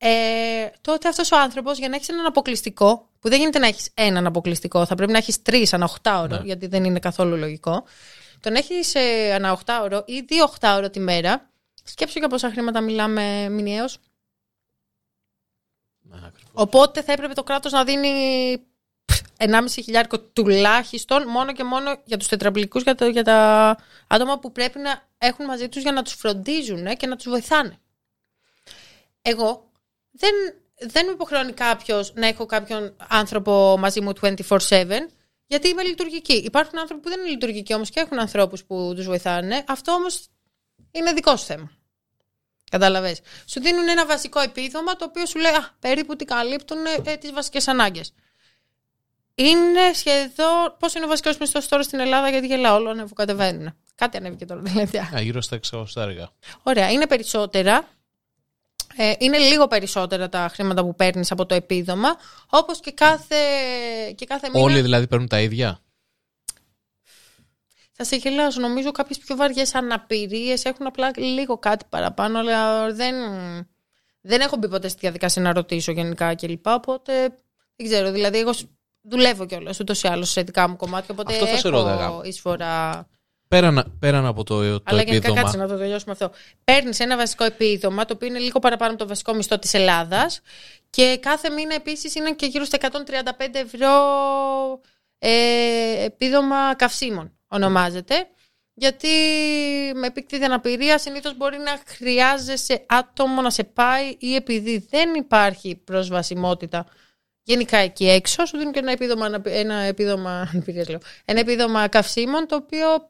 ε, 0.02 0.68
τότε 0.82 1.08
αυτός 1.08 1.32
ο 1.32 1.38
άνθρωπος 1.40 1.78
για 1.78 1.90
να 1.90 1.96
έχεις 1.96 2.10
έναν 2.10 2.26
αποκλειστικό, 2.26 3.10
που 3.20 3.30
δεν 3.30 3.40
γίνεται 3.40 3.60
να 3.60 3.68
έχεις 3.68 3.90
έναν 3.94 4.26
αποκλειστικό, 4.26 4.86
θα 4.86 4.96
πρέπει 4.96 5.12
να 5.12 5.18
έχεις 5.18 5.42
τρεις 5.42 5.74
ανά 5.74 5.86
8 6.02 6.20
ώρο, 6.22 6.38
Ναι. 6.38 6.46
γιατί 6.46 6.68
δεν 6.68 6.84
είναι 6.84 7.00
καθόλου 7.00 7.36
λογικό, 7.38 7.84
τον 8.40 8.56
έχεις 8.56 8.96
ε, 8.96 9.34
ανά 9.34 9.52
8 9.66 9.80
ώρο 9.84 10.04
ή 10.08 10.26
2 10.30 10.34
8 10.60 10.76
ώρο 10.78 10.90
τη 10.90 11.00
μέρα, 11.00 11.50
σκέψου 11.84 12.20
για 12.20 12.28
πόσα 12.28 12.50
χρήματα 12.52 12.82
μιλάμε 12.82 13.50
μηνιαίως. 13.50 13.98
Ναι, 16.02 16.16
ακριβώς. 16.28 16.52
Οπότε 16.54 17.02
θα 17.02 17.12
έπρεπε 17.12 17.34
το 17.34 17.44
κράτος 17.44 17.72
να 17.72 17.84
δίνει 17.84 18.12
1,5 19.38 19.64
χιλιάρικο 19.84 20.20
τουλάχιστον 20.20 21.28
μόνο 21.28 21.54
και 21.54 21.64
μόνο 21.64 22.02
για 22.06 22.18
τους 22.18 22.28
τετραπλικούς, 22.28 22.84
για, 22.84 22.96
το- 22.96 23.06
για 23.08 23.24
τα 23.24 23.78
άτομα 24.08 24.40
που 24.40 24.52
πρέπει 24.52 24.80
να 24.80 25.08
έχουν 25.18 25.46
μαζί 25.46 25.70
τους 25.70 25.82
για 25.82 25.92
να 25.92 26.04
τους 26.04 26.14
φροντίζουν 26.14 26.86
ε, 26.88 26.96
και 26.96 27.08
να 27.08 27.16
τους 27.16 27.26
βοηθάνε. 27.30 27.78
Εγώ 29.22 29.69
δεν, 30.20 30.34
δεν 30.80 31.06
με 31.06 31.12
υποχρεώνει 31.12 31.52
κάποιος 31.52 32.14
να 32.14 32.28
έχω 32.28 32.46
κάποιον 32.46 32.96
άνθρωπο 33.08 33.78
μαζί 33.80 34.02
μου 34.02 34.12
24-7, 34.22 34.60
γιατί 35.46 35.68
είμαι 35.68 35.84
λειτουργική. 35.84 36.34
Υπάρχουν 36.34 36.80
άνθρωποι 36.80 37.02
που 37.02 37.10
δεν 37.10 37.20
είναι 37.20 37.30
λειτουργικοί 37.30 37.74
όμως 37.74 37.90
και 37.90 38.00
έχουν 38.00 38.20
ανθρώπους 38.20 38.64
που 38.64 38.94
τους 38.96 39.06
βοηθάνε. 39.06 39.64
Αυτό 39.68 39.92
όμως 39.92 40.28
είναι 40.92 41.14
δικό 41.14 41.36
σου 41.36 41.46
θέμα. 41.46 41.72
Κατάλαβε. 42.72 43.18
Σου 43.46 43.62
δίνουν 43.62 43.88
ένα 43.88 44.06
βασικό 44.06 44.40
επίδομα 44.40 44.96
το 44.96 45.06
οποίο 45.06 45.26
σου 45.26 45.40
λέει 45.40 45.52
Α, 45.52 45.70
περίπου 45.80 46.16
τι 46.16 46.26
καλύπτουν 46.26 46.78
ε, 47.04 47.18
τις 47.18 47.32
βασικές 47.32 47.68
ανάγκες. 47.68 48.14
Είναι 49.36 49.94
σχεδόν. 49.94 50.76
Πόσο 50.80 50.98
είναι 50.98 51.06
ο 51.06 51.10
βασικός 51.10 51.38
μισθός 51.38 51.68
τώρα 51.68 51.84
στην 51.84 52.00
Ελλάδα, 52.00 52.30
γιατί 52.30 52.48
γελάω, 52.48 52.76
όλο 52.76 52.90
ανεβοκατεβαίνουν. 52.90 53.76
Κάτι 53.96 54.18
ανέβηκε 54.18 54.46
τώρα 54.46 54.62
τελευταία. 54.62 55.10
Α, 55.16 55.22
γύρω 55.22 55.42
στα 55.42 55.60
600 55.72 55.84
έργα. 55.96 56.30
Ωραία, 56.64 56.92
είναι 56.92 57.08
περισσότερα. 57.08 57.88
Ε, 58.96 59.14
είναι 59.20 59.38
λίγο 59.38 59.68
περισσότερα 59.68 60.30
τα 60.30 60.50
χρήματα 60.54 60.82
που 60.84 60.96
παίρνεις 60.96 61.32
από 61.32 61.46
το 61.46 61.56
επίδομα, 61.56 62.10
όπως 62.50 62.80
και 62.80 62.92
κάθε, 62.92 63.36
και 64.16 64.26
κάθε 64.26 64.50
μήνα. 64.50 64.64
Όλοι 64.64 64.82
δηλαδή 64.82 65.08
παίρνουν 65.08 65.28
τα 65.28 65.42
ίδια; 65.42 65.80
Θα 67.92 68.04
σε 68.04 68.16
γελάσω. 68.16 68.60
Νομίζω 68.60 68.92
κάποιες 68.92 69.18
πιο 69.18 69.36
βαριές 69.36 69.76
αναπηρίες 69.76 70.66
έχουν 70.66 70.86
απλά 70.88 71.12
λίγο 71.16 71.58
κάτι 71.58 71.86
παραπάνω, 71.90 72.40
αλλά 72.40 72.92
δεν, 72.94 73.16
δεν 74.22 74.42
έχω 74.42 74.58
μπει 74.58 74.70
ποτέ 74.70 74.88
στη 74.88 75.00
διαδικασία 75.00 75.42
να 75.42 75.54
ρωτήσω 75.54 75.92
γενικά 75.92 76.36
κλπ. 76.36 76.68
Οπότε 76.68 77.14
δεν 77.76 77.88
ξέρω. 77.88 78.12
Δηλαδή, 78.12 78.38
εγώ 78.40 78.54
σ- 78.54 78.68
δουλεύω 79.02 79.46
κιόλας 79.46 79.80
ούτως 79.80 80.04
ή 80.04 80.08
άλλως 80.08 80.30
σε 80.30 80.42
δικά 80.42 80.68
μου 80.70 80.76
κομμάτια. 80.76 81.10
Οπότε 81.14 81.34
Αυτό 81.34 81.46
θα 81.46 81.58
σε 81.58 81.68
έχω 81.68 81.78
ρώταγα. 81.78 82.22
εισφορά. 82.24 83.08
Πέραν, 83.50 83.98
πέραν 84.00 84.26
από 84.26 84.44
το, 84.44 84.78
το 84.78 84.82
Αλλά 84.84 85.02
γενικά 85.02 85.16
επίδομα. 85.16 85.42
κάτσε 85.42 85.58
να 85.58 85.68
το 85.68 85.78
τελειώσουμε 85.78 86.12
αυτό. 86.12 86.32
Παίρνεις 86.64 87.00
ένα 87.00 87.18
βασικό 87.18 87.44
επίδομα, 87.44 88.06
το 88.06 88.14
οποίο 88.14 88.28
είναι 88.28 88.40
λίγο 88.40 88.60
παραπάνω 88.60 88.92
από 88.92 89.00
το 89.02 89.08
βασικό 89.08 89.34
μισθό 89.34 89.60
της 89.60 89.74
Ελλάδας. 89.74 90.42
Και 90.90 91.18
κάθε 91.22 91.50
μήνα 91.50 91.76
επίσης 91.76 92.16
είναι 92.16 92.34
και 92.34 92.46
γύρω 92.46 92.64
στα 92.64 92.78
135 92.78 92.92
ευρώ 93.52 93.92
ε, 95.18 96.04
επίδομα 96.04 96.76
καυσίμων, 96.76 97.38
ονομάζεται. 97.48 98.28
Γιατί 98.74 99.08
με 99.96 100.08
επίκτητη 100.08 100.44
αναπηρία 100.44 100.98
συνήθως 100.98 101.38
μπορεί 101.38 101.58
να 101.58 101.80
χρειάζεσαι 101.88 102.86
άτομο 102.88 103.42
να 103.42 103.50
σε 103.50 103.64
πάει 103.64 104.16
ή 104.20 104.36
επειδή 104.36 104.88
δεν 104.90 105.14
υπάρχει 105.14 105.76
προσβασιμότητα 105.76 106.86
γενικά 107.44 107.78
εκεί 107.78 108.10
έξω, 108.10 108.46
σου 108.46 108.58
δίνουν 108.58 108.74
και 108.74 108.80
ένα 108.80 108.92
επίδομα, 108.92 109.26
αναπη- 109.26 109.54
ένα 109.56 109.76
επίδομα, 109.76 110.32
αναπηρίας 110.54 110.90
λέω, 110.90 111.00
ένα 111.26 111.40
επίδομα 111.40 111.88
καυσίμων 111.88 112.48
το 112.48 112.56
οποίο 112.56 113.10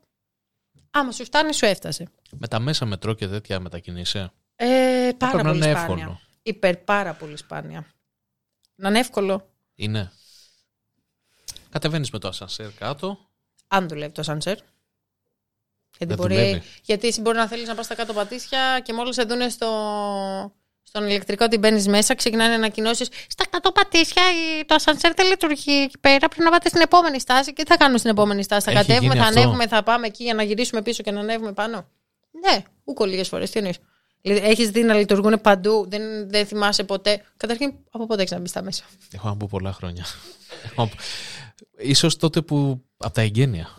άμα 0.91 1.11
σου 1.11 1.23
φτάνει 1.25 1.53
σου 1.53 1.65
έφτασε. 1.65 2.07
Με 2.37 2.47
τα 2.47 2.59
μέσα 2.59 2.85
μετρό 2.85 3.13
και 3.13 3.27
τέτοια 3.27 3.59
μετακινήσει. 3.59 4.29
Ε, 4.55 5.09
πάρα 5.17 5.31
Πρέπει 5.31 5.35
να 5.35 5.51
πολύ 5.51 5.55
είναι 5.65 5.79
σπάνια. 5.79 5.81
εύκολο. 6.03 6.19
Υπερ 6.43 6.77
πάρα 6.77 7.13
πολύ 7.13 7.37
σπάνια. 7.37 7.85
Να 8.75 8.89
είναι 8.89 8.99
εύκολο. 8.99 9.49
Είναι. 9.75 10.11
Κατεβαίνεις 11.69 12.09
με 12.11 12.19
το 12.19 12.27
ασανσέρ 12.27 12.71
κάτω. 12.73 13.17
Αν 13.67 13.87
δουλεύει 13.87 14.11
το 14.11 14.23
σανσέρ. 14.23 14.57
Γιατί, 15.97 16.13
Δεν 16.13 16.15
μπορεί, 16.15 16.35
δουλεύει. 16.35 16.61
γιατί 16.83 17.07
εσύ 17.07 17.21
μπορεί 17.21 17.37
να 17.37 17.47
θέλεις 17.47 17.67
να 17.67 17.75
πας 17.75 17.85
στα 17.85 17.95
κάτω 17.95 18.13
πατήσια 18.13 18.79
και 18.79 18.93
μόλις 18.93 19.15
σε 19.15 19.23
δούνε 19.23 19.49
στο, 19.49 19.67
στον 20.89 21.07
ηλεκτρικό 21.07 21.45
ότι 21.45 21.57
μπαίνει 21.57 21.83
μέσα, 21.83 22.15
ξεκινάνε 22.15 22.53
ανακοινώσεις. 22.53 23.07
Στα 23.27 23.45
κάτω 23.49 23.71
πατήσια 23.71 24.23
η- 24.31 24.65
το 24.65 24.75
ασανσέρ 24.75 25.13
δεν 25.13 25.27
λειτουργεί 25.27 25.71
εκεί 25.83 25.97
πέρα. 25.99 26.27
Πρέπει 26.27 26.43
να 26.43 26.49
πάτε 26.49 26.69
στην 26.69 26.81
επόμενη 26.81 27.19
στάση. 27.19 27.53
Και 27.53 27.63
τι 27.63 27.69
θα 27.71 27.77
κάνουμε 27.77 27.97
στην 27.97 28.09
επόμενη 28.09 28.43
στάση. 28.43 28.65
Θα 28.65 28.71
Έχει 28.71 28.79
κατέβουμε, 28.79 29.07
γίνει 29.13 29.19
θα 29.19 29.27
αυτό; 29.27 29.39
ανέβουμε, 29.39 29.67
θα 29.67 29.83
πάμε 29.83 30.07
εκεί 30.07 30.23
για 30.23 30.33
να 30.33 30.43
γυρίσουμε 30.43 30.81
πίσω 30.81 31.03
και 31.03 31.11
να 31.11 31.19
ανέβουμε 31.19 31.51
πάνω. 31.53 31.87
Ναι, 32.31 32.63
ούκο 32.83 33.05
λίγες 33.05 33.27
φορές. 33.27 33.49
Τι 33.51 33.57
εννοείς. 33.57 33.77
Έχεις 34.21 34.69
δει 34.69 34.81
να 34.83 34.93
λειτουργούν 34.93 35.41
παντού, 35.41 35.85
δεν, 35.89 36.29
δεν 36.29 36.45
θυμάσαι 36.45 36.83
ποτέ. 36.83 37.21
Καταρχήν, 37.37 37.73
από 37.91 38.05
πότε 38.05 38.19
έχεις 38.21 38.31
να 38.33 38.39
μπεις 38.39 38.49
στα 38.49 38.61
μέσα; 38.63 38.83
Έχω 39.13 39.27
να 39.27 39.37
πω 39.37 39.47
πολλά 39.49 39.73
χρόνια. 39.73 40.05
Έχω 40.65 40.81
να 40.83 40.87
πω- 40.87 40.97
Ίσως 41.77 42.15
τότε 42.17 42.41
που. 42.41 42.83
από 42.97 43.13
τα 43.13 43.21
εγγένεια. 43.21 43.69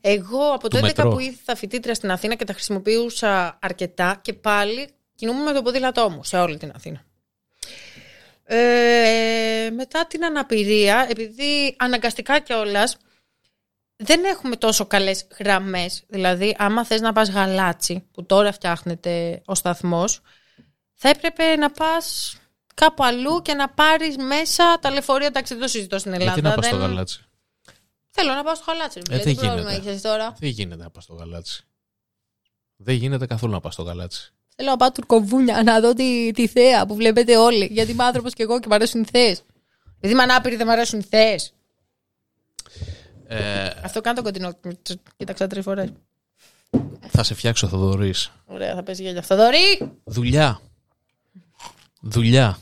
Εγώ 0.00 0.48
από 0.54 0.68
το 0.68 0.68
Του 0.68 0.76
11 0.76 0.86
μετρό. 0.86 1.10
που 1.10 1.18
ήρθα 1.18 1.54
φοιτήτρια 1.56 1.94
στην 1.94 2.10
Αθήνα 2.10 2.34
και 2.34 2.44
τα 2.44 2.52
χρησιμοποιούσα 2.52 3.58
αρκετά 3.62 4.18
και 4.22 4.32
πάλι 4.32 4.88
κινούμουν 5.18 5.42
με 5.42 5.52
το 5.52 5.62
ποδήλατό 5.62 6.10
μου 6.10 6.24
σε 6.24 6.38
όλη 6.38 6.56
την 6.56 6.72
Αθήνα. 6.74 7.04
Ε, 8.44 9.70
μετά 9.74 10.06
την 10.06 10.24
αναπηρία, 10.24 11.06
επειδή 11.10 11.76
αναγκαστικά 11.78 12.40
κιόλας 12.40 12.96
δεν 13.96 14.24
έχουμε 14.24 14.56
τόσο 14.56 14.86
καλές 14.86 15.26
γραμμές, 15.38 16.02
δηλαδή 16.08 16.54
άμα 16.58 16.84
θες 16.84 17.00
να 17.00 17.12
πας 17.12 17.30
γαλάτσι, 17.30 18.08
που 18.12 18.26
τώρα 18.26 18.52
φτιάχνεται 18.52 19.42
ο 19.44 19.54
σταθμός, 19.54 20.20
θα 20.94 21.08
έπρεπε 21.08 21.56
να 21.56 21.70
πας 21.70 22.36
κάπου 22.74 23.04
αλλού 23.04 23.42
και 23.42 23.54
να 23.54 23.68
πάρεις 23.68 24.16
μέσα 24.16 24.78
τα 24.80 24.90
λεωφορεία, 24.90 25.26
εντάξει 25.26 25.52
δεν 25.54 25.62
το 25.62 25.68
συζητώ 25.68 25.98
στην 25.98 26.12
Ελλάδα. 26.12 26.32
Γιατί 26.32 26.48
να 26.48 26.54
πας 26.54 26.66
στο 26.66 26.76
δεν- 26.76 26.86
γαλάτσι; 26.86 27.22
Θέλω 28.10 28.32
να 28.32 28.42
πάω 28.42 28.54
στο 28.54 28.64
γαλάτσι. 28.68 29.00
Ε, 29.10 29.14
Ε, 29.14 29.16
δεν 29.16 29.26
τι 29.26 29.34
πρόβλημα 29.40 29.70
γίνεται. 29.70 29.90
έχεις 29.90 30.02
τώρα. 30.02 30.34
Δεν 30.38 30.48
γίνεται 30.48 30.82
να 30.82 30.90
πας 30.90 31.04
στο 31.04 31.14
γαλάτσι; 31.14 31.62
Δεν 32.76 32.94
γίνεται 32.94 33.26
καθόλου 33.26 33.52
να 33.52 33.60
πας 33.60 33.72
στο 33.72 33.82
γαλάτσι. 33.82 34.32
Θέλω 34.60 34.70
να 34.70 34.76
πάω 34.76 34.92
τουρκοβούνια 34.92 35.62
να 35.62 35.80
δω 35.80 35.94
τη, 35.94 36.30
τη 36.30 36.46
θέα 36.46 36.86
που 36.86 36.94
βλέπετε 36.94 37.36
όλοι. 37.36 37.68
Γιατί 37.72 37.90
είμαι 37.90 38.04
άνθρωπος 38.04 38.34
και 38.34 38.42
εγώ 38.42 38.60
και 38.60 38.66
μου 38.68 38.74
αρέσουν 38.74 39.00
οι 39.00 39.04
θείε. 39.12 39.34
Γιατί 40.00 40.14
είμαι 40.14 40.22
ανάπηρη 40.22 40.56
δεν 40.56 40.66
μου 40.66 40.72
αρέσουν 40.72 40.98
οι 40.98 41.02
θείες. 41.02 41.36
Ε, 43.26 43.70
Αυτό 43.82 44.00
κάνω 44.00 44.16
το 44.16 44.22
κοντινό. 44.22 44.52
Κοίταξα 45.16 45.46
τρεις 45.46 45.64
φορές. 45.64 45.92
θα 47.08 47.22
σε 47.22 47.34
φτιάξω, 47.34 47.68
Θοδωρής. 47.68 48.32
Ωραία, 48.46 48.74
θα 48.74 48.82
πέσει 48.82 49.02
γέλιο 49.02 49.18
αυτό. 49.18 49.36
Δωρή! 49.36 49.92
Δουλειά. 50.04 50.60
Δουλειά. 52.00 52.58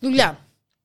Δουλειά. 0.00 0.38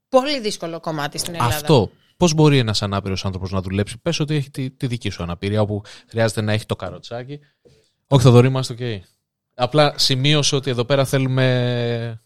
Πολύ 0.09 0.39
δύσκολο 0.39 0.79
κομμάτι 0.79 1.17
στην 1.17 1.33
Ελλάδα. 1.33 1.55
Αυτό. 1.55 1.91
Πώς 2.17 2.33
μπορεί 2.33 2.57
ένας 2.57 2.81
ανάπηρος 2.81 3.25
άνθρωπος 3.25 3.51
να 3.51 3.61
δουλέψει, 3.61 3.97
πες 3.97 4.19
ότι 4.19 4.35
έχει 4.35 4.49
τη, 4.49 4.69
τη 4.71 4.87
δική 4.87 5.09
σου 5.09 5.23
αναπηρία, 5.23 5.61
όπου 5.61 5.81
χρειάζεται 6.07 6.41
να 6.41 6.53
έχει 6.53 6.65
το 6.65 6.75
καροτσάκι. 6.75 7.39
Όχι, 8.07 8.23
Θοδωρή, 8.23 8.47
είμαστε 8.47 8.73
οκ. 8.73 9.03
Απλά 9.59 9.93
σημείωσε 9.95 10.55
ότι 10.55 10.69
εδώ 10.69 10.85
πέρα 10.85 11.05
θέλουμε 11.05 12.21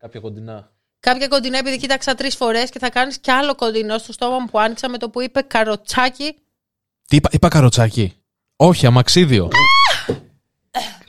κάποια 0.00 0.20
κοντινά. 0.20 0.70
Κάποια 1.00 1.28
κοντινά, 1.28 1.58
επειδή 1.58 1.78
κοίταξα 1.78 2.14
τρεις 2.14 2.36
φορές 2.36 2.70
και 2.70 2.78
θα 2.78 2.90
κάνεις 2.90 3.18
κι 3.18 3.30
άλλο 3.30 3.54
κοντινό 3.54 3.98
στο 3.98 4.12
στόμα 4.12 4.38
μου 4.38 4.46
που 4.46 4.58
άνοιξα 4.58 4.88
με 4.88 4.98
το 4.98 5.10
που 5.10 5.20
είπε 5.22 5.40
καροτσάκι. 5.42 6.34
Τι 7.08 7.16
είπα, 7.16 7.28
είπα 7.32 7.48
καροτσάκι; 7.48 8.12
Όχι, 8.56 8.86
αμαξίδιο. 8.86 9.48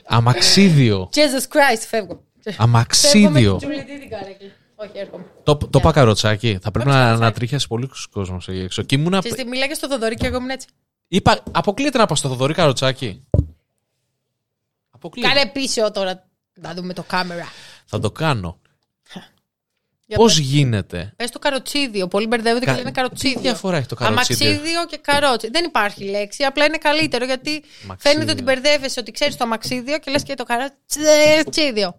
αμαξίδιο. 0.04 1.08
Jesus 1.14 1.42
Christ, 1.54 1.84
φεύγω. 1.88 2.22
Φεύγω 2.40 2.58
με 2.58 2.64
Αμαξίδιο. 2.64 3.56
την 3.56 3.68
Τζουλιτή 3.68 3.98
την 4.00 4.08
καρέκλα. 4.10 4.48
Όχι, 4.76 4.90
έρχομαι. 4.98 5.24
Το, 5.42 5.56
το 5.56 5.78
είπα 5.78 5.92
καροτσάκι. 5.92 6.58
Θα 6.62 6.70
πρέπει 6.70 6.88
Όχι, 6.88 6.96
να 6.96 7.02
καροτσάκι. 7.02 7.24
ανατρίχιασε 7.24 7.66
πολύ 7.66 7.90
κόσμος 8.10 8.48
εκεί 8.48 8.58
έξω. 8.58 8.82
Και 8.82 8.94
ήμουνα. 8.94 9.18
Και 9.20 9.28
στη 9.28 9.44
μιλάγε 9.46 9.74
στο 9.74 9.88
Θοδωρή 9.88 10.14
και 10.14 10.26
εγώ 10.26 10.36
ήμουν 10.36 10.50
έτσι. 10.50 10.66
Είπα, 11.08 11.42
αποκλείεται 11.50 11.98
να 11.98 12.06
πας 12.06 12.18
στο 12.18 12.28
Θοδωρή 12.28 12.54
καροτσάκι. 12.54 13.24
Αποκλείεται. 15.06 15.34
Κάνε 15.34 15.50
πίσω 15.50 15.90
τώρα 15.90 16.28
να 16.54 16.74
δούμε 16.74 16.92
το 16.92 17.02
κάμερα. 17.02 17.44
Θα 17.86 17.98
το 17.98 18.10
κάνω. 18.10 18.58
Για 20.06 20.16
Πώς 20.16 20.36
πες. 20.36 20.44
γίνεται; 20.46 21.12
Πες 21.16 21.30
το 21.30 21.38
καροτσίδιο. 21.38 22.08
Πολλοί 22.08 22.26
μπερδεύονται 22.26 22.64
Κα- 22.64 22.72
και 22.72 22.78
λένε 22.78 22.90
καροτσίδιο. 22.90 23.36
Τι 23.36 23.42
διαφορά 23.42 23.76
έχει 23.76 23.86
το 23.86 23.94
καροτσίδιο; 23.94 24.46
Αμαξίδιο 24.48 24.86
και 24.86 24.96
καρότσι. 24.96 25.50
Δεν 25.50 25.64
υπάρχει 25.64 26.04
λέξη, 26.04 26.44
απλά 26.44 26.64
είναι 26.64 26.78
καλύτερο 26.78 27.24
γιατί 27.24 27.64
Αμαξίδιο. 27.84 28.12
φαίνεται 28.12 28.32
ότι 28.32 28.42
μπερδεύεσαι 28.42 29.00
ότι 29.00 29.10
ξέρεις 29.10 29.36
το 29.36 29.44
αμαξίδιο 29.44 29.98
και 29.98 30.10
λες 30.10 30.22
και 30.22 30.34
το 30.34 30.44
καροτσίδιο. 30.44 31.98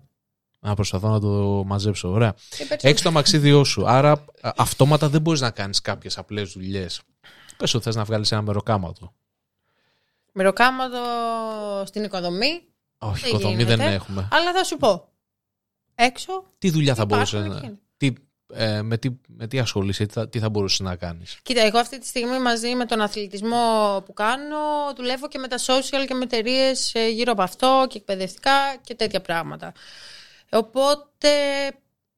Να 0.60 0.76
προσπαθώ 0.76 1.08
να 1.10 1.20
το 1.20 1.28
μαζέψω. 1.66 2.10
Ωραία. 2.10 2.36
Και 2.58 2.66
πες- 2.66 2.84
Έχεις 2.84 3.02
το 3.02 3.10
αμαξίδιό 3.10 3.64
σου. 3.64 3.88
Άρα 3.88 4.12
α, 4.12 4.52
αυτόματα 4.58 5.10
δεν 5.10 5.22
μπορείς 5.22 5.42
να 5.42 5.52
κάνεις 5.52 5.82
κάποιες 5.82 6.18
απλές 6.18 6.52
δουλειές. 6.52 7.02
Πες 7.58 7.74
ότι 7.74 7.84
θες 7.84 7.96
να 7.96 8.04
βγάλεις 8.04 8.32
ένα 8.32 8.42
μεροκάματο. 8.42 9.14
Μεροκάματο 10.32 11.00
στην 11.86 12.04
οικοδομή. 12.04 12.62
Όχι, 12.98 13.22
Δεν 13.22 13.30
οικοδομή 13.30 13.56
γίνεται. 13.56 13.76
δεν 13.76 13.94
έχουμε. 13.94 14.28
Αλλά 14.32 14.54
θα 14.54 14.64
σου 14.64 14.78
πω. 14.78 15.10
Έξω 15.96 16.46
Τι 16.58 16.70
δουλειά 16.70 16.96
θα 16.96 17.04
υπάρχουν 17.08 17.40
μπορούσε 17.40 17.54
να. 17.54 17.58
εκείνοι. 17.58 17.80
Τι, 17.98 18.14
ε, 18.54 18.82
με, 18.82 18.98
τι, 18.98 19.10
με 19.28 19.48
τι 19.48 19.60
ασχολείσαι, 19.60 20.06
τι 20.06 20.14
θα, 20.14 20.30
τι 20.30 20.40
θα 20.40 20.50
μπορούσες 20.50 20.80
να 20.80 20.96
κάνεις; 20.96 21.38
Κοίτα, 21.44 21.62
εγώ 21.62 21.78
αυτή 21.80 22.00
τη 22.00 22.08
στιγμή 22.08 22.40
μαζί 22.40 22.76
με 22.76 22.86
τον 22.86 23.02
αθλητισμό 23.02 24.04
που 24.06 24.14
κάνω 24.14 24.58
δουλεύω 24.96 25.28
και 25.28 25.38
με 25.38 25.48
τα 25.48 25.58
social 25.58 26.06
και 26.08 26.14
με 26.14 26.24
εταιρείες 26.24 26.94
γύρω 27.12 27.32
από 27.32 27.42
αυτό 27.42 27.86
και 27.90 27.98
εκπαιδευτικά 27.98 28.52
και 28.84 28.96
τέτοια 28.96 29.22
πράγματα. 29.22 29.74
Οπότε 30.52 31.30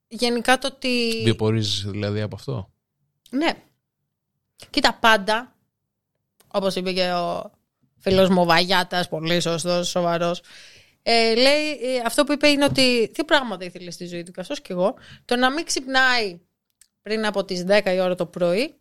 γενικά 0.07 0.57
το 0.57 0.67
ότι... 0.67 1.21
Βιοπορίζεις 1.23 1.83
δηλαδή 1.83 2.21
από 2.21 2.35
αυτό; 2.35 2.69
Ναι. 3.29 3.63
Κοίτα 4.69 4.93
πάντα, 4.93 5.55
όπως 6.47 6.75
είπε 6.75 6.91
και 6.93 7.11
ο 7.11 7.51
φίλος 7.99 8.29
μου 8.29 8.41
ο 8.41 8.45
Βαγιάτας, 8.45 9.07
πολύ 9.07 9.39
σωστός, 9.39 9.87
σοβαρός, 9.87 10.41
ε, 11.03 11.35
λέει, 11.35 11.69
ε, 11.69 12.01
αυτό 12.05 12.23
που 12.23 12.31
είπε 12.31 12.47
είναι 12.47 12.63
ότι 12.63 13.11
δύο 13.13 13.25
πράγματα 13.25 13.65
ήθελε 13.65 13.91
στη 13.91 14.05
ζωή 14.05 14.23
του, 14.23 14.31
καθώς 14.31 14.61
και 14.61 14.73
εγώ, 14.73 14.95
το 15.25 15.35
να 15.35 15.51
μην 15.51 15.65
ξυπνάει 15.65 16.39
πριν 17.01 17.25
από 17.25 17.45
τις 17.45 17.63
10 17.67 17.93
η 17.93 17.99
ώρα 17.99 18.15
το 18.15 18.25
πρωί, 18.25 18.75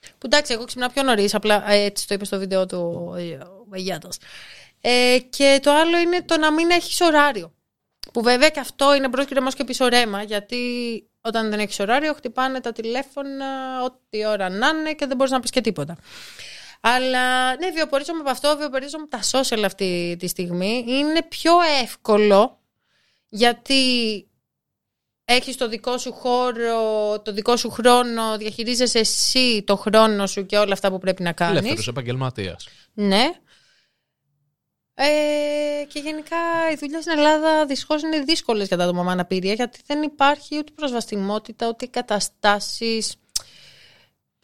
που 0.00 0.26
εντάξει, 0.26 0.52
εγώ 0.52 0.64
ξυπνάω 0.64 0.88
πιο 0.88 1.02
νωρίς, 1.02 1.34
απλά 1.34 1.70
ε, 1.70 1.84
έτσι 1.84 2.08
το 2.08 2.14
είπε 2.14 2.24
στο 2.24 2.38
βίντεο 2.38 2.66
του 2.66 3.14
ε, 3.16 3.34
ο 3.34 3.64
Βαγιάτας. 3.68 4.18
Ε, 4.80 5.18
και 5.30 5.58
το 5.62 5.70
άλλο 5.70 5.98
είναι 5.98 6.22
το 6.22 6.38
να 6.38 6.52
μην 6.52 6.70
έχεις 6.70 7.00
ωράριο. 7.00 7.54
Που 8.12 8.22
βέβαια 8.22 8.48
και 8.48 8.60
αυτό 8.60 8.94
είναι 8.94 9.08
μπρος 9.08 9.26
και 9.26 9.34
ρεμός 9.34 9.54
και 9.54 9.64
πίσω 9.64 9.88
ρέμα, 9.88 10.22
γιατί 10.22 10.58
όταν 11.20 11.50
δεν 11.50 11.58
έχεις 11.58 11.80
ωράριο 11.80 12.14
χτυπάνε 12.14 12.60
τα 12.60 12.72
τηλέφωνα 12.72 13.46
ό,τι 13.84 14.26
ώρα 14.26 14.48
να 14.48 14.68
είναι 14.68 14.92
και 14.92 15.06
δεν 15.06 15.16
μπορείς 15.16 15.32
να 15.32 15.40
πεις 15.40 15.50
και 15.50 15.60
τίποτα. 15.60 15.96
Αλλά 16.80 17.56
ναι, 17.56 17.70
βιοπορίζομαι 17.70 18.20
από 18.20 18.30
αυτό, 18.30 18.56
βιοπορίζομαι 18.56 19.06
από 19.10 19.16
τα 19.16 19.40
social 19.40 19.62
αυτή 19.64 20.16
τη 20.18 20.26
στιγμή. 20.26 20.84
Είναι 20.86 21.22
πιο 21.22 21.52
εύκολο 21.82 22.60
γιατί 23.28 23.84
έχεις 25.24 25.56
το 25.56 25.68
δικό 25.68 25.98
σου 25.98 26.12
χώρο, 26.12 27.20
το 27.20 27.32
δικό 27.32 27.56
σου 27.56 27.70
χρόνο, 27.70 28.36
διαχειρίζεσαι 28.36 28.98
εσύ 28.98 29.62
το 29.66 29.76
χρόνο 29.76 30.26
σου 30.26 30.46
και 30.46 30.58
όλα 30.58 30.72
αυτά 30.72 30.90
που 30.90 30.98
πρέπει 30.98 31.22
να 31.22 31.32
κάνεις. 31.32 31.58
Ελεύθερος 31.58 31.88
επαγγελματίας. 31.88 32.68
Ναι. 32.94 33.30
Ε, 34.94 35.84
και 35.88 35.98
γενικά 35.98 36.36
οι 36.72 36.74
δουλειές 36.74 37.02
στην 37.02 37.18
Ελλάδα 37.18 37.66
δυστυχώς 37.66 38.02
είναι 38.02 38.20
δύσκολες 38.20 38.68
για 38.68 38.76
τα 38.76 38.84
άτομα 38.84 39.02
με 39.02 39.10
αναπηρία 39.10 39.52
γιατί 39.52 39.80
δεν 39.86 40.02
υπάρχει 40.02 40.58
ούτε 40.58 40.72
προσβαστημότητα 40.74 41.68
ούτε 41.68 41.86
καταστάσεις. 41.86 43.14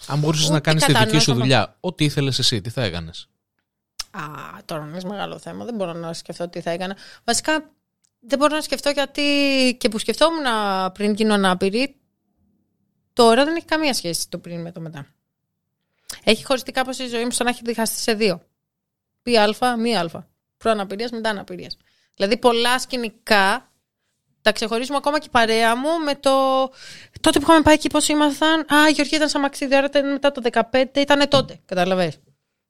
Αν 0.07 0.18
μπορούσες 0.18 0.44
Ούτε 0.44 0.55
να 0.55 0.61
κάνεις 0.61 0.82
τη 0.82 0.86
δική 0.86 0.99
κατανόητα 0.99 1.24
σου 1.24 1.32
μα- 1.34 1.36
δουλειά, 1.40 1.76
ό,τι 1.80 2.05
ήθελες 2.05 2.38
εσύ, 2.38 2.61
τι 2.61 2.70
θα 2.70 2.82
έκανες; 2.82 3.28
Α, 4.11 4.22
τώρα 4.64 4.86
είναι 4.86 5.01
μεγάλο 5.05 5.38
θέμα. 5.38 5.64
Δεν 5.64 5.74
μπορώ 5.74 5.92
να 5.92 6.12
σκεφτώ 6.12 6.49
τι 6.49 6.61
θα 6.61 6.70
έκανα. 6.70 6.97
Βασικά 7.24 7.70
δεν 8.20 8.38
μπορώ 8.38 8.55
να 8.55 8.61
σκεφτώ 8.61 8.90
γιατί 8.90 9.22
και 9.80 9.88
που 9.88 9.99
σκεφτόμουν 9.99 10.44
πριν 10.92 11.12
γίνω 11.14 11.34
ανάπηρη, 11.34 11.97
τώρα 13.12 13.44
δεν 13.44 13.57
έχει 13.57 13.66
καμία 13.66 13.94
σχέση 13.94 14.28
το 14.28 14.38
πριν 14.38 14.61
με 14.61 14.72
το 14.72 14.80
μετά. 14.80 15.07
Έχει 16.24 16.44
χωριστεί 16.44 16.72
κάπως 16.72 16.99
η 16.99 17.07
ζωή 17.07 17.24
μου 17.24 17.30
σαν 17.30 17.47
να 17.47 17.53
έχει 17.53 17.61
διχαστεί 17.64 18.01
σε 18.01 18.14
δύο. 18.14 18.42
Πι 19.22 19.36
α, 19.38 19.76
μη 19.78 19.97
α. 19.97 20.28
Προαναπηρίας, 20.57 21.11
μετά 21.11 21.30
αναπηρίας. 21.30 21.76
Δηλαδή 22.14 22.36
πολλά 22.38 22.78
σκηνικά 22.78 23.72
τα 24.47 24.53
ξεχωρίζουμε 24.53 24.97
ακόμα 24.97 25.18
και 25.18 25.26
η 25.26 25.30
παρέα 25.30 25.76
μου 25.76 25.88
με 26.05 26.14
το. 26.14 26.30
Τότε 27.20 27.38
που 27.38 27.44
είχαμε 27.49 27.62
πάει 27.62 27.74
εκεί, 27.74 27.88
πώς 27.88 28.09
ήμασταν. 28.09 28.61
Α, 28.61 28.88
η 28.88 28.92
Γεωργία 28.92 29.16
ήταν 29.16 29.28
σαν 29.28 29.40
μαξίδι, 29.40 29.74
άρα 29.74 29.86
ήταν 29.86 30.12
μετά 30.12 30.32
το 30.32 30.42
15, 30.53 30.61
ήταν 30.94 31.28
τότε. 31.28 31.61
Καταλαβες. 31.64 32.18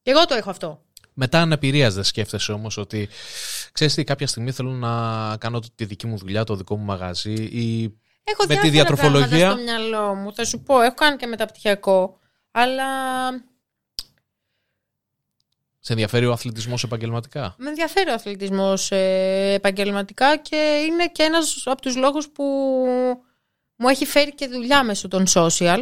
Και 0.02 0.10
εγώ 0.10 0.24
το 0.24 0.34
έχω 0.34 0.50
αυτό. 0.50 0.80
Μετά 1.14 1.40
αναπηρίας 1.40 1.94
δεν 1.94 2.04
σκέφτεσαι 2.04 2.52
όμως 2.52 2.76
ότι 2.76 3.08
ξέρεις 3.72 3.94
τι, 3.94 4.04
κάποια 4.04 4.26
στιγμή 4.26 4.52
θέλω 4.52 4.70
να 4.70 4.92
κάνω 5.36 5.60
τη 5.74 5.84
δική 5.84 6.06
μου 6.06 6.16
δουλειά, 6.16 6.44
το 6.44 6.56
δικό 6.56 6.76
μου 6.76 6.84
μαγαζί 6.84 7.32
ή 7.32 7.98
Έχω 8.24 8.44
με 8.48 8.54
τη 8.54 8.68
διάφορα 8.68 8.70
διατροφολογία; 8.70 9.46
πράγματα 9.46 9.52
στο 9.52 9.62
μυαλό 9.62 10.14
μου. 10.14 10.34
Θα 10.34 10.44
σου 10.44 10.60
πω, 10.60 10.80
έχω 10.80 10.94
κάνει 10.94 11.16
και 11.16 11.26
μεταπτυχιακό. 11.26 12.18
Αλλά 12.50 12.84
σε 15.86 15.92
ενδιαφέρει 15.92 16.26
ο 16.26 16.32
αθλητισμός 16.32 16.82
επαγγελματικά; 16.82 17.54
με 17.58 17.68
ενδιαφέρει 17.68 18.10
ο 18.10 18.12
αθλητισμός 18.12 18.90
ε, 18.90 19.52
επαγγελματικά 19.52 20.36
και 20.36 20.84
είναι 20.86 21.06
και 21.06 21.22
ένας 21.22 21.62
από 21.64 21.80
τους 21.80 21.96
λόγους 21.96 22.28
που 22.28 22.44
μου 23.76 23.88
έχει 23.88 24.06
φέρει 24.06 24.34
και 24.34 24.46
δουλειά 24.46 24.84
μέσω 24.84 25.08
των 25.08 25.24
social. 25.34 25.80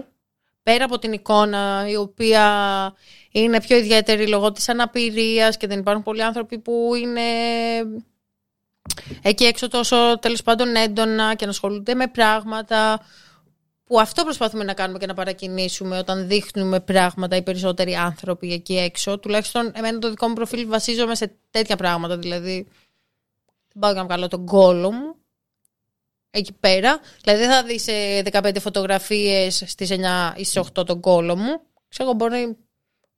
Πέρα 0.63 0.85
από 0.85 0.99
την 0.99 1.13
εικόνα 1.13 1.87
η 1.89 1.97
οποία 1.97 2.45
είναι 3.31 3.61
πιο 3.61 3.77
ιδιαίτερη 3.77 4.29
λόγω 4.29 4.53
της 4.53 4.69
αναπηρίας 4.69 5.57
και 5.57 5.67
δεν 5.67 5.79
υπάρχουν 5.79 6.03
πολλοί 6.03 6.23
άνθρωποι 6.23 6.59
που 6.59 6.91
είναι 6.95 7.23
εκεί 9.23 9.45
έξω 9.45 9.69
τόσο 9.69 10.19
τέλος 10.21 10.43
πάντων 10.43 10.77
έντονα 10.77 11.35
και 11.35 11.45
να 11.45 11.51
ασχολούνται 11.51 11.95
με 11.95 12.07
πράγματα 12.07 13.01
που 13.85 14.01
αυτό 14.01 14.25
προσπαθούμε 14.25 14.65
να 14.65 14.75
κάνουμε 14.75 14.99
και 14.99 15.07
να 15.07 15.15
παρακινήσουμε 15.15 15.99
όταν 15.99 16.29
δείχνουμε 16.29 16.81
πράγματα 16.81 17.37
οι 17.37 17.43
περισσότεροι 17.43 17.95
άνθρωποι 17.95 18.53
εκεί 18.53 18.77
έξω. 18.77 19.19
Τουλάχιστον 19.19 19.73
εμένα 19.75 19.99
το 19.99 20.11
δικό 20.11 20.29
μου 20.29 20.35
προφίλ 20.35 20.67
βασίζομαι 20.67 21.15
σε 21.15 21.37
τέτοια 21.51 21.77
πράγματα. 21.77 22.19
Δηλαδή, 22.19 22.69
δεν 23.69 23.79
πάω 23.81 23.93
και 23.93 23.99
να 23.99 24.05
βγάλω 24.05 24.29
τον 24.29 24.47
κόλο 24.47 24.93
μου 24.93 25.15
εκεί 26.31 26.53
πέρα. 26.53 27.01
Δηλαδή, 27.23 27.43
δεν 27.43 27.51
θα 27.53 27.65
δεις 27.65 27.83
σε 27.83 27.93
15 28.23 28.61
φωτογραφίες 28.61 29.63
στις 29.67 29.91
9 29.91 30.33
ή 30.37 30.45
στις 30.45 30.57
8 30.57 30.87
τον 30.87 31.01
κόλο 31.01 31.37
μου. 31.37 31.61
Ξέρω, 31.89 32.13
μπορεί. 32.13 32.57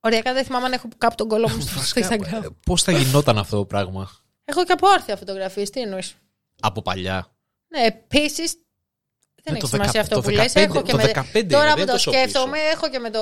Οριακά 0.01 0.33
δεν 0.33 0.45
θυμάμαι 0.45 0.67
αν 0.67 0.73
έχω 0.73 0.89
κάπου 0.99 1.15
τον 1.15 1.29
κόλο 1.29 1.49
μου 1.49 1.61
στο 1.61 2.01
Instagram. 2.01 2.47
Πώς 2.67 2.83
θα 2.83 2.93
γινόταν 2.93 3.39
αυτό 3.39 3.57
το 3.57 3.65
πράγμα; 3.65 4.11
Έχω 4.45 4.65
και 4.65 4.73
από 4.73 4.89
όρθια 4.89 5.17
φωτογραφίες. 5.17 5.71
Τι 5.71 5.81
εννοείς; 5.81 6.15
από 6.61 6.83
παλιά. 6.83 7.37
Ναι, 7.69 7.85
επίσης. 7.85 8.66
Δεν 9.49 9.55
Ναι, 9.55 9.61
έχει 9.61 9.71
το 9.71 9.77
σημασία 9.77 10.03
δεκα- 10.03 10.03
αυτό 10.03 10.15
το 10.15 10.23
που 10.23 10.31
λες. 10.31 10.53
15, 10.53 10.57
Έχω 10.61 10.83
και 10.83 10.91
το 10.93 10.97
με... 10.97 11.11
15 11.15 11.35
είναι, 11.35 11.45
Τώρα 11.49 11.65
δεν 11.65 11.73
που 11.75 11.79
είναι 11.81 11.87
το 11.87 11.93
τόσο 11.93 12.11
σκέφτομαι, 12.13 12.57
πίσω. 12.59 12.69
έχω 12.73 12.89
και 12.91 12.99
με 12.99 13.11
το. 13.11 13.21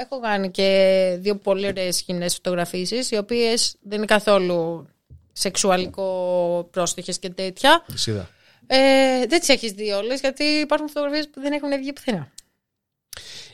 Έχω 0.00 0.20
κάνει 0.20 0.50
και 0.50 1.16
δύο 1.20 1.36
πολύ 1.36 1.66
ωραίες 1.66 2.02
κοινέ 2.02 2.28
φωτογραφίσεις, 2.28 3.10
οι 3.10 3.16
οποίες 3.16 3.74
δεν 3.80 3.96
είναι 3.96 4.06
καθόλου 4.06 4.86
σεξουαλικό 5.32 6.68
πρόστιχες 6.70 7.18
και 7.18 7.30
τέτοια. 7.30 7.84
Τις 7.86 8.06
είδα. 8.06 8.28
Ε, 8.66 9.26
δεν 9.26 9.38
τις 9.38 9.48
έχεις 9.48 9.72
δει 9.72 9.90
όλες, 9.90 10.20
γιατί 10.20 10.44
υπάρχουν 10.44 10.88
φωτογραφίες 10.88 11.28
που 11.28 11.40
δεν 11.40 11.52
έχουν 11.52 11.70
βγει 11.78 11.92
πουθενά. 11.92 12.30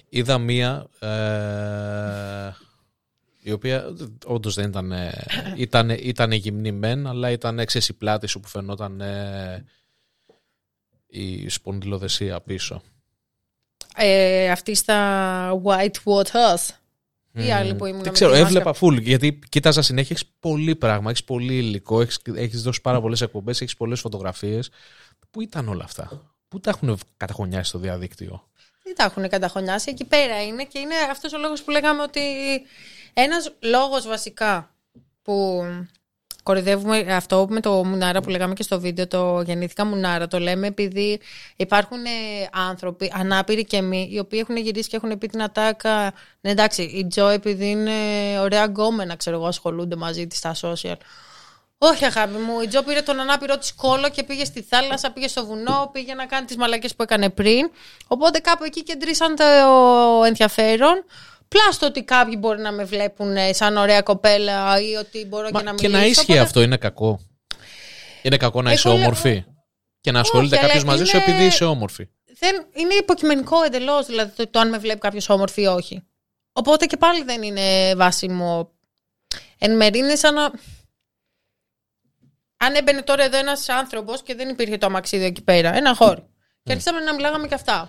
Είδα 0.09 0.39
μία 0.39 0.87
ε, 0.99 2.55
η 3.43 3.53
οποία 3.53 3.85
όντως 4.25 4.55
δεν 4.55 4.69
ήταν. 4.69 4.93
ε, 4.93 5.25
ήταν, 5.57 5.91
ήταν 5.91 6.33
γυμνή 6.33 6.73
μεν, 6.73 7.07
αλλά 7.07 7.31
ήταν 7.31 7.65
ξέρεις, 7.65 7.89
η 7.89 7.93
πλάτη 7.93 8.27
σου 8.27 8.41
που 8.41 8.49
φαινόταν 8.49 9.01
ε, 9.01 9.65
η 11.21 11.49
σπονδυλοδεσία 11.49 12.41
πίσω. 12.41 12.83
Ε, 13.97 14.51
αυτή 14.51 14.75
στα 14.75 15.63
White 15.65 15.97
Waters. 16.05 16.69
Ή 17.33 17.53
άλλη 17.53 17.75
που 17.75 17.87
ήμουν. 17.87 18.03
Δεν 18.03 18.07
με 18.07 18.13
ξέρω, 18.13 18.33
τη 18.33 18.41
μάσκα. 18.41 18.59
έβλεπα 18.59 18.79
full. 18.81 19.03
Γιατί 19.03 19.39
κοίταζα 19.49 19.83
συνέχεια. 19.83 20.17
Έχεις 20.17 20.31
πολύ 20.41 20.77
πράγμα, 20.77 21.11
έχεις 21.11 21.25
πολύ 21.25 21.57
υλικό, 21.57 22.01
έχεις 22.01 22.21
έχεις 22.35 22.63
δώσει 22.63 22.81
πάρα 22.81 23.01
πολλές 23.01 23.21
εκπομπές, 23.21 23.61
έχεις 23.61 23.77
πολλές 23.77 24.01
φωτογραφίες. 24.01 24.71
Πού 25.31 25.41
ήταν 25.41 25.69
όλα 25.69 25.85
αυτά, 25.85 26.35
Πού 26.49 26.61
τα 26.61 26.71
έχουν 26.71 26.99
καταχωνιάσει 27.17 27.69
στο 27.69 27.79
διαδίκτυο; 27.79 28.49
Δεν 28.83 28.95
τα 28.95 29.05
έχουν 29.05 29.29
καταχωνιάσει; 29.29 29.91
Εκεί 29.91 30.05
πέρα 30.05 30.43
είναι 30.43 30.65
και 30.65 30.79
είναι 30.79 30.95
αυτός 31.11 31.33
ο 31.33 31.39
λόγος 31.39 31.63
που 31.63 31.71
λέγαμε 31.71 32.03
ότι 32.03 32.21
ένας 33.13 33.53
λόγος 33.61 34.07
βασικά 34.07 34.75
που 35.23 35.65
κορυδεύουμε 36.47 36.99
αυτό 36.99 37.47
με 37.49 37.61
το 37.61 37.85
Μουνάρα 37.85 38.21
που 38.21 38.29
λέγαμε 38.29 38.55
και 38.55 38.63
στο 38.63 38.81
βίντεο, 38.81 39.07
το 39.07 39.43
γεννήθηκα 39.47 39.85
Μουνάρα, 39.85 40.27
το 40.27 40.39
λέμε 40.39 40.67
επειδή 40.67 41.21
υπάρχουν 41.57 42.05
ε, 42.05 42.11
άνθρωποι, 42.53 43.13
ανάπηροι 43.15 43.65
και 43.65 43.77
εμείς, 43.77 44.15
οι 44.15 44.19
οποίοι 44.19 44.39
έχουν 44.43 44.57
γυρίσει 44.57 44.89
και 44.89 44.97
έχουν 44.97 45.19
πει 45.19 45.27
την 45.27 45.43
ατάκα. 45.43 46.13
Ναι, 46.41 46.51
εντάξει, 46.51 46.83
η 46.83 47.07
Τζο 47.07 47.29
επειδή 47.29 47.71
είναι 47.71 47.93
ωραία 48.41 48.65
γκόμενα, 48.65 49.17
ξέρω 49.17 49.37
εγώ, 49.37 49.47
ασχολούνται 49.47 49.97
μαζί 49.97 50.27
της 50.27 50.39
στα 50.39 50.55
social. 50.61 50.97
Όχι, 51.79 52.05
αγάπη 52.05 52.39
μου. 52.39 52.61
Η 52.61 52.67
Τζο 52.67 52.83
πήρε 52.83 53.01
τον 53.01 53.21
ανάπηρο 53.21 53.59
της 53.59 53.75
κόλλο 53.75 54.09
και 54.09 54.23
πήγε 54.23 54.45
στη 54.45 54.63
θάλασσα, 54.63 55.11
πήγε 55.11 55.29
στο 55.29 55.47
βουνό, 55.47 55.91
πήγε 55.93 56.15
να 56.15 56.27
κάνει 56.27 56.47
τις 56.47 56.57
μαλακές 56.57 56.95
που 56.95 57.03
έκανε 57.03 57.31
πριν. 57.31 57.71
Οπότε 58.07 58.39
κάπου 58.39 58.65
εκεί 58.65 58.83
κεντρήσαν 58.83 59.37
το 59.37 59.45
ενδιαφέρον. 60.27 61.05
Πλάστο 61.49 61.87
ότι 61.87 62.05
κάποιοι 62.05 62.37
μπορεί 62.39 62.61
να 62.61 62.73
με 62.73 62.85
βλέπουν 62.85 63.37
ε, 63.37 63.53
σαν 63.53 63.77
ωραία 63.77 64.03
κοπέλα 64.03 64.81
ή 64.81 64.95
ότι 64.95 65.25
μπορώ 65.27 65.49
Μα 65.53 65.59
και 65.59 65.65
να 65.65 65.75
και 65.75 65.83
μιλήσω. 65.89 65.99
να 66.01 66.07
ίσχυε 66.07 66.23
οπότε- 66.33 66.41
αυτό 66.47 66.63
είναι 66.63 66.77
κακό. 66.77 67.21
Είναι 68.23 68.37
κακό 68.37 68.63
να 68.63 68.73
είσαι 68.73 68.89
Εγώ 68.89 68.97
λέω- 68.97 69.07
όμορφη. 69.07 69.45
Και 70.01 70.11
να 70.13 70.21
ασχολείται 70.21 70.57
αλλά 70.59 70.67
κάποιος 70.67 70.85
μαζί 70.85 71.05
σου 71.05 71.17
είναι- 71.17 71.25
επειδή 71.27 71.45
είσαι 71.45 71.65
όμορφη. 71.65 72.09
δεν, 72.39 72.67
είναι 72.75 72.95
υποκειμενικό 72.95 73.63
εντελώς, 73.63 74.07
δηλαδή 74.07 74.33
το, 74.37 74.49
το 74.51 74.59
αν 74.59 74.69
με 74.69 74.79
βλέπει 74.79 74.99
κάποιος 74.99 75.29
όμορφη 75.29 75.63
ή 75.63 75.67
όχι. 75.67 76.07
Οπότε 76.53 76.87
και 76.87 76.97
πάλι 76.97 77.23
δεν 77.23 77.43
είναι 77.43 77.95
βάσιμο. 77.95 78.71
Εν 79.59 79.77
μερή 79.77 79.99
είναι 79.99 80.15
σαν 80.17 80.35
να. 80.35 80.51
Αν 82.57 82.75
έμπαινε 82.75 83.03
τώρα 83.03 83.25
εδώ 83.25 83.37
ένας 83.39 83.69
άνθρωπος 83.69 84.23
και 84.23 84.35
δεν 84.35 84.49
υπήρχε 84.49 84.79
το 84.79 84.87
αμαξίδιο 84.87 85.27
εκεί 85.27 85.43
πέρα, 85.43 85.75
ένα 85.77 85.95
χώρο. 85.95 86.29
Και 86.63 86.73
αρχίσαμε 86.73 87.01
να 87.01 87.15
μιλάγαμε 87.15 87.47
και 87.49 87.55
αυτά. 87.55 87.89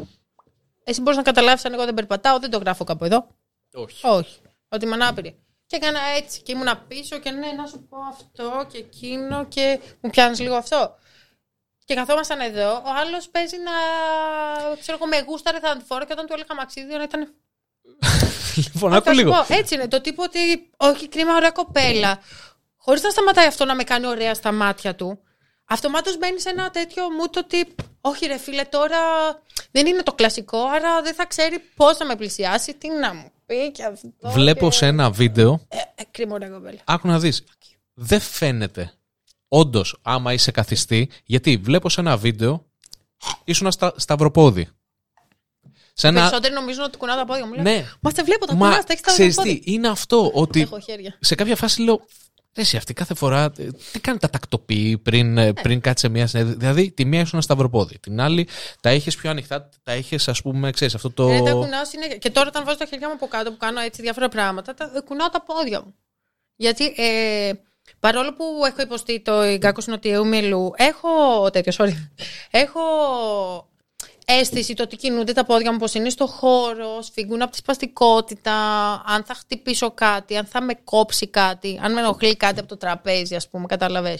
Εσύ 0.84 1.02
μπορείς 1.02 1.18
να 1.18 1.24
καταλάβεις 1.24 1.66
αν 1.66 1.74
εγώ 1.74 1.86
δεν 1.86 1.94
περπατάω, 1.94 2.40
δεν 2.40 2.50
το 2.50 2.58
γράφω 2.58 2.84
κάπου 2.84 3.06
εδώ. 3.06 3.28
Όχι. 3.74 4.08
Όχι. 4.08 4.40
Ότι 4.70 4.86
είμαι 4.86 4.94
ανάπηρη. 4.94 5.42
Και 5.66 5.76
έκανα 5.76 6.00
έτσι 6.00 6.42
και 6.42 6.52
ήμουνα 6.52 6.78
πίσω 6.78 7.18
και 7.18 7.32
ναι, 7.32 7.52
να 7.52 7.66
σου 7.68 7.88
πω 7.90 7.98
αυτό 8.10 8.68
και 8.72 8.78
εκείνο 8.78 9.46
και 9.46 9.80
μου 10.02 10.10
πιάνεις 10.10 10.40
λίγο 10.40 10.56
αυτό. 10.56 10.96
Και 11.86 11.94
καθόμασταν 11.96 12.40
εδώ, 12.40 12.72
ο 12.72 12.90
άλλος 12.96 13.30
παίζει 13.30 13.58
να. 13.58 13.72
ξέρω 14.80 14.98
εγώ, 15.02 15.08
με 15.08 15.24
γούσταρε 15.28 15.60
θα 15.60 15.82
φορώ 15.88 16.06
και 16.06 16.14
όταν 16.14 16.26
του 16.26 16.34
έλεγα 16.34 16.56
μαξίδιο 16.56 16.98
να 16.98 17.04
ήταν. 17.04 17.34
Λοιπόν, 18.56 18.92
Θα 18.92 18.98
άκου 18.98 19.10
σου 19.10 19.16
λίγο. 19.16 19.32
πω, 19.32 19.54
έτσι 19.54 19.76
είναι. 19.76 19.88
Το 19.88 20.02
τύπο 20.02 20.24
ότι. 20.24 20.70
Όχι, 20.78 21.08
κρίμα, 21.08 21.36
ωραία 21.36 21.52
κοπέλα. 21.52 22.20
Χωρίς 22.78 23.02
να 23.02 23.10
σταματάει 23.10 23.48
αυτό 23.48 23.66
να 23.66 23.76
με 23.76 23.84
κάνει 23.84 24.06
ωραία 24.08 24.34
στα 24.34 24.52
μάτια 24.52 24.96
του. 24.96 25.20
Αυτομάτως 25.66 26.18
μπαίνει 26.18 26.40
σε 26.40 26.50
ένα 26.50 26.70
τέτοιο 26.70 27.12
μου 27.12 27.30
το 27.30 27.40
ότι. 27.40 27.76
Όχι, 28.02 28.26
ρε 28.26 28.38
φίλε, 28.38 28.64
τώρα 28.64 29.00
δεν 29.72 29.86
είναι 29.86 30.04
το 30.04 30.14
κλασικό, 30.14 30.64
άρα 30.66 31.02
δεν 31.02 31.14
θα 31.14 31.26
ξέρει 31.26 31.60
πώς 31.76 31.98
να 31.98 32.06
με 32.06 32.16
πλησιάσει, 32.16 32.74
τι 32.74 32.90
να 32.90 33.14
μου 33.14 33.32
πει 33.48 33.72
και 33.72 33.84
αυτό. 33.84 34.10
Βλέπω 34.22 34.70
και... 34.70 34.76
σε 34.76 34.86
ένα 34.86 35.12
βίντεο, 35.12 35.60
Ε, 35.68 35.78
ε, 35.96 36.04
κρίμα, 36.12 36.34
ωραία 36.34 36.50
κοπέλα. 36.50 36.78
άκου 36.84 37.08
να 37.08 37.20
δεις. 37.20 37.44
Δεν 37.94 38.20
φαίνεται. 38.20 38.92
Όντως, 39.48 40.00
άμα 40.02 40.34
είσαι 40.34 40.52
καθιστή, 40.52 41.10
γιατί 41.26 41.58
βλέπω 41.58 41.90
σε 41.90 42.00
ένα 42.02 42.18
βίντεο 42.18 42.66
ήσουν 43.44 43.72
στα, 43.72 43.94
σταυροπόδι. 43.96 44.68
Σε 45.94 46.08
ένα. 46.08 46.20
Περισσότεροι 46.20 46.54
νομίζουν 46.54 46.84
ότι 46.84 46.98
κουνάω 46.98 47.16
τα 47.18 47.26
πόδια 47.26 47.46
μου. 47.46 47.54
Λένε, 47.54 47.70
Ναι, 47.72 47.86
Μα 48.00 48.12
δεν 48.12 48.26
βλέπω 48.26 48.46
τα 48.46 48.56
μα 48.56 48.70
κουνά, 48.70 48.84
τα 48.84 48.94
έχει 48.94 49.02
τα 49.02 49.12
ξέρεις 49.12 49.36
πόδια. 49.36 49.54
τι, 49.60 49.72
είναι 49.72 49.88
αυτό 49.88 50.32
ότι 50.34 50.62
Έχω 50.62 50.80
χέρια. 50.80 51.18
σε 51.20 51.36
κάποια 51.36 51.56
φάση 51.56 51.82
λέω. 51.82 52.06
«Ρε 52.58 52.64
Εσύ 52.64 52.78
αυτή 52.78 52.94
κάθε 52.94 53.14
φορά 53.14 53.44
ε, 53.58 53.68
τι 53.92 54.00
κάνει 54.00 54.18
τα 54.18 54.30
τακτοποιεί 54.30 54.98
πριν, 54.98 55.34
Ναι. 55.34 55.46
ε, 55.46 55.52
πριν 55.54 55.82
κάτσει 55.82 56.06
σε 56.06 56.12
μια 56.12 56.28
συνέδρια. 56.28 56.56
Δηλαδή, 56.56 56.92
τη 56.92 57.06
μία 57.06 57.22
ήσουν 57.22 57.42
σταυροπόδι. 57.42 58.00
Την 58.00 58.22
άλλη 58.22 58.48
τα 58.82 58.94
είχε 58.94 59.12
πιο 59.12 59.30
ανοιχτά, 59.30 59.70
τα 59.84 59.96
είχε, 59.96 60.18
ας 60.26 60.42
πούμε, 60.42 60.72
ξέρεις 60.72 60.96
αυτό 60.96 61.12
το. 61.12 61.30
Ε, 61.30 61.42
τα 61.42 61.52
κουνάω 61.52 61.86
συνέχεια. 61.86 62.16
Και 62.18 62.30
τώρα 62.30 62.48
όταν 62.48 62.66
βάζω 62.66 62.78
τα 62.78 62.86
χέρια 62.86 63.08
μου 63.08 63.14
από 63.14 63.28
κάτω 63.28 63.52
που 63.52 63.58
κάνω 63.58 63.80
έτσι 63.80 64.02
διάφορα 64.02 64.30
πράγματα, 64.30 64.74
τα, 64.74 64.92
ε, 64.96 65.00
κουνάω 65.00 65.30
τα 65.30 65.42
πόδια 65.42 65.82
μου. 65.82 65.96
Γιατί 66.56 66.86
ε, 66.98 67.52
παρόλο 68.00 68.34
που 68.34 68.44
έχω 68.68 68.82
υποστεί 68.82 69.20
το 69.20 69.32
εγκάκο 69.32 69.82
νοτιού 69.86 70.28
μήλου, 70.28 70.72
έχω 70.76 71.10
τέτοιος, 71.50 71.78
sorry. 71.80 71.94
Έχω 72.64 72.82
αίσθηση 74.30 74.74
το 74.74 74.84
ότι 74.84 74.96
κινούνται 74.96 75.34
τα 75.34 75.46
πόδια 75.46 75.72
μου, 75.72 75.78
πως 75.78 75.94
είναι 75.94 76.10
στο 76.10 76.28
χώρο, 76.28 77.02
σφίγγουν 77.02 77.42
από 77.42 77.52
τη 77.52 77.58
σπαστικότητα, 77.58 78.54
αν 79.06 79.24
θα 79.24 79.34
χτυπήσω 79.34 79.92
κάτι, 79.92 80.38
αν 80.38 80.46
θα 80.46 80.62
με 80.62 80.74
κόψει 80.74 81.28
κάτι, 81.28 81.80
αν 81.84 81.94
με 81.94 82.00
ενοχλεί 82.00 82.36
κάτι 82.38 82.60
από 82.60 82.68
το 82.68 82.78
τραπέζι, 82.78 83.36
ας 83.36 83.50
πούμε, 83.50 83.66
καταλαβες. 83.66 84.20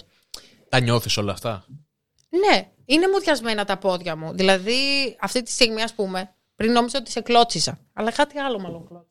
Τα 0.68 0.80
νιώθεις 0.80 1.16
όλα 1.16 1.32
αυτά; 1.32 1.64
Ναι, 2.28 2.68
είναι 2.84 3.08
μουδιασμένα 3.08 3.64
τα 3.64 3.76
πόδια 3.78 4.16
μου. 4.16 4.32
Δηλαδή, 4.32 5.16
αυτή 5.20 5.42
τη 5.42 5.50
στιγμή, 5.50 5.82
ας 5.82 5.94
πούμε, 5.94 6.34
πριν 6.56 6.72
νόμιζα 6.72 6.98
ότι 6.98 7.10
σε 7.10 7.20
κλώτσισα. 7.20 7.78
Αλλά 7.92 8.10
κάτι 8.12 8.38
άλλο 8.38 8.58
μάλλον 8.58 8.86
κλώτσισα. 8.86 9.06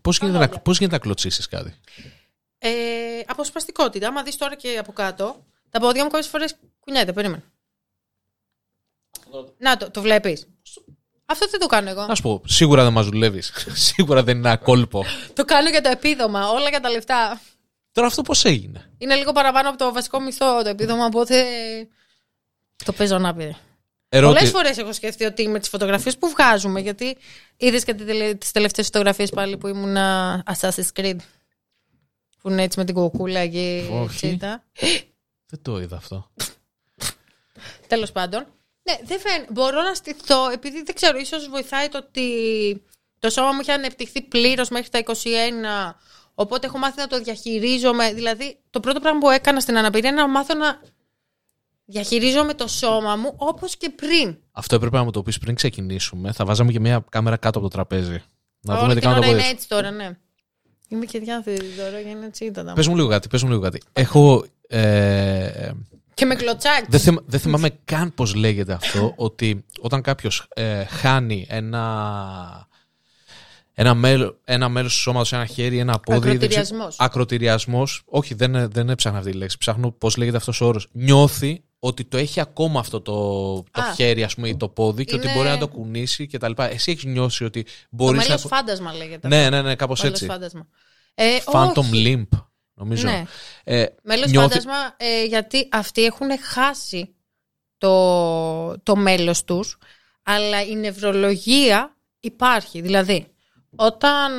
Πώς 0.00 0.18
γίνεται, 0.18 0.38
να- 0.38 0.48
πώς 0.48 0.78
γίνεται 0.78 0.96
να 0.96 1.02
κλωτσίσεις 1.02 1.48
κάτι; 1.48 1.74
Ε, 2.58 2.70
από 3.26 3.44
σπαστικότητα. 3.44 4.08
Άμα 4.08 4.22
δεις 4.22 4.36
τώρα 4.36 4.54
και 4.56 4.78
από 4.78 4.92
κάτω, 4.92 5.44
τα 5.70 5.80
πόδια 5.80 6.02
μου 6.04 6.10
κάποιες 6.10 6.28
φορές 6.30 6.54
κουνιέται. 6.80 7.12
Περίμενε. 7.12 7.42
Να 9.58 9.76
το, 9.76 9.90
το 9.90 10.00
βλέπεις. 10.00 10.46
Αυτό 11.26 11.46
δεν 11.46 11.60
το 11.60 11.66
κάνω 11.66 11.90
εγώ. 11.90 12.06
Να 12.06 12.14
σου 12.14 12.22
πω, 12.22 12.42
σίγουρα 12.46 12.82
δεν 12.82 12.92
μα 12.92 13.02
δουλεύει. 13.02 13.42
σίγουρα 13.88 14.22
δεν 14.22 14.36
είναι 14.38 14.48
ένα 14.48 14.56
κόλπο. 14.56 15.04
Το 15.32 15.44
κάνω 15.44 15.68
για 15.70 15.80
το 15.80 15.88
επίδομα, 15.88 16.48
όλα 16.48 16.68
για 16.68 16.80
τα 16.80 16.90
λεφτά. 16.90 17.40
Τώρα 17.92 18.06
αυτό 18.06 18.22
πώς 18.22 18.44
έγινε; 18.44 18.90
Είναι 18.98 19.14
λίγο 19.14 19.32
παραπάνω 19.32 19.68
από 19.68 19.78
το 19.78 19.92
βασικό 19.92 20.20
μισθό 20.20 20.62
το 20.62 20.68
επίδομα, 20.68 21.04
οπότε 21.04 21.44
το 22.84 22.92
παίζω 22.92 23.14
ανάπηρη. 23.14 23.56
Ερώτη... 24.08 24.34
Πολλές 24.34 24.50
φορές 24.50 24.78
έχω 24.78 24.92
σκεφτεί 24.92 25.24
ότι 25.24 25.48
με 25.48 25.58
τις 25.58 25.68
φωτογραφίες 25.68 26.18
που 26.18 26.28
βγάζουμε, 26.28 26.80
γιατί 26.80 27.16
είδες 27.56 27.84
και 27.84 27.94
τις 28.38 28.50
τελευταίες 28.50 28.86
φωτογραφίες 28.86 29.30
πάλι 29.30 29.56
που 29.56 29.66
ήμουν 29.66 29.96
Assassin's 30.44 30.88
Creed. 30.94 31.16
Που 32.40 32.50
είναι 32.50 32.62
έτσι 32.62 32.78
με 32.78 32.84
την 32.84 32.94
κουκούλα 32.94 33.46
και 33.46 33.88
Όχι. 33.92 34.16
τσίτα. 34.16 34.64
Δεν 35.46 35.62
το 35.62 35.80
είδα 35.80 35.96
αυτό. 35.96 36.30
Τέλος 37.86 38.12
πάντων. 38.12 38.46
Ναι, 38.88 38.98
δεν 39.06 39.20
φαίν, 39.20 39.46
μπορώ 39.50 39.82
να 39.82 39.94
στηθώ, 39.94 40.50
επειδή 40.50 40.82
δεν 40.82 40.94
ξέρω, 40.94 41.18
ίσως 41.18 41.48
βοηθάει 41.48 41.88
το 41.88 41.98
ότι 41.98 42.26
το 43.18 43.30
σώμα 43.30 43.52
μου 43.52 43.58
έχει 43.60 43.70
ανεπτυχθεί 43.70 44.22
πλήρως 44.22 44.68
μέχρι 44.68 44.88
τα 44.88 44.98
21. 44.98 45.12
Οπότε 46.34 46.66
έχω 46.66 46.78
μάθει 46.78 46.98
να 46.98 47.06
το 47.06 47.22
διαχειρίζομαι. 47.22 48.12
Δηλαδή, 48.12 48.58
το 48.70 48.80
πρώτο 48.80 49.00
πράγμα 49.00 49.20
που 49.20 49.30
έκανα 49.30 49.60
στην 49.60 49.78
αναπηρία 49.78 50.10
είναι 50.10 50.20
να 50.20 50.28
μάθω 50.28 50.54
να 50.54 50.80
διαχειρίζομαι 51.84 52.54
το 52.54 52.66
σώμα 52.66 53.16
μου 53.16 53.34
όπως 53.36 53.76
και 53.76 53.90
πριν. 53.90 54.38
Αυτό 54.52 54.74
έπρεπε 54.74 54.96
να 54.96 55.04
μου 55.04 55.10
το 55.10 55.22
πεις 55.22 55.38
πριν 55.38 55.54
ξεκινήσουμε. 55.54 56.32
Θα 56.32 56.44
βάζαμε 56.44 56.72
και 56.72 56.80
μια 56.80 57.04
κάμερα 57.08 57.36
κάτω 57.36 57.58
από 57.58 57.68
το 57.68 57.74
τραπέζι. 57.74 58.22
Να 58.60 58.72
Όλη 58.72 58.82
δούμε 58.82 58.94
τι 58.94 59.00
την 59.00 59.08
κάνουν 59.08 59.20
τα 59.20 59.26
ώρα 59.26 59.36
είναι 59.36 59.36
πόδια. 59.36 59.50
έτσι 59.50 59.68
τώρα, 59.68 59.90
ναι. 59.90 60.10
Είμαι 60.88 61.04
και 61.04 61.18
διάθετη 61.18 61.66
τώρα 61.76 62.00
για 62.00 62.14
να 62.14 62.30
τσίτα. 62.30 62.72
Πες 62.72 62.86
μου 62.88 62.96
λίγο 62.96 63.08
κάτι, 63.08 63.28
πες 63.28 63.42
μου 63.42 63.48
λίγο 63.48 63.60
κάτι. 63.60 63.82
Έχω. 63.92 64.44
Ε, 64.68 65.70
Και 66.18 66.24
με 66.24 66.34
κλωτσάκι. 66.34 66.86
δεν, 66.88 67.00
θυμ- 67.00 67.20
δεν 67.26 67.40
θυμάμαι 67.40 67.70
καν 67.84 68.14
πώς 68.14 68.34
λέγεται 68.34 68.72
αυτό, 68.72 69.12
ότι 69.16 69.64
όταν 69.80 70.02
κάποιος 70.02 70.46
ε, 70.54 70.84
χάνει 70.84 71.46
ένα, 71.48 72.68
ένα, 73.74 73.94
μέλο, 73.94 74.38
ένα 74.44 74.68
μέρος 74.68 74.92
του 74.92 74.98
σώματος, 74.98 75.32
ένα 75.32 75.46
χέρι, 75.46 75.78
ένα 75.78 75.98
πόδι... 76.00 76.18
δεν 76.18 76.20
ξέρω- 76.20 76.34
Ακροτηριασμός. 76.34 76.96
Ακροτηριασμός. 76.98 78.02
Όχι, 78.06 78.34
δεν, 78.34 78.70
δεν 78.70 78.88
έψαχνα 78.88 79.18
αυτή 79.18 79.30
τη 79.30 79.36
λέξη. 79.36 79.58
Ψάχνω 79.58 79.90
πώς 79.90 80.16
λέγεται 80.16 80.36
αυτός 80.36 80.60
ο 80.60 80.66
όρος. 80.66 80.88
Νιώθει 80.92 81.62
ότι 81.78 82.04
το 82.04 82.16
έχει 82.16 82.40
ακόμα 82.40 82.80
αυτό 82.80 83.00
το, 83.00 83.12
το 83.70 83.80
Α. 83.82 83.94
χέρι 83.94 84.22
ας 84.22 84.34
πούμε, 84.34 84.48
ή 84.48 84.56
το 84.56 84.68
πόδι 84.68 85.04
και 85.04 85.14
ότι 85.14 85.24
Είναι- 85.26 85.36
μπορεί 85.36 85.48
να 85.48 85.58
το 85.58 85.68
κουνήσει 85.68 86.26
και 86.26 86.38
τα 86.38 86.48
λοιπά. 86.48 86.70
Εσύ 86.70 86.90
έχεις 86.90 87.04
νιώσει 87.04 87.44
ότι 87.44 87.62
Το 87.64 87.70
μπορείς 87.90 88.26
μέλος 88.26 88.42
να... 88.42 88.48
φάντασμα 88.56 88.92
λέγεται. 88.92 89.28
Ναι, 89.28 89.48
ναι, 89.50 89.62
ναι, 89.62 89.74
κάπως 89.74 90.02
Μέλος 90.02 90.14
έτσι. 90.20 90.32
φάντασμα. 90.32 90.66
Ε, 91.14 91.24
Phantom 91.52 91.76
όχι. 91.76 92.26
Limp, 92.32 92.38
νομίζω. 92.78 93.08
Ναι. 93.08 93.22
Ε, 93.64 93.86
Μέλος 94.02 94.30
νιώθει- 94.30 94.48
φάντασμα, 94.48 94.94
ε, 94.96 95.24
γιατί 95.24 95.68
αυτοί 95.72 96.04
έχουν 96.04 96.28
χάσει 96.40 97.14
το, 97.78 98.78
το 98.82 98.96
μέλος 98.96 99.44
τους, 99.44 99.78
αλλά 100.22 100.62
η 100.62 100.74
νευρολογία 100.76 101.96
υπάρχει. 102.20 102.80
Δηλαδή, 102.80 103.26
όταν, 103.76 104.32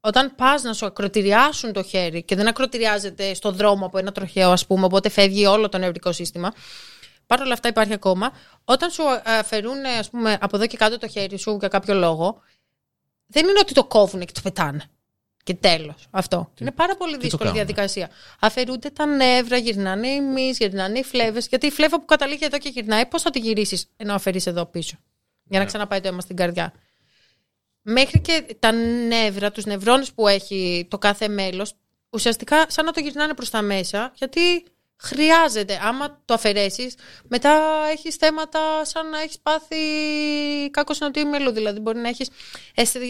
όταν 0.00 0.34
πας 0.34 0.62
να 0.62 0.72
σου 0.72 0.86
ακροτηριάσουν 0.86 1.72
το 1.72 1.82
χέρι 1.82 2.22
και 2.22 2.36
δεν 2.36 2.48
ακροτηριάζεται 2.48 3.34
στο 3.34 3.50
δρόμο 3.52 3.86
από 3.86 3.98
ένα 3.98 4.12
τροχαίο, 4.12 4.50
ας 4.50 4.66
πούμε, 4.66 4.84
οπότε 4.84 5.08
φεύγει 5.08 5.46
όλο 5.46 5.68
το 5.68 5.78
νευρικό 5.78 6.12
σύστημα, 6.12 6.52
Παρ' 7.26 7.40
όλα 7.40 7.52
αυτά 7.52 7.68
υπάρχει 7.68 7.92
ακόμα. 7.92 8.32
Όταν 8.64 8.90
σου 8.90 9.02
αφαιρούν, 9.24 9.84
ας 9.84 10.10
πούμε, 10.10 10.38
από 10.40 10.56
εδώ 10.56 10.66
και 10.66 10.76
κάτω 10.76 10.98
το 10.98 11.08
χέρι 11.08 11.38
σου 11.38 11.56
για 11.60 11.68
κάποιο 11.68 11.94
λόγο, 11.94 12.40
δεν 13.26 13.46
είναι 13.48 13.58
ότι 13.60 13.74
το 13.74 13.84
κόβουν 13.84 14.20
και 14.24 14.32
το 14.32 14.40
πετάνε. 14.42 14.84
Και 15.44 15.54
τέλος. 15.54 16.06
Αυτό. 16.10 16.50
είναι 16.60 16.70
πάρα 16.70 16.96
πολύ 16.96 17.12
το 17.12 17.18
δύσκολη 17.18 17.42
κάνουνε; 17.42 17.64
διαδικασία. 17.64 18.10
Αφαιρούνται 18.40 18.90
τα 18.90 19.06
νεύρα, 19.06 19.56
γυρνάνε 19.56 20.08
οι 20.08 20.20
μυς, 20.20 20.58
γυρνάνε 20.58 20.98
οι 20.98 21.02
φλέβες. 21.02 21.46
Γιατί 21.46 21.66
η 21.66 21.70
φλέβα 21.70 21.98
που 21.98 22.04
καταλήγει 22.04 22.44
εδώ 22.44 22.58
και 22.58 22.68
γυρνάει, 22.68 23.06
πώς 23.06 23.22
θα 23.22 23.30
τη 23.30 23.38
γυρίσεις 23.38 23.90
ενώ 23.96 24.14
αφαιρείς 24.14 24.46
εδώ 24.46 24.66
πίσω. 24.66 24.96
Για 25.44 25.58
να 25.58 25.64
ξαναπάει 25.64 26.00
το 26.00 26.08
αίμα 26.08 26.20
στην 26.20 26.36
καρδιά. 26.36 26.72
Μέχρι 27.82 28.20
και 28.20 28.56
τα 28.58 28.72
νεύρα, 29.06 29.50
τους 29.50 29.64
νευρώνες 29.64 30.12
που 30.12 30.28
έχει 30.28 30.86
το 30.90 30.98
κάθε 30.98 31.28
μέλος, 31.28 31.72
ουσιαστικά 32.10 32.66
σαν 32.68 32.84
να 32.84 32.92
το 32.92 33.00
γυρνάνε 33.00 33.34
προς 33.34 33.50
τα 33.50 33.62
μέσα, 33.62 34.12
γιατί 34.14 34.64
χρειάζεται. 34.96 35.78
Άμα 35.82 36.22
το 36.24 36.34
αφαιρέσεις, 36.34 36.94
μετά 37.28 37.60
έχεις 37.92 38.14
θέματα 38.14 38.84
σαν 38.84 39.08
να 39.08 39.20
έχεις 39.20 39.38
πάθει 39.42 39.76
κάκο 40.70 40.94
συνοτίου 40.94 41.28
μελού. 41.28 41.50
Δηλαδή, 41.50 41.80
μπορεί 41.80 41.98
να 41.98 42.08
έχεις 42.08 42.28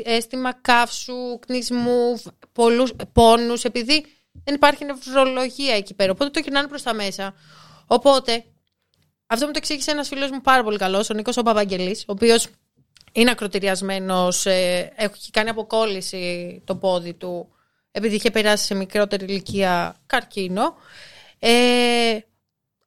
αίσθημα 0.05 0.53
καύσου, 0.53 1.39
κνισμού, 1.39 2.23
πολλούς 2.53 2.93
πόνους, 3.13 3.65
επειδή 3.65 4.05
δεν 4.45 4.55
υπάρχει 4.55 4.85
νευρολογία 4.85 5.75
εκεί 5.75 5.95
πέρα. 5.95 6.13
Οπότε 6.13 6.31
το 6.31 6.41
γυρνάνε 6.41 6.69
προς 6.69 6.83
τα 6.83 6.95
μέσα. 6.95 7.35
Οπότε, 7.87 8.45
αυτό 9.27 9.47
μου 9.47 9.53
το 9.53 9.59
εξήγησε 9.59 9.91
ένας 9.91 10.09
φίλος 10.09 10.31
μου 10.31 10.41
πάρα 10.41 10.63
πολύ 10.63 10.79
καλός, 10.79 11.11
ο 11.11 11.15
Νίκος 11.15 11.37
ο 11.37 11.43
Παπαγγελής, 11.43 12.01
ο 12.01 12.13
οποίος 12.13 12.49
είναι 13.13 13.31
ακροτηριασμένος, 13.31 14.47
ε, 14.47 14.93
έχει 14.97 15.31
κάνει 15.31 15.49
αποκόλληση 15.49 16.63
το 16.65 16.77
πόδι 16.77 17.15
του, 17.15 17.49
επειδή 17.91 18.15
είχε 18.15 18.31
περάσει 18.31 18.65
σε 18.65 18.75
μικρότερη 18.75 19.25
ηλικία 19.25 19.97
καρκίνο. 20.07 20.75
Ε, 21.47 22.19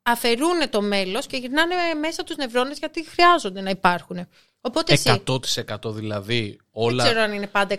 αφαιρούν 0.04 0.70
το 0.70 0.82
μέλος 0.82 1.28
και 1.28 1.38
γυρνάνε 1.38 1.76
μέσα 2.02 2.24
τους 2.24 2.36
νευρώνες 2.36 2.78
γιατί 2.78 3.06
χρειάζονται 3.08 3.62
να 3.62 3.70
υπάρχουν. 3.70 4.28
Οπότε 4.62 4.94
εσύ, 4.94 5.24
100% 5.26 5.94
δηλαδή 5.94 6.60
όλα. 6.72 7.04
δεν 7.04 7.12
ξέρω 7.12 7.26
αν 7.26 7.34
είναι 7.34 7.48
πάντα 7.48 7.76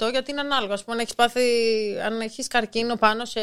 100% 0.00 0.10
γιατί 0.10 0.30
είναι 0.30 0.40
ανάλογο. 0.40 0.72
Ας 0.72 0.84
πούμε, 0.84 0.96
αν 0.96 1.02
έχεις 1.02 1.14
πάθει, 1.14 1.40
αν 2.04 2.20
έχεις 2.20 2.46
καρκίνο 2.46 2.96
πάνω 2.96 3.24
σε, 3.24 3.40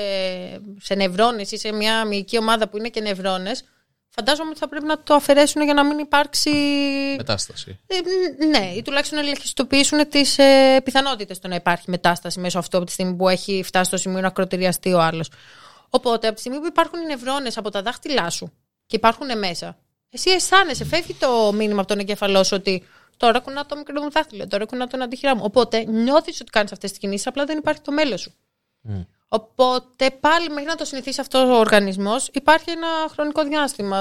σε 0.80 0.96
νευρώνες 0.96 1.52
ή 1.52 1.58
σε 1.58 1.72
μια 1.72 2.06
μυϊκή 2.06 2.38
ομάδα 2.38 2.70
που 2.70 2.78
είναι 2.78 2.90
και 2.90 3.02
νευρώνες, 3.02 3.64
φαντάζομαι 4.10 4.50
ότι 4.50 4.60
θα 4.60 4.68
πρέπει 4.68 4.86
να 4.86 5.04
το 5.04 5.14
αφαιρέσουν 5.14 5.64
για 5.64 5.74
να 5.74 5.84
μην 5.86 5.98
υπάρξει. 5.98 6.52
Μετάσταση. 7.18 7.80
Ε, 7.88 7.96
μ, 7.96 8.50
ναι, 8.50 8.74
ή 8.76 8.82
τουλάχιστον 8.82 9.18
να 9.20 9.24
ελεγχιστοποιήσουν 9.24 10.10
τις 10.10 10.38
ε, 10.38 10.82
πιθανότητες 10.84 11.40
το 11.40 11.48
να 11.48 11.56
υπάρχει 11.56 11.90
μετάσταση 11.90 12.40
μέσω 12.40 12.60
αυτού 12.60 12.78
από 12.78 12.86
τη 12.86 12.92
στιγμή 12.92 13.14
που 13.16 13.30
έχει 13.30 13.64
φτάσει 13.64 13.86
στο 13.86 13.98
σημείο 13.98 14.22
να 14.22 14.28
ακροτηριαστεί 14.28 14.94
ο 14.94 15.02
άλλος. 15.02 15.30
Οπότε, 15.96 16.28
από 16.28 16.36
τη 16.36 16.42
στιγμή 16.42 16.60
που 16.60 16.66
υπάρχουν 16.66 17.02
οι 17.02 17.06
νευρώνες 17.06 17.58
από 17.58 17.70
τα 17.70 17.82
δάχτυλά 17.82 18.30
σου 18.30 18.52
και 18.86 18.96
υπάρχουν 18.96 19.38
μέσα, 19.38 19.78
εσύ 20.10 20.30
αισθάνεσαι, 20.30 20.86
φεύγει 20.86 21.14
το 21.14 21.52
μήνυμα 21.54 21.80
από 21.80 21.88
τον 21.88 22.00
εγκέφαλό 22.00 22.44
σου 22.44 22.56
ότι 22.60 22.84
τώρα 23.18 23.40
κουνά 23.40 23.66
το 23.66 23.76
μικρό 23.76 24.02
μου 24.02 24.12
δάχτυλο, 24.12 24.48
τώρα 24.48 24.66
κουνά 24.66 24.88
τον 24.88 25.02
αντιχειρά 25.02 25.36
μου. 25.36 25.42
Οπότε 25.46 25.84
νιώθεις 25.84 26.42
ότι 26.42 26.50
κάνεις 26.52 26.72
αυτές 26.72 26.90
τις 26.90 27.00
κινήσεις, 27.00 27.28
απλά 27.28 27.46
δεν 27.46 27.58
υπάρχει 27.58 27.82
το 27.82 27.92
μέλος 27.92 28.22
σου. 28.22 28.34
Μμ. 28.82 29.02
Οπότε 29.28 30.12
πάλι 30.20 30.50
μέχρι 30.50 30.66
να 30.66 30.76
το 30.76 30.86
συνηθίσει 30.86 31.22
αυτό 31.22 31.40
ο 31.40 31.60
οργανισμός 31.60 32.30
υπάρχει 32.34 32.72
ένα 32.72 32.88
χρονικό 33.10 33.44
διάστημα. 33.44 34.00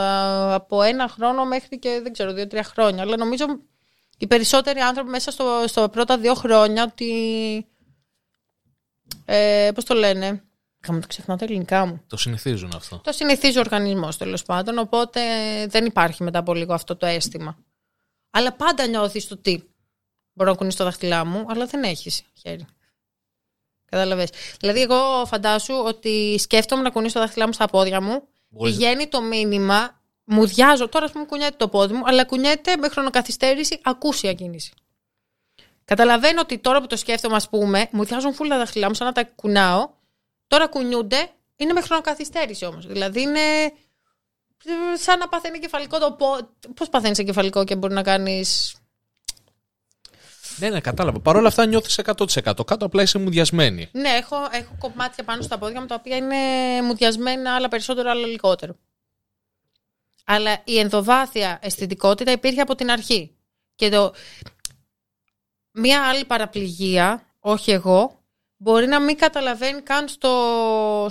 Από 0.55 0.83
ένα 0.83 1.09
χρόνο 1.09 1.45
μέχρι 1.45 1.79
και 1.79 2.01
δεν 2.03 2.12
ξέρω, 2.12 2.33
δύο-τρία 2.33 2.65
χρόνια. 2.65 3.03
Αλλά 3.03 3.16
νομίζω 3.16 3.47
οι 4.19 4.27
περισσότεροι 4.27 4.81
άνθρωποι 4.81 5.11
μέσα 5.11 5.31
στο, 5.31 5.65
στο 5.66 5.89
πρώτα 5.89 6.19
δύο 6.19 6.35
χρόνια 6.35 6.83
ότι. 6.83 7.66
Ε, 9.25 9.71
Πώς 9.75 9.85
το 9.85 9.95
λένε. 9.95 10.45
Είχαμε 10.85 11.01
το 11.01 11.06
ξεχνάω 11.06 11.36
τα 11.36 11.44
ελληνικά 11.44 11.86
μου. 11.86 12.01
Το 12.06 12.16
συνηθίζουν 12.16 12.73
αυτό. 12.77 12.98
Το 13.05 13.12
συνηθίζει 13.12 13.56
ο 13.56 13.61
οργανισμός 13.61 14.16
τέλος 14.16 14.43
πάντων. 14.43 14.78
Οπότε 14.78 15.20
δεν 15.66 15.86
υπάρχει 15.86 16.23
μετά 16.23 16.39
από 16.39 16.55
λίγο 16.55 16.74
αυτό 16.74 16.97
το 16.97 17.06
αίσθημα. 17.06 17.56
Αλλά 18.31 18.52
πάντα 18.52 18.86
νιώθεις 18.86 19.28
το 19.28 19.36
τι. 19.36 19.62
Μπορώ 20.32 20.51
να 20.51 20.56
κουνήσω 20.56 20.77
το 20.77 20.85
δάχτυλά 20.85 21.24
μου, 21.24 21.44
αλλά 21.48 21.66
δεν 21.66 21.82
έχεις 21.82 22.23
χέρι. 22.35 22.66
Κατάλαβες. 23.85 24.28
Δηλαδή, 24.61 24.81
εγώ 24.81 25.27
φαντάσου 25.27 25.74
ότι 25.74 26.36
σκέφτομαι 26.39 26.82
να 26.82 26.90
κουνήσω 26.90 27.15
τα 27.15 27.20
δάχτυλά 27.20 27.47
μου 27.47 27.52
στα 27.52 27.66
πόδια 27.66 28.01
μου. 28.01 28.28
Μπορείς- 28.48 28.77
Πηγαίνει 28.77 29.06
το 29.09 29.23
μήνυμα, 29.23 30.01
μου 30.24 30.47
διάζω. 30.47 30.89
Τώρα, 30.89 31.05
ας 31.05 31.12
πούμε, 31.12 31.24
κουνιέται 31.24 31.56
το 31.56 31.69
πόδι 31.69 31.94
μου, 31.94 32.02
αλλά 32.06 32.24
κουνιέται 32.24 32.77
με 32.77 32.89
χρονοκαθυστέρηση 32.89 33.81
ακούσια 33.82 34.32
κίνηση. 34.35 34.73
Καταλαβαίνω 35.85 36.40
ότι 36.40 36.59
τώρα 36.59 36.81
που 36.81 36.86
το 36.86 36.97
σκέφτομαι, 36.97 37.36
ας 37.36 37.48
πούμε, 37.48 37.89
μου 37.93 38.05
διάζουν 38.05 38.35
φούλα 38.35 38.51
τα 38.51 38.59
δάχτυλά 38.59 38.89
μου 38.89 38.94
σαν 38.94 39.06
να 39.06 39.12
τα 39.12 39.24
κουνάω. 39.24 39.89
Τώρα 40.55 40.68
κουνιούνται, 40.68 41.31
είναι 41.56 41.72
με 41.72 41.81
χρονοκαθυστέρηση 41.81 42.64
όμως. 42.64 42.86
Δηλαδή 42.86 43.20
είναι 43.20 43.40
σαν 44.94 45.18
να 45.18 45.28
παθαίνει 45.28 45.59
κεφαλικό 45.59 45.98
το 45.98 46.12
πόδι. 46.12 46.43
Πώς 46.74 46.89
παθαίνεις 46.89 47.24
κεφαλικό 47.24 47.64
και 47.64 47.76
μπορεί 47.76 47.94
να 47.94 48.02
κάνει. 48.02 48.44
Ναι, 50.59 50.68
ναι, 50.68 50.81
κατάλαβα. 50.81 51.20
Παρ' 51.20 51.36
όλα 51.36 51.48
αυτά 51.48 51.66
νιώθεις 51.66 52.01
100%. 52.05 52.64
Κάτω 52.66 52.85
απλά 52.85 53.02
είσαι 53.02 53.18
μουδιασμένη. 53.18 53.89
Ναι, 53.93 54.09
έχω, 54.09 54.36
έχω 54.51 54.76
κομμάτια 54.78 55.24
πάνω 55.24 55.43
στα 55.43 55.59
πόδια 55.59 55.81
μου 55.81 55.86
τα 55.86 55.94
οποία 55.94 56.16
είναι 56.16 56.36
μουδιασμένα, 56.82 57.55
άλλα 57.55 57.68
περισσότερο, 57.68 58.10
άλλα 58.10 58.26
λιγότερο. 58.26 58.76
Αλλά 60.24 60.60
η 60.64 60.78
ενδοβάθεια 60.78 61.59
αισθητικότητα 61.62 62.32
υπήρχε 62.32 62.60
από 62.60 62.74
την 62.74 62.90
αρχή. 62.90 63.36
Και 63.74 63.89
το... 63.89 64.14
Μία 65.70 66.09
άλλη 66.09 66.24
παραπληγία, 66.24 67.26
όχι 67.39 67.70
εγώ, 67.70 68.24
μπορεί 68.65 68.86
να 68.86 69.01
μην 69.01 69.16
καταλαβαίνει 69.16 69.81
καν 69.81 70.09
στο, 70.09 70.32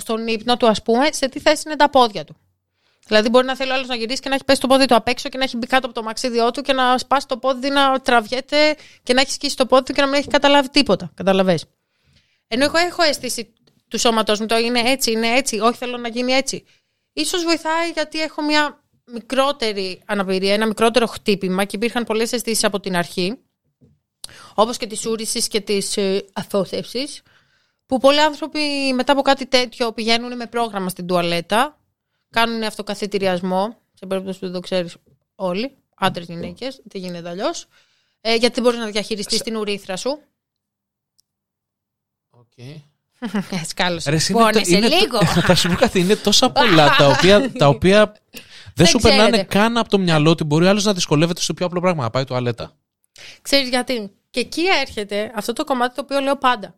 στον 0.00 0.26
ύπνο 0.26 0.56
του, 0.56 0.66
ας 0.66 0.82
πούμε, 0.82 1.08
σε 1.12 1.28
τι 1.28 1.40
θέση 1.40 1.62
είναι 1.66 1.76
τα 1.76 1.90
πόδια 1.90 2.24
του. 2.24 2.36
Δηλαδή, 3.06 3.28
μπορεί 3.28 3.46
να 3.46 3.56
θέλει 3.56 3.70
ο 3.70 3.74
άλλος 3.74 3.86
να 3.86 3.94
γυρίσει 3.94 4.20
και 4.20 4.28
να 4.28 4.34
έχει 4.34 4.44
πέσει 4.44 4.60
το 4.60 4.66
πόδι 4.66 4.86
του 4.86 4.94
απ' 4.94 5.08
έξω 5.08 5.28
και 5.28 5.38
να 5.38 5.44
έχει 5.44 5.56
μπει 5.56 5.66
κάτω 5.66 5.86
από 5.86 5.94
το 5.94 6.02
μαξίδιό 6.02 6.50
του 6.50 6.62
και 6.62 6.72
να 6.72 6.98
σπάσει 6.98 7.26
το 7.26 7.36
πόδι 7.36 7.70
να 7.70 8.00
τραβιέται 8.00 8.76
και 9.02 9.12
να 9.14 9.20
έχει 9.20 9.30
σκίσει 9.30 9.56
το 9.56 9.66
πόδι 9.66 9.82
του 9.82 9.92
και 9.92 10.00
να 10.00 10.06
μην 10.06 10.16
έχει 10.18 10.28
καταλάβει 10.28 10.70
τίποτα. 10.70 11.10
Καταλαβες. 11.14 11.64
Ενώ 12.48 12.64
εγώ 12.64 12.78
έχω 12.78 13.02
αίσθηση 13.02 13.52
του 13.88 13.98
σώματός 13.98 14.40
μου, 14.40 14.46
το 14.46 14.56
είναι 14.56 14.80
έτσι, 14.80 15.10
είναι 15.10 15.28
έτσι, 15.28 15.58
όχι 15.58 15.76
θέλω 15.76 15.96
να 15.96 16.08
γίνει 16.08 16.32
έτσι. 16.32 16.64
Ίσως 17.12 17.44
βοηθάει 17.44 17.90
γιατί 17.90 18.20
έχω 18.20 18.42
μια 18.42 18.84
μικρότερη 19.12 20.02
αναπηρία, 20.06 20.54
ένα 20.54 20.66
μικρότερο 20.66 21.06
χτύπημα 21.06 21.64
και 21.64 21.76
υπήρχαν 21.76 22.04
πολλές 22.04 22.32
αισθήσεις 22.32 22.64
από 22.64 22.80
την 22.80 22.96
αρχή, 22.96 23.38
όπως 24.54 24.76
και 24.76 24.86
της 24.86 25.06
ούρησης 25.06 25.48
και 25.48 25.60
της 25.60 25.96
ε, 25.96 26.24
αθώθευσης, 26.32 27.22
που 27.94 28.00
πολλοί 28.00 28.20
άνθρωποι 28.20 28.92
μετά 28.94 29.12
από 29.12 29.22
κάτι 29.22 29.46
τέτοιο 29.46 29.92
πηγαίνουν 29.92 30.36
με 30.36 30.46
πρόγραμμα 30.46 30.88
στην 30.88 31.06
τουαλέτα, 31.06 31.78
κάνουν 32.30 32.62
αυτοκαθητηριασμό, 32.62 33.76
σε 33.94 34.06
περίπτωση 34.06 34.38
που 34.38 34.44
δεν 34.44 34.54
το 34.54 34.60
ξέρεις 34.60 34.96
όλοι, 35.34 35.76
άντρες 35.96 36.26
γυναίκες, 36.26 36.80
δεν 36.84 37.00
γίνεται 37.02 37.28
αλλιώς. 37.28 37.66
Ε, 38.20 38.34
γιατί 38.34 38.54
δεν 38.54 38.62
μπορείς 38.62 38.78
να 38.78 38.86
διαχειριστείς 38.86 39.42
την 39.42 39.56
ουρήθρα 39.56 39.96
σου. 39.96 40.20
Okay. 42.30 42.80
Σκάλωσε. 43.68 44.10
Ρε, 44.10 44.16
είναι, 44.16 44.38
το- 44.38 44.44
Πόνεσαι 44.44 44.76
είναι 44.76 44.88
το- 44.88 44.96
λίγο. 44.96 45.18
θα 45.46 45.54
σου 45.54 45.68
πω 45.68 45.74
κάτι, 45.74 46.00
είναι 46.00 46.16
τόσα 46.16 46.50
πολλά 46.50 46.96
τα 46.96 47.06
οποία, 47.06 47.52
τα 47.52 47.68
οποία 47.68 48.12
δεν 48.76 48.86
σου 48.86 48.98
ξέρετε. 48.98 49.20
περνάνε 49.22 49.44
καν 49.44 49.76
από 49.76 49.88
το 49.88 49.98
μυαλό 49.98 50.30
ότι 50.30 50.44
μπορεί 50.44 50.66
άλλος 50.66 50.84
να 50.84 50.92
δυσκολεύεται 50.94 51.40
στο 51.40 51.54
πιο 51.54 51.66
απλό 51.66 51.80
πράγμα, 51.80 52.02
να 52.02 52.10
πάει 52.10 52.24
τουαλέτα. 52.24 52.76
Ξέρεις 53.42 53.68
γιατί. 53.68 54.10
Και 54.30 54.40
εκεί 54.40 54.62
έρχεται 54.80 55.32
αυτό 55.34 55.52
το 55.52 55.64
κομμάτι 55.64 55.94
το 55.94 56.00
οποίο 56.00 56.20
λέω 56.20 56.36
πάντα. 56.36 56.74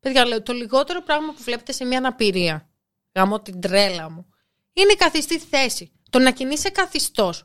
Παιδιά, 0.00 0.26
λέω, 0.26 0.42
το 0.42 0.52
λιγότερο 0.52 1.02
πράγμα 1.02 1.32
που 1.32 1.42
βλέπετε 1.42 1.72
σε 1.72 1.84
μια 1.84 1.98
αναπηρία, 1.98 2.68
γαμώ 3.14 3.40
την 3.40 3.60
τρέλα 3.60 4.10
μου, 4.10 4.26
είναι 4.72 4.92
η 4.92 4.96
καθιστή 4.96 5.38
θέση. 5.38 5.92
Το 6.10 6.18
να 6.18 6.30
κινείσαι 6.30 6.68
καθιστός. 6.68 7.44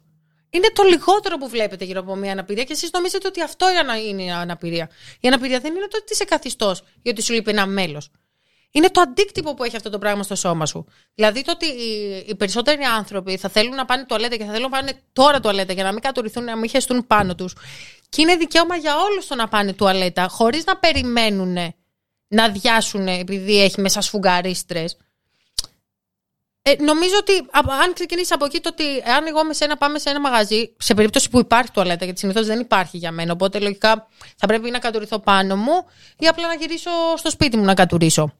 Είναι 0.49 0.69
το 0.73 0.83
λιγότερο 0.83 1.37
που 1.37 1.49
βλέπετε 1.49 1.85
γύρω 1.85 1.99
από 1.99 2.15
μια 2.15 2.31
αναπηρία 2.31 2.63
και 2.63 2.73
εσείς 2.73 2.91
νομίζετε 2.91 3.27
ότι 3.27 3.41
αυτό 3.41 3.65
είναι 4.09 4.23
η 4.23 4.31
αναπηρία. 4.31 4.89
Η 5.19 5.27
αναπηρία 5.27 5.59
δεν 5.59 5.75
είναι 5.75 5.87
το 5.87 5.97
ότι 6.01 6.13
είσαι 6.13 6.23
καθιστός 6.23 6.83
ή 7.01 7.09
ότι 7.09 7.21
σου 7.21 7.33
λείπει 7.33 7.49
ένα 7.49 7.65
μέλος. 7.65 8.11
Είναι 8.71 8.89
το 8.89 9.01
αντίκτυπο 9.01 9.53
που 9.53 9.63
έχει 9.63 9.75
αυτό 9.75 9.89
το 9.89 9.97
πράγμα 9.97 10.23
στο 10.23 10.35
σώμα 10.35 10.65
σου. 10.65 10.85
Δηλαδή 11.15 11.41
το 11.41 11.51
ότι 11.51 11.65
οι, 11.65 12.25
οι 12.27 12.35
περισσότεροι 12.35 12.83
άνθρωποι 12.83 13.37
θα 13.37 13.49
θέλουν 13.49 13.75
να 13.75 13.85
πάνε 13.85 14.05
τουαλέτα 14.05 14.35
και 14.35 14.43
θα 14.43 14.51
θέλουν 14.51 14.69
να 14.69 14.77
πάνε 14.77 15.01
τώρα 15.13 15.39
τουαλέτα 15.39 15.73
για 15.73 15.83
να 15.83 15.91
μην 15.91 16.01
κατουρηθούν, 16.01 16.43
να 16.43 16.55
μην 16.57 16.69
χεστούν 16.69 17.07
πάνω 17.07 17.35
τους. 17.35 17.55
Και 18.09 18.21
είναι 18.21 18.35
δικαίωμα 18.35 18.75
για 18.75 18.97
όλους 18.97 19.27
το 19.27 19.35
να 19.35 19.47
πάνε 19.47 19.73
τουαλέτα, 19.73 20.27
χωρίς 20.27 20.65
να 20.65 20.77
περιμένουν 20.77 21.57
να 22.27 22.49
διάσουν 22.49 23.07
επειδή 23.07 23.61
έχει 23.61 23.81
μέσα 23.81 24.01
σφουγγαρίστρες. 24.01 24.97
Ε, 26.61 26.83
νομίζω 26.83 27.17
ότι 27.19 27.33
α- 27.37 27.81
αν 27.83 27.93
ξεκινήσεις 27.93 28.31
από 28.31 28.45
εκεί, 28.45 28.59
το 28.59 28.69
ότι 28.69 28.83
αν 29.09 29.27
εγώ 29.27 29.43
με 29.43 29.53
σένα 29.53 29.77
πάμε 29.77 29.99
σε 29.99 30.09
ένα 30.09 30.19
μαγαζί, 30.19 30.75
σε 30.77 30.93
περίπτωση 30.93 31.29
που 31.29 31.39
υπάρχει 31.39 31.71
τουαλέτα, 31.71 32.05
γιατί 32.05 32.19
συνήθως 32.19 32.45
δεν 32.45 32.59
υπάρχει 32.59 32.97
για 32.97 33.11
μένα, 33.11 33.31
οπότε 33.31 33.59
λογικά 33.59 34.07
θα 34.37 34.47
πρέπει 34.47 34.69
να 34.69 34.79
κατουρηθώ 34.79 35.19
πάνω 35.19 35.55
μου 35.55 35.85
ή 36.19 36.27
απλά 36.27 36.47
να 36.47 36.53
γυρίσω 36.53 36.89
στο 37.15 37.29
σπίτι 37.29 37.57
μου 37.57 37.63
να 37.63 37.73
κατουρίσω. 37.73 38.33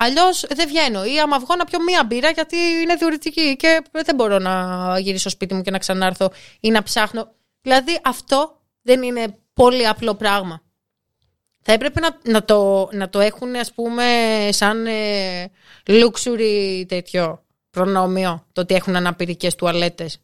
Αλλιώς 0.00 0.44
δεν 0.48 0.68
βγαίνω. 0.68 1.04
Ή 1.04 1.20
άμα 1.20 1.38
βγω 1.38 1.56
να 1.56 1.64
πιω 1.64 1.82
μία 1.82 2.04
μπύρα 2.04 2.30
γιατί 2.30 2.56
είναι 2.56 2.94
διουρητική 2.94 3.56
και 3.56 3.82
δεν 3.90 4.14
μπορώ 4.14 4.38
να 4.38 4.98
γυρίσω 4.98 5.20
στο 5.20 5.30
σπίτι 5.30 5.54
μου 5.54 5.62
και 5.62 5.70
να 5.70 5.78
ξανάρθω 5.78 6.30
ή 6.60 6.70
να 6.70 6.82
ψάχνω. 6.82 7.34
Δηλαδή 7.62 8.00
αυτό 8.04 8.60
δεν 8.82 9.02
είναι 9.02 9.38
πολύ 9.52 9.86
απλό 9.86 10.14
πράγμα. 10.14 10.62
Θα 11.70 11.74
έπρεπε 11.74 12.00
να, 12.00 12.18
να, 12.22 12.44
το, 12.44 12.88
να 12.92 13.08
το 13.08 13.20
έχουν 13.20 13.56
ας 13.56 13.72
πούμε 13.72 14.04
σαν 14.52 14.86
ε, 14.86 15.50
luxury 15.86 16.84
τέτοιο 16.88 17.44
προνόμιο 17.70 18.46
το 18.52 18.60
ότι 18.60 18.74
έχουν 18.74 18.96
αναπηρικές 18.96 19.54
τουαλέτες. 19.54 20.18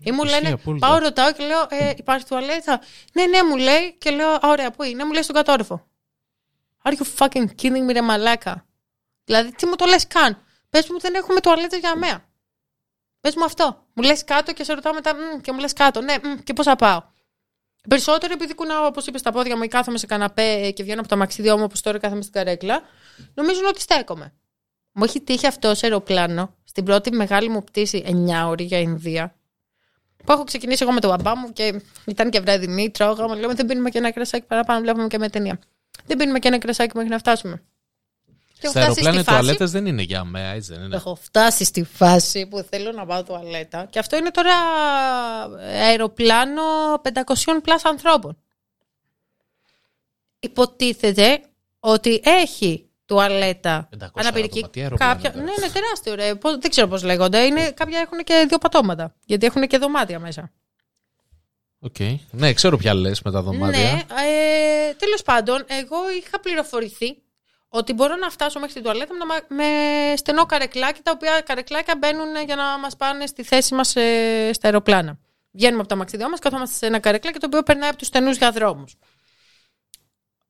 Ή 0.00 0.10
μου 0.12 0.22
Ισχύει 0.24 0.42
λένε, 0.42 0.54
απόλυτα. 0.54 0.86
πάω 0.86 0.98
ρωτάω 0.98 1.32
και 1.32 1.44
λέω, 1.44 1.66
ε, 1.68 1.92
υπάρχει 1.96 2.26
τουαλέτα. 2.26 2.80
Ναι, 3.12 3.26
ναι, 3.26 3.42
μου 3.42 3.56
λέει 3.56 3.96
και 3.98 4.10
λέω, 4.10 4.28
«Α, 4.28 4.40
ωραία, 4.42 4.70
πού 4.70 4.82
είναι, 4.82 5.04
μου 5.04 5.12
λέει 5.12 5.22
στον 5.22 5.34
κατόρυφο. 5.34 5.86
Are 6.82 6.92
you 6.92 7.04
fucking 7.18 7.46
kidding 7.62 7.88
me, 7.88 7.92
ρε 7.92 8.02
μαλάκα; 8.02 8.66
Δηλαδή, 9.24 9.52
τι 9.52 9.66
μου 9.66 9.76
το 9.76 9.84
λες 9.84 10.06
καν; 10.06 10.42
Πες 10.70 10.88
μου 10.88 11.00
δεν 11.00 11.14
έχουμε 11.14 11.40
τουαλέτες 11.40 11.78
για 11.78 11.96
μέα. 11.96 12.24
Πες 13.20 13.36
μου 13.36 13.44
αυτό. 13.44 13.86
Μου 13.92 14.02
λες 14.02 14.24
κάτω 14.24 14.52
και 14.52 14.64
σε 14.64 14.72
ρωτάω 14.72 14.94
μετά, 14.94 15.14
«Μμ», 15.14 15.40
και 15.40 15.52
μου 15.52 15.58
λες 15.58 15.72
κάτω. 15.72 16.00
Ναι, 16.00 16.14
«Μμ», 16.22 16.38
και 16.44 16.52
πώς 16.52 16.64
θα 16.66 16.76
πάω. 16.76 17.02
Περισσότερο 17.88 18.32
επειδή 18.32 18.54
κουνάω, 18.54 18.86
όπως 18.86 19.06
είπες, 19.06 19.20
στα 19.20 19.32
πόδια 19.32 19.56
μου 19.56 19.62
ή 19.62 19.68
κάθομαι 19.68 19.98
σε 19.98 20.06
καναπέ 20.06 20.70
και 20.70 20.82
βγαίνω 20.82 21.00
από 21.00 21.08
το 21.08 21.16
μαξίδιό 21.16 21.56
μου, 21.56 21.62
όπως 21.64 21.80
τώρα 21.80 21.98
κάθομαι 21.98 22.20
στην 22.20 22.32
καρέκλα, 22.32 22.80
νομίζουν 23.34 23.64
ότι 23.64 23.80
στέκομαι. 23.80 24.32
Μου 24.92 25.04
έχει 25.04 25.20
τύχει 25.20 25.46
αυτό 25.46 25.74
σε 25.74 25.86
αεροπλάνο, 25.86 26.54
στην 26.64 26.84
πρώτη 26.84 27.12
μεγάλη 27.12 27.48
μου 27.48 27.64
πτήση 27.64 28.26
9 28.28 28.48
ώρη 28.48 28.64
για 28.64 28.78
Ινδία. 28.78 29.34
Που 30.24 30.32
έχω 30.32 30.44
ξεκινήσει 30.44 30.82
εγώ 30.82 30.92
με 30.92 31.00
τον 31.00 31.10
μπαμπά 31.10 31.36
μου 31.36 31.52
και 31.52 31.82
ήταν 32.06 32.30
και 32.30 32.40
βραδινή, 32.40 32.90
τρώγαμε, 32.90 33.34
λέμε 33.34 33.54
δεν 33.54 33.66
πίνουμε 33.66 33.90
και 33.90 33.98
ένα 33.98 34.10
κρασάκι 34.10 34.46
παραπάνω, 34.46 34.80
βλέπουμε 34.80 35.06
και 35.06 35.18
με 35.18 35.28
ταινία. 35.28 35.58
Δεν 36.06 36.16
πίνουμε 36.16 36.38
και 36.38 36.48
ένα 36.48 36.58
κρασάκι 36.58 36.96
μέχρι 36.96 37.10
να 37.10 37.18
φτάσουμε. 37.18 37.62
Και 38.60 38.66
έχω 38.66 38.70
Στα 38.70 38.80
φτάσει 38.80 38.86
αεροπλάνα 39.00 39.18
οι 39.18 39.22
στη 39.22 39.30
φάση- 39.30 39.40
τουαλέτες 39.42 39.70
δεν 39.70 39.86
είναι 39.86 40.02
για 40.02 40.24
μέα, 40.24 40.50
έτσι 40.50 40.72
δεν 40.74 40.82
είναι. 40.84 40.96
Έχω 40.96 41.14
φτάσει 41.14 41.64
στη 41.64 41.84
φάση 41.84 42.46
που 42.46 42.66
θέλω 42.70 42.92
να 42.92 43.06
πάω 43.06 43.22
τουαλέτα 43.22 43.86
και 43.90 43.98
αυτό 43.98 44.16
είναι 44.16 44.30
τώρα 44.30 44.52
αεροπλάνο 45.82 46.62
500 47.02 47.60
πλάς 47.62 47.84
ανθρώπων. 47.84 48.36
Υποτίθεται 50.40 51.40
ότι 51.80 52.20
έχει 52.24 52.88
τουαλέτα 53.06 53.88
500 53.94 54.08
αναπηρική. 54.14 54.58
άτομα, 54.58 54.70
τι 54.72 54.80
αεροπλάνο 54.82 55.12
κάποια... 55.12 55.32
είναι 55.34 55.42
Ναι, 55.44 55.50
αυτό. 55.50 55.62
είναι 55.64 55.72
τεράστιο 55.72 56.14
ρε. 56.14 56.34
Πώς- 56.34 56.58
Δεν 56.58 56.70
ξέρω 56.70 56.86
πώς 56.88 57.02
λέγονται. 57.02 57.38
Είναι... 57.44 57.70
Κάποια 57.70 57.98
έχουν 58.00 58.18
και 58.24 58.44
δύο 58.48 58.58
πατώματα. 58.58 59.14
Γιατί 59.24 59.46
έχουν 59.46 59.66
και 59.66 59.78
δωμάτια 59.78 60.18
μέσα. 60.18 60.52
Οκ. 61.80 61.96
Ναι, 62.30 62.52
ξέρω 62.52 62.76
ποια 62.76 62.94
λες 62.94 63.22
με 63.22 63.30
τα 63.30 63.42
δωμάτια. 63.42 63.78
Ναι, 63.78 63.90
ε, 64.88 64.94
τέλος 64.94 65.22
πάντων, 65.22 65.64
εγώ 65.66 65.96
είχα 66.18 66.40
πληροφορηθεί 66.40 67.22
ότι 67.68 67.92
μπορώ 67.92 68.16
να 68.16 68.30
φτάσω 68.30 68.58
μέχρι 68.58 68.74
την 68.74 68.82
τουαλέτα 68.82 69.14
με, 69.14 69.24
τα- 69.24 69.54
με 69.54 69.64
στενό 70.16 70.46
καρεκλάκι, 70.46 71.00
τα 71.02 71.10
οποία 71.14 71.40
καρεκλάκια 71.40 71.96
μπαίνουν 71.98 72.36
για 72.46 72.56
να 72.56 72.78
μας 72.78 72.96
πάνε 72.96 73.26
στη 73.26 73.42
θέση 73.42 73.74
μας 73.74 73.96
ε, 73.96 74.50
στα 74.52 74.66
αεροπλάνα. 74.66 75.18
Βγαίνουμε 75.50 75.80
από 75.80 75.88
τα 75.88 75.94
αμαξίδιά 75.96 76.28
μας, 76.28 76.38
καθόμαστε 76.38 76.76
σε 76.76 76.86
ένα 76.86 76.98
καρεκλάκι 76.98 77.38
το 77.38 77.46
οποίο 77.46 77.62
περνάει 77.62 77.88
από 77.88 77.98
τους 77.98 78.06
στενούς 78.06 78.38
διαδρόμους. 78.38 78.96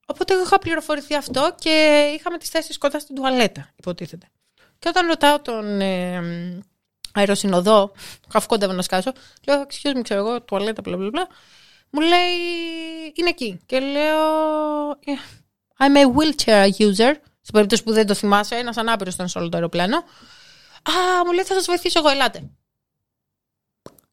Οπότε 0.06 0.32
εγώ 0.34 0.42
είχα 0.42 0.58
πληροφορηθεί 0.58 1.14
αυτό 1.14 1.54
και 1.58 1.70
είχαμε 2.18 2.38
τις 2.38 2.48
θέσεις 2.48 2.78
κοντά 2.78 2.98
στην 2.98 3.14
τουαλέτα, 3.14 3.70
υποτίθεται. 3.76 4.26
Και 4.78 4.88
όταν 4.88 5.06
ρωτάω 5.06 5.40
τον 5.40 5.80
ε, 5.80 6.62
αεροσυνοδό, 7.14 7.92
αφού 8.32 8.46
κοντεύω 8.46 8.72
να 8.72 8.82
σκάσω, 8.82 9.12
λέω, 9.46 9.66
excuse 9.66 9.96
me, 9.96 10.00
ξέρω 10.02 10.20
εγώ, 10.26 10.42
τουαλέτα, 10.42 10.80
μπλα 10.80 10.96
μπλα 10.96 11.08
μπλα. 11.10 11.26
Μου 11.90 12.00
λέει, 12.00 12.36
είναι 13.14 13.28
εκεί. 13.28 13.60
Και 13.66 13.80
λέω, 13.80 14.18
«Yeah, 14.90 15.37
I'm 15.78 15.96
a 15.96 16.04
wheelchair 16.16 16.68
user. 16.78 17.14
Σε 17.40 17.52
περίπτωση 17.52 17.82
που 17.82 17.92
δεν 17.92 18.06
το 18.06 18.14
θυμάσαι, 18.14 18.54
ένας 18.56 18.76
ανάπηρος 18.76 19.14
ήταν 19.14 19.28
σε 19.28 19.38
όλο 19.38 19.48
το 19.48 19.56
αεροπλάνο. 19.56 19.96
Α, 19.96 21.24
μου 21.26 21.32
λέει, 21.32 21.44
θα 21.44 21.54
σας 21.54 21.64
βοηθήσω 21.66 21.98
εγώ, 21.98 22.08
ελάτε. 22.08 22.50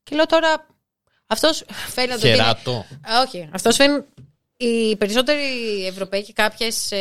Και 0.03 0.15
λέω 0.15 0.25
τώρα, 0.25 0.67
αυτός 1.27 1.63
φαίνεται 1.67 2.13
ότι. 2.13 2.27
είναι- 2.27 2.35
Χεράτο. 2.35 2.85
Α, 3.11 3.21
όχι. 3.27 3.49
Αυτός 3.53 3.75
φαίνεται. 3.75 4.05
Οι 4.57 4.95
περισσότεροι 4.95 5.45
Ευρωπαίοι 5.87 6.23
και 6.23 6.33
κάποιες 6.33 6.91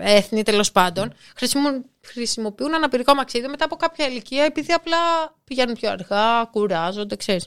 έθνη 0.00 0.42
τέλος 0.42 0.72
πάντων 0.72 1.14
χρησιμο- 1.36 1.84
χρησιμοποιούν 2.06 2.74
αναπηρικό 2.74 3.14
μαξίδιο 3.14 3.48
μετά 3.48 3.64
από 3.64 3.76
κάποια 3.76 4.06
ηλικία 4.06 4.44
επειδή 4.44 4.72
απλά 4.72 4.96
πηγαίνουν 5.44 5.74
πιο 5.74 5.90
αργά, 5.90 6.44
κουράζονται, 6.50 7.16
ξέρεις. 7.16 7.46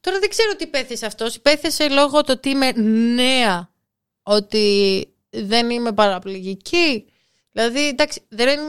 Τώρα 0.00 0.18
δεν 0.18 0.28
ξέρω 0.28 0.56
τι 0.56 0.66
πέθησε 0.66 1.06
αυτός. 1.06 1.34
Υπέθεσε 1.34 1.88
λόγω 1.88 2.22
το 2.22 2.32
ότι 2.32 2.48
είμαι 2.48 2.72
νέα, 3.14 3.70
ότι 4.22 5.06
δεν 5.42 5.70
είμαι 5.70 5.92
παραπληγική. 5.92 7.06
Δηλαδή, 7.52 7.86
εντάξει, 7.86 8.22
δεν, 8.28 8.60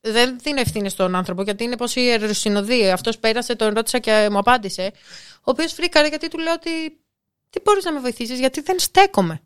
δεν 0.00 0.38
δίνω 0.38 0.60
ευθύνη 0.60 0.88
στον 0.88 1.14
άνθρωπο, 1.14 1.42
γιατί 1.42 1.64
είναι 1.64 1.76
πως 1.76 1.96
η 1.96 2.00
αεροσυνοδία. 2.00 2.92
Αυτός 2.92 3.18
πέρασε, 3.18 3.54
τον 3.54 3.74
ρώτησα 3.74 3.98
και 3.98 4.28
μου 4.30 4.38
απάντησε. 4.38 4.92
Ο 5.36 5.50
οποίος 5.50 5.72
φρίκαρε 5.72 6.08
γιατί 6.08 6.28
του 6.28 6.38
λέω 6.38 6.52
ότι 6.52 7.00
τι 7.50 7.60
μπορείς 7.64 7.84
να 7.84 7.92
με 7.92 8.00
βοηθήσεις, 8.00 8.38
γιατί 8.38 8.60
δεν 8.60 8.78
στέκομαι. 8.78 9.40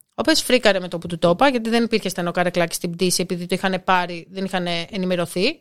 Ο 0.00 0.20
οποίος 0.20 0.40
φρίκαρε 0.42 0.80
με 0.80 0.88
το 0.88 0.98
που 0.98 1.06
του 1.06 1.18
το 1.18 1.30
είπα, 1.30 1.48
γιατί 1.48 1.70
δεν 1.70 1.84
υπήρχε 1.84 2.08
στενό 2.08 2.30
καρεκλάκι 2.30 2.74
στην 2.74 2.90
πτήση, 2.90 3.22
επειδή 3.22 3.46
το 3.46 3.54
είχαν 3.54 3.82
πάρει, 3.84 4.26
δεν 4.30 4.44
είχαν 4.44 4.66
ενημερωθεί. 4.66 5.60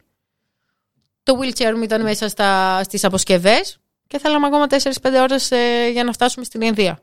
Το 1.23 1.39
wheelchair 1.41 1.73
μου 1.75 1.83
ήταν 1.83 2.01
μέσα 2.01 2.27
στα, 2.27 2.83
στις 2.83 3.03
αποσκευές 3.03 3.79
και 4.07 4.17
θέλαμε 4.17 4.47
ακόμα 4.47 4.65
4-5 4.69 4.91
ώρες 5.21 5.51
ε, 5.51 5.89
για 5.91 6.03
να 6.03 6.11
φτάσουμε 6.11 6.45
στην 6.45 6.61
Ινδία. 6.61 7.01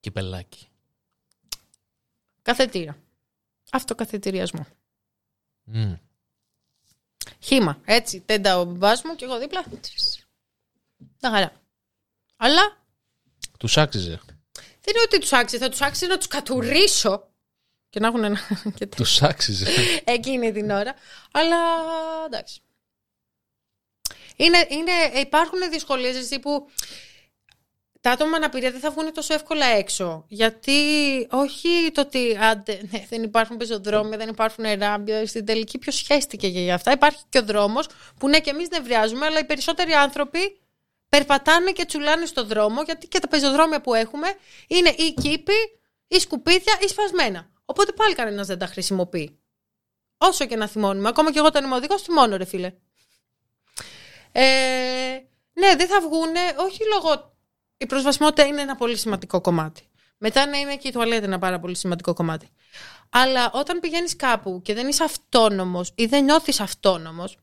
Κυπελάκι. 0.00 0.67
Καθετήρα. 2.48 2.98
Αυτοκαθετηριασμό. 3.72 4.66
Μμ. 5.64 5.92
Χήμα. 7.40 7.80
Έτσι, 7.84 8.20
τέντα 8.20 8.58
ο 8.58 8.64
μπαμπάς 8.64 9.02
μου 9.02 9.14
και 9.14 9.24
εγώ 9.24 9.38
δίπλα. 9.38 9.64
Τα 11.20 11.30
χαρά. 11.30 11.52
Αλλά 12.36 12.84
Τους 13.58 13.76
άξιζε. 13.76 14.20
δεν 14.54 14.94
είναι 14.94 15.02
ότι 15.04 15.18
τους 15.18 15.32
άξιζε, 15.32 15.62
θα 15.64 15.70
τους 15.70 15.80
άξιζε 15.80 16.06
να 16.06 16.16
τους 16.16 16.26
κατουρίσω 16.26 17.30
και 17.88 18.00
να 18.00 18.06
έχουν 18.06 18.24
ένα... 18.24 18.38
και 18.76 18.86
Τους 18.86 19.22
άξιζε. 19.22 19.66
εκείνη 20.04 20.52
την 20.52 20.70
ώρα. 20.70 20.94
Αλλά 21.32 21.56
εντάξει. 22.26 22.60
Είναι, 24.36 24.66
είναι, 24.70 25.20
υπάρχουν 25.20 25.70
δυσκολίες 25.70 26.16
εσύ 26.16 26.38
που 26.38 26.70
τα 28.08 28.14
άτομα 28.14 28.30
με 28.30 28.36
αναπηρία 28.36 28.70
δεν 28.70 28.80
θα 28.80 28.90
βγουν 28.90 29.12
τόσο 29.12 29.34
εύκολα 29.34 29.66
έξω. 29.66 30.24
Γιατί 30.28 30.72
όχι 31.30 31.90
το 31.92 32.00
ότι 32.00 32.38
άντε, 32.40 32.80
ναι, 32.90 33.06
δεν 33.08 33.22
υπάρχουν 33.22 33.56
πεζοδρόμια, 33.56 34.18
δεν 34.18 34.28
υπάρχουν 34.28 34.64
ράμπια. 34.78 35.26
Στην 35.26 35.44
τελική 35.44 35.78
ποιος 35.78 35.94
σχέστηκε 35.94 36.46
για 36.46 36.74
αυτά. 36.74 36.92
Υπάρχει 36.92 37.22
και 37.28 37.38
ο 37.38 37.42
δρόμος 37.42 37.86
που 38.18 38.28
ναι, 38.28 38.40
και 38.40 38.50
εμείς 38.50 38.68
νευριάζουμε, 38.68 39.26
αλλά 39.26 39.38
οι 39.38 39.44
περισσότεροι 39.44 39.92
άνθρωποι 39.92 40.60
περπατάνε 41.08 41.72
και 41.72 41.84
τσουλάνε 41.84 42.26
στο 42.26 42.44
δρόμο, 42.44 42.82
γιατί 42.82 43.08
και 43.08 43.18
τα 43.18 43.28
πεζοδρόμια 43.28 43.80
που 43.80 43.94
έχουμε 43.94 44.28
είναι 44.66 44.88
ή 44.88 45.14
κήποι, 45.20 45.80
ή 46.08 46.18
σκουπίδια, 46.18 46.78
ή 46.80 46.88
σφασμένα. 46.88 47.50
Οπότε 47.64 47.92
πάλι 47.92 48.14
κανένας 48.14 48.46
δεν 48.46 48.58
τα 48.58 48.66
χρησιμοποιεί. 48.66 49.38
Όσο 50.18 50.46
και 50.46 50.56
να 50.56 50.66
θυμώνουμε. 50.66 51.08
Ακόμα 51.08 51.32
και 51.32 51.38
εγώ 51.38 51.46
όταν 51.46 51.64
είμαι 51.64 51.74
οδηγός, 51.74 52.02
θυμώνω, 52.02 52.36
ρε 52.36 52.44
φίλε. 52.44 52.72
Ε, 54.32 54.42
Ναι, 55.52 55.76
δεν 55.76 55.86
θα 55.86 56.00
βγούνε, 56.00 56.40
όχι 56.56 56.80
λόγω. 56.94 57.36
Η 57.78 57.86
προσβασιμότητα 57.86 58.46
είναι 58.46 58.60
ένα 58.60 58.76
πολύ 58.76 58.96
σημαντικό 58.96 59.40
κομμάτι. 59.40 59.82
Μετά 60.18 60.46
να 60.46 60.58
είναι 60.58 60.76
και 60.76 60.88
η 60.88 60.92
τουαλέτα 60.92 61.24
ένα 61.24 61.38
πάρα 61.38 61.60
πολύ 61.60 61.76
σημαντικό 61.76 62.14
κομμάτι. 62.14 62.48
Αλλά 63.10 63.50
όταν 63.52 63.80
πηγαίνεις 63.80 64.16
κάπου 64.16 64.60
και 64.64 64.74
δεν 64.74 64.88
είσαι 64.88 65.04
αυτόνομος 65.04 65.92
ή 65.94 66.06
δεν 66.06 66.24
νιώθεις 66.24 66.60
αυτόνομος, 66.60 67.38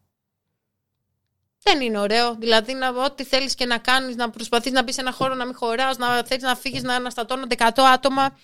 δεν 1.63 1.81
είναι 1.81 1.99
ωραίο. 1.99 2.35
Δηλαδή, 2.35 2.73
να, 2.73 2.89
ό,τι 2.89 3.23
θέλεις 3.23 3.55
και 3.55 3.65
να 3.65 3.77
κάνεις, 3.77 4.15
να 4.15 4.29
προσπαθείς 4.29 4.71
να 4.71 4.83
μπεις 4.83 4.95
σε 4.95 5.01
ένα 5.01 5.11
χώρο 5.11 5.33
να 5.33 5.45
μην 5.45 5.55
χωράς, 5.55 5.97
να 5.97 6.23
θέλει 6.23 6.41
να 6.41 6.55
φύγεις, 6.55 6.83
να 6.83 6.95
αναστατώνονται 6.95 7.55
100 7.59 7.85
άτομα. 7.93 8.37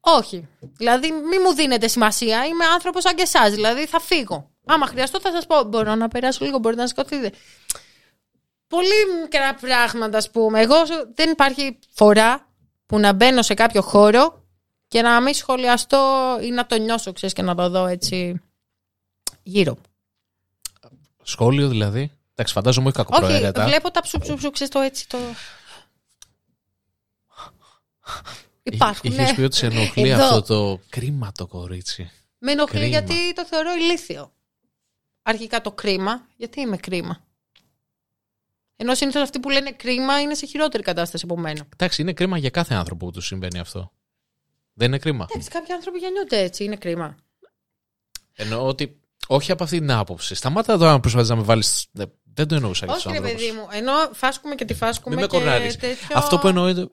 Όχι. 0.00 0.48
Δηλαδή, 0.76 1.12
μη 1.12 1.38
μου 1.38 1.54
δίνετε 1.54 1.88
σημασία. 1.88 2.46
Είμαι 2.46 2.64
άνθρωπος 2.64 3.02
σαν 3.02 3.14
και 3.14 3.22
εσάς. 3.22 3.50
Δηλαδή, 3.50 3.86
θα 3.86 4.00
φύγω. 4.00 4.50
Άμα 4.66 4.86
χρειαστώ, 4.86 5.20
θα 5.20 5.30
σας 5.30 5.46
πω: 5.46 5.62
Μπορώ 5.62 5.94
να 5.94 6.08
περάσω 6.08 6.44
λίγο, 6.44 6.58
μπορείτε 6.58 6.80
να 6.82 6.88
σκοτωθείτε. 6.88 7.32
Πολύ 8.70 9.20
μικρά 9.22 9.54
πράγματα, 9.54 10.18
ας 10.18 10.30
πούμε. 10.30 10.60
Εγώ 10.60 10.74
δεν 11.14 11.30
υπάρχει 11.30 11.78
φορά 11.90 12.48
που 12.86 12.98
να 12.98 13.12
μπαίνω 13.12 13.42
σε 13.42 13.54
κάποιο 13.54 13.82
χώρο 13.82 14.44
και 14.88 15.02
να 15.02 15.20
μην 15.20 15.34
σχολιαστώ 15.34 16.38
ή 16.42 16.50
να 16.50 16.66
το 16.66 16.76
νιώσω, 16.78 17.12
ξέρεις, 17.12 17.34
και 17.34 17.42
να 17.42 17.54
το 17.54 17.68
δω 17.68 17.86
έτσι 17.86 18.40
γύρω. 19.42 19.76
Σχόλιο 21.22 21.68
δηλαδή. 21.68 22.12
Εντάξει, 22.34 22.52
φαντάζομαι 22.54 22.86
όχι 22.86 22.96
κακοπροαίρετα. 22.96 23.60
Όχι, 23.60 23.70
βλέπω 23.70 23.90
τα 23.90 24.00
ψουψουψου, 24.00 24.50
ξέρεις 24.50 24.72
το 24.72 24.80
έτσι 24.80 25.08
το... 25.08 25.18
Υπάρχουν, 28.62 29.12
Είχες 29.12 29.28
ναι. 29.28 29.34
πει 29.34 29.42
ότι 29.42 29.56
σε 29.56 29.66
ενοχλεί 29.66 30.08
Εδώ. 30.08 30.24
αυτό 30.24 30.42
το 30.42 30.80
κρίμα 30.88 31.32
το 31.32 31.46
κορίτσι. 31.46 32.10
Με 32.38 32.52
ενοχλεί 32.52 32.78
Κρίμα. 32.78 32.98
γιατί 32.98 33.32
το 33.34 33.46
θεωρώ 33.46 33.74
ηλίθιο. 33.74 34.32
Αρχικά 35.22 35.60
το 35.60 35.72
κρίμα. 35.72 36.26
Γιατί 36.36 36.60
είμαι 36.60 36.76
κρίμα; 36.76 37.24
Ενώ 38.82 38.94
συνήθως 38.94 39.22
αυτοί 39.22 39.40
που 39.40 39.50
λένε 39.50 39.70
κρίμα 39.72 40.20
είναι 40.20 40.34
σε 40.34 40.46
χειρότερη 40.46 40.82
κατάσταση 40.82 41.24
από 41.30 41.38
μένα. 41.38 41.66
Εντάξει, 41.72 42.02
είναι 42.02 42.12
κρίμα 42.12 42.38
για 42.38 42.50
κάθε 42.50 42.74
άνθρωπο 42.74 43.04
που 43.06 43.12
του 43.12 43.20
συμβαίνει 43.20 43.58
αυτό. 43.58 43.92
Δεν 44.72 44.88
είναι 44.88 44.98
κρίμα. 44.98 45.26
Εντάξει, 45.30 45.48
κάποιοι 45.50 45.72
άνθρωποι 45.74 45.98
γεννιούνται 45.98 46.38
έτσι, 46.38 46.64
είναι 46.64 46.76
κρίμα. 46.76 47.16
Εννοώ 48.34 48.66
ότι 48.66 49.00
όχι 49.26 49.52
από 49.52 49.64
αυτή 49.64 49.78
την 49.78 49.90
άποψη. 49.90 50.34
Σταμάτα 50.34 50.72
εδώ 50.72 50.86
να 50.86 51.00
προσπαθεί 51.00 51.28
να 51.28 51.36
με 51.36 51.42
βάλει. 51.42 51.64
Δεν 52.34 52.48
το 52.48 52.54
εννοούσα 52.54 52.84
για 52.86 52.94
τους 52.94 53.04
Όχι, 53.06 53.14
ρε 53.14 53.20
άνθρωπου. 53.20 53.38
παιδί 53.44 53.52
μου. 53.56 53.66
Ενώ 53.72 53.92
φάσκουμε 54.12 54.54
και 54.54 54.64
τη 54.64 54.74
φάσκουμε. 54.74 55.14
Μην 55.14 55.24
με 55.24 55.30
και 55.30 55.36
κορνάρεις. 55.36 55.76
τέτοιο- 55.76 56.16
Αυτό 56.16 56.38
που 56.38 56.48
εννοώ 56.48 56.68
είναι. 56.68 56.88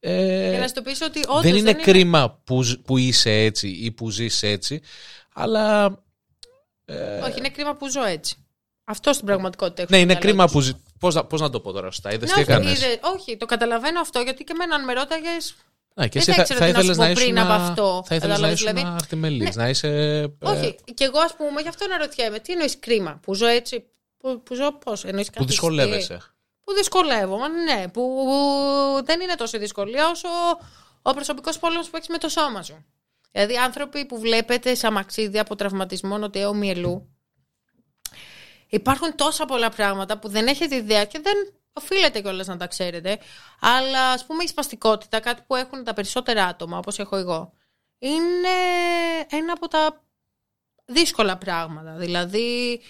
ε, 0.00 0.50
Για 0.50 0.58
να 0.58 0.66
σου 0.68 0.74
το 0.74 0.82
πείσω 0.82 1.04
ότι 1.04 1.20
όντως 1.28 1.42
δεν 1.42 1.56
είναι 1.56 1.72
κρίμα 1.74 2.40
που, 2.44 2.62
ζ- 2.62 2.78
που 2.80 2.96
είσαι 2.98 3.30
έτσι 3.30 3.68
ή 3.68 3.90
που 3.92 4.10
ζεις 4.10 4.42
έτσι, 4.42 4.80
αλλά 5.34 5.84
ε, 6.84 7.18
Όχι, 7.20 7.38
είναι 7.38 7.48
κρίμα 7.50 7.74
που 7.76 7.88
ζω 7.90 8.04
έτσι. 8.04 8.36
Αυτό 8.84 9.12
στην 9.12 9.26
πραγματικότητα 9.26 9.82
έχω 9.82 9.90
ναι, 9.90 9.96
στο 9.96 10.04
είναι 10.10 10.18
μυαλό 10.20 10.28
κρίμα 10.28 10.44
τους. 10.46 10.72
που 10.72 10.80
ζει... 10.96 10.98
Πώς, 10.98 11.14
να- 11.14 11.24
πώς 11.24 11.40
να 11.40 11.50
το 11.50 11.60
πω 11.60 11.72
τώρα 11.72 11.90
σωστά, 11.90 12.12
είδες 12.12 12.28
Ναι, 12.28 12.34
τι 12.34 12.40
όχι, 12.40 12.50
έκανες; 12.50 12.82
είδε- 12.82 13.04
όχι, 13.04 13.36
το 13.36 13.46
καταλαβαίνω 13.46 14.00
αυτό 14.00 14.20
γιατί 14.20 14.44
και 14.44 14.52
εμένα 14.54 14.74
αν 14.74 14.84
με 14.84 14.92
ρώταγες. 14.92 15.54
Ναι, 15.94 16.08
και 16.08 16.20
δεν 16.20 16.28
εσύ 16.28 16.30
θα 16.30 16.36
θα, 16.36 16.42
ήξερα 16.42 16.58
θα 16.58 16.66
τι 16.66 16.72
να 16.72 16.78
σου 16.78 16.90
ήθελες 16.90 16.96
πω 16.96 17.02
να 17.02 17.10
ήσουν, 17.10 17.22
πριν 17.24 17.38
από 17.38 17.52
αυτό. 17.52 18.04
θα 18.06 18.14
ήθελες 18.14 18.20
να 18.22 18.28
Κατάλαβες, 18.28 18.60
ήσουν 18.60 18.74
δηλαδή. 18.74 18.94
αρτιμελής, 19.00 19.56
να 19.56 19.68
είσαι... 19.68 19.88
ε, 19.88 20.26
Όχι, 20.42 20.76
και 20.94 21.04
εγώ 21.04 21.18
ας 21.18 21.34
πούμε 21.36 21.60
γι' 21.60 21.68
αυτό 21.68 21.84
αναρωτιέμαι. 21.84 22.38
Τι 22.38 22.52
εννοείς 22.52 22.78
κρίμα 22.78 23.18
που 23.22 23.34
ζω 23.34 23.46
έτσι. 23.46 23.84
Που, 24.18 24.42
που 24.42 24.54
ζω 24.54 24.72
πώς, 24.78 25.04
εννοείς 25.04 25.26
κάτι. 25.26 25.38
που 25.38 25.44
δυσκολεύεσαι. 25.44 26.18
Που 26.64 26.72
δυσκολεύομαι, 26.74 27.48
ναι. 27.48 27.88
Που 27.88 28.02
δεν 29.04 29.20
είναι 29.20 29.34
τόσο 29.34 29.58
δυσκολία 29.58 30.08
όσο 30.08 30.28
ο 31.02 31.12
προσωπικός 31.14 31.58
πόλεμος 31.58 31.88
που 31.90 31.96
έχεις 31.96 32.08
με 32.08 32.18
το 32.18 32.28
σώμα 32.28 32.62
σου. 32.62 32.84
Δηλαδή, 33.32 33.56
άνθρωποι 33.56 34.06
που 34.06 34.18
βλέπετε 34.18 34.74
σαν 34.74 34.92
μαξίδια 34.92 35.40
από 35.40 35.54
τραυματισμό 35.56 36.18
νοτιαίου 36.18 36.56
μυελού. 36.56 37.15
Υπάρχουν 38.68 39.14
τόσα 39.14 39.44
πολλά 39.44 39.70
πράγματα 39.70 40.18
που 40.18 40.28
δεν 40.28 40.46
έχετε 40.46 40.76
ιδέα 40.76 41.04
και 41.04 41.20
δεν 41.22 41.34
οφείλετε 41.72 42.20
κιόλας 42.20 42.46
να 42.46 42.56
τα 42.56 42.66
ξέρετε. 42.66 43.18
Αλλά 43.60 44.10
ας 44.10 44.26
πούμε 44.26 44.42
η 44.42 44.46
σπαστικότητα, 44.46 45.20
κάτι 45.20 45.42
που 45.46 45.54
έχουν 45.54 45.84
τα 45.84 45.94
περισσότερα 45.94 46.44
άτομα, 46.44 46.78
όπως 46.78 46.98
έχω 46.98 47.16
εγώ, 47.16 47.52
είναι 47.98 48.56
ένα 49.30 49.52
από 49.52 49.68
τα 49.68 50.02
δύσκολα 50.84 51.36
πράγματα. 51.36 51.92
Δηλαδή, 51.92 52.80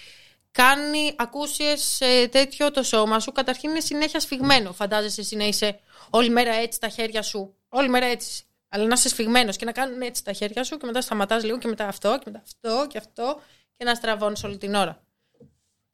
κάνει 0.50 1.14
ακούσιες 1.16 2.00
ε, 2.00 2.28
τέτοιο 2.28 2.70
το 2.70 2.82
σώμα 2.82 3.20
σου, 3.20 3.32
καταρχήν 3.32 3.70
είναι 3.70 3.80
συνέχεια 3.80 4.20
σφιγμένο. 4.20 4.72
Φαντάζεσαι 4.72 5.20
εσύ 5.20 5.36
να 5.36 5.44
είσαι 5.44 5.80
όλη 6.10 6.30
μέρα 6.30 6.54
έτσι 6.54 6.80
τα 6.80 6.88
χέρια 6.88 7.22
σου, 7.22 7.56
όλη 7.68 7.88
μέρα 7.88 8.06
έτσι. 8.06 8.44
Αλλά 8.68 8.86
να 8.86 8.94
είσαι 8.94 9.08
σφιγμένος 9.08 9.56
και 9.56 9.64
να 9.64 9.72
κάνουν 9.72 10.00
έτσι 10.00 10.24
τα 10.24 10.32
χέρια 10.32 10.64
σου 10.64 10.76
και 10.76 10.86
μετά 10.86 11.00
σταματάς 11.00 11.44
λίγο 11.44 11.58
και 11.58 11.68
μετά 11.68 11.88
αυτό 11.88 12.18
και 12.18 12.30
μετά 12.30 12.42
αυτό 12.44 12.86
και 12.88 12.98
αυτό 12.98 13.40
και 13.76 13.84
να 13.84 13.94
στραβώνεις 13.94 14.44
όλη 14.44 14.58
την 14.58 14.74
ώρα. 14.74 15.05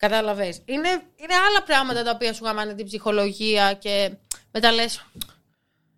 Κατάλαβες. 0.07 0.61
Είναι, 0.65 0.89
είναι 1.17 1.35
άλλα 1.49 1.63
πράγματα 1.67 2.03
τα 2.03 2.11
οποία 2.11 2.33
σου 2.33 2.45
γαμάνε 2.45 2.75
την 2.75 2.87
ψυχολογία 2.87 3.75
και 3.75 4.13
μετά 4.51 4.73
λες 4.73 5.05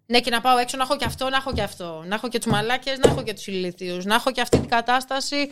ναι, 0.06 0.20
και 0.20 0.30
να 0.30 0.40
πάω 0.40 0.58
έξω 0.58 0.76
να 0.76 0.82
έχω 0.82 0.96
και 0.96 1.04
αυτό, 1.04 1.28
να 1.28 1.36
έχω 1.36 1.52
και 1.52 1.62
αυτό. 1.62 2.04
Να 2.06 2.14
έχω 2.14 2.28
και 2.28 2.38
τους 2.38 2.52
μαλάκες, 2.52 2.98
να 2.98 3.10
έχω 3.10 3.22
και 3.22 3.34
τους 3.34 3.46
ηλίθιους. 3.46 4.04
Να 4.04 4.14
έχω 4.14 4.32
και 4.32 4.40
αυτή 4.40 4.58
την 4.58 4.68
κατάσταση. 4.68 5.50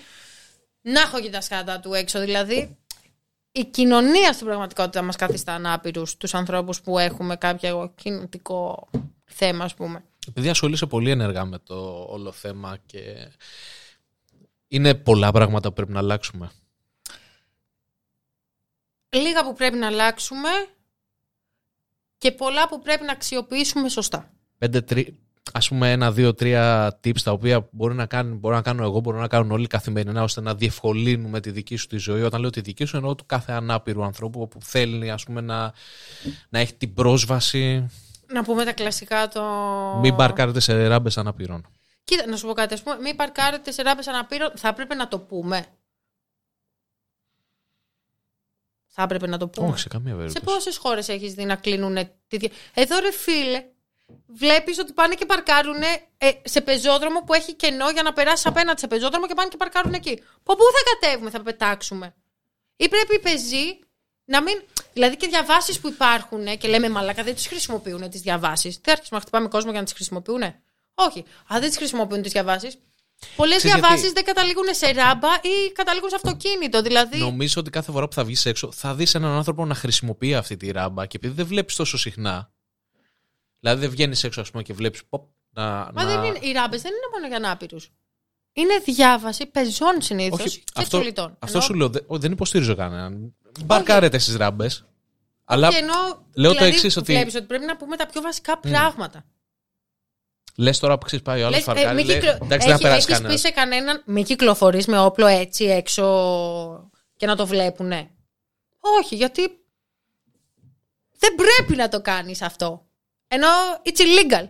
Να 0.83 1.01
έχω 1.01 1.21
και 1.21 1.31
τα 1.31 1.41
σκάτα 1.41 1.81
του 1.81 1.95
έξω. 1.95 2.21
Δηλαδή, 2.21 2.77
η 3.53 3.65
κοινωνία 3.65 4.33
στην 4.33 4.47
πραγματικότητα 4.47 5.03
μας 5.03 5.17
καθιστά 5.17 5.55
ανάπηρους 5.55 6.17
τους 6.17 6.35
ανθρώπους 6.35 6.81
που 6.81 6.99
έχουμε 6.99 7.37
κάποιο 7.37 7.93
κινητικό 7.95 8.89
θέμα, 9.25 9.65
ας 9.65 9.75
πούμε. 9.75 10.05
Επειδή 10.29 10.49
ασχολείσαι 10.49 10.87
πολύ 10.87 11.11
ενεργά 11.11 11.45
με 11.45 11.59
το 11.59 12.07
όλο 12.09 12.33
θέμα 12.33 12.79
και 12.87 13.29
είναι 14.69 14.95
πολλά 14.95 15.33
πράγματα 15.33 15.69
που 15.69 15.75
πρέπει 15.75 15.93
να 15.93 15.99
αλλάξουμε. 15.99 16.51
Λίγα 19.17 19.45
που 19.45 19.53
πρέπει 19.53 19.77
να 19.77 19.87
αλλάξουμε 19.87 20.49
και 22.19 22.33
πολλά 22.33 22.69
που 22.69 22.81
πρέπει 22.81 23.05
να 23.05 23.13
αξιοποιήσουμε 23.13 23.89
σωστά. 23.89 24.31
Πέντε, 24.59 24.81
τρι... 24.81 25.19
ας 25.53 25.69
πούμε 25.69 25.93
ένα, 25.93 26.13
δύο, 26.13 26.35
τρία 26.35 26.89
tips 27.05 27.21
τα 27.25 27.33
οποία 27.33 27.69
μπορεί 27.71 27.95
να, 27.95 28.07
κάνουν, 28.07 28.39
μπορώ 28.39 28.55
να 28.55 28.63
κάνω 28.63 28.83
εγώ, 28.83 29.01
μπορώ 29.01 29.19
να 29.19 29.29
κάνουν 29.29 29.51
όλοι 29.51 29.67
καθημερινά 29.67 30.23
ώστε 30.23 30.41
να 30.41 30.55
διευκολύνουμε 30.55 31.41
τη 31.41 31.51
δική 31.51 31.77
σου 31.77 31.87
τη 31.87 31.97
ζωή. 31.97 32.23
Όταν 32.23 32.41
λέω 32.41 32.51
τη 32.51 32.61
δική 32.61 32.85
σου 32.85 32.97
εννοώ 32.97 33.15
του 33.15 33.27
κάθε 33.27 33.53
ανάπηρου 33.53 34.05
ανθρώπου 34.05 34.49
που 34.49 34.63
θέλει 34.63 35.11
ας 35.11 35.25
πούμε, 35.25 35.41
να, 35.41 35.73
να 36.49 36.59
έχει 36.59 36.75
την 36.75 36.95
πρόσβαση. 36.95 37.87
Να 38.27 38.45
πούμε 38.45 38.65
τα 38.65 38.73
κλασικά 38.73 39.29
το. 39.29 39.43
Μην 40.01 40.17
παρκάρετε 40.17 40.61
σε 40.61 40.87
ράμπες 40.87 41.19
αναπήρων. 41.19 41.67
Κοίτα, 42.05 42.27
να 42.27 42.37
σου 42.37 42.47
πω 42.47 42.53
κάτι. 42.53 42.75
Ας 42.75 42.83
πούμε, 42.83 42.97
μην 43.01 43.17
παρκάρετε 43.17 43.73
σε 43.73 43.83
ράπε 43.83 44.03
αναπήρων. 44.07 44.53
Θα 44.57 44.69
έπρεπε 44.69 44.95
να 44.95 45.09
το 45.09 45.19
πούμε. 45.19 45.67
Θα 48.95 49.03
έπρεπε 49.03 49.27
να 49.27 49.39
το 49.39 49.49
πούμε. 49.49 49.69
Όχι, 49.69 49.79
σε 49.79 49.89
καμία 49.89 50.13
Σε 50.13 50.17
περίπτωση. 50.19 50.45
πόσες 50.45 50.77
χώρες 50.77 51.09
έχεις 51.09 51.33
δει 51.35 51.45
να 51.45 51.57
κλείνουν. 51.57 51.95
Τη... 52.29 52.37
δια- 52.37 52.51
Εδώ 52.75 52.99
ρε 52.99 53.13
φίλε, 53.13 53.65
βλέπεις 54.27 54.79
ότι 54.79 54.93
πάνε 54.93 55.15
και 55.15 55.27
παρκάρουν 55.27 55.83
ε, 56.19 56.31
σε 56.45 56.61
πεζόδρομο 56.61 57.21
που 57.25 57.35
έχει 57.35 57.55
κενό 57.55 57.91
για 57.91 58.03
να 58.03 58.13
περάσεις 58.13 58.47
απέναντι 58.47 58.81
σε 58.81 58.87
πεζόδρομο 58.87 59.27
και 59.27 59.35
πάνε 59.35 59.49
και 59.49 59.57
παρκάρουν 59.57 59.93
εκεί. 59.93 60.23
Από 60.39 60.55
πού 60.55 60.63
θα 60.75 60.91
κατέβουμε, 61.01 61.31
θα 61.31 61.43
πετάξουμε; 61.43 62.15
Ή 62.77 62.89
πρέπει 62.89 63.15
οι 63.15 63.19
πεζοί 63.19 63.79
να 64.25 64.43
μην. 64.43 64.63
Δηλαδή 64.93 65.17
και 65.17 65.27
διαβάσεις 65.27 65.81
που 65.81 65.89
υπάρχουν 65.89 66.47
ε, 66.47 66.57
και 66.57 66.69
λέμε 66.69 66.89
μαλάκα 66.89 67.23
δεν 67.23 67.35
τις 67.35 67.47
χρησιμοποιούν 67.47 68.11
τις 68.11 68.21
διαβάσεις. 68.21 68.79
Δεν 68.83 68.93
αρχίσουμε 68.95 69.19
να 69.19 69.23
χτυπάμε 69.23 69.49
κόσμο 69.49 69.71
για 69.71 69.79
να 69.79 69.85
τις 69.85 69.95
χρησιμοποιούν. 69.95 70.43
Όχι. 70.95 71.25
Αν 71.49 71.61
δεν 71.61 71.69
τις 71.69 71.77
χρησιμοποιούν 71.79 72.23
τις 72.23 72.33
διαβάσεις. 72.33 72.79
Πολλές 73.37 73.57
Ξέρεις 73.57 73.77
διαβάσεις 73.77 74.01
γιατί; 74.01 74.15
δεν 74.15 74.25
καταλήγουν 74.35 74.65
σε 74.71 74.91
ράμπα 74.91 75.29
ή 75.29 75.73
καταλήγουν 75.73 76.09
σε 76.09 76.15
αυτοκίνητο. 76.15 76.83
Δηλαδή. 76.83 77.19
Νομίζω 77.19 77.61
ότι 77.61 77.71
κάθε 77.71 77.93
φορά 77.93 78.09
που 78.09 78.15
θα 78.15 78.25
βγεις 78.25 78.47
έξω 78.47 78.73
θα 78.73 78.95
δεις 78.95 79.15
έναν 79.15 79.31
άνθρωπο 79.31 79.65
να 79.65 79.75
χρησιμοποιεί 79.75 80.35
αυτή 80.35 80.57
τη 80.57 80.71
ράμπα 80.71 81.07
και 81.07 81.17
επειδή 81.17 81.35
δεν 81.35 81.47
βλέπεις 81.47 81.75
τόσο 81.77 81.99
συχνά. 81.99 82.53
Δηλαδή 83.61 83.81
δεν 83.81 83.91
βγαίνεις 83.91 84.25
έξω 84.25 84.41
ας 84.41 84.51
πούμε, 84.51 84.63
και 84.63 84.73
βλέπεις. 84.73 85.03
Να, 85.55 85.63
Μα 85.65 85.93
να... 85.93 86.05
δεν 86.05 86.23
είναι, 86.25 86.39
οι 86.41 86.53
ράμπες 86.53 86.83
δεν 86.83 86.91
είναι 86.93 87.07
μόνο 87.13 87.27
για 87.27 87.37
ανάπηρους. 87.37 87.91
Είναι 88.53 88.79
διάβαση 88.85 89.47
πεζών 89.47 89.97
συνήθως 90.03 90.41
Όχι, 90.41 90.59
και 90.59 90.73
αυτό, 90.77 90.99
πολιτών. 90.99 91.37
αυτό 91.39 91.61
σου 91.61 91.75
λέω. 91.75 91.89
δε- 91.89 92.01
δεν 92.09 92.33
υποστηρίζω 92.33 92.75
κανέναν. 92.75 93.35
Μπαρκάρετε 93.65 94.19
στις 94.19 94.37
ράμπες. 94.37 94.85
Αλλά 95.45 95.69
Και 95.69 95.77
ενώ, 95.77 95.93
λέω 96.35 96.51
το 96.51 96.57
δηλαδή, 96.57 96.67
εξής, 96.75 96.97
ότι- 96.97 97.13
Βλέπεις 97.13 97.35
ότι 97.35 97.45
πρέπει 97.45 97.65
να 97.65 97.77
πούμε 97.77 97.97
τα 97.97 98.07
πιο 98.07 98.21
βασικά 98.21 98.59
πράγματα. 98.59 99.25
Λες 100.57 100.79
τώρα 100.79 100.99
που 100.99 101.05
ξέρει 101.07 101.23
πάει 101.23 101.43
ο 101.43 101.47
άλλος 101.47 101.59
Λες, 101.59 101.67
ε, 101.67 101.71
φαρκάρει. 101.73 101.97
μην 101.97 102.07
λέει, 102.07 102.17
κυκλο- 102.19 102.33
Εντάξει, 102.43 102.49
δεν 102.49 102.61
θα 102.67 102.73
Έχει- 102.73 102.83
περάσει 102.83 103.07
έχεις 103.07 103.13
κανένας. 103.15 103.35
πει 103.35 103.41
σε 103.49 103.51
κανέναν 103.55 104.03
μην 104.07 104.25
κυκλοφορείς 104.25 104.87
με 104.87 104.99
όπλο 104.99 105.27
έτσι 105.27 105.65
έξω 105.65 106.05
και 107.17 107.27
να 107.27 107.37
το 107.37 107.47
βλέπουνε. 107.47 108.11
Όχι, 108.81 109.15
γιατί 109.15 109.43
δεν 111.19 111.35
πρέπει 111.35 111.77
να 111.77 111.89
το 111.89 112.01
κάνεις 112.01 112.43
αυτό. 112.43 112.87
Ενώ 113.29 113.49
it's 113.85 114.01
illegal. 114.01 114.49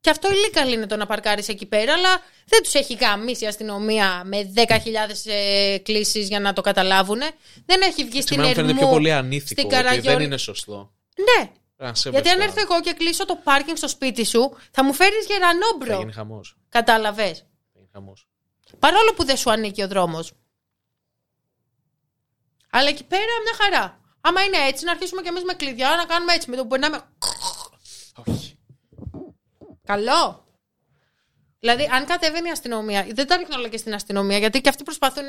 Και 0.00 0.10
αυτό 0.10 0.28
illegal 0.28 0.68
είναι 0.72 0.86
το 0.86 0.96
να 0.96 1.06
παρκάρεις 1.06 1.48
εκεί 1.48 1.66
πέρα, 1.66 1.92
αλλά 1.92 2.22
δεν 2.46 2.62
τους 2.62 2.74
έχει 2.74 2.94
γαμίσει 2.94 3.44
η 3.44 3.46
αστυνομία 3.46 4.22
με 4.24 4.42
10.000 4.54 5.26
ε, 5.26 5.78
κλήσεις 5.78 6.28
για 6.28 6.40
να 6.40 6.52
το 6.52 6.60
καταλάβουν. 6.60 7.18
Δεν 7.66 7.80
έχει 7.82 8.04
βγει 8.04 8.20
στην 8.22 8.34
Εμένα 8.38 8.48
μου 8.48 8.54
φαίνεται 8.54 8.72
Ερμού. 8.72 8.80
πιο 8.88 8.96
πολύ 8.96 9.12
ανήθικο. 9.12 9.46
στην 9.60 9.64
ότι 9.64 9.74
δεν 9.74 9.84
Καραγιόρη. 9.84 10.24
είναι 10.24 10.36
σωστό. 10.36 10.92
Ναι, 11.16 11.40
Να 11.44 11.50
σέβεσαι 11.50 11.59
γιατί 12.10 12.28
αν 12.28 12.36
το 12.36 12.42
έρθω 12.42 12.60
εγώ 12.60 12.80
και 12.80 12.92
κλείσω 12.92 13.26
το 13.26 13.36
πάρκινγκ 13.36 13.76
στο 13.76 13.88
σπίτι 13.88 14.24
σου, 14.24 14.56
θα 14.70 14.84
μου 14.84 14.92
φέρεις 14.92 15.26
Θα 15.26 15.32
γερανόμπρο. 15.32 15.98
γίνει 15.98 16.12
χαμός. 16.12 16.56
Κατάλαβες; 16.68 17.38
Θα 17.38 17.46
γίνει 17.74 17.88
χαμός. 17.92 18.28
Παρόλο 18.78 19.14
που 19.14 19.24
δεν 19.24 19.36
σου 19.36 19.50
ανήκει 19.50 19.82
ο 19.82 19.88
δρόμος. 19.88 20.32
Αλλά 22.70 22.88
εκεί 22.88 23.04
πέρα 23.04 23.22
μια 23.44 23.54
χαρά. 23.54 24.00
Άμα 24.20 24.42
είναι 24.42 24.56
έτσι, 24.56 24.84
να 24.84 24.90
αρχίσουμε 24.90 25.22
κι 25.22 25.28
εμείς 25.28 25.42
με 25.42 25.52
κλειδιά 25.52 25.96
να 25.96 26.04
κάνουμε 26.04 26.32
έτσι. 26.32 26.50
Με 26.50 26.56
το 26.56 26.62
που 26.62 26.68
περνάμε. 26.68 27.00
Όχι. 28.26 28.58
Καλό. 29.84 30.44
Δηλαδή, 31.58 31.88
αν 31.92 32.04
κατεβαίνει 32.06 32.48
η 32.48 32.50
αστυνομία, 32.50 33.06
δεν 33.12 33.26
τα 33.26 33.36
ρίχνω 33.36 33.56
όλα 33.56 33.68
και 33.68 33.76
στην 33.76 33.94
αστυνομία, 33.94 34.38
γιατί 34.38 34.60
και 34.60 34.68
αυτοί 34.68 34.82
προσπαθούν 34.82 35.28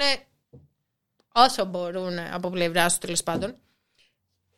όσο 1.33 1.65
μπορούν 1.65 2.19
από 2.19 2.49
πλευράς 2.49 2.93
του 2.93 2.99
τέλος 2.99 3.23
πάντων. 3.23 3.57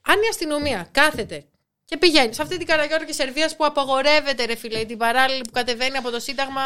Αν 0.01 0.21
η 0.21 0.27
αστυνομία 0.29 0.87
κάθεται 0.91 1.47
και 1.85 1.97
πηγαίνεις 1.97 2.35
σε 2.35 2.41
αυτή 2.41 2.57
την 2.57 2.67
Καραγιόρκη 2.67 3.13
Σερβίας 3.13 3.55
που 3.55 3.65
απαγορεύεται, 3.65 4.45
ρε 4.45 4.55
φίλε, 4.55 4.85
την 4.85 4.97
παράλληλη 4.97 5.41
που 5.41 5.51
κατεβαίνει 5.51 5.97
από 5.97 6.09
το 6.11 6.19
Σύνταγμα 6.19 6.61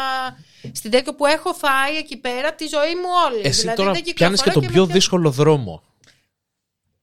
στην 0.72 0.90
τέτοιο 0.90 1.14
που 1.14 1.26
έχω 1.26 1.52
φάει 1.52 1.96
εκεί 1.96 2.16
πέρα 2.16 2.54
τη 2.54 2.66
ζωή 2.66 2.94
μου 2.94 3.08
όλη. 3.26 3.40
Εσύ 3.44 3.60
δηλαδή, 3.60 3.76
τώρα 3.76 3.92
δεν 3.92 4.02
πιάνεις 4.02 4.42
και 4.42 4.44
κυκλοφορώ 4.48 4.66
τον 4.66 4.74
πιο 4.74 4.86
με- 4.86 4.92
δύσκολο 4.92 5.30
δρόμο. 5.30 5.82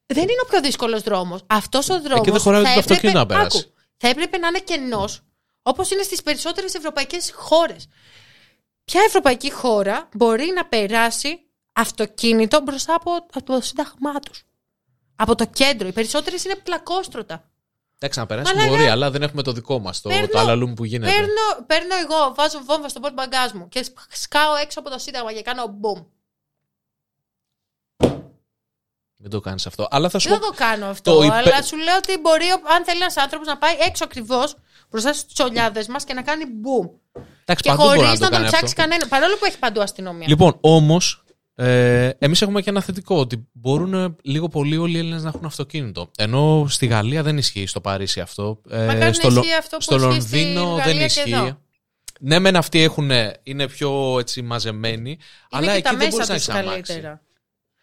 Δεν 0.06 0.24
είναι 0.24 0.42
ο 0.44 0.48
πιο 0.50 0.62
δύσκολος 0.62 1.02
δρόμος. 1.02 1.42
Αυτός 1.48 1.90
ο 1.90 2.02
δρόμος. 2.02 2.20
Εκεί 2.20 2.32
δεν 2.32 2.40
χωράει 2.40 2.62
ούτε 2.62 2.74
το 2.74 2.80
αυτοκίνητο 2.80 3.18
να 3.20 3.26
περάσει. 3.26 3.74
θα 3.98 4.08
έπρεπε 4.08 4.38
να 4.38 4.48
είναι 4.48 4.60
κενός, 4.60 5.22
όπως 5.62 5.92
είναι 5.92 6.04
στις 6.04 6.22
περισσότερες 6.24 6.74
ευρωπαϊκές 6.74 7.32
χώρες. 7.36 7.88
Ποια 8.86 9.02
ευρωπαϊκή 9.08 9.52
χώρα 9.52 10.10
μπορεί 10.14 10.52
να 10.56 10.66
περάσει 10.66 11.40
αυτοκίνητο 11.74 12.62
μπροστά 12.62 12.96
από, 12.96 13.12
από 13.16 13.44
το 13.44 13.62
σύνταγμά 13.62 14.20
τους; 14.20 14.44
Από 15.16 15.36
το 15.36 15.46
κέντρο. 15.46 15.88
Οι 15.88 15.92
περισσότερες 15.92 16.44
είναι 16.44 16.56
πλακόστρωτα. 16.56 17.50
Εντάξει, 18.00 18.20
να 18.20 18.26
περάσει 18.26 18.54
Μαλάκα. 18.56 18.76
μπορεί, 18.76 18.88
αλλά 18.90 19.12
δεν 19.12 19.22
έχουμε 19.22 19.42
το 19.42 19.52
δικό 19.52 19.80
μας, 19.80 20.02
το, 20.02 20.10
Παίρνω- 20.10 20.30
το 20.32 20.40
αλαλούμ 20.40 20.74
που 20.74 20.84
γίνεται. 20.86 21.12
Παίρνω, 21.12 21.66
παίρνω 21.68 21.96
εγώ, 21.96 22.34
βάζω 22.36 22.60
βόμβα 22.66 22.90
στο 22.90 23.00
πόρτ 23.00 23.14
μπαγκάζ 23.14 23.52
μου 23.52 23.68
και 23.70 23.86
σκάω 24.10 24.56
έξω 24.56 24.80
από 24.80 24.90
το 24.90 24.98
σύνταγμα 25.00 25.34
και 25.34 25.42
κάνω 25.42 25.68
μπουμ. 25.68 26.00
Μην 29.20 29.30
το 29.30 29.40
κάνεις 29.40 29.66
αυτό. 29.66 29.88
Αλλά 29.92 30.10
θα 30.10 30.20
σου 30.20 30.30
Δεν 30.30 30.40
πω. 30.40 30.46
το 30.46 30.52
κάνω 30.56 30.86
αυτό, 30.86 31.16
Το 31.16 31.24
υπε- 31.24 31.36
αλλά 31.38 31.62
σου 31.64 31.78
λέω 31.78 31.96
ότι 31.98 32.18
μπορεί, 32.18 32.46
αν 32.50 32.84
θέλει 32.86 33.02
ένας 33.02 33.18
άνθρωπος 33.18 33.48
να 33.48 33.58
πάει 33.58 33.76
έξω 33.80 34.04
ακριβώς 34.04 34.56
μπροστά 34.90 35.14
στου 35.14 35.34
τσολιάδες 35.34 35.88
μας 35.88 36.04
και 36.04 36.14
να 36.14 36.22
κάνει 36.22 36.46
μπουμ. 36.46 36.88
Εντάξει, 37.42 37.64
Και 37.64 37.70
παντού 37.70 37.84
μπορεί 37.84 37.98
χωρίς 38.00 38.12
να 38.12 38.14
να, 38.14 38.18
το 38.20 38.22
τον 38.26 38.32
κάνει 38.32 38.46
ψάξει 38.46 38.66
αυτό. 38.66 38.82
κανένα. 38.82 39.08
Παρόλο 39.08 39.38
που 39.38 39.46
έχει 39.46 39.60
παντού 39.60 39.82
αστυνομία. 39.82 40.28
Λοιπόν, 40.28 40.58
όμως, 40.62 41.24
ε, 41.56 42.10
εμείς 42.20 42.42
έχουμε 42.42 42.62
και 42.62 42.70
ένα 42.70 42.82
θετικό 42.82 43.20
ότι 43.20 43.48
μπορούν 43.52 43.94
ε, 43.94 44.16
λίγο 44.22 44.48
πολύ 44.48 44.78
όλοι 44.78 44.96
οι 44.96 45.00
Έλληνες 45.00 45.24
να 45.24 45.30
έχουν 45.30 45.46
αυτοκίνητο. 45.46 46.12
Ενώ 46.18 46.66
στη 46.70 46.86
Γαλλία 46.86 47.24
δεν 47.24 47.38
ισχύει 47.38 47.66
στο 47.66 47.82
Παρίσι 47.82 48.20
αυτό. 48.20 48.62
Ε, 48.70 48.80
Μακάρι 48.86 49.00
να 49.00 49.14
στο, 49.14 49.30
Λο- 49.30 49.42
ισχύει 49.42 49.54
αυτό 49.56 49.76
που 49.78 49.82
στο 49.82 49.96
ισχύει 49.96 50.22
στη 50.22 50.36
Λονδίνο 50.38 50.64
Γαλλία 50.66 50.84
δεν 50.84 50.98
και 50.98 51.04
ισχύει. 51.04 51.32
εδώ. 51.34 51.60
Ναι, 52.20 52.40
μεν 52.40 52.56
αυτοί 52.56 52.82
έχουν, 52.82 53.12
είναι 53.44 53.68
πιο 53.68 54.20
έτσι, 54.20 54.42
μαζεμένοι, 54.42 55.10
Είναι 55.10 55.20
αλλά 55.52 55.66
και 55.72 55.78
εκεί 55.78 55.82
τα 55.82 55.90
δεν 55.90 55.98
μέσα 55.98 56.10
μπορείς 56.10 56.28
να 56.28 56.36
τους 56.36 56.48
έχεις 56.48 56.60
αμάξι. 56.62 56.82
καλύτερα. 56.94 57.22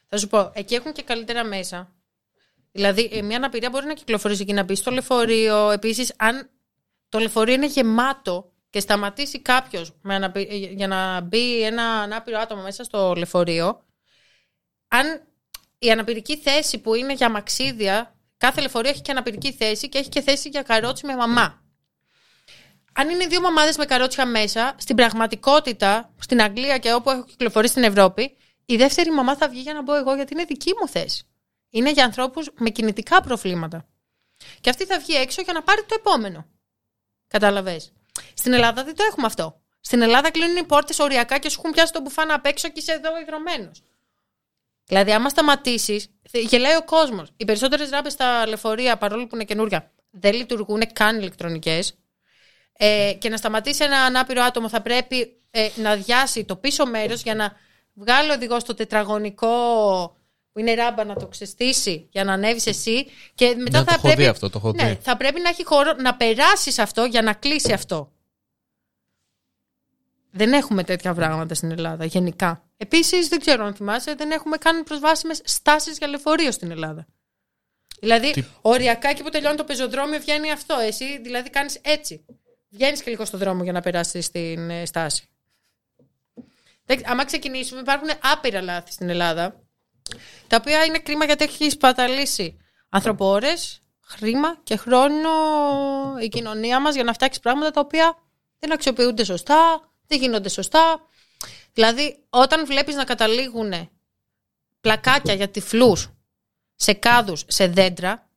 Θα 0.08 0.18
σου 0.18 0.26
πω, 0.28 0.50
εκεί 0.54 0.74
έχουν 0.74 0.92
και 0.92 1.02
καλύτερα 1.02 1.44
μέσα. 1.44 1.92
Δηλαδή, 2.72 3.10
ε, 3.12 3.22
μια 3.22 3.36
αναπηρία 3.36 3.70
μπορεί 3.70 3.86
να 3.86 3.94
κυκλοφορήσει 3.94 4.42
εκεί 4.42 4.52
να 4.52 4.62
μπει 4.62 4.74
στο 4.74 4.90
λεωφορείο. 4.90 5.70
Επίσης, 5.70 6.12
αν 6.18 6.50
το 7.08 7.18
λεωφορείο 7.18 7.54
είναι 7.54 7.66
γεμάτο 7.66 8.51
και 8.72 8.80
σταματήσει 8.80 9.40
κάποιος 9.40 9.92
για 10.74 10.86
να 10.86 11.20
μπει 11.20 11.62
ένα 11.62 11.82
ανάπηρο 11.82 12.38
άτομο 12.38 12.62
μέσα 12.62 12.84
στο 12.84 13.14
λεωφορείο, 13.16 13.84
αν 14.88 15.22
η 15.78 15.90
αναπηρική 15.90 16.36
θέση 16.36 16.78
που 16.78 16.94
είναι 16.94 17.12
για 17.12 17.30
μαξίδια, 17.30 18.14
κάθε 18.36 18.60
λεωφορείο 18.60 18.90
έχει 18.90 19.02
και 19.02 19.10
αναπηρική 19.10 19.52
θέση 19.52 19.88
και 19.88 19.98
έχει 19.98 20.08
και 20.08 20.20
θέση 20.20 20.48
για 20.48 20.62
καρότσι 20.62 21.06
με 21.06 21.16
μαμά. 21.16 21.62
Αν 22.92 23.08
είναι 23.08 23.26
δύο 23.26 23.40
μαμάδες 23.40 23.76
με 23.76 23.84
καρότσια 23.84 24.26
μέσα, 24.26 24.74
στην 24.78 24.96
πραγματικότητα, 24.96 26.14
στην 26.18 26.42
Αγγλία 26.42 26.78
και 26.78 26.92
όπου 26.92 27.10
έχω 27.10 27.24
κυκλοφορήσει 27.24 27.72
στην 27.72 27.84
Ευρώπη, 27.84 28.36
η 28.64 28.76
δεύτερη 28.76 29.10
μαμά 29.10 29.36
θα 29.36 29.48
βγει 29.48 29.60
για 29.60 29.72
να 29.72 29.82
μπω 29.82 29.94
εγώ 29.94 30.14
γιατί 30.14 30.32
είναι 30.32 30.44
δική 30.44 30.70
μου 30.80 30.88
θέση. 30.88 31.24
Είναι 31.70 31.90
για 31.90 32.04
ανθρώπους 32.04 32.50
με 32.58 32.70
κινητικά 32.70 33.20
προβλήματα. 33.20 33.88
Και 34.60 34.70
αυτή 34.70 34.84
θα 34.84 34.98
βγει 34.98 35.14
έξω 35.14 35.42
για 35.42 35.52
να 35.52 35.62
πάρει 35.62 35.84
το 35.84 35.94
επόμενο. 35.98 36.46
Κατάλαβες. 37.26 37.92
Στην 38.34 38.52
Ελλάδα 38.52 38.84
δεν 38.84 38.96
το 38.96 39.04
έχουμε 39.08 39.26
αυτό. 39.26 39.60
Στην 39.80 40.02
Ελλάδα 40.02 40.30
κλείνουν 40.30 40.56
οι 40.56 40.64
πόρτες 40.64 40.98
οριακά 40.98 41.38
και 41.38 41.48
σου 41.48 41.56
έχουν 41.58 41.72
πιάσει 41.72 41.92
το 41.92 42.00
μπουφάν 42.00 42.30
απ' 42.30 42.46
έξω 42.46 42.68
και 42.68 42.80
είσαι 42.80 42.92
εδώ 42.92 43.20
ιδρωμένος. 43.20 43.82
Δηλαδή, 44.84 45.12
άμα 45.12 45.28
σταματήσεις, 45.28 46.10
γελάει 46.32 46.76
ο 46.76 46.84
κόσμος. 46.84 47.28
Οι 47.36 47.44
περισσότερες 47.44 47.90
ράπες 47.90 48.12
στα 48.12 48.46
λεωφορεία, 48.46 48.96
παρόλο 48.96 49.26
που 49.26 49.34
είναι 49.34 49.44
καινούρια, 49.44 49.90
δεν 50.10 50.34
λειτουργούν 50.34 50.92
καν 50.92 51.18
ηλεκτρονικές. 51.18 51.94
Ε, 52.72 53.12
και 53.18 53.28
να 53.28 53.36
σταματήσει 53.36 53.84
ένα 53.84 53.98
ανάπηρο 53.98 54.42
άτομο 54.42 54.68
θα 54.68 54.82
πρέπει 54.82 55.40
ε, 55.50 55.68
να 55.76 55.96
διάσει 55.96 56.44
το 56.44 56.56
πίσω 56.56 56.86
μέρος 56.86 57.22
για 57.22 57.34
να 57.34 57.56
βγάλει 57.94 58.30
ο 58.30 58.34
οδηγός 58.34 58.64
το 58.64 58.74
τετραγωνικό 58.74 60.16
που 60.52 60.58
είναι 60.58 60.74
ράμπα 60.74 61.04
να 61.04 61.14
το 61.14 61.26
ξεστήσει 61.26 62.08
για 62.10 62.24
να 62.24 62.32
ανέβεις 62.32 62.66
εσύ. 62.66 63.06
Και 63.34 63.46
μετά 63.56 63.78
Ναι, 63.78 63.84
το 63.84 63.90
θα 63.90 63.92
έχω 63.94 64.02
πρέπει, 64.06 64.22
δει 64.22 64.28
αυτό, 64.28 64.50
το 64.50 64.58
έχω 64.58 64.72
ναι, 64.72 64.88
δει. 64.88 64.98
θα 65.02 65.16
πρέπει 65.16 65.40
να 65.40 65.48
έχει 65.48 65.64
χώρο 65.64 65.92
να 65.92 66.14
περάσεις 66.16 66.78
αυτό 66.78 67.04
για 67.04 67.22
να 67.22 67.32
κλείσει 67.32 67.72
αυτό. 67.72 68.12
Δεν 70.30 70.52
έχουμε 70.52 70.84
τέτοια 70.84 71.14
πράγματα 71.14 71.54
στην 71.54 71.70
Ελλάδα 71.70 72.04
γενικά. 72.04 72.64
Επίσης, 72.76 73.28
δεν 73.28 73.40
ξέρω 73.40 73.64
αν 73.64 73.74
θυμάσαι, 73.74 74.14
δεν 74.14 74.30
έχουμε 74.30 74.56
καν 74.56 74.84
προσβάσιμες 74.84 75.40
στάσεις 75.44 75.98
για 75.98 76.06
λεωφορείο 76.06 76.50
στην 76.52 76.70
Ελλάδα. 76.70 77.06
Δηλαδή, 78.00 78.30
Τι- 78.30 78.44
οριακά 78.60 79.08
εκεί 79.08 79.22
που 79.22 79.28
τελειώνει 79.30 79.56
το 79.56 79.64
πεζοδρόμιο 79.64 80.18
βγαίνει 80.20 80.50
αυτό. 80.52 80.74
Εσύ 80.78 81.20
δηλαδή 81.22 81.50
κάνεις 81.50 81.78
έτσι. 81.82 82.24
Βγαίνεις 82.68 83.02
και 83.02 83.10
λίγο 83.10 83.24
στον 83.24 83.38
δρόμο 83.38 83.62
για 83.62 83.72
να 83.72 83.80
περάσεις 83.80 84.24
στην 84.24 84.70
ε, 84.70 84.86
στάση. 84.86 85.24
Δεν- 86.84 87.02
Άμα 87.10 87.24
ξεκινήσουμε, 87.24 87.80
υπάρχουν 87.80 88.08
άπειρα 88.22 88.60
λάθη 88.60 88.92
στην 88.92 89.08
Ελλάδα. 89.08 89.61
Τα 90.46 90.56
οποία 90.60 90.84
είναι 90.84 90.98
κρίμα 90.98 91.24
γιατί 91.24 91.44
έχει 91.44 91.70
σπαταλήσει 91.70 92.56
ανθρωπόρες, 92.88 93.82
χρήμα 94.00 94.58
και 94.62 94.76
χρόνο 94.76 95.28
η 96.22 96.28
κοινωνία 96.28 96.80
μας 96.80 96.94
για 96.94 97.04
να 97.04 97.12
φτιάξει 97.12 97.40
πράγματα 97.40 97.70
τα 97.70 97.80
οποία 97.80 98.16
δεν 98.58 98.72
αξιοποιούνται 98.72 99.24
σωστά, 99.24 99.90
δεν 100.06 100.18
γίνονται 100.18 100.48
σωστά. 100.48 101.00
Δηλαδή, 101.72 102.24
όταν 102.30 102.66
βλέπεις 102.66 102.94
να 102.94 103.04
καταλήγουν 103.04 103.90
πλακάκια 104.80 105.34
για 105.34 105.48
τυφλούς 105.48 106.10
σε 106.74 106.92
κάδους, 106.92 107.44
σε 107.46 107.66
δέντρα, 107.66 108.28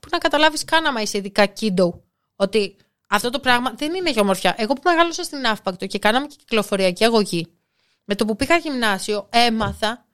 που 0.00 0.08
να 0.10 0.18
καταλάβεις 0.18 0.64
καν 0.64 0.86
άμα 0.86 1.00
είσαι 1.00 1.18
ειδικά 1.18 1.46
κίντο, 1.46 2.02
ότι 2.36 2.76
αυτό 3.08 3.30
το 3.30 3.40
πράγμα 3.40 3.72
δεν 3.76 3.94
είναι 3.94 4.10
για 4.10 4.22
ομορφιά. 4.22 4.54
Εγώ 4.58 4.72
που 4.72 4.82
μεγάλωσα 4.84 5.22
στην 5.22 5.46
Αύπακτο 5.46 5.86
και 5.86 5.98
κάναμε 5.98 6.26
και 6.26 6.36
κυκλοφοριακή 6.38 7.04
αγωγή, 7.04 7.46
με 8.04 8.14
το 8.14 8.24
που 8.24 8.36
πήγα 8.36 8.56
γυμνάσιο, 8.56 9.28
έμαθα 9.30 10.06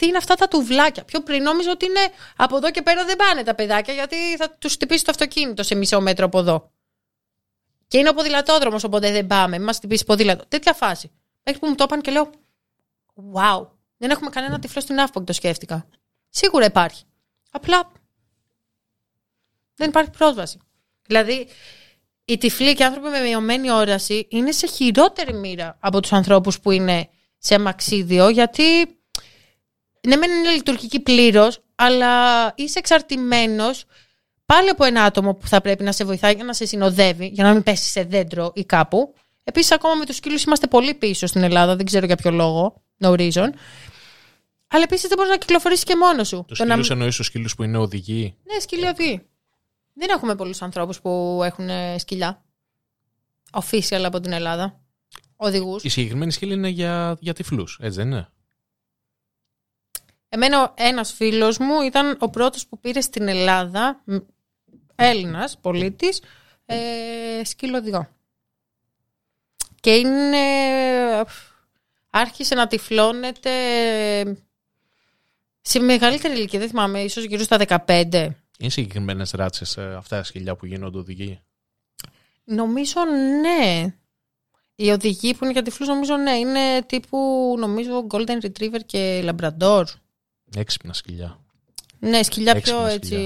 τι 0.00 0.06
είναι 0.06 0.16
αυτά 0.16 0.34
τα 0.34 0.48
τουβλάκια; 0.48 1.04
Πιο 1.04 1.22
πριν 1.22 1.42
νόμιζα 1.42 1.70
ότι 1.70 1.84
είναι 1.84 2.00
από 2.36 2.56
εδώ 2.56 2.70
και 2.70 2.82
πέρα 2.82 3.04
δεν 3.04 3.16
πάνε 3.16 3.42
τα 3.42 3.54
παιδάκια, 3.54 3.94
γιατί 3.94 4.36
θα 4.36 4.50
τους 4.50 4.72
χτυπήσει 4.72 5.04
το 5.04 5.10
αυτοκίνητο 5.10 5.62
σε 5.62 5.74
μισό 5.74 6.00
μέτρο 6.00 6.26
από 6.26 6.38
εδώ. 6.38 6.72
Και 7.88 7.98
είναι 7.98 8.08
ο 8.08 8.14
ποδηλατόδρομος, 8.14 8.84
οπότε 8.84 9.12
δεν 9.12 9.26
πάμε. 9.26 9.58
Μας 9.58 9.76
χτυπήσει 9.76 10.04
ποδήλατο. 10.04 10.44
Τέτοια 10.48 10.72
φάση. 10.72 11.10
Μέχρι 11.44 11.60
που 11.60 11.66
μου 11.66 11.74
το 11.74 11.84
είπαν 11.84 12.00
και 12.00 12.10
λέω, 12.10 12.30
Wow, 13.34 13.66
δεν 13.96 14.10
έχουμε 14.10 14.30
κανένα 14.30 14.58
τυφλό 14.58 14.80
στην 14.80 14.98
Αύπακτο, 14.98 15.24
το 15.24 15.32
σκέφτηκα. 15.32 15.88
Σίγουρα 16.28 16.64
υπάρχει. 16.64 17.04
Απλά 17.50 17.92
δεν 19.74 19.88
υπάρχει 19.88 20.10
πρόσβαση. 20.10 20.58
Δηλαδή, 21.06 21.48
οι 22.24 22.38
τυφλοί 22.38 22.74
και 22.74 22.82
οι 22.82 22.86
άνθρωποι 22.86 23.08
με 23.08 23.20
μειωμένη 23.20 23.70
όραση 23.70 24.26
είναι 24.30 24.52
σε 24.52 24.66
χειρότερη 24.66 25.32
μοίρα 25.32 25.76
από 25.80 26.00
τους 26.00 26.12
ανθρώπους 26.12 26.60
που 26.60 26.70
είναι 26.70 27.08
σε 27.38 27.58
μαξίδιο, 27.58 28.28
γιατί 28.28 28.99
ναι, 30.08 30.16
μεν 30.16 30.30
είναι 30.30 30.50
λειτουργική 30.50 31.00
πλήρως, 31.00 31.60
αλλά 31.74 32.12
είσαι 32.56 32.78
εξαρτημένος 32.78 33.84
πάλι 34.46 34.68
από 34.68 34.84
ένα 34.84 35.02
άτομο 35.04 35.34
που 35.34 35.46
θα 35.46 35.60
πρέπει 35.60 35.82
να 35.82 35.92
σε 35.92 36.04
βοηθάει 36.04 36.34
για 36.34 36.44
να 36.44 36.52
σε 36.52 36.64
συνοδεύει, 36.66 37.26
για 37.26 37.44
να 37.44 37.52
μην 37.52 37.62
πέσει 37.62 37.90
σε 37.90 38.02
δέντρο 38.02 38.52
ή 38.54 38.64
κάπου. 38.64 39.14
Επίσης, 39.44 39.72
ακόμα 39.72 39.94
με 39.94 40.06
τους 40.06 40.16
σκύλους 40.16 40.42
είμαστε 40.42 40.66
πολύ 40.66 40.94
πίσω 40.94 41.26
στην 41.26 41.42
Ελλάδα, 41.42 41.76
δεν 41.76 41.86
ξέρω 41.86 42.06
για 42.06 42.16
ποιο 42.16 42.30
λόγο, 42.30 42.82
no 43.00 43.08
reason. 43.08 43.48
Αλλά 44.72 44.82
επίσης 44.82 45.08
δεν 45.08 45.16
μπορείς 45.16 45.30
να 45.30 45.36
κυκλοφορήσεις 45.38 45.84
και 45.84 45.96
μόνος 45.96 46.28
σου. 46.28 46.44
Τους 46.48 46.58
Το 46.58 46.64
να- 46.64 46.70
σκύλους 46.70 46.90
εννοείς 46.90 47.16
τους 47.16 47.26
σκύλους 47.26 47.54
που 47.54 47.62
είναι 47.62 47.78
οδηγοί; 47.78 48.34
ναι, 48.52 48.60
σκυλιοδοί. 48.60 49.26
Δεν 49.92 50.08
έχουμε 50.10 50.34
πολλούς 50.34 50.62
ανθρώπους 50.62 51.00
που 51.00 51.40
έχουν 51.44 51.68
ε, 51.68 51.98
σκυλιά. 51.98 52.42
Official 53.52 54.02
από 54.04 54.20
την 54.20 54.32
Ελλάδα. 54.32 54.80
Οδηγούς. 55.36 55.84
Η 55.84 55.88
συγκεκριμένη 55.88 56.32
σκύλη 56.32 56.52
είναι 56.52 56.68
για, 56.68 57.16
για 57.20 57.32
τυφλούς, 57.34 57.78
έτσι 57.82 57.96
δεν 57.98 58.06
είναι; 58.10 58.28
Εμένα 60.32 60.74
ένας 60.76 61.12
φίλος 61.12 61.58
μου 61.58 61.80
ήταν 61.80 62.16
ο 62.20 62.30
πρώτος 62.30 62.66
που 62.66 62.78
πήρε 62.80 63.00
στην 63.00 63.28
Ελλάδα, 63.28 64.04
Έλληνας 64.94 65.58
πολίτης, 65.58 66.22
ε, 66.66 66.76
σκυλοδηγό. 67.44 68.08
Και 69.80 69.90
είναι. 69.90 70.38
Άρχισε 72.10 72.54
να 72.54 72.66
τυφλώνεται 72.66 73.50
σε 75.60 75.78
μεγαλύτερη 75.78 76.34
ηλικία, 76.34 76.58
δεν 76.58 76.68
θυμάμαι, 76.68 77.00
ίσως 77.00 77.24
γύρω 77.24 77.42
στα 77.42 77.84
15. 77.86 78.36
Είναι 78.58 78.70
συγκεκριμένες 78.70 79.30
ράτσες 79.30 79.78
αυτά 79.78 80.16
τα 80.16 80.22
σκυλιά 80.22 80.56
που 80.56 80.66
γίνονται 80.66 80.98
οδηγοί; 80.98 81.40
Νομίζω 82.44 83.00
ναι. 83.40 83.94
Οι 84.74 84.90
οδηγοί 84.90 85.34
που 85.34 85.44
είναι 85.44 85.52
για 85.52 85.62
τυφλούς 85.62 85.88
νομίζω 85.88 86.16
ναι. 86.16 86.32
Είναι 86.32 86.82
τύπου 86.82 87.54
νομίζω 87.58 88.06
Golden 88.10 88.40
Retriever 88.44 88.80
και 88.86 89.24
Labrador. 89.24 89.84
Έξυπνα 90.56 90.92
σκυλιά. 90.92 91.40
Ναι, 91.98 92.22
σκυλιά 92.22 92.60
πιο 92.60 92.86
Έξυπνα 92.86 92.90
έτσι. 92.90 93.16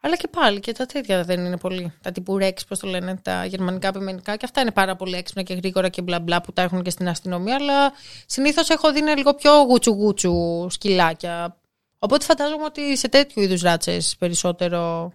Αλλά 0.00 0.16
και 0.16 0.28
πάλι 0.28 0.60
και 0.60 0.72
τα 0.72 0.86
τέτοια 0.86 1.24
δεν 1.24 1.44
είναι 1.44 1.56
πολύ. 1.56 1.92
Τα 2.02 2.12
τύπου 2.12 2.38
Rex, 2.40 2.52
πώς 2.68 2.78
το 2.78 2.86
λένε, 2.86 3.16
τα 3.16 3.44
γερμανικά 3.44 3.92
πειμενικά. 3.92 4.36
Και 4.36 4.44
αυτά 4.44 4.60
είναι 4.60 4.70
πάρα 4.70 4.96
πολύ 4.96 5.16
έξυπνα 5.16 5.42
και 5.42 5.54
γρήγορα 5.54 5.88
και 5.88 6.02
μπλα 6.02 6.20
μπλα 6.20 6.40
που 6.40 6.52
τα 6.52 6.62
έχουν 6.62 6.82
και 6.82 6.90
στην 6.90 7.08
αστυνομία. 7.08 7.54
Αλλά 7.54 7.92
συνήθως 8.26 8.70
έχω 8.70 8.92
δει 8.92 8.98
είναι 8.98 9.14
λίγο 9.14 9.34
πιο 9.34 9.62
γουτσου 9.62 9.90
γουτσου 9.92 10.66
σκυλάκια. 10.70 11.60
Οπότε 11.98 12.24
φαντάζομαι 12.24 12.64
ότι 12.64 12.96
σε 12.96 13.08
τέτοιου 13.08 13.42
είδους 13.42 13.62
ράτσες 13.62 14.16
περισσότερο 14.18 15.12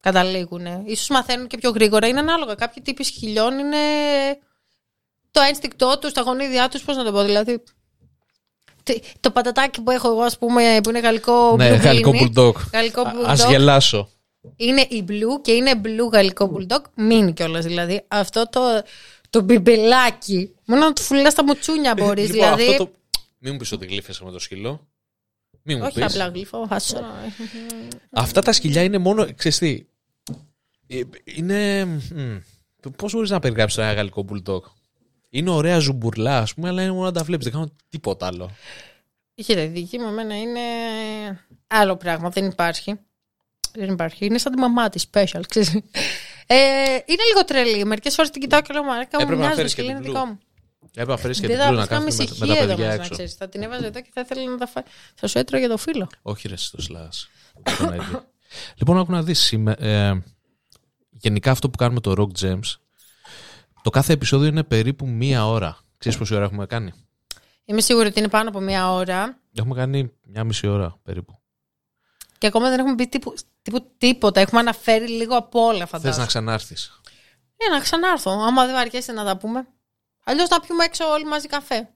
καταλήγουν. 0.00 0.66
Ίσως 0.84 1.08
μαθαίνουν 1.08 1.46
και 1.46 1.58
πιο 1.58 1.70
γρήγορα. 1.70 2.06
Είναι 2.06 2.20
ανάλογα. 2.20 2.54
Κάποιοι 2.54 2.82
τύποι 2.82 3.04
σκυλιών 3.04 3.58
είναι 3.58 3.78
το 5.36 5.42
ένστικτό 5.48 5.98
τους, 5.98 6.12
τα 6.12 6.20
γονίδια 6.20 6.68
τους, 6.68 6.82
πώς 6.82 6.96
να 6.96 7.04
το 7.04 7.12
πω. 7.12 7.22
Δηλαδή, 7.24 7.62
τι- 8.82 9.00
το 9.20 9.30
πατατάκι 9.30 9.80
που 9.82 9.90
έχω 9.90 10.08
εγώ, 10.08 10.20
ας 10.22 10.38
πούμε, 10.38 10.78
που 10.82 10.88
είναι 10.88 10.98
γαλλικό 11.00 11.56
Ναι, 11.56 11.74
blue 11.76 11.80
γαλλικό 11.80 12.10
mini, 12.14 12.22
bulldog. 12.38 12.52
γαλλικό 12.72 13.00
Α 13.00 13.12
bulldog, 13.14 13.24
ας 13.26 13.44
γελάσω. 13.48 14.08
είναι 14.56 14.80
η 14.80 15.04
blue 15.08 15.40
και 15.42 15.52
είναι 15.52 15.80
blue 15.84 16.12
γαλλικό 16.12 16.52
bulldog, 16.56 16.80
μίνι 16.94 17.32
κιόλας 17.32 17.64
δηλαδή. 17.64 18.04
Αυτό 18.08 18.48
το, 18.50 18.60
το 19.30 19.40
μπιμπελάκι, 19.40 20.54
μόνο 20.66 20.84
να 20.84 20.92
του 20.92 21.02
φουλάς 21.02 21.34
τα 21.34 21.44
μουτσούνια 21.44 21.94
μπορείς. 21.96 22.30
Λοιπόν, 22.30 22.40
δηλαδή. 22.56 22.70
αυτό 22.70 22.84
το... 22.84 22.90
Μην 23.38 23.52
μου 23.52 23.58
πεις 23.58 23.72
ότι 23.72 23.86
γλύφεσαι 23.86 24.24
με 24.24 24.30
το 24.30 24.38
σκύλο. 24.38 24.86
Μην 25.62 25.78
μου 25.78 25.84
Όχι 25.86 25.94
πεις. 25.94 26.04
απλά 26.04 26.28
γλύφω, 26.28 26.66
χάσω. 26.68 27.04
Αυτά 28.10 28.42
τα 28.42 28.52
σκυλιά 28.52 28.82
είναι 28.82 28.98
μόνο. 28.98 29.34
Ξέρεις 29.34 29.58
τι, 29.58 29.86
ε, 30.86 31.00
Είναι. 31.24 31.84
μ, 31.84 32.36
Πώς 32.96 33.12
μπορείς 33.12 33.30
να 33.30 33.38
περιγράψεις 33.40 33.78
ένα 33.78 33.92
γαλλικό 33.92 34.24
bulldog. 34.30 34.60
Είναι 35.30 35.50
ωραία 35.50 35.78
ζουμπουρλά, 35.78 36.38
ας 36.38 36.54
πούμε, 36.54 36.68
αλλά 36.68 36.82
είναι 36.82 36.92
μόνο 36.92 37.04
να 37.04 37.12
τα 37.12 37.22
βλέπεις. 37.24 37.44
Δεν 37.44 37.52
κάνουν 37.52 37.72
τίποτα 37.88 38.26
άλλο. 38.26 38.50
Κοίτα, 39.34 39.62
η 39.62 39.66
δική 39.66 39.98
μου 39.98 40.06
εμένα 40.08 40.40
είναι 40.40 40.60
άλλο 41.66 41.96
πράγμα, 41.96 42.28
δεν 42.30 42.44
υπάρχει. 42.44 42.94
Δεν 43.74 43.88
υπάρχει. 43.90 44.24
Είναι 44.24 44.38
σαν 44.38 44.52
τη 44.52 44.58
μαμά 44.58 44.88
της, 44.88 45.06
special, 45.12 45.40
ξέρεις. 45.48 45.74
Ε, 46.48 46.56
είναι 47.06 47.22
λίγο 47.28 47.44
τρελή. 47.46 47.84
Μερικές 47.84 48.14
φορές 48.14 48.30
την 48.30 48.40
κοιτάω 48.40 48.60
και 48.60 48.72
λέω 48.72 48.84
Μαράκα 48.84 49.18
μου 49.18 49.24
Έπρεπε 49.24 49.34
να 49.34 49.36
μοιάζει 49.36 49.50
το 49.50 49.56
φέρεις 49.56 49.74
και 49.74 49.80
σκυλί, 49.80 49.94
την 49.94 50.04
είναι 50.04 50.08
Blue. 50.08 50.12
δικό 50.14 50.24
μου. 50.26 50.38
Έπρεπε 50.90 51.10
να 51.10 51.16
φέρεις 51.16 51.40
και 51.40 51.46
Δεν 51.46 51.56
την 51.56 51.64
θα 51.64 51.70
πλούνα 51.70 51.82
να 51.82 51.88
κάνουμε 51.88 52.10
κάθεται 52.10 52.34
με, 52.38 52.46
με 52.46 52.52
ησυχία 52.52 52.56
τα 52.56 52.62
εδώ 52.62 52.74
παιδιά 52.74 52.86
μας, 52.86 52.96
να 52.96 53.02
έξω. 53.02 53.14
ξέρεις. 53.14 53.34
Θα 53.34 53.48
την 53.48 53.62
έβαζε 53.62 53.86
εδώ 53.86 54.00
και 54.00 54.10
θα 54.12 54.20
ήθελε 54.20 54.50
να 54.50 54.56
τα 54.56 54.66
φάει. 54.66 54.84
Θα 55.14 55.26
σου 55.26 55.38
έτρωγε 55.38 55.66
το 55.66 55.76
φίλο. 55.76 56.08
Όχι, 56.22 56.48
ρε, 56.48 56.56
στο 56.56 56.82
σλάς. 56.82 57.28
Τον 57.78 57.92
Eddie. 57.92 58.20
λοιπόν, 58.78 58.98
άκου 58.98 59.12
να 59.12 59.22
δεις. 59.22 59.52
Ε, 59.78 60.22
γενικά 61.10 61.50
αυτό 61.50 61.70
που 61.70 61.76
κάνουμε 61.76 62.00
το 62.00 62.14
Rock 62.18 62.44
Gems, 62.44 62.74
το 63.86 63.92
κάθε 63.92 64.12
επεισόδιο 64.12 64.48
είναι 64.48 64.62
περίπου 64.62 65.06
μία 65.08 65.46
ώρα. 65.46 65.78
Ξέρεις 65.98 66.18
πόση 66.18 66.34
ώρα 66.34 66.44
έχουμε 66.44 66.66
κάνει; 66.66 66.92
Είμαι 67.64 67.80
σίγουρη 67.80 68.06
ότι 68.06 68.18
είναι 68.18 68.28
πάνω 68.28 68.48
από 68.48 68.60
μία 68.60 68.92
ώρα 68.92 69.38
Έχουμε 69.54 69.74
κάνει 69.74 70.12
μια 70.26 70.44
μισή 70.44 70.66
ώρα 70.66 70.98
περίπου. 71.02 71.38
και 72.38 72.46
ακόμα 72.46 72.68
δεν 72.70 72.78
έχουμε 72.78 72.94
πει 72.94 73.06
τύπου, 73.06 73.34
τύπου 73.62 73.90
τίποτα. 73.98 74.40
Έχουμε 74.40 74.60
αναφέρει 74.60 75.08
λίγο 75.08 75.36
από 75.36 75.60
όλα, 75.64 75.78
Θες 75.78 75.88
φαντάζομαι. 75.88 76.20
να 76.22 76.26
ξανάρθεις. 76.28 77.00
Ναι, 77.56 77.76
να 77.76 77.82
ξανάρθω. 77.82 78.30
Άμα 78.30 78.64
δεν 78.66 78.74
βαριέσαι 78.74 79.12
να 79.12 79.24
τα 79.24 79.36
πούμε. 79.36 79.66
Αλλιώς 80.24 80.48
να 80.48 80.60
πιούμε 80.60 80.84
έξω 80.84 81.04
όλοι 81.04 81.24
μαζί 81.24 81.46
καφέ. 81.46 81.88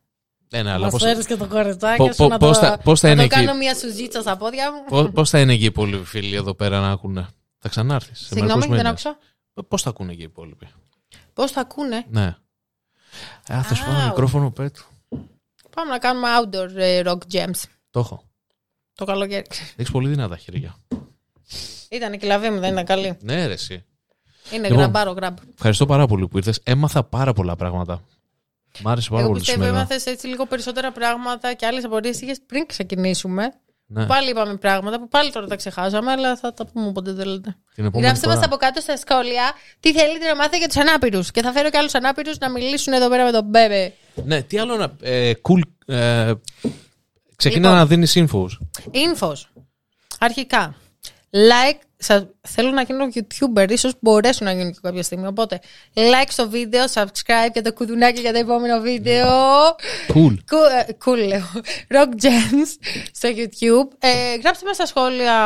Ναι, 0.53 0.63
ναι, 0.63 0.71
αλλά 0.71 0.85
Μα 0.85 0.91
πώς, 0.91 1.03
φέρεις 1.03 1.27
και 1.27 1.37
το 1.37 1.47
κοριτσάκι 1.47 1.97
Πο- 1.97 2.13
σου 2.13 2.17
πο- 2.17 2.29
να 2.29 2.39
πώς 2.39 2.59
το, 2.59 2.67
θα- 2.67 2.79
πώς 2.79 3.01
θα 3.01 3.07
να 3.07 3.13
είναι 3.13 3.27
το 3.29 3.35
εκεί; 3.37 3.45
κάνω 3.47 3.59
μια 3.59 3.75
σουζίτσα 3.75 4.21
στα 4.21 4.37
πόδια 4.37 4.73
μου. 4.73 4.85
πώς, 4.89 5.11
πώς 5.11 5.31
θα 5.31 5.41
είναι 5.41 5.55
και 5.57 5.63
οι 5.63 5.65
υπόλοιποι 5.65 6.05
φίλοι 6.05 6.35
εδώ 6.35 6.55
πέρα 6.55 6.81
να 6.81 6.91
ακούνε; 6.91 7.29
Θα 7.59 7.69
ξανάρθεις. 7.69 8.19
σε 8.19 8.25
Συγγνώμη, 8.25 8.49
μερικούς 8.49 8.77
δεν 8.77 8.77
μήνες. 8.87 8.91
άκουσα. 9.07 9.19
Πώς 9.69 9.83
θα 9.83 9.89
ακούνε 9.91 10.15
και 10.15 10.21
οι 10.23 10.25
υπόλοιποι; 10.25 10.69
Πώς 11.41 11.51
θα 11.51 11.61
ακούνε; 11.61 12.05
Ναι. 12.09 12.37
Α, 13.53 13.63
θα 13.63 13.75
σου 13.75 13.85
πω 13.85 13.91
ένα 13.91 14.01
Άου. 14.01 14.09
μικρόφωνο 14.09 14.51
πέτου. 14.51 14.85
Πάμε 15.75 15.91
να 15.91 15.99
κάνουμε 15.99 16.29
outdoor 16.41 16.75
ε, 16.77 17.03
rock 17.05 17.19
jams. 17.33 17.63
Το 17.91 18.01
έχω. 18.01 18.23
Το 18.95 19.05
καλοκαίρι. 19.05 19.47
Έχεις 19.77 19.91
πολύ 19.91 20.09
δυνατά 20.09 20.37
χέρια. 20.37 20.77
Ήταν 21.91 22.19
και 22.19 22.27
η 22.27 22.29
λαβή 22.29 22.51
μου, 22.51 22.59
δεν 22.61 22.73
ήταν 22.73 22.85
καλή. 22.85 23.19
Ναι, 23.21 23.47
ρε, 23.47 23.53
εσύ. 23.53 23.85
Είναι 24.53 24.63
Λοιπόν, 24.63 24.79
γραμπάρο 24.79 25.11
γραμπ. 25.13 25.37
Ευχαριστώ 25.55 25.87
πάρα 25.87 26.07
πολύ 26.07 26.29
που 26.29 26.37
ήρθες. 26.37 26.61
Έμαθα 26.63 27.05
πάρα 27.05 27.33
πολλά 27.33 27.57
πράγματα. 27.57 28.03
Μ' 28.83 28.89
άρεσε 28.89 29.09
πάρα 29.09 29.21
Εγώ 29.21 29.29
πολύ 29.31 29.41
πιστεύω 29.41 29.63
σήμερα. 29.63 29.79
έμαθες 29.81 30.07
έτσι 30.07 30.27
λίγο 30.27 30.47
περισσότερα 30.47 30.93
πράγματα 30.93 31.55
και 31.55 31.67
άλλες 31.67 31.85
απορίες 31.85 32.21
είχες 32.21 32.41
πριν 32.47 32.67
ξεκινήσουμε. 32.67 33.53
Ναι, 33.93 34.07
Πάλι 34.07 34.31
είπαμε 34.31 34.57
πράγματα 34.57 34.99
που 34.99 35.09
πάλι 35.09 35.33
τώρα 35.33 35.47
τα 35.47 35.57
ξεχάσαμε, 35.57 36.11
αλλά 36.13 36.37
θα 36.37 36.53
τα 36.53 36.65
πούμε 36.67 36.87
όποτε 36.87 37.15
θέλετε. 37.15 37.57
την 37.75 37.85
επόμενη 37.85 38.05
Γράψτε 38.07 38.27
μας 38.27 38.35
φορά. 38.37 38.47
από 38.47 38.57
κάτω 38.57 38.81
στα 38.81 38.97
σχόλια 38.97 39.53
τι 39.81 39.93
θέλετε 39.93 40.27
να 40.27 40.37
μάθετε 40.37 40.57
για 40.59 40.67
τους 40.67 40.77
ανάπηρους. 40.77 41.31
Και 41.31 41.43
θα 41.43 41.53
φέρω 41.53 41.71
και 41.71 41.79
άλλους 41.79 41.95
ανάπηρους 41.95 42.39
να 42.39 42.51
μιλήσουν 42.51 42.93
εδώ 42.93 43.09
πέρα 43.09 43.25
με 43.25 43.31
τον 43.31 43.45
Μπέμπε. 43.45 43.93
Ναι, 44.25 44.43
τι 44.43 44.59
άλλο 44.59 44.77
να... 44.77 44.93
Ε, 45.01 45.33
cool. 45.43 45.61
Ε, 45.95 46.33
ξεκίνα 47.37 47.61
Λοιπόν. 47.63 47.79
να 47.79 47.87
δίνεις 47.87 48.17
infos. 48.19 48.49
Infos. 48.93 49.63
Αρχικά. 50.19 50.75
Like. 51.31 51.81
Σα... 52.03 52.19
Θέλω 52.49 52.71
να 52.71 52.83
γίνω 52.83 53.09
YouTuber, 53.15 53.71
ίσως 53.71 53.93
μπορέσω 54.01 54.45
να 54.45 54.53
γίνω 54.53 54.71
και 54.71 54.79
κάποια 54.83 55.03
στιγμή. 55.03 55.27
Οπότε, 55.27 55.61
like 55.95 56.29
στο 56.29 56.49
βίντεο, 56.49 56.85
subscribe 56.95 57.51
και 57.53 57.63
το 57.63 57.73
κουδουνάκι 57.73 58.21
για 58.21 58.33
το 58.33 58.39
επόμενο 58.39 58.81
βίντεο. 58.81 59.29
Cool. 60.09 60.35
Cool, 60.51 60.87
ε, 60.87 60.93
cool 61.05 61.27
λέω. 61.27 61.51
Rock 61.89 62.25
Gems 62.25 62.87
στο 63.13 63.29
YouTube. 63.29 63.97
Ε, 63.99 64.35
γράψτε 64.43 64.67
μας 64.67 64.75
στα 64.75 64.87
σχόλια 64.87 65.39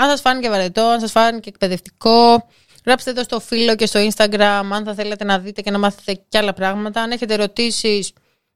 αν 0.00 0.08
σας 0.08 0.20
φάνηκε 0.20 0.48
βαρετό, 0.48 0.82
αν 0.82 1.00
σας 1.00 1.10
φάνηκε 1.10 1.48
εκπαιδευτικό. 1.48 2.46
Γράψτε 2.84 3.12
το 3.12 3.22
στο 3.22 3.40
φίλο 3.40 3.74
και 3.74 3.86
στο 3.86 4.00
Instagram 4.00 4.62
αν 4.72 4.84
θα 4.84 4.94
θέλετε 4.94 5.24
να 5.24 5.38
δείτε 5.38 5.60
και 5.60 5.70
να 5.70 5.78
μάθετε 5.78 6.22
και 6.28 6.38
άλλα 6.38 6.52
πράγματα. 6.52 7.02
Αν 7.02 7.10
έχετε 7.10 7.34
ερωτήσεις 7.34 8.12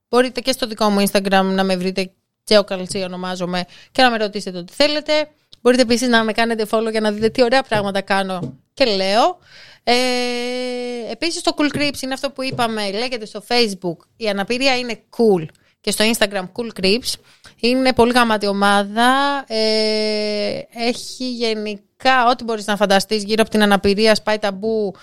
μπορείτε 0.09 0.41
και 0.41 0.53
στο 0.53 0.67
δικό 0.67 0.89
μου 0.89 1.05
Instagram 1.11 1.45
να 1.45 1.65
με 1.65 1.77
βρείτε 1.77 2.13
Τζέο 2.45 2.65
Καλσί 2.65 3.03
ονομάζομαι 3.03 3.65
και 3.93 4.03
να 4.03 4.11
με 4.11 4.17
ρωτήσετε 4.17 4.59
ό,τι 4.59 4.73
θέλετε. 4.73 5.29
Μπορείτε 5.63 5.83
επίσης 5.83 6.09
να 6.09 6.25
με 6.25 6.33
κάνετε 6.33 6.67
follow 6.71 6.91
για 6.91 7.01
να 7.01 7.11
δείτε 7.11 7.29
τι 7.29 7.43
ωραία 7.43 7.63
πράγματα 7.63 8.01
κάνω 8.01 8.59
και 8.75 8.85
λέω. 8.85 9.39
Ε, 9.85 9.95
επίσης 11.11 11.43
το 11.43 11.55
Cool 11.57 11.77
Creeps 11.77 12.03
είναι 12.03 12.15
αυτό 12.15 12.31
που 12.31 12.43
είπαμε, 12.43 12.91
λέγεται 12.91 13.27
στο 13.27 13.43
Facebook. 13.49 13.97
Η 14.17 14.29
αναπηρία 14.29 14.79
είναι 14.79 15.01
cool 15.17 15.47
και 15.81 15.91
στο 15.91 16.05
Instagram 16.13 16.45
Cool 16.53 16.81
Creeps. 16.81 17.13
Είναι 17.61 17.93
πολύ 17.93 18.13
γαμάτη 18.13 18.47
ομάδα. 18.47 19.45
Ε, 19.47 20.61
έχει 20.75 21.31
γενικά 21.31 22.29
ό,τι 22.31 22.45
μπορείς 22.45 22.67
να 22.67 22.77
φανταστείς 22.77 23.25
γύρω 23.25 23.43
από 23.43 23.51
την 23.51 23.63
αναπηρία, 23.63 24.15
σπάει 24.15 24.39
ταμπού, 24.39 24.95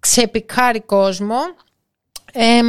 ξεπικάρει 0.00 0.80
κόσμο. 0.80 1.38
Ε, 2.32 2.60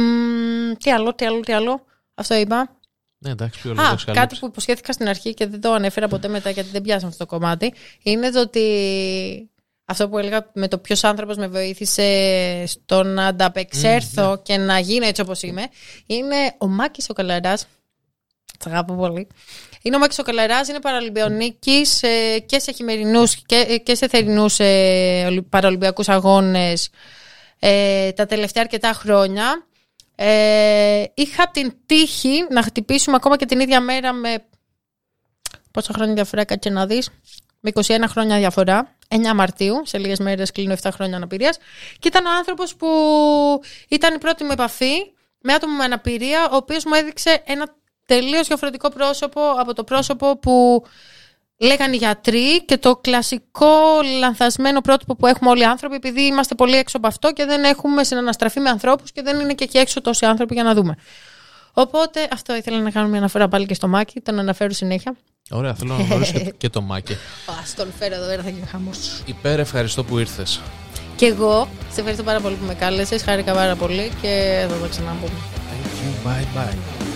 τι 0.78 0.90
άλλο, 0.90 1.14
τι 1.14 1.24
άλλο, 1.24 1.40
τι 1.40 1.52
άλλο. 1.52 1.84
Αυτό 2.14 2.34
είπα. 2.34 2.79
Ναι, 3.22 3.30
εντάξει, 3.30 3.60
πιο 3.60 3.70
Α, 3.70 3.74
λίγο 3.74 3.96
κάτι 4.12 4.36
που 4.38 4.46
υποσχέθηκα 4.46 4.92
στην 4.92 5.08
αρχή 5.08 5.34
και 5.34 5.46
δεν 5.46 5.60
το 5.60 5.72
ανέφερα 5.72 6.08
ποτέ 6.08 6.28
μετά 6.28 6.50
γιατί 6.50 6.68
δεν 6.72 6.82
πιάσαμε 6.82 7.10
αυτό 7.12 7.24
το 7.26 7.36
κομμάτι. 7.36 7.74
Είναι 8.02 8.30
το 8.30 8.40
ότι 8.40 9.50
αυτό 9.84 10.08
που 10.08 10.18
έλεγα 10.18 10.50
με 10.54 10.68
το 10.68 10.78
ποιος 10.78 11.04
άνθρωπος 11.04 11.36
με 11.36 11.48
βοήθησε 11.48 12.64
στο 12.66 13.02
να 13.02 13.26
ανταπεξέλθω 13.26 14.40
και 14.42 14.56
να 14.56 14.78
γίνω 14.78 15.06
έτσι 15.06 15.20
όπως 15.20 15.42
είμαι. 15.42 15.68
Είναι 16.06 16.54
ο 16.58 16.66
Μάκης 16.66 17.08
ο 17.10 17.12
Καλαράς. 17.12 17.66
Τ' 18.58 18.66
αγαπώ 18.66 18.94
πολύ. 18.94 19.26
Είναι 19.82 19.96
ο 19.96 19.98
Μάκης 19.98 20.18
ο 20.18 20.22
Καλαράς, 20.22 20.68
είναι 20.68 20.80
παραλυμπιονίκης 20.80 22.02
ε, 22.02 22.38
και 22.46 22.58
σε 22.58 22.72
χειμερινούς 22.72 23.36
και, 23.46 23.80
και 23.84 23.94
σε 23.94 24.08
θερινούς 24.08 24.58
ε, 24.58 25.24
ολυ- 25.26 25.48
παραολυμπιακού 25.48 26.02
αγώνες 26.06 26.90
ε, 27.58 28.12
τα 28.12 28.26
τελευταία 28.26 28.62
αρκετά 28.62 28.92
χρόνια. 28.92 29.66
Ε, 30.22 31.04
είχα 31.14 31.50
την 31.50 31.72
τύχη 31.86 32.46
να 32.50 32.62
χτυπήσουμε 32.62 33.16
ακόμα 33.16 33.36
και 33.36 33.46
την 33.46 33.60
ίδια 33.60 33.80
μέρα 33.80 34.12
με. 34.12 34.44
Πόσα 35.70 35.92
χρόνια 35.92 36.14
διαφορά, 36.14 36.44
κάτσε 36.44 36.68
να 36.68 36.86
δεις. 36.86 37.10
Με 37.60 37.70
21 37.74 38.04
χρόνια 38.06 38.38
διαφορά. 38.38 38.96
9 39.08 39.34
Μαρτίου, 39.34 39.80
σε 39.84 39.98
λίγες 39.98 40.18
μέρες 40.18 40.50
κλείνω 40.50 40.74
7 40.82 40.90
χρόνια 40.92 41.16
αναπηρίας. 41.16 41.58
Και 41.98 42.08
ήταν 42.08 42.26
ο 42.26 42.30
άνθρωπος 42.30 42.76
που 42.76 42.88
ήταν 43.88 44.14
η 44.14 44.18
πρώτη 44.18 44.44
μου 44.44 44.50
επαφή 44.52 44.94
με 45.40 45.52
άτομο 45.52 45.76
με 45.76 45.84
αναπηρία, 45.84 46.48
ο 46.50 46.56
οποίος 46.56 46.84
μου 46.84 46.94
έδειξε 46.94 47.42
ένα 47.46 47.74
τελείως 48.06 48.46
διαφορετικό 48.46 48.88
πρόσωπο 48.88 49.40
από 49.58 49.74
το 49.74 49.84
πρόσωπο 49.84 50.38
που 50.38 50.84
λέγανε 51.60 51.94
οι 51.94 51.98
γιατροί 51.98 52.64
και 52.64 52.78
το 52.78 52.96
κλασικό 52.96 53.76
λανθασμένο 54.18 54.80
πρότυπο 54.80 55.16
που 55.16 55.26
έχουμε 55.26 55.50
όλοι 55.50 55.60
οι 55.60 55.64
άνθρωποι, 55.64 55.94
επειδή 55.94 56.22
είμαστε 56.22 56.54
πολύ 56.54 56.76
έξω 56.76 56.96
από 56.96 57.06
αυτό 57.06 57.32
και 57.32 57.44
δεν 57.44 57.64
έχουμε 57.64 58.04
συναναστραφεί 58.04 58.60
με 58.60 58.70
ανθρώπους 58.70 59.12
και 59.12 59.22
δεν 59.22 59.40
είναι 59.40 59.54
και 59.54 59.64
εκεί 59.64 59.78
έξω 59.78 60.00
τόσοι 60.00 60.24
άνθρωποι 60.24 60.54
για 60.54 60.62
να 60.62 60.74
δούμε. 60.74 60.94
Οπότε 61.72 62.28
αυτό 62.32 62.56
ήθελα 62.56 62.78
να 62.78 62.90
κάνω 62.90 63.08
μια 63.08 63.18
αναφορά 63.18 63.48
πάλι 63.48 63.66
και 63.66 63.74
στο 63.74 63.88
Μάκη, 63.88 64.20
τον 64.20 64.38
αναφέρω 64.38 64.72
συνέχεια. 64.72 65.16
Ωραία, 65.50 65.74
θέλω 65.74 65.94
να 65.96 66.02
γνωρίσω 66.04 66.32
και, 66.32 66.54
και 66.58 66.68
το 66.68 66.80
Μάκη. 66.80 67.12
Α 67.12 67.54
τον 67.76 67.92
φέρω 67.98 68.14
εδώ 68.14 68.26
πέρα, 68.26 68.42
θα 68.42 68.50
γίνει 68.50 68.66
χαμός. 68.66 69.22
Υπέρ 69.26 69.58
ευχαριστώ 69.58 70.04
που 70.04 70.18
ήρθες. 70.18 70.60
Και 71.16 71.26
εγώ 71.26 71.68
σε 71.92 71.98
ευχαριστώ 71.98 72.22
πάρα 72.22 72.40
πολύ 72.40 72.54
που 72.54 72.64
με 72.64 72.74
κάλεσες. 72.74 73.22
Χάρηκα 73.22 73.52
πάρα 73.52 73.76
πολύ 73.76 74.10
και 74.22 74.64
θα 74.68 74.74
τα 74.76 74.86
ξαναπούμε. 74.86 75.32
Thank 75.70 76.26
you, 76.26 76.28
bye 76.28 76.58
bye. 76.58 77.09